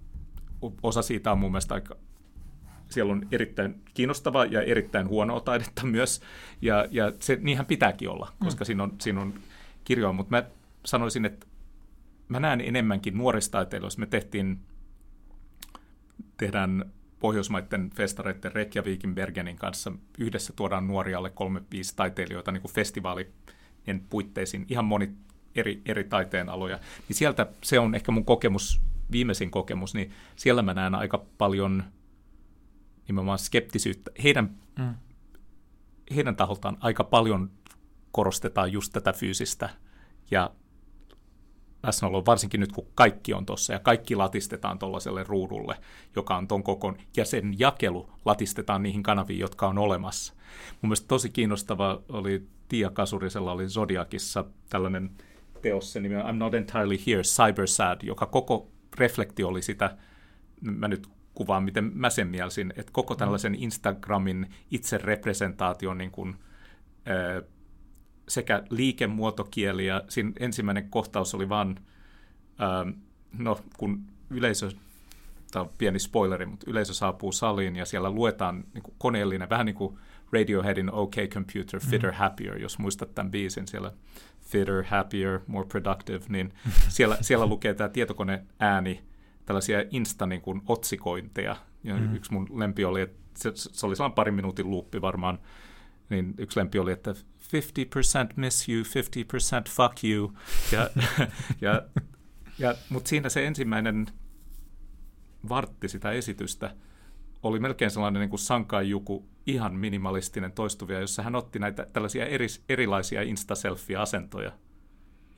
osa 0.84 1.02
siitä 1.02 1.32
on 1.32 1.40
mun 1.40 1.52
mielestä 1.52 1.74
aika 1.74 1.96
siellä 2.94 3.12
on 3.12 3.28
erittäin 3.32 3.82
kiinnostavaa 3.94 4.46
ja 4.46 4.62
erittäin 4.62 5.08
huonoa 5.08 5.40
taidetta 5.40 5.86
myös, 5.86 6.22
ja, 6.62 6.88
ja 6.92 7.12
se, 7.20 7.38
niinhän 7.42 7.66
pitääkin 7.66 8.10
olla, 8.10 8.32
mm. 8.32 8.46
koska 8.46 8.64
mm. 8.64 8.66
siinä, 8.66 8.84
on, 8.84 8.94
siinä 9.02 9.22
on 9.22 9.34
kirjoa, 9.84 10.14
mutta 10.14 10.36
mä 10.36 10.44
sanoisin, 10.86 11.26
että 11.26 11.46
mä 12.28 12.40
näen 12.40 12.62
enemmänkin 12.62 13.18
nuorista 13.18 13.52
taiteilijoista. 13.52 14.00
Me 14.00 14.06
tehtiin, 14.06 14.60
tehdään 16.38 16.86
Pohjoismaiden 17.24 17.90
festareiden 17.90 18.52
Reykjavikin 18.52 19.16
Bergenin 19.16 19.56
kanssa 19.56 19.92
yhdessä 20.20 20.54
tuodaan 20.56 20.88
nuoria 20.88 21.18
alle 21.18 21.30
3-5 21.30 21.34
taiteilijoita 21.96 22.52
niin 22.52 22.62
kuin 22.62 22.72
festivaalien 22.72 24.04
puitteisiin, 24.10 24.66
ihan 24.70 24.86
moni 24.86 25.12
eri, 25.56 25.82
eri 25.86 26.04
taiteen 26.04 26.50
aloja. 26.50 26.80
Niin 27.08 27.16
sieltä 27.16 27.48
se 27.64 27.80
on 27.80 27.96
ehkä 27.96 28.12
mun 28.12 28.26
kokemus, 28.26 28.82
viimeisin 29.12 29.52
kokemus, 29.52 29.94
niin 29.94 30.12
siellä 30.36 30.62
mä 30.62 30.74
näen 30.74 30.96
aika 30.96 31.26
paljon– 31.38 31.84
nimenomaan 33.08 33.40
skeptisyyttä. 33.40 34.12
Heidän, 34.24 34.56
mm. 34.80 34.96
heidän 36.16 36.36
taholtaan 36.36 36.78
aika 36.80 37.04
paljon 37.04 37.52
korostetaan 38.12 38.72
just 38.72 38.94
tätä 38.94 39.14
fyysistä 39.14 39.70
ja 40.32 40.52
läsnäolo, 41.84 42.26
varsinkin 42.26 42.60
nyt 42.60 42.72
kun 42.72 42.88
kaikki 42.96 43.34
on 43.34 43.46
tuossa 43.46 43.74
ja 43.74 43.80
kaikki 43.80 44.16
latistetaan 44.16 44.80
tuollaiselle 44.80 45.24
ruudulle, 45.24 45.76
joka 46.16 46.38
on 46.38 46.48
ton 46.48 46.64
kokon, 46.64 46.98
ja 47.18 47.26
sen 47.26 47.60
jakelu 47.60 48.10
latistetaan 48.26 48.84
niihin 48.84 49.04
kanaviin, 49.04 49.40
jotka 49.40 49.68
on 49.68 49.78
olemassa. 49.78 50.34
Mun 50.82 50.90
mielestä 50.90 51.08
tosi 51.08 51.30
kiinnostava 51.30 52.02
oli 52.10 52.48
Tia 52.70 52.90
Kasurisella 52.90 53.52
oli 53.52 53.68
Zodiakissa 53.68 54.46
tällainen 54.70 55.12
teos, 55.62 55.94
se 55.94 56.00
nimi 56.00 56.16
I'm 56.16 56.34
Not 56.34 56.54
Entirely 56.54 56.98
Here, 57.08 57.22
Cyber 57.22 57.68
Sad, 57.68 58.00
joka 58.04 58.26
koko 58.26 58.68
reflekti 58.98 59.44
oli 59.44 59.62
sitä, 59.62 59.98
mä 60.62 60.88
nyt 60.88 61.08
kuvaan, 61.34 61.64
miten 61.64 61.92
mä 61.94 62.10
sen 62.10 62.28
mielisin, 62.28 62.74
että 62.78 62.92
koko 62.92 63.16
tällaisen 63.16 63.56
Instagramin 63.56 64.50
itserepresentaation 64.72 65.98
niin 65.98 66.12
kuin, 66.12 66.36
sekä 68.28 68.64
liikemuotokieli 68.70 69.86
ja 69.86 70.04
siinä 70.10 70.32
ensimmäinen 70.40 70.90
kohtaus 70.90 71.36
oli 71.36 71.50
vaan, 71.50 71.80
no 73.38 73.60
kun 73.78 74.04
yleisö, 74.30 74.72
tämä 75.52 75.64
on 75.64 75.70
pieni 75.78 76.00
spoileri, 76.00 76.46
mutta 76.46 76.72
yleisö 76.72 76.94
saapuu 76.94 77.32
saliin 77.32 77.76
ja 77.76 77.86
siellä 77.86 78.12
luetaan 78.12 78.64
niin 78.74 78.84
kuin 78.84 78.96
koneellinen, 78.98 79.50
vähän 79.50 79.66
niin 79.66 79.76
kuin 79.76 79.98
Radioheadin 80.34 80.92
OK 80.92 81.16
Computer, 81.30 81.80
Fitter, 81.80 82.12
mm. 82.12 82.18
Happier, 82.18 82.58
jos 82.58 82.80
muistat 82.80 83.16
tämän 83.16 83.32
biisin 83.32 83.68
siellä, 83.68 83.92
Fitter, 84.42 84.84
Happier, 84.84 85.40
More 85.48 85.68
Productive, 85.68 86.26
niin 86.30 86.54
siellä, 86.90 87.18
siellä 87.22 87.46
lukee 87.46 87.74
tämä 87.74 87.90
tietokone 87.90 88.44
ääni, 88.60 89.04
tällaisia 89.46 89.84
insta 89.92 90.26
niin 90.26 90.42
kuin, 90.42 90.62
otsikointeja. 90.68 91.56
Ja 91.84 91.96
mm. 91.96 92.16
Yksi 92.16 92.34
mun 92.34 92.48
lempi 92.60 92.86
oli, 92.86 93.02
että 93.02 93.20
se, 93.36 93.52
se 93.56 93.86
oli 93.86 93.96
sellainen 93.96 94.16
parin 94.16 94.34
minuutin 94.34 94.70
luuppi 94.70 95.02
varmaan, 95.02 95.40
niin 96.10 96.34
yksi 96.38 96.60
lempi 96.60 96.80
oli, 96.80 96.92
että 96.92 97.16
50% 97.54 98.34
miss 98.36 98.70
you, 98.70 98.84
50% 98.84 98.86
fuck 99.70 100.04
you. 100.04 100.34
Ja, 100.72 100.90
ja, 101.62 101.82
ja, 102.60 102.76
Mutta 102.90 103.08
siinä 103.08 103.30
se 103.30 103.48
ensimmäinen 103.48 104.08
vartti 105.50 105.90
sitä 105.90 106.12
esitystä 106.12 106.76
oli 107.44 107.60
melkein 107.60 107.92
sellainen 107.92 108.20
niin 108.20 108.30
kuin 108.30 108.40
Sankai 108.40 108.90
Juku, 108.90 109.30
ihan 109.46 109.76
minimalistinen 109.76 110.52
toistuvia, 110.52 111.00
jossa 111.00 111.24
hän 111.24 111.36
otti 111.36 111.60
näitä 111.60 111.88
tällaisia 111.94 112.26
eri, 112.26 112.48
erilaisia 112.70 113.22
insta-selfie-asentoja 113.22 114.52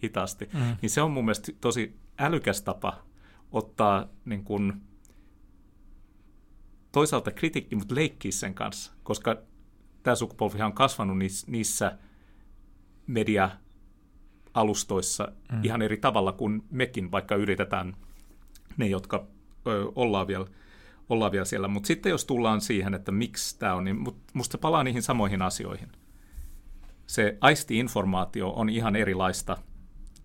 hitaasti. 0.04 0.50
Mm. 0.54 0.76
Niin 0.82 0.90
se 0.90 1.02
on 1.02 1.12
mun 1.12 1.26
mielestä 1.26 1.52
tosi 1.62 2.00
älykäs 2.20 2.62
tapa 2.62 3.06
ottaa 3.52 4.08
niin 4.26 4.44
kuin, 4.44 4.74
toisaalta 6.92 7.32
kritiikki, 7.32 7.76
mutta 7.76 7.96
leikkiä 7.96 8.32
sen 8.32 8.54
kanssa, 8.54 8.92
koska 9.04 9.38
tämä 10.06 10.15
sukupolvi 10.15 10.61
on 10.61 10.73
kasvanut 10.73 11.18
niissä 11.48 11.98
media-alustoissa 13.07 15.32
mm. 15.52 15.64
ihan 15.64 15.82
eri 15.82 15.98
tavalla 15.98 16.32
kuin 16.32 16.64
mekin, 16.72 17.11
vaikka 17.11 17.36
yritetään 17.36 17.98
ne, 18.77 18.88
jotka 18.88 19.27
ö, 19.68 19.91
ollaan, 19.95 20.27
vielä, 20.27 20.45
ollaan 21.10 21.32
vielä 21.32 21.45
siellä. 21.45 21.68
Mutta 21.68 21.88
sitten 21.88 22.10
jos 22.10 22.26
tullaan 22.26 22.61
siihen, 22.61 22.94
että 22.94 23.11
miksi 23.11 23.60
tämä 23.60 23.73
on, 23.73 23.84
niin 23.84 23.98
musta 24.34 24.52
se 24.52 24.57
palaa 24.57 24.84
niihin 24.84 25.02
samoihin 25.02 25.41
asioihin. 25.41 25.90
Se 27.07 27.38
aisti-informaatio 27.41 28.49
on 28.49 28.69
ihan 28.69 28.95
erilaista 28.95 29.57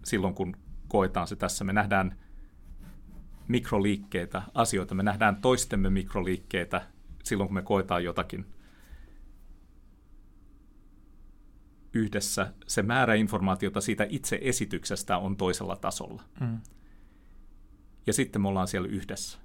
silloin, 0.05 0.35
kun 0.35 0.57
koetaan 0.89 1.27
se 1.27 1.37
tässä. 1.37 1.65
Me 1.65 1.73
nähdään 1.73 2.17
mikroliikkeitä, 3.49 4.43
asioita. 4.55 4.95
Me 4.95 5.03
nähdään 5.03 5.37
toistemme 5.37 5.91
mikroliikkeitä 5.91 6.83
silloin, 7.25 7.49
kun 7.49 7.55
me 7.55 7.63
koetaan 7.63 8.05
jotakin 8.05 8.47
yhdessä. 11.95 12.53
Se 12.67 12.83
määrä 12.83 13.15
informaatiota 13.15 13.81
siitä 13.81 14.07
itse 14.09 14.39
esityksestä 14.43 15.19
on 15.19 15.37
toisella 15.37 15.77
tasolla. 15.77 16.23
Mm. 16.41 16.61
Ja 18.07 18.13
sitten 18.13 18.43
me 18.43 18.49
ollaan 18.49 18.69
siellä 18.69 18.89
yhdessä. 18.89 19.39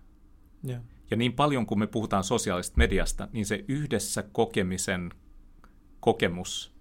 Yeah. 0.67 0.81
Ja 1.11 1.17
niin 1.17 1.33
paljon 1.33 1.65
kuin 1.65 1.79
me 1.79 1.87
puhutaan 1.87 2.23
sosiaalisesta 2.23 2.77
mediasta, 2.77 3.27
niin 3.31 3.45
se 3.45 3.65
yhdessä 3.67 4.23
kokemisen 4.31 5.11
kokemus 5.99 6.75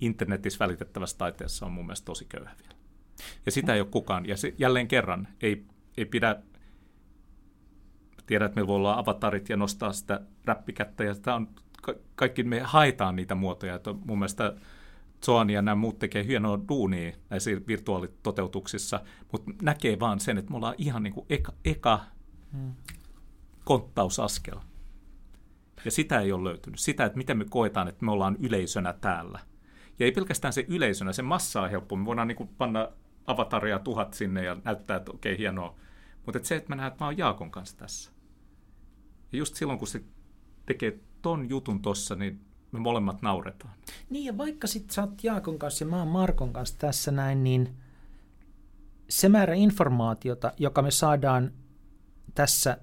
internetissä 0.00 0.58
välitettävässä 0.58 1.18
taiteessa 1.18 1.66
on 1.66 1.72
mun 1.72 1.86
mielestä 1.86 2.04
tosi 2.04 2.24
köyhä 2.24 2.54
vielä. 2.62 2.74
Ja 3.46 3.52
sitä 3.52 3.74
ei 3.74 3.80
ole 3.80 3.88
kukaan. 3.88 4.26
Ja 4.26 4.36
se, 4.36 4.54
jälleen 4.58 4.88
kerran, 4.88 5.28
ei 5.40 5.66
ei 5.96 6.04
pidä 6.04 6.42
tiedä, 8.26 8.44
että 8.44 8.54
meillä 8.54 8.68
voi 8.68 8.76
olla 8.76 8.98
avatarit 8.98 9.48
ja 9.48 9.56
nostaa 9.56 9.92
sitä 9.92 10.20
räppikättä, 10.44 11.04
ja 11.04 11.14
sitä 11.14 11.34
on, 11.34 11.48
kaikki 12.14 12.42
me 12.42 12.60
haetaan 12.60 13.16
niitä 13.16 13.34
muotoja. 13.34 13.74
Että 13.74 13.92
mun 14.06 14.18
mielestä 14.18 14.54
Zoan 15.24 15.50
ja 15.50 15.62
nämä 15.62 15.74
muut 15.74 15.98
tekee 15.98 16.26
hienoa 16.26 16.60
duunia 16.68 17.12
näissä 17.30 17.50
virtuaalitoteutuksissa, 17.66 19.00
mutta 19.32 19.52
näkee 19.62 20.00
vaan 20.00 20.20
sen, 20.20 20.38
että 20.38 20.50
me 20.50 20.56
ollaan 20.56 20.74
ihan 20.78 21.02
niin 21.02 21.14
kuin 21.14 21.26
eka, 21.30 21.52
eka 21.64 22.00
hmm. 22.52 22.72
konttausaskel. 23.64 24.58
Ja 25.84 25.90
sitä 25.90 26.20
ei 26.20 26.32
ole 26.32 26.48
löytynyt. 26.48 26.80
Sitä, 26.80 27.04
että 27.04 27.18
miten 27.18 27.38
me 27.38 27.44
koetaan, 27.50 27.88
että 27.88 28.04
me 28.04 28.12
ollaan 28.12 28.36
yleisönä 28.40 28.92
täällä. 28.92 29.40
Ja 29.98 30.06
ei 30.06 30.12
pelkästään 30.12 30.52
se 30.52 30.64
yleisönä, 30.68 31.12
se 31.12 31.22
massa 31.22 31.62
on 31.62 31.70
helppo. 31.70 31.96
Me 31.96 32.04
voidaan 32.04 32.28
niin 32.28 32.36
kuin 32.36 32.48
panna 32.58 32.88
avataria 33.26 33.78
tuhat 33.78 34.14
sinne 34.14 34.44
ja 34.44 34.56
näyttää, 34.64 34.96
että 34.96 35.12
okei, 35.12 35.32
okay, 35.32 35.38
hienoa. 35.38 35.76
Mutta 36.26 36.38
et 36.38 36.44
se, 36.44 36.56
että 36.56 36.68
mä 36.68 36.76
näen, 36.76 36.92
että 36.92 37.04
mä 37.04 37.08
oon 37.08 37.18
Jaakon 37.18 37.50
kanssa 37.50 37.76
tässä. 37.76 38.12
Ja 39.32 39.38
just 39.38 39.54
silloin, 39.54 39.78
kun 39.78 39.88
se 39.88 40.02
tekee 40.66 41.00
ton 41.22 41.48
jutun 41.48 41.82
tossa, 41.82 42.14
niin 42.14 42.40
me 42.72 42.78
molemmat 42.78 43.22
nauretaan. 43.22 43.74
Niin, 44.10 44.24
ja 44.24 44.38
vaikka 44.38 44.66
sit 44.66 44.90
sä 44.90 45.02
oot 45.02 45.24
Jaakon 45.24 45.58
kanssa 45.58 45.84
ja 45.84 45.90
mä 45.90 45.98
oon 45.98 46.08
Markon 46.08 46.52
kanssa 46.52 46.78
tässä 46.78 47.10
näin, 47.10 47.44
niin 47.44 47.76
se 49.08 49.28
määrä 49.28 49.54
informaatiota, 49.54 50.52
joka 50.58 50.82
me 50.82 50.90
saadaan 50.90 51.52
tässä 52.34 52.78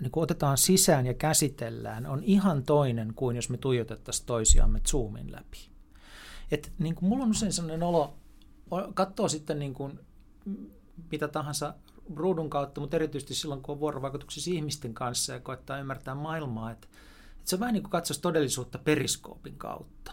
niin 0.00 0.10
kuin 0.10 0.22
otetaan 0.22 0.58
sisään 0.58 1.06
ja 1.06 1.14
käsitellään, 1.14 2.06
on 2.06 2.24
ihan 2.24 2.62
toinen 2.62 3.14
kuin 3.14 3.36
jos 3.36 3.50
me 3.50 3.56
tuijotettaisiin 3.56 4.26
toisiamme 4.26 4.80
Zoomin 4.80 5.32
läpi. 5.32 5.58
Et, 6.50 6.72
niin 6.78 6.94
mulla 7.00 7.24
on 7.24 7.30
usein 7.30 7.52
sellainen 7.52 7.82
olo, 7.82 8.16
katsoo 8.94 9.28
sitten 9.28 9.58
niin 9.58 9.74
kuin, 9.74 9.98
mitä 11.10 11.28
tahansa 11.28 11.74
ruudun 12.14 12.50
kautta, 12.50 12.80
mutta 12.80 12.96
erityisesti 12.96 13.34
silloin, 13.34 13.62
kun 13.62 13.72
on 13.72 13.80
vuorovaikutuksessa 13.80 14.50
ihmisten 14.50 14.94
kanssa 14.94 15.32
ja 15.32 15.40
koettaa 15.40 15.78
ymmärtää 15.78 16.14
maailmaa, 16.14 16.70
että 16.70 16.88
se 17.46 17.56
on 17.56 17.60
vähän 17.60 17.72
niin 17.72 17.82
kuin 17.82 17.90
katsoisi 17.90 18.22
todellisuutta 18.22 18.78
periskoopin 18.78 19.56
kautta. 19.56 20.12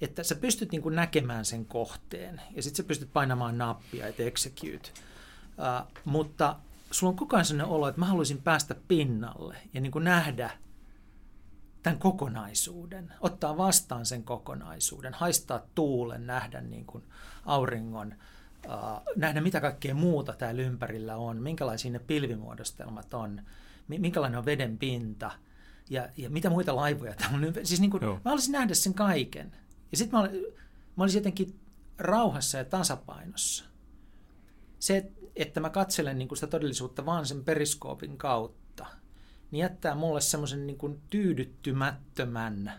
Että 0.00 0.22
sä 0.22 0.34
pystyt 0.34 0.72
niin 0.72 0.82
kuin 0.82 0.96
näkemään 0.96 1.44
sen 1.44 1.66
kohteen 1.66 2.40
ja 2.56 2.62
sitten 2.62 2.76
sä 2.76 2.88
pystyt 2.88 3.12
painamaan 3.12 3.58
nappia, 3.58 4.06
että 4.06 4.22
execute. 4.22 4.90
Uh, 5.58 5.92
mutta 6.04 6.56
sulla 6.90 7.10
on 7.10 7.16
koko 7.16 7.36
ajan 7.36 7.44
sellainen 7.44 7.74
olo, 7.74 7.88
että 7.88 8.00
mä 8.00 8.06
haluaisin 8.06 8.42
päästä 8.42 8.74
pinnalle 8.88 9.56
ja 9.74 9.80
niin 9.80 9.92
kuin 9.92 10.04
nähdä 10.04 10.50
tämän 11.82 11.98
kokonaisuuden, 11.98 13.12
ottaa 13.20 13.56
vastaan 13.56 14.06
sen 14.06 14.22
kokonaisuuden, 14.22 15.14
haistaa 15.14 15.60
tuulen, 15.74 16.26
nähdä 16.26 16.60
niin 16.60 16.84
kuin 16.84 17.04
auringon, 17.44 18.14
uh, 18.66 19.02
nähdä 19.16 19.40
mitä 19.40 19.60
kaikkea 19.60 19.94
muuta 19.94 20.32
täällä 20.32 20.62
ympärillä 20.62 21.16
on, 21.16 21.42
minkälaisia 21.42 21.90
ne 21.90 21.98
pilvimuodostelmat 21.98 23.14
on, 23.14 23.42
minkälainen 23.88 24.38
on 24.38 24.44
veden 24.44 24.78
pinta 24.78 25.30
ja, 25.90 26.08
ja 26.16 26.30
mitä 26.30 26.50
muita 26.50 26.76
laivoja 26.76 27.14
täällä 27.14 27.46
on. 27.46 27.54
Siis 27.62 27.80
niin 27.80 27.90
kuin, 27.90 28.04
mä 28.04 28.20
haluaisin 28.24 28.52
nähdä 28.52 28.74
sen 28.74 28.94
kaiken. 28.94 29.52
Ja 29.90 29.96
sitten 29.96 30.20
mä, 30.20 30.28
mä 30.96 31.04
olisin 31.04 31.18
jotenkin 31.18 31.60
rauhassa 31.98 32.58
ja 32.58 32.64
tasapainossa. 32.64 33.64
Se, 34.78 35.10
että 35.36 35.60
mä 35.60 35.70
katselen 35.70 36.18
niin 36.18 36.28
kuin 36.28 36.36
sitä 36.36 36.46
todellisuutta 36.46 37.06
vaan 37.06 37.26
sen 37.26 37.44
periskoopin 37.44 38.18
kautta, 38.18 38.86
niin 39.50 39.60
jättää 39.60 39.94
mulle 39.94 40.20
semmoisen 40.20 40.66
niin 40.66 40.78
kuin 40.78 41.00
tyydyttymättömän, 41.10 42.72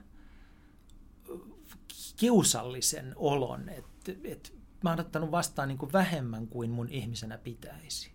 kiusallisen 2.17 3.13
olon, 3.15 3.69
että, 3.69 4.11
että 4.23 4.49
mä 4.83 4.89
oon 4.89 4.99
ottanut 4.99 5.31
vastaan 5.31 5.67
niin 5.67 5.77
kuin 5.77 5.93
vähemmän 5.93 6.47
kuin 6.47 6.71
mun 6.71 6.89
ihmisenä 6.89 7.37
pitäisi. 7.37 8.11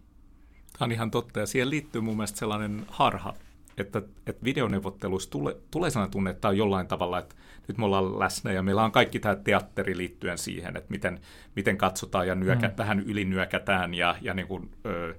Tämä 0.79 0.85
on 0.87 0.93
ihan 0.93 1.11
totta, 1.11 1.41
ja 1.41 1.47
siihen 1.47 1.71
liittyy 1.71 2.01
mun 2.01 2.16
mielestä 2.16 2.39
sellainen 2.39 2.85
harha, 2.89 3.35
että, 3.76 4.02
että 4.26 4.44
videoneuvotteluissa 4.44 5.30
tule, 5.30 5.56
tulee 5.70 5.90
sellainen 5.90 6.12
tunne, 6.12 6.30
että 6.30 6.40
tämä 6.40 6.51
on 6.51 6.56
jollain 6.56 6.86
tavalla, 6.86 7.18
että 7.18 7.34
nyt 7.68 7.78
me 7.78 7.84
ollaan 7.84 8.18
läsnä 8.18 8.52
ja 8.52 8.62
meillä 8.62 8.84
on 8.84 8.92
kaikki 8.92 9.20
tämä 9.20 9.36
teatteri 9.36 9.96
liittyen 9.96 10.38
siihen, 10.38 10.76
että 10.76 10.90
miten, 10.90 11.20
miten 11.56 11.78
katsotaan 11.78 12.26
ja 12.26 12.34
nyökä, 12.34 12.68
mm. 12.68 12.74
vähän 12.78 13.01
ylinyökätään 13.01 13.94
ja, 13.94 14.16
ja 14.20 14.34
niin 14.34 14.46
kuin, 14.46 14.70
ö, 14.86 15.14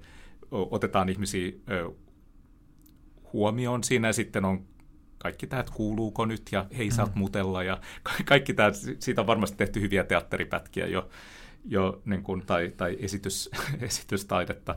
otetaan 0.52 1.08
ihmisiä 1.08 1.52
ö, 1.70 1.90
huomioon 3.32 3.84
siinä 3.84 4.08
ja 4.08 4.12
sitten 4.12 4.44
on 4.44 4.64
kaikki 5.18 5.46
tämä, 5.46 5.60
että 5.60 5.72
kuuluuko 5.72 6.24
nyt 6.24 6.42
ja 6.52 6.66
hei 6.78 6.90
saat 6.90 7.14
mm. 7.14 7.18
mutella 7.18 7.62
ja 7.62 7.80
kaikki 8.24 8.54
tämä, 8.54 8.70
siitä 8.98 9.20
on 9.20 9.26
varmasti 9.26 9.56
tehty 9.56 9.80
hyviä 9.80 10.04
teatteripätkiä 10.04 10.86
jo, 10.86 11.08
jo 11.64 12.02
niin 12.04 12.22
kuin, 12.22 12.46
tai, 12.46 12.72
tai 12.76 12.96
esitys, 13.00 13.50
esitystaidetta. 13.80 14.74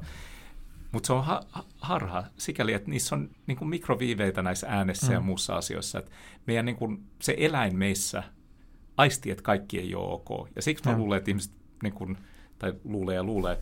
Mutta 0.92 1.08
se 1.08 1.14
on 1.14 1.26
ha- 1.26 1.66
harha 1.82 2.24
sikäli, 2.38 2.74
että 2.74 2.90
niissä 2.90 3.16
on 3.16 3.30
niin 3.48 3.58
kuin 3.58 3.70
mikroviiveitä 3.70 4.42
näissä 4.42 4.68
äänessä 4.70 5.08
mm. 5.08 5.14
ja 5.14 5.20
muussa 5.20 5.56
asioissa. 5.56 6.00
Että 6.00 6.12
meidän 6.48 6.66
niin 6.66 6.76
kuin, 6.76 7.04
se 7.22 7.36
eläin 7.38 7.78
meissä 7.78 8.24
aistii, 8.98 9.32
että 9.32 9.44
kaikki 9.44 9.80
ei 9.80 9.96
ole 9.96 10.14
ok. 10.14 10.50
Ja 10.56 10.62
siksi 10.62 10.86
mä 10.86 10.92
mm. 10.92 10.98
luulen, 10.98 11.18
että 11.18 11.32
ihmiset, 11.32 11.54
niin 11.84 11.94
kuin, 11.94 12.18
tai 12.60 12.74
luulee 12.84 13.16
ja 13.16 13.24
luulee, 13.24 13.60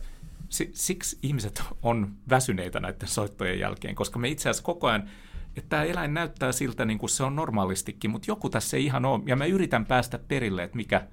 siksi 0.72 1.18
ihmiset 1.22 1.62
on 1.82 2.14
väsyneitä 2.30 2.80
näiden 2.80 3.08
soittojen 3.08 3.58
jälkeen, 3.58 3.94
koska 3.94 4.18
me 4.18 4.28
itse 4.28 4.48
asiassa 4.48 4.64
koko 4.64 4.86
ajan, 4.86 5.10
että 5.56 5.68
tämä 5.68 5.84
eläin 5.84 6.14
näyttää 6.14 6.52
siltä, 6.52 6.84
niin 6.84 6.98
kuin 6.98 7.10
se 7.10 7.24
on 7.24 7.36
normaalistikin, 7.36 8.10
mutta 8.10 8.30
joku 8.30 8.50
tässä 8.50 8.76
ei 8.76 8.84
ihan 8.84 9.04
ole, 9.04 9.22
ja 9.26 9.36
mä 9.36 9.46
yritän 9.46 9.86
päästä 9.86 10.18
perille, 10.18 10.64
että 10.64 10.76
mikä, 10.76 11.08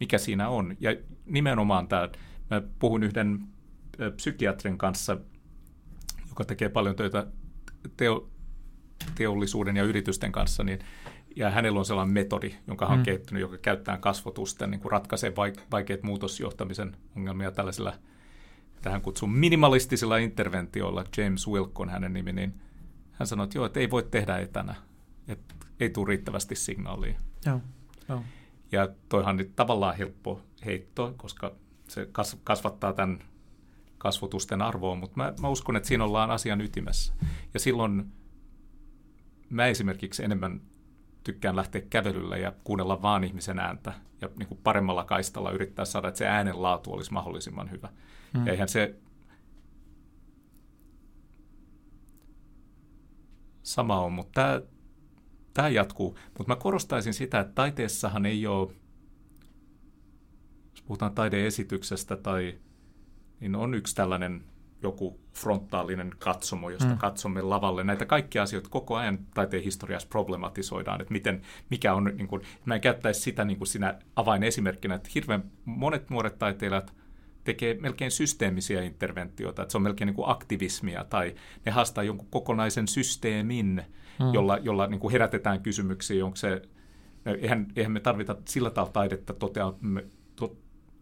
mikä 0.00 0.18
siinä 0.18 0.48
on. 0.48 0.76
Ja 0.80 0.96
nimenomaan 1.26 1.88
tämä, 1.88 2.08
mä 2.50 2.62
puhun 2.78 3.02
yhden 3.02 3.40
psykiatrin 4.16 4.78
kanssa 4.78 5.16
joka 6.38 6.48
tekee 6.48 6.68
paljon 6.68 6.96
töitä 6.96 7.26
teo, 7.96 8.30
teollisuuden 9.14 9.76
ja 9.76 9.82
yritysten 9.82 10.32
kanssa, 10.32 10.64
niin, 10.64 10.78
ja 11.36 11.50
hänellä 11.50 11.78
on 11.78 11.84
sellainen 11.84 12.14
metodi, 12.14 12.54
jonka 12.66 12.86
hän 12.86 12.92
on 12.92 12.98
mm. 12.98 13.04
kehittänyt, 13.04 13.40
joka 13.40 13.58
käyttää 13.58 13.98
kasvotusta, 13.98 14.66
niin 14.66 14.80
kuin 14.80 14.92
ratkaisee 14.92 15.32
vaikeat 15.70 16.02
muutosjohtamisen 16.02 16.96
ongelmia 17.16 17.50
tällaisilla, 17.50 17.92
tähän 18.82 19.02
kutsun 19.02 19.30
minimalistisilla 19.30 20.16
interventioilla, 20.16 21.04
James 21.16 21.48
Wilk 21.48 21.80
on 21.80 21.88
hänen 21.88 22.12
nimi, 22.12 22.32
niin 22.32 22.54
hän 23.12 23.26
sanoi, 23.26 23.44
että 23.44 23.58
joo, 23.58 23.66
että 23.66 23.80
ei 23.80 23.90
voi 23.90 24.02
tehdä 24.02 24.38
etänä, 24.38 24.74
että 25.28 25.54
ei 25.80 25.90
tule 25.90 26.08
riittävästi 26.08 26.54
signaalia. 26.54 27.20
Joo, 27.46 27.60
joo. 28.08 28.22
Ja 28.72 28.88
toihan 29.08 29.36
nyt 29.36 29.56
tavallaan 29.56 29.96
helppo 29.96 30.42
heitto, 30.64 31.14
koska 31.16 31.52
se 31.88 32.08
kasvattaa 32.44 32.92
tämän 32.92 33.18
kasvotusten 33.98 34.62
arvoa, 34.62 34.94
mutta 34.94 35.16
mä, 35.16 35.32
mä 35.40 35.48
uskon, 35.48 35.76
että 35.76 35.88
siinä 35.88 36.04
ollaan 36.04 36.30
asian 36.30 36.60
ytimessä. 36.60 37.14
Ja 37.54 37.60
silloin 37.60 38.12
mä 39.50 39.66
esimerkiksi 39.66 40.24
enemmän 40.24 40.60
tykkään 41.24 41.56
lähteä 41.56 41.82
kävelylle 41.90 42.38
ja 42.38 42.52
kuunnella 42.64 43.02
vaan 43.02 43.24
ihmisen 43.24 43.58
ääntä 43.58 43.92
ja 44.20 44.28
niin 44.38 44.48
kuin 44.48 44.60
paremmalla 44.64 45.04
kaistalla 45.04 45.50
yrittää 45.50 45.84
saada, 45.84 46.08
että 46.08 46.18
se 46.18 46.26
äänen 46.26 46.62
laatu 46.62 46.92
olisi 46.92 47.12
mahdollisimman 47.12 47.70
hyvä. 47.70 47.88
Mm. 48.34 48.46
Ja 48.46 48.52
eihän 48.52 48.68
se 48.68 48.94
sama 53.62 54.00
on, 54.00 54.12
mutta 54.12 54.32
tämä, 54.34 54.60
tämä 55.54 55.68
jatkuu. 55.68 56.18
Mutta 56.38 56.54
mä 56.54 56.56
korostaisin 56.56 57.14
sitä, 57.14 57.40
että 57.40 57.54
taiteessahan 57.54 58.26
ei 58.26 58.46
ole, 58.46 58.72
jos 60.70 60.82
puhutaan 60.82 61.14
taideesityksestä 61.14 62.16
tai 62.16 62.58
niin 63.40 63.56
on 63.56 63.74
yksi 63.74 63.96
tällainen 63.96 64.44
joku 64.82 65.20
frontaalinen 65.34 66.12
katsomo, 66.18 66.70
josta 66.70 66.88
mm. 66.88 66.98
katsomme 66.98 67.42
lavalle. 67.42 67.84
Näitä 67.84 68.06
kaikkia 68.06 68.42
asioita 68.42 68.68
koko 68.68 68.96
ajan 68.96 69.18
taiteen 69.34 69.62
historiassa 69.62 70.08
problematisoidaan, 70.08 71.00
että 71.00 71.12
miten, 71.12 71.42
mikä 71.70 71.94
on, 71.94 72.04
niin 72.04 72.28
kuin, 72.28 72.42
mä 72.64 72.74
en 72.74 72.80
käyttäisi 72.80 73.20
sitä 73.20 73.44
niin 73.44 73.58
kuin 73.58 73.68
sinä 73.68 73.98
avainesimerkkinä, 74.16 74.94
että 74.94 75.10
hirveän 75.14 75.44
monet 75.64 76.10
nuoret 76.10 76.38
taiteilijat 76.38 76.94
tekee 77.44 77.78
melkein 77.80 78.10
systeemisiä 78.10 78.82
interventioita, 78.82 79.62
että 79.62 79.72
se 79.72 79.78
on 79.78 79.82
melkein 79.82 80.06
niin 80.06 80.16
kuin 80.16 80.28
aktivismia, 80.28 81.04
tai 81.04 81.34
ne 81.66 81.72
haastaa 81.72 82.04
jonkun 82.04 82.28
kokonaisen 82.30 82.88
systeemin, 82.88 83.82
mm. 84.20 84.34
jolla, 84.34 84.58
jolla 84.58 84.86
niin 84.86 85.00
kuin 85.00 85.12
herätetään 85.12 85.62
kysymyksiä, 85.62 86.24
onko 86.24 86.36
se, 86.36 86.62
eihän, 87.26 87.66
eihän 87.76 87.92
me 87.92 88.00
tarvita 88.00 88.36
sillä 88.44 88.70
tavalla 88.70 88.92
taidetta 88.92 89.32
toteamme, 89.32 90.04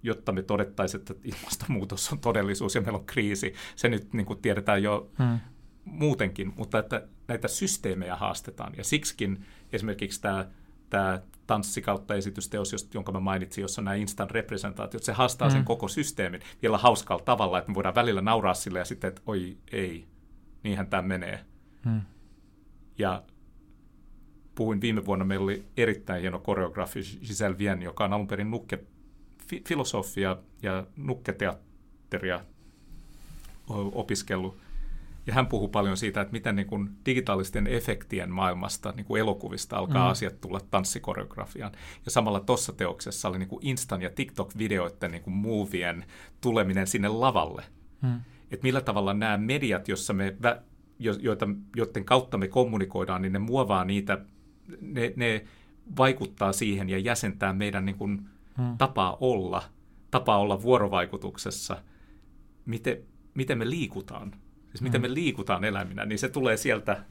jotta 0.03 0.33
me 0.33 0.43
todettaisiin, 0.43 1.01
että 1.01 1.15
ilmastonmuutos 1.25 2.13
on 2.13 2.19
todellisuus 2.19 2.75
ja 2.75 2.81
meillä 2.81 2.99
on 2.99 3.07
kriisi. 3.07 3.55
Se 3.77 3.89
nyt 3.89 4.13
niin 4.13 4.27
kuin 4.27 4.39
tiedetään 4.43 4.83
jo 4.83 5.11
hmm. 5.19 5.39
muutenkin, 5.85 6.53
mutta 6.57 6.79
että 6.79 7.09
näitä 7.29 7.49
systeemejä 7.49 8.17
haastetaan. 8.17 8.73
Ja 8.77 8.85
siksikin 8.85 9.45
esimerkiksi 9.73 10.21
tämä, 10.21 10.49
tämä 10.91 11.21
tanssi 11.47 11.83
kautta 11.83 12.15
esitysteos, 12.15 12.89
jonka 12.95 13.13
mä 13.13 13.21
mainitsin, 13.21 13.63
jossa 13.63 13.81
on 13.81 13.85
nämä 13.85 13.95
instant 13.95 14.31
representaatiot, 14.31 15.03
se 15.03 15.13
haastaa 15.13 15.49
hmm. 15.49 15.57
sen 15.57 15.65
koko 15.65 15.89
systeemin 15.89 16.41
vielä 16.63 16.79
hauskalla 16.79 17.23
tavalla, 17.25 17.59
että 17.59 17.71
me 17.71 17.75
voidaan 17.75 17.95
välillä 17.95 18.21
nauraa 18.21 18.55
sille 18.55 18.79
ja 18.79 18.85
sitten, 18.85 19.09
että 19.09 19.23
oi 19.27 19.57
ei, 19.73 20.07
niinhän 20.63 20.87
tämä 20.87 21.03
menee. 21.03 21.45
Hmm. 21.85 22.01
Ja 22.99 23.23
puhuin 24.55 24.81
viime 24.81 25.07
vuonna, 25.07 25.25
meillä 25.25 25.45
oli 25.45 25.65
erittäin 25.77 26.21
hieno 26.21 26.39
koreografi 26.39 27.01
Giselle 27.27 27.59
Vien, 27.59 27.83
joka 27.83 28.05
on 28.05 28.13
alun 28.13 28.27
perin 28.27 28.51
nukke 28.51 28.85
fi- 29.47 29.63
filosofia 29.69 30.37
ja 30.63 30.87
nukketeatteria 30.97 32.41
opiskellut. 33.93 34.59
Ja 35.27 35.35
hän 35.35 35.47
puhuu 35.47 35.69
paljon 35.69 35.97
siitä, 35.97 36.21
että 36.21 36.33
miten 36.33 36.57
niin 36.57 36.67
kuin 36.67 36.91
digitaalisten 37.07 37.67
efektien 37.67 38.31
maailmasta, 38.31 38.93
niin 38.97 39.07
kuin 39.07 39.21
elokuvista, 39.21 39.77
alkaa 39.77 40.05
mm. 40.05 40.11
asiat 40.11 40.41
tulla 40.41 40.61
tanssikoreografiaan. 40.71 41.73
Ja 42.05 42.11
samalla 42.11 42.41
tuossa 42.41 42.73
teoksessa 42.73 43.29
oli 43.29 43.39
niin 43.39 43.49
kuin 43.49 43.67
Instan 43.67 44.03
ja 44.03 44.11
TikTok-videoiden 44.11 45.11
niin 45.11 45.23
kuin 45.23 45.35
movien 45.35 46.05
tuleminen 46.41 46.87
sinne 46.87 47.09
lavalle. 47.09 47.65
Mm. 48.03 48.21
Että 48.51 48.65
millä 48.65 48.81
tavalla 48.81 49.15
nämä 49.15 49.37
mediat, 49.37 49.89
jossa 49.89 50.13
me, 50.13 50.37
joita, 50.99 51.49
joiden 51.77 52.05
kautta 52.05 52.39
me 52.39 52.49
kommunikoidaan, 52.49 53.23
niin 53.23 53.33
ne 53.33 53.39
muovaa 53.39 53.85
niitä, 53.85 54.19
ne, 54.81 55.13
ne 55.17 55.45
vaikuttaa 55.97 56.53
siihen 56.53 56.89
ja 56.89 56.99
jäsentää 56.99 57.53
meidän 57.53 57.85
niin 57.85 57.97
kuin 57.97 58.29
hmm. 58.57 58.79
tapaa 58.79 59.17
olla, 59.21 59.63
tapaa 60.11 60.39
olla 60.39 60.63
vuorovaikutuksessa, 60.63 61.83
miten, 62.67 63.03
miten 63.35 63.59
me 63.59 63.71
liikutaan, 63.71 64.33
siis 64.69 64.83
miten 64.83 65.01
hmm. 65.01 65.11
me 65.11 65.15
liikutaan 65.15 65.65
eläminä, 65.65 66.05
niin 66.05 66.19
se 66.19 66.29
tulee 66.29 66.57
sieltä 66.57 67.05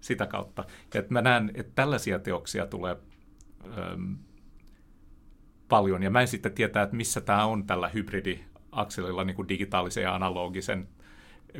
sitä 0.00 0.26
kautta. 0.26 0.64
Ja 0.94 1.00
että 1.00 1.12
mä 1.12 1.22
näen, 1.22 1.50
että 1.54 1.72
tällaisia 1.74 2.18
teoksia 2.18 2.66
tulee 2.66 2.96
äm, 3.78 4.16
paljon, 5.68 6.02
ja 6.02 6.10
mä 6.10 6.20
en 6.20 6.28
sitten 6.28 6.52
tietää, 6.52 6.82
että 6.82 6.96
missä 6.96 7.20
tämä 7.20 7.44
on 7.44 7.66
tällä 7.66 7.88
hybridiakselilla 7.88 9.24
niin 9.24 9.36
kuin 9.36 9.48
digitaalisen 9.48 10.02
ja 10.02 10.14
analogisen 10.14 10.88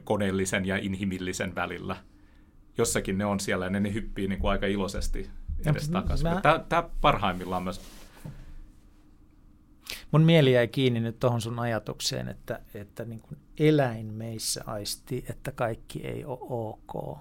koneellisen 0.05 0.65
ja 0.65 0.77
inhimillisen 0.77 1.55
välillä. 1.55 1.97
Jossakin 2.79 3.19
ne 3.19 3.25
on 3.25 3.41
siellä 3.41 3.67
ja 3.67 3.71
ne, 3.71 3.81
ne 3.81 3.95
hyppii 3.95 4.29
niin 4.29 4.41
kuin 4.41 4.51
aika 4.51 4.67
iloisesti 4.67 5.31
edes 5.67 5.89
takaisin. 5.89 6.29
Mä... 6.29 6.41
Tämä, 6.41 6.65
tämä 6.69 6.89
parhaimmillaan 7.01 7.63
myös 7.63 7.81
mun 10.11 10.23
mieli 10.23 10.53
jäi 10.53 10.69
kiinni 10.69 11.01
nyt 11.01 11.19
tuohon 11.21 11.41
sun 11.41 11.59
ajatukseen, 11.59 12.29
että, 12.29 12.61
että 12.75 13.05
niin 13.05 13.21
kuin 13.21 13.39
eläin 13.59 14.07
meissä 14.07 14.65
aisti, 14.67 15.25
että 15.31 15.53
kaikki 15.53 16.07
ei 16.07 16.25
ole 16.25 16.39
ok. 16.41 17.19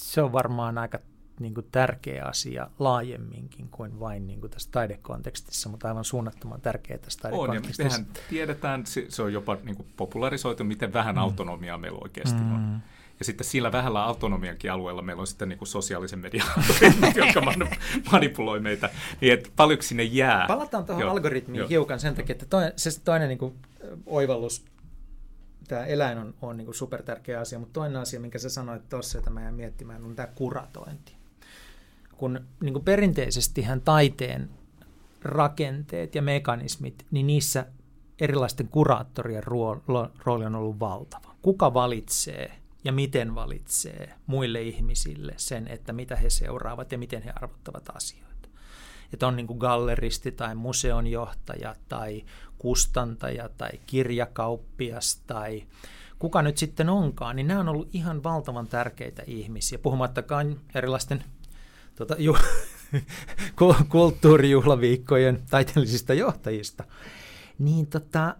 Se 0.00 0.22
on 0.22 0.32
varmaan 0.32 0.78
aika 0.78 0.98
niin 1.40 1.54
kuin 1.54 1.66
tärkeä 1.72 2.24
asia 2.24 2.70
laajemminkin 2.78 3.68
kuin 3.68 4.00
vain 4.00 4.26
niin 4.26 4.40
kuin 4.40 4.50
tässä 4.50 4.68
taidekontekstissa, 4.72 5.68
mutta 5.68 5.88
aivan 5.88 6.04
suunnattoman 6.04 6.60
tärkeä 6.60 6.98
tässä 6.98 7.20
taidekontekstissa. 7.22 7.82
On, 7.82 7.90
ja 7.90 7.98
mehän 7.98 8.06
tiedetään, 8.30 8.84
se 9.08 9.22
on 9.22 9.32
jopa 9.32 9.56
niin 9.62 9.76
kuin 9.76 9.88
popularisoitu, 9.96 10.64
miten 10.64 10.92
vähän 10.92 11.14
mm. 11.14 11.20
autonomiaa 11.20 11.78
meillä 11.78 11.98
oikeasti 12.02 12.40
mm. 12.40 12.54
on. 12.54 12.82
Ja 13.18 13.24
sitten 13.24 13.46
sillä 13.46 13.72
vähällä 13.72 14.04
autonomiankin 14.04 14.72
alueella 14.72 15.02
meillä 15.02 15.20
on 15.20 15.26
sitten 15.26 15.48
niin 15.48 15.58
kuin 15.58 15.68
sosiaalisen 15.68 16.18
median 16.18 16.46
jotka 17.26 17.42
manipuloi 18.12 18.60
meitä. 18.60 18.90
Niin, 19.20 19.32
että 19.32 19.50
paljonko 19.56 19.82
sinne 19.82 20.02
jää. 20.02 20.44
Palataan 20.48 20.84
tuohon 20.84 21.08
algoritmiin 21.08 21.58
jo. 21.58 21.68
hiukan 21.68 22.00
sen 22.00 22.14
takia, 22.14 22.32
että 22.32 22.46
toinen, 22.46 22.72
se 22.76 23.00
toinen 23.00 23.28
niin 23.28 23.38
kuin 23.38 23.54
oivallus, 24.06 24.64
tämä 25.68 25.84
eläin 25.84 26.18
on, 26.18 26.34
on 26.42 26.56
niin 26.56 26.64
kuin 26.64 26.74
supertärkeä 26.74 27.40
asia, 27.40 27.58
mutta 27.58 27.72
toinen 27.72 27.96
asia, 27.96 28.20
minkä 28.20 28.38
sä 28.38 28.48
sanoit 28.48 28.88
tuossa, 28.88 29.18
jota 29.18 29.30
mä 29.30 29.40
jään 29.40 29.54
miettimään, 29.54 30.04
on 30.04 30.16
tämä 30.16 30.28
kuratointi. 30.34 31.12
Kun 32.16 32.40
niin 32.60 32.72
kuin 32.72 32.84
perinteisestihän 32.84 33.80
taiteen 33.80 34.50
rakenteet 35.22 36.14
ja 36.14 36.22
mekanismit, 36.22 37.06
niin 37.10 37.26
niissä 37.26 37.66
erilaisten 38.20 38.68
kuraattorien 38.68 39.44
rooli 40.24 40.44
on 40.46 40.54
ollut 40.54 40.80
valtava. 40.80 41.34
Kuka 41.42 41.74
valitsee 41.74 42.63
ja 42.84 42.92
miten 42.92 43.34
valitsee 43.34 44.14
muille 44.26 44.62
ihmisille 44.62 45.34
sen, 45.36 45.68
että 45.68 45.92
mitä 45.92 46.16
he 46.16 46.30
seuraavat 46.30 46.92
ja 46.92 46.98
miten 46.98 47.22
he 47.22 47.32
arvottavat 47.36 47.96
asioita. 47.96 48.48
Että 49.12 49.26
on 49.26 49.36
niin 49.36 49.46
kuin 49.46 49.58
galleristi 49.58 50.32
tai 50.32 50.54
museonjohtaja 50.54 51.74
tai 51.88 52.24
kustantaja 52.58 53.48
tai 53.48 53.70
kirjakauppias 53.86 55.22
tai 55.26 55.66
kuka 56.18 56.42
nyt 56.42 56.58
sitten 56.58 56.88
onkaan, 56.88 57.36
niin 57.36 57.46
nämä 57.46 57.60
on 57.60 57.68
ollut 57.68 57.88
ihan 57.92 58.22
valtavan 58.22 58.66
tärkeitä 58.66 59.22
ihmisiä, 59.26 59.78
puhumattakaan 59.78 60.60
erilaisten 60.74 61.24
tota, 61.96 62.16
ju, 62.18 62.36
kulttuurijuhlaviikkojen 63.88 65.42
taiteellisista 65.50 66.14
johtajista. 66.14 66.84
Niin 67.58 67.86
tota, 67.86 68.36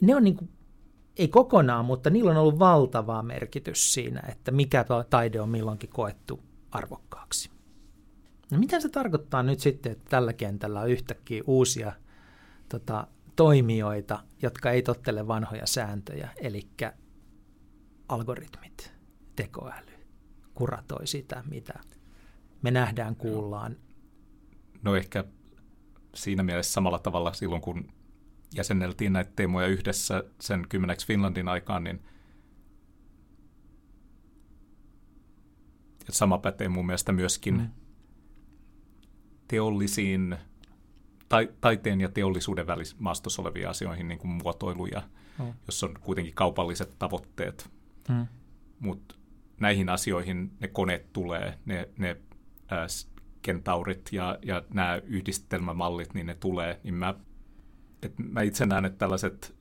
ne 0.00 0.16
on 0.16 0.24
niin 0.24 0.36
kuin 0.36 0.50
ei 1.16 1.28
kokonaan, 1.28 1.84
mutta 1.84 2.10
niillä 2.10 2.30
on 2.30 2.36
ollut 2.36 2.58
valtava 2.58 3.22
merkitys 3.22 3.94
siinä, 3.94 4.22
että 4.28 4.50
mikä 4.50 4.84
taide 5.10 5.40
on 5.40 5.48
milloinkin 5.48 5.90
koettu 5.90 6.40
arvokkaaksi. 6.70 7.50
No 8.50 8.58
mitä 8.58 8.80
se 8.80 8.88
tarkoittaa 8.88 9.42
nyt 9.42 9.60
sitten, 9.60 9.92
että 9.92 10.10
tällä 10.10 10.32
kentällä 10.32 10.80
on 10.80 10.90
yhtäkkiä 10.90 11.42
uusia 11.46 11.92
tota, 12.68 13.06
toimijoita, 13.36 14.18
jotka 14.42 14.70
ei 14.70 14.82
tottele 14.82 15.28
vanhoja 15.28 15.66
sääntöjä, 15.66 16.30
eli 16.36 16.62
algoritmit, 18.08 18.92
tekoäly, 19.36 19.92
kuratoi 20.54 21.06
sitä, 21.06 21.44
mitä 21.50 21.80
me 22.62 22.70
nähdään, 22.70 23.16
kuullaan. 23.16 23.76
No 24.82 24.96
ehkä 24.96 25.24
siinä 26.14 26.42
mielessä 26.42 26.72
samalla 26.72 26.98
tavalla 26.98 27.32
silloin, 27.32 27.62
kun 27.62 27.92
jäsenneltiin 28.54 29.12
näitä 29.12 29.32
teemoja 29.36 29.66
yhdessä 29.66 30.24
sen 30.40 30.66
kymmeneksi 30.68 31.06
Finlandin 31.06 31.48
aikaan, 31.48 31.84
niin 31.84 32.02
ja 36.10 36.14
sama 36.14 36.38
pätee 36.38 36.68
mun 36.68 36.86
mielestä 36.86 37.12
myöskin 37.12 37.56
mm. 37.56 37.68
teollisiin, 39.48 40.36
tai, 41.28 41.48
taiteen 41.60 42.00
ja 42.00 42.08
teollisuuden 42.08 42.66
välissä 42.66 42.96
maastossa 42.98 43.42
oleviin 43.42 43.68
asioihin, 43.68 44.08
niin 44.08 44.18
kuin 44.18 44.30
muotoiluja, 44.30 45.02
mm. 45.38 45.52
jos 45.66 45.84
on 45.84 45.94
kuitenkin 46.00 46.34
kaupalliset 46.34 46.98
tavoitteet. 46.98 47.70
Mm. 48.08 48.26
Mutta 48.80 49.14
näihin 49.60 49.88
asioihin 49.88 50.52
ne 50.60 50.68
koneet 50.68 51.12
tulee, 51.12 51.58
ne, 51.64 51.88
ne 51.98 52.16
äh, 52.72 52.86
kentaurit 53.42 54.08
ja, 54.12 54.38
ja 54.42 54.62
nämä 54.74 55.00
yhdistelmämallit, 55.04 56.14
niin 56.14 56.26
ne 56.26 56.34
tulee, 56.34 56.80
niin 56.84 56.94
mä 56.94 57.14
että 58.02 58.22
mä 58.22 58.42
itse 58.42 58.66
näen, 58.66 58.84
että 58.84 58.98
tällaiset 58.98 59.54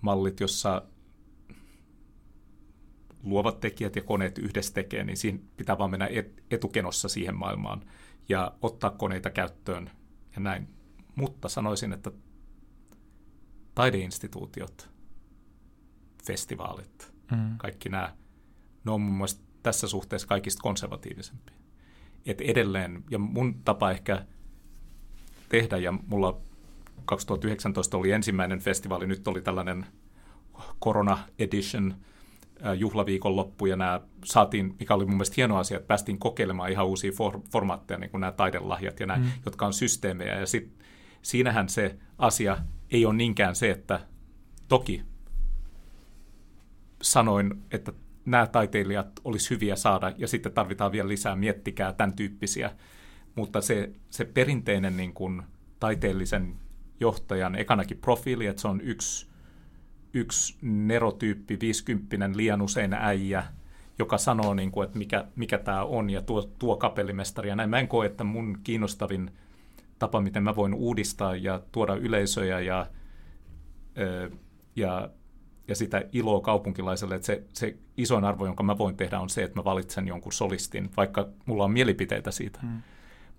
mallit, 0.00 0.40
jossa 0.40 0.82
luovat 3.22 3.60
tekijät 3.60 3.96
ja 3.96 4.02
koneet 4.02 4.38
yhdessä 4.38 4.74
tekee, 4.74 5.04
niin 5.04 5.16
siinä 5.16 5.38
pitää 5.56 5.78
vaan 5.78 5.90
mennä 5.90 6.08
etukenossa 6.50 7.08
siihen 7.08 7.36
maailmaan 7.36 7.82
ja 8.28 8.54
ottaa 8.62 8.90
koneita 8.90 9.30
käyttöön 9.30 9.90
ja 10.36 10.40
näin. 10.40 10.68
Mutta 11.14 11.48
sanoisin, 11.48 11.92
että 11.92 12.12
taideinstituutiot, 13.74 14.90
festivaalit, 16.26 17.12
mm. 17.30 17.58
kaikki 17.58 17.88
nämä, 17.88 18.16
ne 18.84 18.90
on 18.90 19.00
mun 19.00 19.14
mielestä 19.14 19.44
tässä 19.62 19.88
suhteessa 19.88 20.28
kaikista 20.28 20.62
konservatiivisempia. 20.62 21.56
Et 22.26 22.40
edelleen, 22.40 23.04
ja 23.10 23.18
mun 23.18 23.62
tapa 23.64 23.90
ehkä 23.90 24.26
tehdä 25.48 25.76
ja 25.76 25.92
mulla 26.06 26.40
2019 27.04 27.96
oli 27.96 28.12
ensimmäinen 28.12 28.60
festivaali, 28.60 29.06
nyt 29.06 29.28
oli 29.28 29.40
tällainen 29.40 29.86
Corona 30.82 31.18
Edition 31.38 31.94
juhlaviikon 32.76 33.36
loppu 33.36 33.66
ja 33.66 33.76
nämä 33.76 34.00
saatiin, 34.24 34.74
mikä 34.78 34.94
oli 34.94 35.04
mun 35.04 35.14
mielestä 35.14 35.34
hieno 35.36 35.56
asia, 35.56 35.76
että 35.76 35.86
päästiin 35.86 36.18
kokeilemaan 36.18 36.70
ihan 36.70 36.86
uusia 36.86 37.12
for, 37.12 37.40
formaatteja, 37.52 37.98
niin 37.98 38.10
kuin 38.10 38.20
nämä 38.20 38.32
taidelahjat 38.32 39.00
ja 39.00 39.06
nämä, 39.06 39.18
mm. 39.18 39.30
jotka 39.44 39.66
on 39.66 39.72
systeemejä. 39.72 40.40
Ja 40.40 40.46
sit, 40.46 40.72
siinähän 41.22 41.68
se 41.68 41.98
asia 42.18 42.56
ei 42.90 43.06
ole 43.06 43.14
niinkään 43.14 43.54
se, 43.54 43.70
että 43.70 44.00
toki 44.68 45.02
sanoin, 47.02 47.62
että 47.70 47.92
nämä 48.24 48.46
taiteilijat 48.46 49.20
olisi 49.24 49.50
hyviä 49.50 49.76
saada 49.76 50.12
ja 50.16 50.28
sitten 50.28 50.52
tarvitaan 50.52 50.92
vielä 50.92 51.08
lisää, 51.08 51.36
miettikää 51.36 51.92
tämän 51.92 52.16
tyyppisiä 52.16 52.70
mutta 53.34 53.60
se, 53.60 53.92
se 54.10 54.24
perinteinen 54.24 54.96
niin 54.96 55.12
kuin 55.12 55.42
taiteellisen 55.80 56.54
johtajan 57.00 57.54
ekanakin 57.54 57.98
profiili, 57.98 58.46
että 58.46 58.62
se 58.62 58.68
on 58.68 58.80
yksi, 58.80 59.26
yksi 60.14 60.56
nerotyyppi, 60.62 61.58
viisikymppinen 61.60 62.36
liian 62.36 62.62
usein 62.62 62.94
äijä, 62.94 63.44
joka 63.98 64.18
sanoo, 64.18 64.54
niin 64.54 64.70
kuin, 64.70 64.86
että 64.86 64.98
mikä, 64.98 65.24
mikä 65.36 65.58
tämä 65.58 65.84
on 65.84 66.10
ja 66.10 66.22
tuo, 66.22 66.42
tuo 66.42 66.76
kapellimestari. 66.76 67.48
Ja 67.48 67.56
näin 67.56 67.70
mä 67.70 67.78
en 67.78 67.88
koe, 67.88 68.06
että 68.06 68.24
mun 68.24 68.58
kiinnostavin 68.64 69.30
tapa, 69.98 70.20
miten 70.20 70.42
mä 70.42 70.56
voin 70.56 70.74
uudistaa 70.74 71.36
ja 71.36 71.62
tuoda 71.72 71.94
yleisöjä 71.94 72.60
ja, 72.60 72.86
ja, 74.76 75.10
ja 75.68 75.74
sitä 75.74 76.02
iloa 76.12 76.40
kaupunkilaiselle, 76.40 77.14
että 77.14 77.26
se, 77.26 77.42
se 77.52 77.76
isoin 77.96 78.24
arvo, 78.24 78.46
jonka 78.46 78.62
mä 78.62 78.78
voin 78.78 78.96
tehdä, 78.96 79.20
on 79.20 79.30
se, 79.30 79.42
että 79.42 79.60
mä 79.60 79.64
valitsen 79.64 80.08
jonkun 80.08 80.32
solistin, 80.32 80.90
vaikka 80.96 81.28
mulla 81.46 81.64
on 81.64 81.72
mielipiteitä 81.72 82.30
siitä. 82.30 82.60
Hmm 82.62 82.82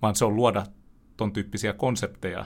vaan 0.05 0.15
se 0.15 0.25
on 0.25 0.35
luoda 0.35 0.65
ton 1.17 1.33
tyyppisiä 1.33 1.73
konsepteja 1.73 2.45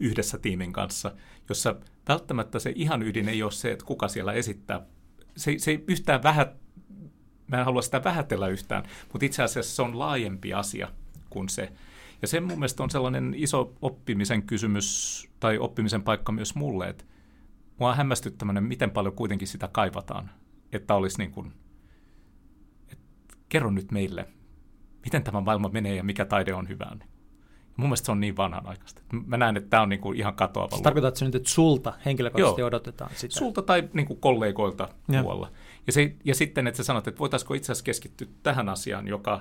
yhdessä 0.00 0.38
tiimin 0.38 0.72
kanssa, 0.72 1.12
jossa 1.48 1.76
välttämättä 2.08 2.58
se 2.58 2.72
ihan 2.74 3.02
ydin 3.02 3.28
ei 3.28 3.42
ole 3.42 3.52
se, 3.52 3.72
että 3.72 3.84
kuka 3.84 4.08
siellä 4.08 4.32
esittää. 4.32 4.86
Se, 5.36 5.58
se 5.58 5.70
ei 5.70 5.84
yhtään 5.88 6.22
vähä, 6.22 6.52
mä 7.46 7.58
en 7.58 7.64
halua 7.64 7.82
sitä 7.82 8.04
vähätellä 8.04 8.48
yhtään, 8.48 8.84
mutta 9.12 9.26
itse 9.26 9.42
asiassa 9.42 9.76
se 9.76 9.82
on 9.82 9.98
laajempi 9.98 10.54
asia 10.54 10.88
kuin 11.30 11.48
se. 11.48 11.72
Ja 12.22 12.28
se 12.28 12.40
mun 12.40 12.58
mielestä 12.58 12.82
on 12.82 12.90
sellainen 12.90 13.34
iso 13.36 13.74
oppimisen 13.82 14.42
kysymys 14.42 15.28
tai 15.40 15.58
oppimisen 15.58 16.02
paikka 16.02 16.32
myös 16.32 16.54
mulle, 16.54 16.88
että 16.88 17.04
mua 17.78 17.90
on 17.90 17.96
hämmästyttäminen, 17.96 18.64
miten 18.64 18.90
paljon 18.90 19.14
kuitenkin 19.14 19.48
sitä 19.48 19.68
kaivataan, 19.68 20.30
että 20.72 20.94
olisi 20.94 21.18
niin 21.18 21.30
kuin, 21.30 21.52
että 22.88 23.04
kerro 23.48 23.70
nyt 23.70 23.92
meille, 23.92 24.28
miten 25.06 25.22
tämä 25.22 25.40
maailma 25.40 25.68
menee 25.68 25.94
ja 25.94 26.04
mikä 26.04 26.24
taide 26.24 26.54
on 26.54 26.68
hyvää. 26.68 26.94
Niin. 26.94 27.08
Mun 27.76 27.88
mielestä 27.88 28.06
se 28.06 28.12
on 28.12 28.20
niin 28.20 28.36
vanhanaikaista. 28.36 29.02
Mä 29.26 29.36
näen, 29.36 29.56
että 29.56 29.70
tämä 29.70 29.82
on 29.82 29.88
niin 29.88 30.00
kuin 30.00 30.18
ihan 30.18 30.34
katoava. 30.34 30.78
Tarkoitatko 30.82 31.24
nyt, 31.24 31.34
että 31.34 31.50
sulta 31.50 31.92
henkilökohtaisesti 32.04 32.60
Joo. 32.60 32.68
odotetaan 32.68 33.10
sitä? 33.14 33.38
Sulta 33.38 33.62
tai 33.62 33.88
niin 33.92 34.06
kuin 34.06 34.20
kollegoilta 34.20 34.88
ja. 35.08 35.22
muualla. 35.22 35.52
Ja, 35.86 35.92
se, 35.92 36.16
ja 36.24 36.34
sitten, 36.34 36.66
että 36.66 36.76
sä 36.76 36.84
sanot, 36.84 37.08
että 37.08 37.18
voitaisiko 37.18 37.54
itse 37.54 37.72
asiassa 37.72 37.84
keskittyä 37.84 38.28
tähän 38.42 38.68
asiaan, 38.68 39.08
joka 39.08 39.40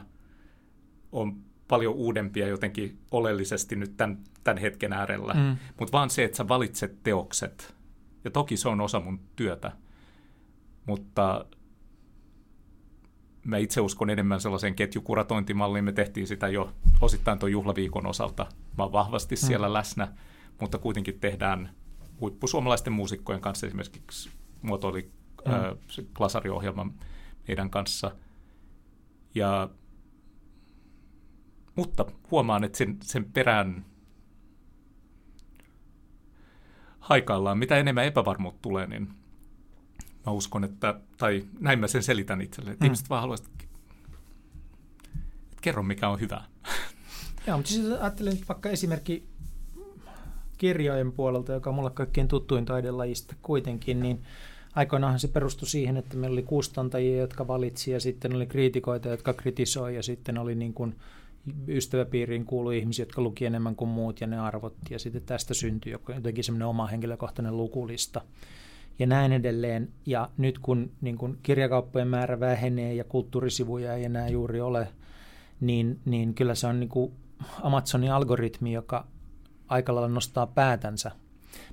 on 1.12 1.36
paljon 1.68 1.94
uudempia 1.94 2.48
jotenkin 2.48 3.00
oleellisesti 3.12 3.76
nyt 3.76 3.98
tämän, 3.98 4.18
tämän 4.44 4.58
hetken 4.58 4.94
äärellä. 4.94 5.34
Mm. 5.34 5.58
Mutta 5.80 5.92
vaan 5.92 6.10
se, 6.10 6.24
että 6.24 6.38
sä 6.38 6.48
valitset 6.48 7.04
teokset. 7.04 7.76
Ja 8.24 8.32
toki 8.32 8.58
se 8.58 8.70
on 8.70 8.82
osa 8.82 9.00
mun 9.00 9.20
työtä. 9.36 9.72
Mutta 10.86 11.46
mä 13.46 13.58
itse 13.58 13.82
uskon 13.82 14.10
enemmän 14.10 14.42
sellaiseen 14.42 14.76
ketjukuratointimalliin. 14.76 15.86
Me 15.86 15.92
tehtiin 15.92 16.28
sitä 16.28 16.48
jo 16.48 16.72
osittain 17.02 17.40
tuon 17.40 17.52
juhlaviikon 17.52 18.08
osalta. 18.08 18.46
Mä 18.78 18.84
oon 18.84 18.92
vahvasti 18.92 19.36
mm. 19.36 19.40
siellä 19.40 19.74
läsnä, 19.74 20.08
mutta 20.62 20.78
kuitenkin 20.78 21.20
tehdään 21.20 21.70
huippusuomalaisten 22.22 22.94
muusikkojen 22.94 23.42
kanssa 23.42 23.68
esimerkiksi 23.68 24.30
muotoili 24.62 25.12
mm. 25.46 26.06
klasariohjelman 26.18 26.94
meidän 27.48 27.70
kanssa. 27.70 28.12
Ja, 29.36 29.70
mutta 31.76 32.06
huomaan, 32.32 32.64
että 32.64 32.78
sen, 32.78 32.98
sen 33.04 33.26
perään 33.26 33.86
haikaillaan. 37.00 37.58
Mitä 37.58 37.78
enemmän 37.78 38.06
epävarmuutta 38.06 38.62
tulee, 38.62 38.88
niin 38.88 39.10
mä 40.26 40.32
uskon, 40.32 40.64
että, 40.64 41.00
tai 41.18 41.46
näin 41.60 41.80
mä 41.80 41.88
sen 41.88 42.04
selitän 42.04 42.42
itselle, 42.42 42.72
että 42.72 42.84
mm. 42.84 42.88
ihmiset 42.88 43.10
vaan 43.10 43.22
haluaisivat, 43.22 43.52
että 43.62 43.76
kerro 45.62 45.84
mikä 45.84 46.10
on 46.10 46.20
hyvä. 46.20 46.44
Joo, 47.48 47.58
mutta 47.58 47.72
siis 47.72 47.92
ajattelen 47.92 48.38
vaikka 48.50 48.70
esimerkki 48.70 49.24
kirjojen 50.58 51.12
puolelta, 51.12 51.54
joka 51.54 51.70
on 51.70 51.76
mulle 51.76 51.92
kaikkein 51.92 52.28
tuttuin 52.28 52.66
taidelajista 52.66 53.36
kuitenkin, 53.42 54.00
niin 54.00 54.22
aikoinaanhan 54.76 55.20
se 55.20 55.28
perustui 55.28 55.68
siihen, 55.68 55.98
että 55.98 56.18
meillä 56.18 56.34
oli 56.34 56.44
kustantajia, 56.44 57.18
jotka 57.18 57.48
valitsi 57.48 57.92
ja 57.92 58.00
sitten 58.00 58.36
oli 58.36 58.46
kriitikoita, 58.46 59.10
jotka 59.10 59.34
kritisoi 59.34 59.96
ja 59.96 60.04
sitten 60.04 60.38
oli 60.38 60.56
niin 60.56 60.74
kuin 60.74 60.96
ystäväpiiriin 61.68 62.46
kuulu 62.46 62.72
ihmisiä, 62.72 63.04
jotka 63.04 63.22
luki 63.22 63.46
enemmän 63.46 63.76
kuin 63.76 63.90
muut 63.90 64.22
ja 64.22 64.28
ne 64.28 64.40
arvotti 64.40 64.94
ja 64.94 65.00
sitten 65.00 65.22
tästä 65.22 65.54
syntyi 65.54 65.96
jotenkin 66.16 66.44
semmoinen 66.44 66.68
oma 66.68 66.88
henkilökohtainen 66.88 67.58
lukulista 67.58 68.22
ja 69.00 69.08
näin 69.08 69.32
edelleen. 69.32 69.94
Ja 70.06 70.30
nyt 70.38 70.60
kun 70.60 70.92
niin 71.02 71.18
kun 71.18 71.38
kirjakauppojen 71.44 72.08
määrä 72.08 72.40
vähenee 72.40 72.94
ja 72.94 73.04
kulttuurisivuja 73.04 73.94
ei 73.94 74.06
enää 74.06 74.30
juuri 74.30 74.62
ole, 74.62 74.88
niin, 75.62 76.00
niin 76.06 76.34
kyllä 76.34 76.56
se 76.56 76.68
on 76.68 76.80
niin 76.80 76.90
kuin 76.90 77.14
Amazonin 77.62 78.12
algoritmi, 78.12 78.74
joka 78.74 79.08
aika 79.68 79.96
lailla 79.96 80.10
nostaa 80.10 80.48
päätänsä. 80.48 81.12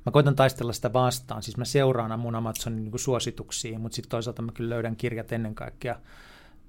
Mä 0.06 0.12
koitan 0.12 0.36
taistella 0.36 0.72
sitä 0.72 0.92
vastaan, 0.92 1.42
siis 1.42 1.56
mä 1.56 1.64
seuraan 1.64 2.20
mun 2.20 2.34
Amazonin 2.34 2.84
niin 2.84 2.98
suosituksia, 2.98 3.78
mutta 3.78 3.96
sitten 3.96 4.10
toisaalta 4.10 4.42
mä 4.42 4.52
kyllä 4.52 4.70
löydän 4.70 4.96
kirjat 4.96 5.32
ennen 5.32 5.54
kaikkea 5.54 6.00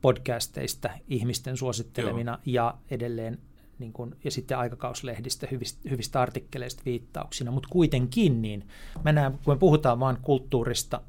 podcasteista 0.02 0.90
ihmisten 1.08 1.58
suosittelemina 1.58 2.32
Joo. 2.32 2.40
ja 2.46 2.78
edelleen 2.92 3.40
niin 3.84 3.94
kun, 3.94 4.16
ja 4.24 4.32
sitten 4.32 4.58
aikakauslehdistä 4.58 5.48
hyvistä, 5.52 5.90
hyvistä 5.90 6.22
artikkeleista 6.22 6.82
viittauksina, 6.86 7.52
mutta 7.52 7.70
kuitenkin 7.72 8.42
niin 8.42 8.68
mä 9.04 9.12
näen, 9.12 9.32
kun 9.32 9.54
me 9.54 9.58
puhutaan 9.58 10.00
vain 10.00 10.18
kulttuurista 10.22 11.02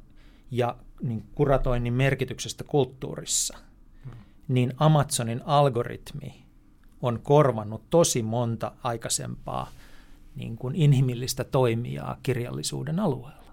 ja 0.51 0.77
niin 1.01 1.23
kuratoinnin 1.35 1.93
merkityksestä 1.93 2.63
kulttuurissa, 2.63 3.57
hmm. 4.05 4.11
niin 4.47 4.73
Amazonin 4.77 5.41
algoritmi 5.45 6.45
on 7.01 7.19
korvannut 7.23 7.89
tosi 7.89 8.23
monta 8.23 8.71
aikaisempaa 8.83 9.71
niin 10.35 10.57
kuin 10.57 10.75
inhimillistä 10.75 11.43
toimijaa 11.43 12.17
kirjallisuuden 12.23 12.99
alueella. 12.99 13.51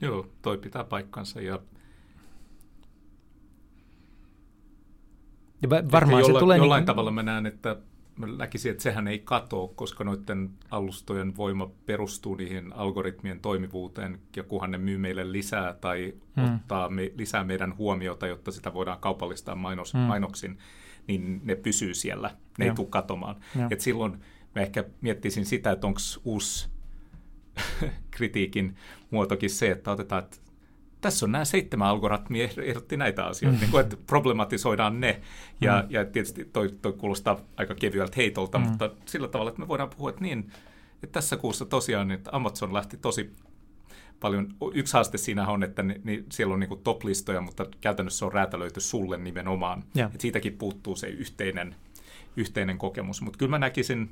Joo, 0.00 0.26
toi 0.42 0.58
pitää 0.58 0.84
paikkansa 0.84 1.40
ja 1.40 1.58
Ja 5.62 5.70
varmaan 5.70 6.20
jolla, 6.20 6.38
se 6.38 6.40
tulee 6.40 6.58
jollain 6.58 6.80
niin, 6.80 6.86
tavalla 6.86 7.10
mä 7.10 7.22
näen, 7.22 7.46
että 7.46 7.76
mä 8.16 8.26
näkisin, 8.26 8.70
että 8.70 8.82
sehän 8.82 9.08
ei 9.08 9.18
katoa, 9.18 9.68
koska 9.74 10.04
noiden 10.04 10.50
alustojen 10.70 11.36
voima 11.36 11.70
perustuu 11.86 12.34
niihin 12.34 12.72
algoritmien 12.72 13.40
toimivuuteen, 13.40 14.20
ja 14.36 14.42
kunhan 14.42 14.70
ne 14.70 14.78
myy 14.78 14.98
meille 14.98 15.32
lisää 15.32 15.72
tai 15.72 16.14
hmm. 16.36 16.54
ottaa 16.54 16.88
me, 16.88 17.12
lisää 17.16 17.44
meidän 17.44 17.76
huomiota, 17.76 18.26
jotta 18.26 18.52
sitä 18.52 18.74
voidaan 18.74 19.00
kaupallistaa 19.00 19.54
mainos, 19.54 19.92
hmm. 19.92 20.02
mainoksin, 20.02 20.58
niin 21.06 21.40
ne 21.44 21.54
pysyy 21.54 21.94
siellä, 21.94 22.30
ne 22.58 22.64
ja. 22.64 22.72
ei 22.72 22.76
tule 22.76 22.88
katomaan. 22.90 23.36
Et 23.70 23.80
silloin 23.80 24.20
mä 24.54 24.62
ehkä 24.62 24.84
miettisin 25.00 25.46
sitä, 25.46 25.70
että 25.70 25.86
onko 25.86 26.00
uusi 26.24 26.68
kritiikin 28.10 28.76
muotokin 29.10 29.50
se, 29.50 29.70
että 29.70 29.90
otetaan, 29.90 30.24
että 30.24 30.36
tässä 31.04 31.26
on 31.26 31.32
nämä 31.32 31.44
seitsemän 31.44 31.88
algoritmia 31.88 32.48
ehdotti 32.62 32.96
näitä 32.96 33.24
asioita, 33.24 33.60
niin 33.60 33.70
kuin, 33.70 33.80
että 33.80 33.96
problematisoidaan 34.06 35.00
ne. 35.00 35.20
Ja, 35.60 35.82
mm. 35.82 35.86
ja 35.90 36.04
tietysti 36.04 36.44
toi, 36.44 36.68
toi 36.82 36.92
kuulostaa 36.92 37.40
aika 37.56 37.74
kevyeltä 37.74 38.12
heitolta, 38.16 38.58
mm. 38.58 38.64
mutta 38.64 38.90
sillä 39.06 39.28
tavalla, 39.28 39.48
että 39.48 39.60
me 39.60 39.68
voidaan 39.68 39.90
puhua, 39.90 40.10
että 40.10 40.22
niin, 40.22 40.38
että 41.02 41.12
tässä 41.12 41.36
kuussa 41.36 41.64
tosiaan, 41.64 42.10
että 42.10 42.30
Amazon 42.32 42.74
lähti 42.74 42.96
tosi 42.96 43.32
paljon, 44.20 44.54
yksi 44.74 44.92
haaste 44.92 45.18
siinä 45.18 45.48
on, 45.48 45.62
että 45.62 45.82
ni, 45.82 46.00
ni, 46.04 46.24
siellä 46.32 46.54
on 46.54 46.60
niin 46.60 46.82
top-listoja, 46.84 47.40
mutta 47.40 47.66
käytännössä 47.80 48.18
se 48.18 48.24
on 48.24 48.32
räätälöity 48.32 48.80
sulle 48.80 49.18
nimenomaan. 49.18 49.84
Yeah. 49.96 50.06
Että 50.06 50.22
siitäkin 50.22 50.58
puuttuu 50.58 50.96
se 50.96 51.06
yhteinen, 51.06 51.74
yhteinen 52.36 52.78
kokemus. 52.78 53.22
Mutta 53.22 53.38
kyllä 53.38 53.50
mä 53.50 53.58
näkisin, 53.58 54.10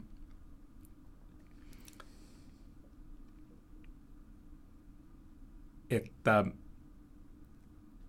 että 5.90 6.44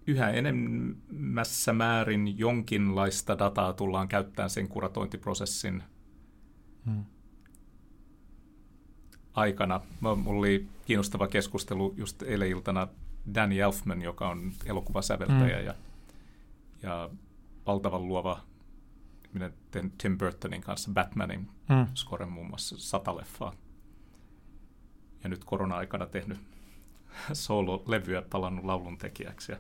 yhä 0.07 0.30
enemmässä 0.30 1.73
määrin 1.73 2.39
jonkinlaista 2.39 3.38
dataa 3.38 3.73
tullaan 3.73 4.07
käyttämään 4.07 4.49
sen 4.49 4.67
kuratointiprosessin 4.67 5.84
hmm. 6.85 7.05
aikana. 9.34 9.81
Mulla 10.01 10.39
oli 10.39 10.67
kiinnostava 10.85 11.27
keskustelu 11.27 11.93
just 11.97 12.21
eilen 12.23 12.49
iltana 12.49 12.88
Danny 13.35 13.59
Elfman, 13.59 14.01
joka 14.01 14.30
on 14.30 14.51
elokuvasäveltäjä 14.65 15.57
hmm. 15.57 15.65
ja, 15.65 15.75
ja 16.84 17.09
valtavan 17.65 18.07
luova 18.07 18.41
minä 19.34 19.51
teen 19.71 19.91
Tim 19.91 20.17
Burtonin 20.17 20.61
kanssa 20.61 20.91
Batmanin 20.93 21.49
hmm. 21.69 21.88
scoren 21.95 22.31
muun 22.31 22.47
muassa 22.47 22.75
sata 22.77 23.17
leffaa. 23.17 23.53
Ja 25.23 25.30
nyt 25.30 25.43
korona-aikana 25.43 26.05
tehnyt 26.05 26.39
solo-levyä 27.34 28.21
palannut 28.21 28.65
lauluntekijäksi. 28.65 29.51
Ja 29.51 29.57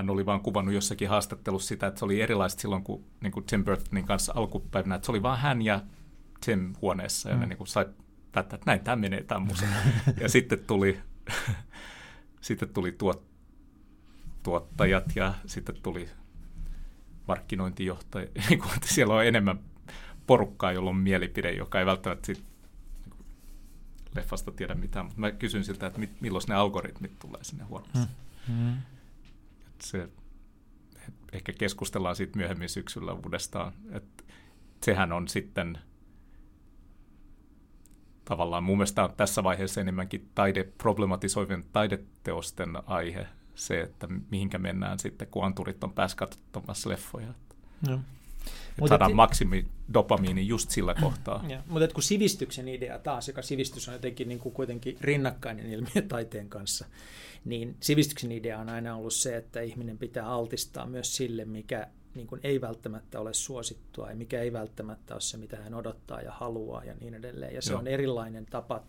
hän 0.00 0.10
oli 0.10 0.26
vaan 0.26 0.40
kuvannut 0.40 0.74
jossakin 0.74 1.08
haastattelussa 1.08 1.68
sitä, 1.68 1.86
että 1.86 1.98
se 1.98 2.04
oli 2.04 2.20
erilaista 2.20 2.60
silloin, 2.60 2.84
kun 2.84 3.04
niin 3.20 3.32
kuin 3.32 3.46
Tim 3.46 3.64
Burtonin 3.64 4.04
kanssa 4.04 4.32
alkupäivänä, 4.36 4.94
että 4.94 5.06
se 5.06 5.12
oli 5.12 5.22
vaan 5.22 5.38
hän 5.38 5.62
ja 5.62 5.82
Tim 6.44 6.72
huoneessa, 6.82 7.28
ja 7.28 7.34
mm. 7.34 7.40
ne 7.40 7.46
niin 7.46 7.56
kuin 7.56 7.66
sai 7.66 7.86
päättää, 8.32 8.54
että 8.54 8.70
näin 8.70 8.80
tämä 8.80 8.96
menee, 8.96 9.22
tämä 9.22 9.38
musa. 9.38 9.66
ja 10.20 10.28
sitten 10.36 10.58
tuli, 10.66 11.00
sitten 12.40 12.68
tuli 12.68 12.92
tuot, 12.92 13.22
tuottajat 14.42 15.16
ja 15.16 15.34
sitten 15.46 15.74
tuli 15.82 16.08
markkinointijohtaja. 17.28 18.26
Niin 18.48 18.58
kuin, 18.58 18.74
että 18.74 18.88
siellä 18.88 19.14
on 19.14 19.26
enemmän 19.26 19.60
porukkaa, 20.26 20.72
jolla 20.72 20.90
on 20.90 20.96
mielipide, 20.96 21.52
joka 21.52 21.80
ei 21.80 21.86
välttämättä 21.86 22.26
sit, 22.26 22.44
niin 23.00 23.10
kuin, 23.10 23.26
leffasta 24.14 24.52
tiedä 24.52 24.74
mitään, 24.74 25.06
mutta 25.06 25.20
mä 25.20 25.32
kysyn 25.32 25.64
siltä, 25.64 25.86
että 25.86 26.00
milloin 26.20 26.44
ne 26.48 26.54
algoritmit 26.54 27.18
tulee 27.18 27.44
sinne 27.44 27.64
huoneeseen. 27.64 28.08
Mm. 28.48 28.54
Mm 28.54 28.76
se, 29.82 30.08
ehkä 31.32 31.52
keskustellaan 31.52 32.16
siitä 32.16 32.38
myöhemmin 32.38 32.68
syksyllä 32.68 33.12
uudestaan, 33.12 33.72
että 33.92 34.24
sehän 34.82 35.12
on 35.12 35.28
sitten 35.28 35.78
tavallaan 38.24 38.64
mun 38.64 38.76
mielestä 38.76 39.04
on 39.04 39.14
tässä 39.16 39.44
vaiheessa 39.44 39.80
enemmänkin 39.80 40.30
taide, 40.34 40.64
problematisoivien 40.78 41.64
taideteosten 41.72 42.68
aihe, 42.86 43.26
se, 43.54 43.80
että 43.80 44.08
mihinkä 44.30 44.58
mennään 44.58 44.98
sitten, 44.98 45.28
kun 45.28 45.44
anturit 45.44 45.84
on 45.84 45.92
päässä 45.92 46.16
katsomassa 46.16 46.90
leffoja. 46.90 47.34
No. 47.88 48.00
Että 48.84 48.88
saadaan 48.88 49.10
et, 49.10 49.16
maksimi 49.16 49.66
dopamiini 49.94 50.46
just 50.46 50.70
sillä 50.70 50.94
kohtaa. 50.94 51.44
Ja, 51.48 51.62
mutta 51.66 51.94
kun 51.94 52.02
sivistyksen 52.02 52.68
idea 52.68 52.98
taas, 52.98 53.28
joka 53.28 53.42
sivistys 53.42 53.88
on 53.88 53.94
jotenkin 53.94 54.28
niin 54.28 54.38
kuin 54.38 54.52
kuitenkin 54.52 54.96
rinnakkainen 55.00 55.66
ilmiö 55.66 56.02
taiteen 56.08 56.48
kanssa, 56.48 56.86
niin 57.44 57.76
sivistyksen 57.80 58.32
idea 58.32 58.58
on 58.58 58.68
aina 58.68 58.96
ollut 58.96 59.14
se, 59.14 59.36
että 59.36 59.60
ihminen 59.60 59.98
pitää 59.98 60.26
altistaa 60.26 60.86
myös 60.86 61.16
sille, 61.16 61.44
mikä 61.44 61.88
niin 62.14 62.26
kuin 62.26 62.40
ei 62.44 62.60
välttämättä 62.60 63.20
ole 63.20 63.34
suosittua 63.34 64.10
ja 64.10 64.16
mikä 64.16 64.40
ei 64.40 64.52
välttämättä 64.52 65.14
ole 65.14 65.20
se, 65.20 65.36
mitä 65.36 65.56
hän 65.56 65.74
odottaa 65.74 66.20
ja 66.20 66.32
haluaa 66.32 66.84
ja 66.84 66.94
niin 67.00 67.14
edelleen. 67.14 67.54
Ja 67.54 67.62
se 67.62 67.72
Joo. 67.72 67.80
on 67.80 67.86
erilainen 67.86 68.46
tapa. 68.46 68.82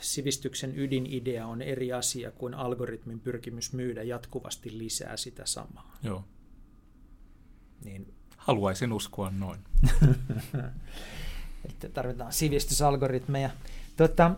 Sivistyksen 0.00 0.78
ydinidea 0.78 1.46
on 1.46 1.62
eri 1.62 1.92
asia 1.92 2.30
kuin 2.30 2.54
algoritmin 2.54 3.20
pyrkimys 3.20 3.72
myydä 3.72 4.02
jatkuvasti 4.02 4.78
lisää 4.78 5.16
sitä 5.16 5.46
samaa. 5.46 5.96
Joo. 6.02 6.24
Niin. 7.84 8.14
Haluaisin 8.36 8.92
uskoa 8.92 9.30
noin. 9.30 9.60
Että 11.68 11.88
tarvitaan 11.88 12.32
sivistysalgoritmeja. 12.32 13.50
Tota, 13.96 14.30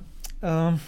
äh, 0.44 0.80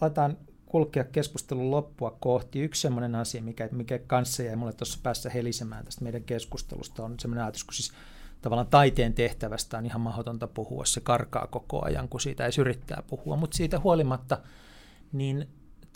aletaan 0.00 0.36
kulkea 0.66 1.04
keskustelun 1.04 1.70
loppua 1.70 2.16
kohti. 2.20 2.60
Yksi 2.60 2.80
sellainen 2.80 3.14
asia, 3.14 3.42
mikä, 3.42 3.68
mikä 3.72 3.98
kanssa 3.98 4.42
jäi 4.42 4.56
mulle 4.56 4.72
tuossa 4.72 4.98
päässä 5.02 5.30
helisemään 5.30 5.84
tästä 5.84 6.04
meidän 6.04 6.22
keskustelusta, 6.22 7.04
on 7.04 7.14
sellainen 7.20 7.44
ajatus, 7.44 7.64
kun 7.64 7.74
siis 7.74 7.92
tavallaan 8.42 8.66
taiteen 8.66 9.14
tehtävästä 9.14 9.78
on 9.78 9.86
ihan 9.86 10.00
mahdotonta 10.00 10.46
puhua. 10.46 10.84
Se 10.84 11.00
karkaa 11.00 11.46
koko 11.46 11.84
ajan, 11.84 12.08
kun 12.08 12.20
siitä 12.20 12.46
ei 12.46 12.52
yrittää 12.58 13.02
puhua. 13.06 13.36
Mutta 13.36 13.56
siitä 13.56 13.80
huolimatta, 13.80 14.38
niin 15.12 15.48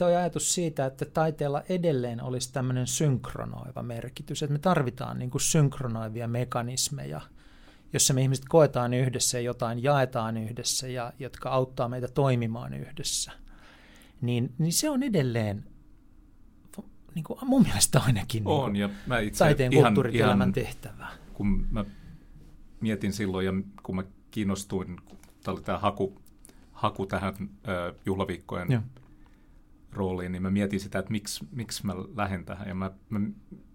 tuo 0.05 0.09
ajatus 0.09 0.55
siitä, 0.55 0.87
että 0.87 1.05
taiteella 1.05 1.63
edelleen 1.69 2.23
olisi 2.23 2.53
tämmöinen 2.53 2.87
synkronoiva 2.87 3.83
merkitys, 3.83 4.43
että 4.43 4.53
me 4.53 4.59
tarvitaan 4.59 5.19
niin 5.19 5.31
kuin 5.31 5.43
synkronoivia 5.43 6.29
mekanismeja, 6.29 7.21
jossa 7.93 8.15
me 8.15 8.23
ihmiset 8.23 8.45
koetaan 8.49 8.95
yhdessä 8.95 9.39
ja 9.39 9.43
jotain 9.43 9.83
jaetaan 9.83 10.37
yhdessä 10.37 10.89
ja 10.89 11.13
jotka 11.19 11.51
auttaa 11.51 11.89
meitä 11.89 12.09
toimimaan 12.09 12.75
yhdessä, 12.75 13.33
niin, 14.21 14.55
niin 14.59 14.73
se 14.73 14.91
on 14.91 15.03
edelleen 15.03 15.65
niin 17.15 17.25
kuin 17.25 17.39
mun 17.43 17.63
mielestä 17.63 18.01
ainakin 18.01 18.45
niin 18.45 18.53
on, 18.53 18.77
ja 18.77 18.91
mä 19.07 19.19
itse 19.19 19.39
taiteen 19.39 19.73
ihan, 19.73 19.95
kulttuurielämän 19.95 20.49
ihan, 20.49 20.53
tehtävä. 20.53 21.09
Kun 21.35 21.67
mä 21.71 21.85
mietin 22.81 23.13
silloin 23.13 23.47
ja 23.47 23.53
kun 23.83 23.97
mä 23.97 24.05
kiinnostuin, 24.31 24.97
tämä 25.43 25.53
oli 25.55 25.63
tämä 25.63 25.79
haku, 25.79 26.21
haku 26.73 27.07
tähän 27.07 27.35
äh, 27.41 27.95
juhlaviikkojen 28.07 28.73
Joo. 28.73 28.83
Rooliin, 29.93 30.33
niin 30.33 30.43
mä 30.43 30.51
mietin 30.51 30.81
sitä, 30.81 30.99
että 30.99 31.11
miksi, 31.11 31.49
miksi 31.53 31.87
mä 31.87 31.95
lähden 32.17 32.45
tähän. 32.45 32.69
Ja 32.69 32.75
mä, 32.75 32.91
mä, 33.11 33.21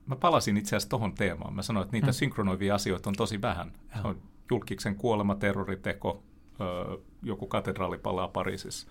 mä 0.06 0.16
palasin 0.16 0.58
itse 0.58 0.70
asiassa 0.70 0.90
tohon 0.90 1.14
teemaan. 1.14 1.54
Mä 1.54 1.62
sanoin, 1.62 1.84
että 1.84 1.98
niitä 1.98 2.08
hmm. 2.08 2.14
synkronoivia 2.14 2.76
asioita 2.76 3.10
on 3.10 3.16
tosi 3.16 3.42
vähän. 3.42 3.72
Se 3.94 4.08
on 4.08 4.22
julkiksen 4.52 4.96
kuolema, 4.96 5.36
terroriteko, 5.36 6.24
joku 7.24 7.48
katedraali 7.48 7.98
palaa 7.98 8.28
Pariisissa. 8.28 8.88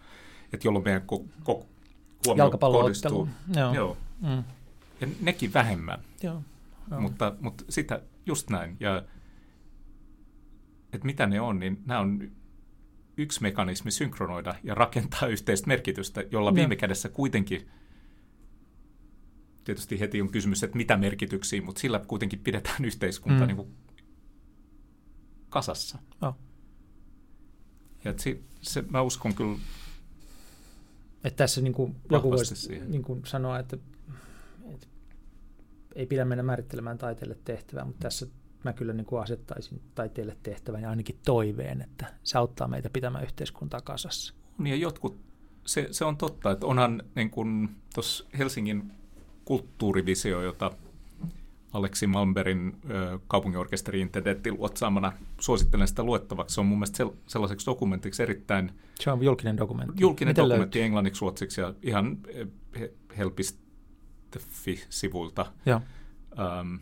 Että 0.53 0.69
jolloin 0.69 0.85
meidän 0.85 1.03
ko, 1.03 1.25
ko, 1.45 1.67
huomio 2.27 2.51
kohdistuu. 2.51 3.29
Joo. 3.57 3.75
Joo. 3.75 3.97
Mm. 4.21 4.45
Ja 5.01 5.09
nekin 5.21 5.55
vähemmän. 5.55 5.99
Joo. 6.23 6.43
Joo. 6.91 7.01
Mutta, 7.01 7.35
mutta 7.41 7.65
sitä 7.69 8.03
just 8.27 8.51
näin. 8.51 8.77
Ja 8.81 9.03
että 10.93 11.07
mitä 11.07 11.27
ne 11.27 11.41
on, 11.41 11.59
niin 11.59 11.83
nämä 11.87 12.01
on 12.01 12.31
yksi 13.17 13.43
mekanismi 13.43 13.91
synkronoida 13.91 14.55
ja 14.63 14.75
rakentaa 14.75 15.29
yhteistä 15.29 15.67
merkitystä, 15.67 16.25
jolla 16.31 16.51
no. 16.51 16.55
viime 16.55 16.77
kädessä 16.77 17.09
kuitenkin, 17.09 17.69
tietysti 19.65 20.01
heti 20.01 20.21
on 20.21 20.31
kysymys, 20.31 20.63
että 20.63 20.77
mitä 20.77 20.97
merkityksiä, 20.97 21.63
mutta 21.63 21.81
sillä 21.81 21.99
kuitenkin 22.07 22.39
pidetään 22.39 22.85
yhteiskunta 22.85 23.41
mm. 23.41 23.47
niin 23.47 23.57
kuin 23.57 23.75
kasassa. 25.49 25.99
No. 26.21 26.37
Ja 28.05 28.15
se, 28.17 28.41
se, 28.61 28.85
mä 28.91 29.03
uskon 29.03 29.35
kyllä 29.35 29.59
että 31.25 31.37
tässä 31.37 31.61
niin 31.61 31.73
kuin 31.73 31.97
joku 32.11 32.31
voisi 32.31 32.81
niin 32.87 33.03
kuin 33.03 33.27
sanoa, 33.27 33.59
että, 33.59 33.77
että 34.65 34.87
ei 35.95 36.07
pidä 36.07 36.25
mennä 36.25 36.43
määrittelemään 36.43 36.99
taiteelle 36.99 37.39
tehtävää, 37.45 37.85
mutta 37.85 38.03
tässä 38.03 38.27
mä 38.65 38.73
kyllä 38.73 38.93
niin 38.93 39.07
kuin 39.07 39.23
asettaisin 39.23 39.81
taiteelle 39.95 40.37
tehtävän 40.43 40.83
ja 40.83 40.91
ainakin 40.91 41.19
toiveen, 41.25 41.83
että 41.83 42.07
se 42.23 42.39
auttaa 42.39 42.69
meitä 42.69 42.91
pitämään 42.91 43.25
yhteiskuntaa 43.25 43.81
kasassa. 43.81 44.35
Niin 44.59 44.71
ja 44.71 44.77
jotkut, 44.83 45.17
se, 45.67 45.89
se 45.91 46.05
on 46.05 46.17
totta, 46.17 46.51
että 46.51 46.67
onhan 46.67 47.03
niin 47.15 47.31
kuin 47.31 47.77
tuossa 47.95 48.25
Helsingin 48.39 48.93
kulttuurivisio, 49.45 50.43
jota 50.43 50.71
Aleksi 51.73 52.07
Malmberin 52.07 52.77
kaupunginorkesteri 53.29 54.01
intendentti 54.01 54.53
luotsaamana. 54.53 55.13
Suosittelen 55.41 55.89
sitä 55.89 56.03
luettavaksi. 56.03 56.55
Se 56.55 56.61
on 56.61 56.67
mun 56.67 56.79
mielestä 56.79 57.05
sellaiseksi 57.27 57.67
dokumentiksi 57.67 58.23
erittäin... 58.23 58.73
Se 59.01 59.11
on 59.11 59.23
julkinen 59.23 59.57
dokumentti. 59.57 59.95
Julkinen 60.01 60.31
Miten 60.31 60.45
dokumentti 60.45 60.79
löytyy? 60.79 60.83
englanniksi, 60.83 61.21
ruotsiksi 61.21 61.61
ja 61.61 61.75
ihan 61.83 62.19
helpist.fi-sivuilta. 63.19 65.47
Ja. 65.67 65.81
Um, 66.61 66.81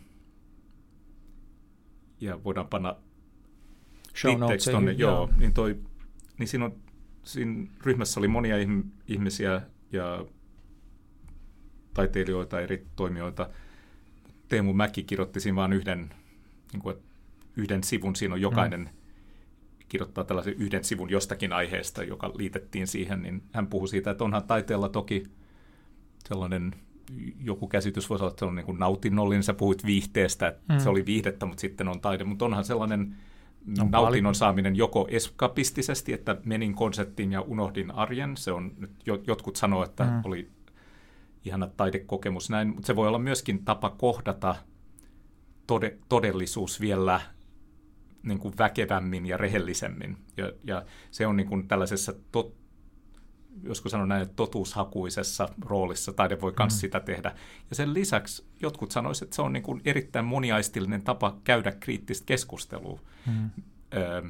ja 2.23 2.44
voidaan 2.44 2.69
panna 2.69 2.97
Show 4.16 4.39
notes 4.39 4.65
tonne, 4.65 4.93
joo, 4.93 5.11
joo. 5.11 5.31
Niin, 5.36 5.55
toi, 5.55 5.78
niin 6.39 6.49
siinä, 6.49 6.65
on, 6.65 6.77
siinä 7.23 7.66
ryhmässä 7.85 8.20
oli 8.20 8.28
monia 8.28 8.57
ihmisiä 9.09 9.62
ja 9.93 10.27
taiteilijoita, 11.94 12.61
eri 12.61 12.86
toimijoita. 12.97 13.51
Teemu 14.49 14.73
Mäki 14.73 15.03
kirjoitti 15.03 15.40
siinä 15.40 15.57
vain 15.57 15.73
yhden, 15.73 16.11
niin 16.73 16.82
kuin, 16.82 16.97
yhden 17.57 17.85
sivun. 17.85 18.16
Siinä 18.16 18.35
on 18.35 18.40
jokainen 18.40 18.81
mm. 18.81 18.89
kirjoittaa 19.89 20.24
tällaisen 20.24 20.55
yhden 20.55 20.85
sivun 20.85 21.11
jostakin 21.11 21.53
aiheesta, 21.53 22.03
joka 22.03 22.32
liitettiin 22.35 22.86
siihen. 22.86 23.23
Niin 23.23 23.43
hän 23.53 23.66
puhui 23.66 23.89
siitä, 23.89 24.11
että 24.11 24.24
onhan 24.24 24.44
taiteella 24.44 24.89
toki 24.89 25.23
sellainen 26.28 26.74
joku 27.40 27.68
käsitys 27.68 28.10
voisi 28.10 28.24
olla, 28.24 28.30
että 28.30 28.39
se 28.39 28.44
on 28.44 28.55
niin 28.55 28.66
kuin 28.66 28.78
nautinnollinen. 28.78 29.43
Sä 29.43 29.55
puhuit 29.55 29.86
viihteestä, 29.86 30.48
että 30.48 30.72
mm. 30.72 30.78
se 30.78 30.89
oli 30.89 31.06
viihdettä, 31.06 31.47
mutta 31.47 31.60
sitten 31.60 31.89
on 31.89 32.01
taide. 32.01 32.24
Mutta 32.24 32.44
onhan 32.44 32.64
sellainen 32.64 33.16
on 33.80 33.90
nautinnon 33.90 34.22
paljon. 34.22 34.34
saaminen 34.34 34.76
joko 34.76 35.06
eskapistisesti, 35.10 36.12
että 36.12 36.36
menin 36.44 36.74
konserttiin 36.74 37.32
ja 37.32 37.40
unohdin 37.40 37.90
arjen. 37.90 38.36
Se 38.36 38.52
on 38.52 38.72
nyt, 38.78 38.90
jotkut 39.26 39.56
sanoo, 39.56 39.84
että 39.84 40.05
mm. 40.05 40.20
oli 40.24 40.51
ihana 41.44 41.66
taidekokemus 41.66 42.51
näin, 42.51 42.68
mutta 42.68 42.86
se 42.86 42.97
voi 42.97 43.09
olla 43.09 43.18
myöskin 43.18 43.64
tapa 43.64 43.90
kohdata 43.90 44.55
tode, 45.66 45.98
todellisuus 46.09 46.80
vielä 46.80 47.20
niin 48.22 48.39
kuin 48.39 48.55
väkevämmin 48.59 49.26
ja 49.26 49.36
rehellisemmin. 49.36 50.16
Ja, 50.36 50.52
ja 50.64 50.84
se 51.10 51.26
on 51.26 51.36
niin 51.36 51.48
kuin 51.48 51.68
tällaisessa 51.68 52.14
tot, 52.32 52.55
joskus 53.62 53.93
sanon 53.93 54.09
näin, 54.09 54.23
että 54.23 54.37
totuushakuisessa 54.37 55.49
roolissa 55.65 56.12
taide 56.12 56.41
voi 56.41 56.53
myös 56.59 56.73
mm. 56.73 56.79
sitä 56.79 57.01
tehdä. 57.01 57.35
Ja 57.70 57.77
sen 57.77 57.95
lisäksi 57.95 58.45
jotkut 58.61 58.91
sanoisivat, 58.91 59.27
että 59.27 59.37
se 59.37 59.43
on 59.43 59.53
niin 59.53 59.62
kuin 59.62 59.81
erittäin 59.85 60.24
moniaistillinen 60.24 61.03
tapa 61.03 61.37
käydä 61.45 61.73
kriittistä 61.73 62.27
keskustelua. 62.27 63.01
Mm. 63.27 63.51
Öö, 63.95 64.23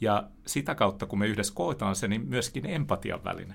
ja 0.00 0.28
sitä 0.46 0.74
kautta, 0.74 1.06
kun 1.06 1.18
me 1.18 1.26
yhdessä 1.26 1.54
koetaan 1.54 1.96
se, 1.96 2.08
niin 2.08 2.28
myöskin 2.28 2.66
empatian 2.66 3.24
väline. 3.24 3.54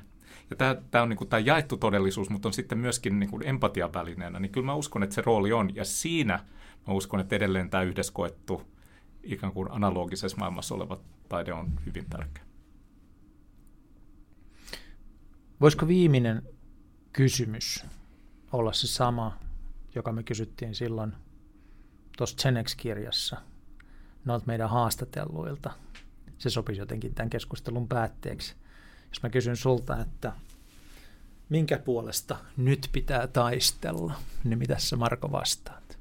Ja 0.50 0.56
tämä, 0.56 0.76
tämä 0.92 1.02
on 1.02 1.10
niin 1.10 1.18
kuin 1.18 1.30
tämä 1.30 1.40
jaettu 1.40 1.78
todellisuus, 1.78 2.30
mutta 2.30 2.50
on 2.50 2.54
sitten 2.54 2.78
myöskin 2.78 3.20
niin 3.20 3.30
kuin 3.30 3.48
empatian 3.48 3.94
välineenä. 3.94 4.40
Niin 4.40 4.52
kyllä 4.52 4.66
mä 4.66 4.76
uskon, 4.76 5.04
että 5.04 5.16
se 5.16 5.22
rooli 5.22 5.54
on. 5.54 5.76
Ja 5.76 5.86
siinä 5.86 6.40
mä 6.88 6.94
uskon, 6.94 7.20
että 7.20 7.36
edelleen 7.36 7.70
tämä 7.70 7.84
yhdessä 7.84 8.14
koettu 8.14 8.62
ikään 9.24 9.54
kuin 9.54 9.72
analogisessa 9.72 10.38
maailmassa 10.38 10.76
oleva 10.76 11.00
taide 11.30 11.54
on 11.54 11.72
hyvin 11.86 12.06
tärkeä. 12.10 12.45
Voisiko 15.62 15.88
viimeinen 15.88 16.42
kysymys 17.14 17.86
olla 18.52 18.74
se 18.74 18.88
sama, 18.88 19.40
joka 19.96 20.12
me 20.12 20.24
kysyttiin 20.24 20.76
silloin 20.76 21.14
tuossa 22.18 22.38
Genex-kirjassa 22.44 23.38
noilta 24.26 24.46
meidän 24.46 24.70
haastatelluilta? 24.70 25.74
Se 26.38 26.50
sopisi 26.50 26.80
jotenkin 26.80 27.16
tämän 27.16 27.30
keskustelun 27.30 27.88
päätteeksi. 27.88 28.56
Jos 29.10 29.24
mä 29.24 29.30
kysyn 29.30 29.58
sulta, 29.58 30.02
että 30.02 30.34
minkä 31.50 31.80
puolesta 31.80 32.38
nyt 32.58 32.90
pitää 32.92 33.28
taistella, 33.28 34.14
niin 34.44 34.60
mitä 34.60 34.80
sä 34.80 34.96
Marko 34.96 35.32
vastaat? 35.32 35.98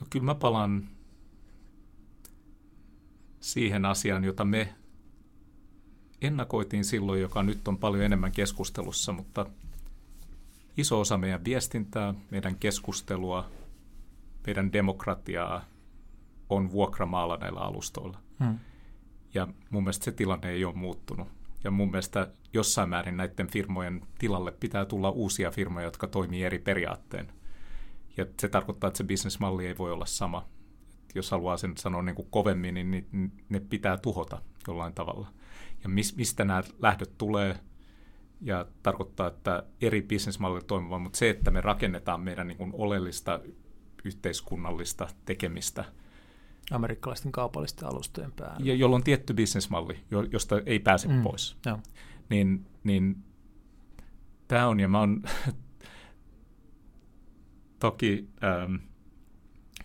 No 0.00 0.06
kyllä 0.10 0.24
mä 0.24 0.34
palaan 0.34 0.88
siihen 3.44 3.84
asiaan, 3.84 4.24
jota 4.24 4.44
me 4.44 4.74
ennakoitiin 6.20 6.84
silloin, 6.84 7.20
joka 7.20 7.42
nyt 7.42 7.68
on 7.68 7.78
paljon 7.78 8.04
enemmän 8.04 8.32
keskustelussa, 8.32 9.12
mutta 9.12 9.46
iso 10.76 11.00
osa 11.00 11.18
meidän 11.18 11.44
viestintää, 11.44 12.14
meidän 12.30 12.56
keskustelua, 12.56 13.50
meidän 14.46 14.72
demokratiaa 14.72 15.64
on 16.48 16.72
vuokramaalla 16.72 17.36
näillä 17.36 17.60
alustoilla. 17.60 18.18
Hmm. 18.44 18.58
Ja 19.34 19.48
mun 19.70 19.82
mielestä 19.82 20.04
se 20.04 20.12
tilanne 20.12 20.50
ei 20.50 20.64
ole 20.64 20.74
muuttunut. 20.74 21.28
Ja 21.64 21.70
mun 21.70 21.90
mielestä 21.90 22.28
jossain 22.52 22.88
määrin 22.88 23.16
näiden 23.16 23.48
firmojen 23.48 24.06
tilalle 24.18 24.52
pitää 24.52 24.84
tulla 24.84 25.10
uusia 25.10 25.50
firmoja, 25.50 25.86
jotka 25.86 26.06
toimii 26.06 26.44
eri 26.44 26.58
periaatteen. 26.58 27.32
Ja 28.16 28.26
se 28.40 28.48
tarkoittaa, 28.48 28.88
että 28.88 28.98
se 28.98 29.04
bisnesmalli 29.04 29.66
ei 29.66 29.78
voi 29.78 29.92
olla 29.92 30.06
sama 30.06 30.48
jos 31.14 31.30
haluaa 31.30 31.56
sen 31.56 31.76
sanoa 31.76 32.02
niin 32.02 32.14
kuin 32.14 32.28
kovemmin, 32.30 32.74
niin 32.74 33.32
ne 33.48 33.60
pitää 33.60 33.96
tuhota 33.96 34.42
jollain 34.68 34.94
tavalla. 34.94 35.28
Ja 35.82 35.88
mis, 35.88 36.16
mistä 36.16 36.44
nämä 36.44 36.62
lähdöt 36.78 37.18
tulee, 37.18 37.56
ja 38.40 38.66
tarkoittaa, 38.82 39.26
että 39.26 39.62
eri 39.80 40.02
bisnesmallit 40.02 40.66
toimivat, 40.66 41.02
mutta 41.02 41.18
se, 41.18 41.30
että 41.30 41.50
me 41.50 41.60
rakennetaan 41.60 42.20
meidän 42.20 42.46
niin 42.46 42.58
kuin 42.58 42.70
oleellista 42.74 43.40
yhteiskunnallista 44.04 45.08
tekemistä. 45.24 45.84
Amerikkalaisten 46.70 47.32
kaupallisten 47.32 47.88
alustojen 47.88 48.32
päällä. 48.32 48.56
Ja 48.62 48.74
jolla 48.74 48.96
on 48.96 49.04
tietty 49.04 49.34
bisnesmalli, 49.34 49.98
josta 50.32 50.60
ei 50.66 50.78
pääse 50.78 51.08
mm, 51.08 51.22
pois. 51.22 51.56
Joo. 51.66 51.78
Niin, 52.30 52.66
niin 52.84 53.16
tämä 54.48 54.68
on, 54.68 54.80
ja 54.80 54.88
mä 54.88 55.00
oon 55.00 55.22
toki... 57.78 58.28
Ähm, 58.44 58.74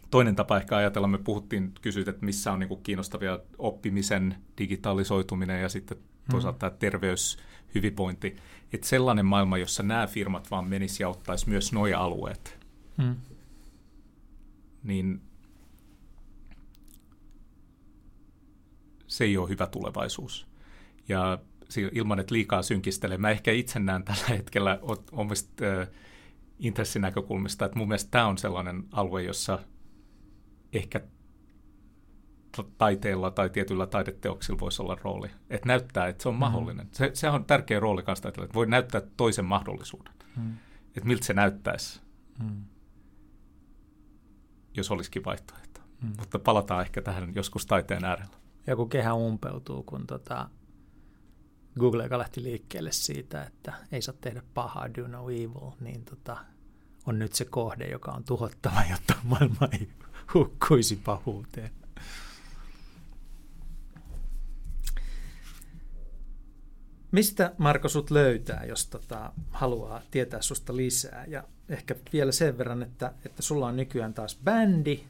toinen 0.10 0.36
tapa 0.36 0.58
ehkä 0.58 0.78
ajatella, 0.78 1.08
me 1.08 1.18
puhuttiin, 1.18 1.74
kysyit, 1.82 2.08
että 2.08 2.26
missä 2.26 2.52
on 2.52 2.60
niin 2.60 2.68
kuin 2.68 2.84
kiinnostavia 2.84 3.40
oppimisen 3.58 4.36
digitalisoituminen 4.58 5.62
ja 5.62 5.70
sitten 5.70 5.98
toisaalta 6.32 6.56
mm. 6.56 6.60
tämä 6.60 6.80
terveys, 6.80 7.38
hyvinvointi. 7.76 8.36
Että 8.74 8.88
sellainen 8.88 9.26
maailma, 9.26 9.58
jossa 9.58 9.84
nämä 9.84 10.08
firmat 10.08 10.52
vaan 10.52 10.68
menis 10.68 11.00
ja 11.00 11.10
ottaisi 11.10 11.50
myös 11.50 11.74
nuo 11.74 11.88
alueet, 11.98 12.60
mm. 12.98 13.16
niin 14.84 15.22
se 19.08 19.24
ei 19.24 19.38
ole 19.38 19.50
hyvä 19.50 19.68
tulevaisuus. 19.68 20.48
Ja 21.08 21.40
ilman, 21.92 22.20
että 22.20 22.36
liikaa 22.36 22.62
synkistelee. 22.62 23.18
Mä 23.18 23.30
ehkä 23.30 23.52
itse 23.52 23.80
näen 23.80 24.04
tällä 24.04 24.28
hetkellä 24.30 24.80
omista 25.12 25.64
intressinäkökulmista. 26.60 27.66
Että 27.66 27.78
mun 27.78 27.88
mielestä 27.88 28.12
tämä 28.12 28.28
on 28.28 28.38
sellainen 28.38 28.84
alue, 28.92 29.24
jossa 29.24 29.60
ehkä 30.74 31.02
taiteella 32.78 33.32
tai 33.32 33.50
tietyllä 33.50 33.88
taideteoksilla 33.88 34.60
voisi 34.60 34.82
olla 34.82 34.98
rooli. 35.04 35.30
Että 35.50 35.68
näyttää, 35.68 36.08
että 36.08 36.24
se 36.24 36.30
on 36.30 36.36
mm. 36.36 36.40
mahdollinen. 36.40 36.88
Se, 36.92 37.12
se 37.14 37.30
on 37.30 37.46
tärkeä 37.46 37.80
rooli 37.80 38.04
kanssa 38.04 38.24
taiteella, 38.24 38.46
että 38.46 38.56
voi 38.56 38.68
näyttää 38.68 39.02
toisen 39.18 39.46
mahdollisuuden. 39.46 40.14
Mm. 40.38 40.58
Että 40.88 41.08
miltä 41.08 41.26
se 41.26 41.34
näyttäisi, 41.34 42.02
mm. 42.44 42.64
jos 44.78 44.92
olisikin 44.92 45.26
vaihtoehto. 45.26 45.82
Mm. 46.02 46.14
Mutta 46.20 46.40
palataan 46.40 46.82
ehkä 46.82 47.02
tähän 47.02 47.36
joskus 47.36 47.66
taiteen 47.66 48.06
äärellä. 48.06 48.36
Joku 48.68 48.86
kehä 48.86 49.14
umpeutuu, 49.14 49.84
kun 49.84 50.08
tota 50.08 50.50
Google, 51.80 52.04
joka 52.04 52.18
lähti 52.18 52.44
liikkeelle 52.44 52.92
siitä, 52.92 53.44
että 53.44 53.74
ei 53.92 54.02
saa 54.02 54.16
tehdä 54.22 54.44
pahaa, 54.54 54.94
do 54.94 55.08
no 55.08 55.30
evil, 55.30 55.72
niin 55.80 56.06
tota, 56.06 56.38
on 57.06 57.20
nyt 57.20 57.34
se 57.34 57.46
kohde, 57.46 57.88
joka 57.88 58.12
on 58.12 58.24
tuhottava, 58.24 58.84
jotta 58.92 59.14
maailma 59.24 59.68
ei 59.72 59.90
hukkuisi 60.34 60.96
pahuuteen. 60.96 61.72
Mistä 67.12 67.54
Marko 67.58 67.90
sut 67.90 68.12
löytää, 68.12 68.66
jos 68.66 68.88
tota, 68.88 69.32
haluaa 69.52 70.02
tietää 70.12 70.42
susta 70.42 70.76
lisää? 70.76 71.26
Ja 71.28 71.44
ehkä 71.70 71.96
vielä 72.14 72.32
sen 72.32 72.58
verran, 72.58 72.84
että, 72.84 73.14
että 73.26 73.42
sulla 73.42 73.68
on 73.68 73.76
nykyään 73.76 74.14
taas 74.14 74.40
bändi. 74.44 75.04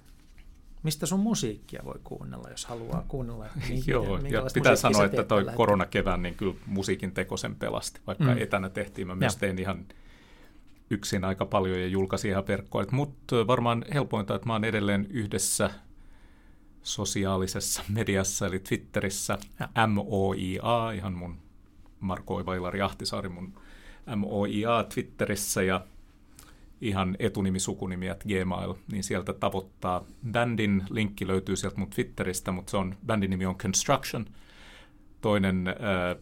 Mistä 0.83 1.05
sun 1.05 1.19
musiikkia 1.19 1.81
voi 1.85 1.99
kuunnella, 2.03 2.49
jos 2.49 2.65
haluaa 2.65 3.05
kuunnella? 3.07 3.45
Niin, 3.69 3.83
Joo, 3.87 4.17
ja 4.17 4.41
pitää 4.53 4.75
sanoa, 4.75 5.05
että 5.05 5.23
toi 5.23 5.45
koronakevään, 5.55 6.21
niin 6.21 6.35
kyllä 6.35 6.55
musiikin 6.65 7.11
teko 7.11 7.37
sen 7.37 7.55
pelasti. 7.55 8.01
Vaikka 8.07 8.23
mm. 8.23 8.37
etänä 8.37 8.69
tehtiin, 8.69 9.07
mä 9.07 9.15
myös 9.15 9.35
tein 9.35 9.59
ihan 9.59 9.85
yksin 10.89 11.23
aika 11.23 11.45
paljon 11.45 11.79
ja 11.79 11.87
julkaisin 11.87 12.31
ihan 12.31 12.47
verkkoa. 12.47 12.85
Mutta 12.91 13.47
varmaan 13.47 13.85
helpointa, 13.93 14.35
että 14.35 14.47
mä 14.47 14.53
oon 14.53 14.63
edelleen 14.63 15.07
yhdessä 15.09 15.69
sosiaalisessa 16.83 17.83
mediassa, 17.97 18.47
eli 18.47 18.59
Twitterissä. 18.59 19.37
MOIA, 19.87 20.91
ihan 20.95 21.13
mun 21.13 21.37
Marko 21.99 22.35
Oivailari 22.35 22.81
Ahtisaari 22.81 23.29
mun 23.29 23.53
MOIA 24.15 24.83
Twitterissä 24.93 25.61
ja 25.63 25.85
ihan 26.81 27.15
etunimi, 27.19 27.59
sukunimi 27.59 28.05
Gmail, 28.05 28.73
niin 28.91 29.03
sieltä 29.03 29.33
tavoittaa. 29.33 30.05
Bändin 30.31 30.83
linkki 30.89 31.27
löytyy 31.27 31.55
sieltä 31.55 31.77
mun 31.77 31.89
Twitteristä, 31.89 32.51
mutta 32.51 32.71
se 32.71 32.77
on, 32.77 32.95
bändin 33.05 33.29
nimi 33.29 33.45
on 33.45 33.57
Construction. 33.57 34.25
Toinen 35.21 35.67
äh, 35.67 35.75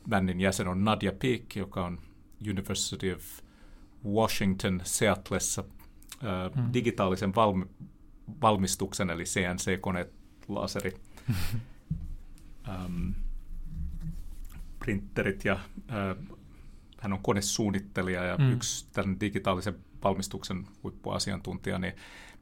bändin 0.10 0.42
jäsen 0.42 0.68
on 0.68 0.84
Nadia 0.84 1.12
Peak, 1.12 1.56
joka 1.56 1.86
on 1.86 2.00
University 2.50 3.12
of 3.12 3.24
Washington 4.06 4.82
Seattleissa 4.84 5.64
hmm. 6.56 6.74
digitaalisen 6.74 7.36
valmi- 7.36 7.88
valmistuksen, 8.42 9.10
eli 9.10 9.24
CNC-koneet, 9.24 10.14
laseri. 10.48 10.94
um, 12.86 13.14
printerit 14.80 15.46
ja 15.46 15.54
äh, 15.54 16.38
hän 17.00 17.14
on 17.14 17.20
konesuunnittelija 17.22 18.24
ja 18.24 18.38
mm. 18.38 18.54
yksi 18.54 18.88
tämän 18.94 19.20
digitaalisen 19.20 19.76
valmistuksen 20.04 20.68
huippuasiantuntija, 20.84 21.80
niin 21.80 21.94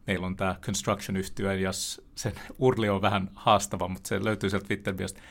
meillä 0.08 0.28
on 0.28 0.36
tämä 0.36 0.56
construction-yhtiö, 0.62 1.54
ja 1.54 1.72
sen 2.16 2.34
urli 2.60 2.90
on 2.90 3.02
vähän 3.02 3.30
haastava, 3.36 3.88
mutta 3.88 4.08
se 4.08 4.24
löytyy 4.24 4.50
sieltä 4.50 4.68
Twitteristä. 4.68 5.22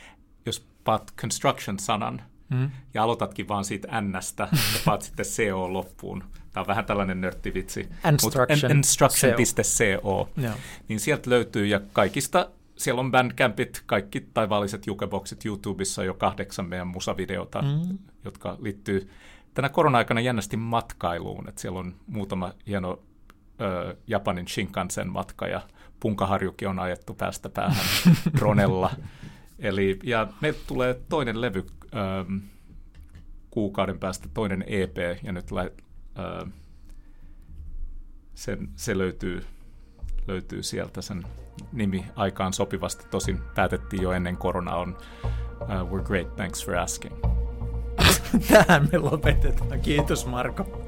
Jos 0.45 0.67
paat 0.83 1.13
construction-sanan 1.17 2.21
mm. 2.49 2.69
ja 2.93 3.03
aloitatkin 3.03 3.47
vaan 3.47 3.65
siitä 3.65 4.01
N-stä 4.01 4.47
ja 4.51 4.79
paat 4.85 5.01
sitten 5.01 5.25
CO 5.25 5.73
loppuun, 5.73 6.23
tämä 6.51 6.61
on 6.61 6.67
vähän 6.67 6.85
tällainen 6.85 7.21
nörttivitsi, 7.21 7.89
instruction, 8.11 8.71
instruction.co, 8.71 10.29
niin 10.87 10.99
sieltä 10.99 11.29
löytyy 11.29 11.65
ja 11.65 11.81
kaikista 11.93 12.49
siellä 12.77 12.99
on 12.99 13.11
Bandcampit, 13.11 13.83
kaikki 13.85 14.27
taivaalliset 14.33 14.87
jukeboksit 14.87 15.45
YouTubessa 15.45 16.03
jo 16.03 16.13
kahdeksan 16.13 16.65
meidän 16.65 16.87
musavideota, 16.87 17.61
mm. 17.61 17.97
jotka 18.25 18.57
liittyy 18.61 19.09
tänä 19.53 19.69
korona-aikana 19.69 20.21
jännästi 20.21 20.57
matkailuun. 20.57 21.49
että 21.49 21.61
siellä 21.61 21.79
on 21.79 21.95
muutama 22.07 22.53
hieno 22.67 22.99
ö, 23.61 23.95
Japanin 24.07 24.47
Shinkansen 24.47 25.09
matka 25.09 25.47
ja 25.47 25.61
punkaharjukin 25.99 26.67
on 26.67 26.79
ajettu 26.79 27.13
päästä 27.13 27.49
päähän 27.49 27.85
dronella. 28.37 28.91
Eli, 29.59 29.99
ja 30.03 30.27
meiltä 30.41 30.59
tulee 30.67 30.99
toinen 31.09 31.41
levy 31.41 31.65
ö, 31.95 32.25
kuukauden 33.49 33.99
päästä, 33.99 34.29
toinen 34.33 34.63
EP, 34.67 34.97
ja 35.23 35.31
nyt 35.31 35.51
lä, 35.51 35.61
ö, 36.19 36.47
sen, 38.33 38.69
se 38.75 38.97
löytyy, 38.97 39.45
löytyy 40.27 40.63
sieltä 40.63 41.01
sen 41.01 41.25
nimi 41.71 42.05
aikaan 42.15 42.53
sopivasti. 42.53 43.05
Tosin 43.11 43.39
päätettiin 43.55 44.03
jo 44.03 44.11
ennen 44.11 44.37
koronaa 44.37 44.77
on 44.77 44.97
uh, 45.61 45.67
We're 45.69 46.03
great, 46.03 46.35
thanks 46.35 46.65
for 46.65 46.75
asking. 46.75 47.15
Tähän 48.47 48.89
me 48.91 48.97
lopetetaan. 48.97 49.81
Kiitos 49.81 50.25
Marko. 50.25 50.84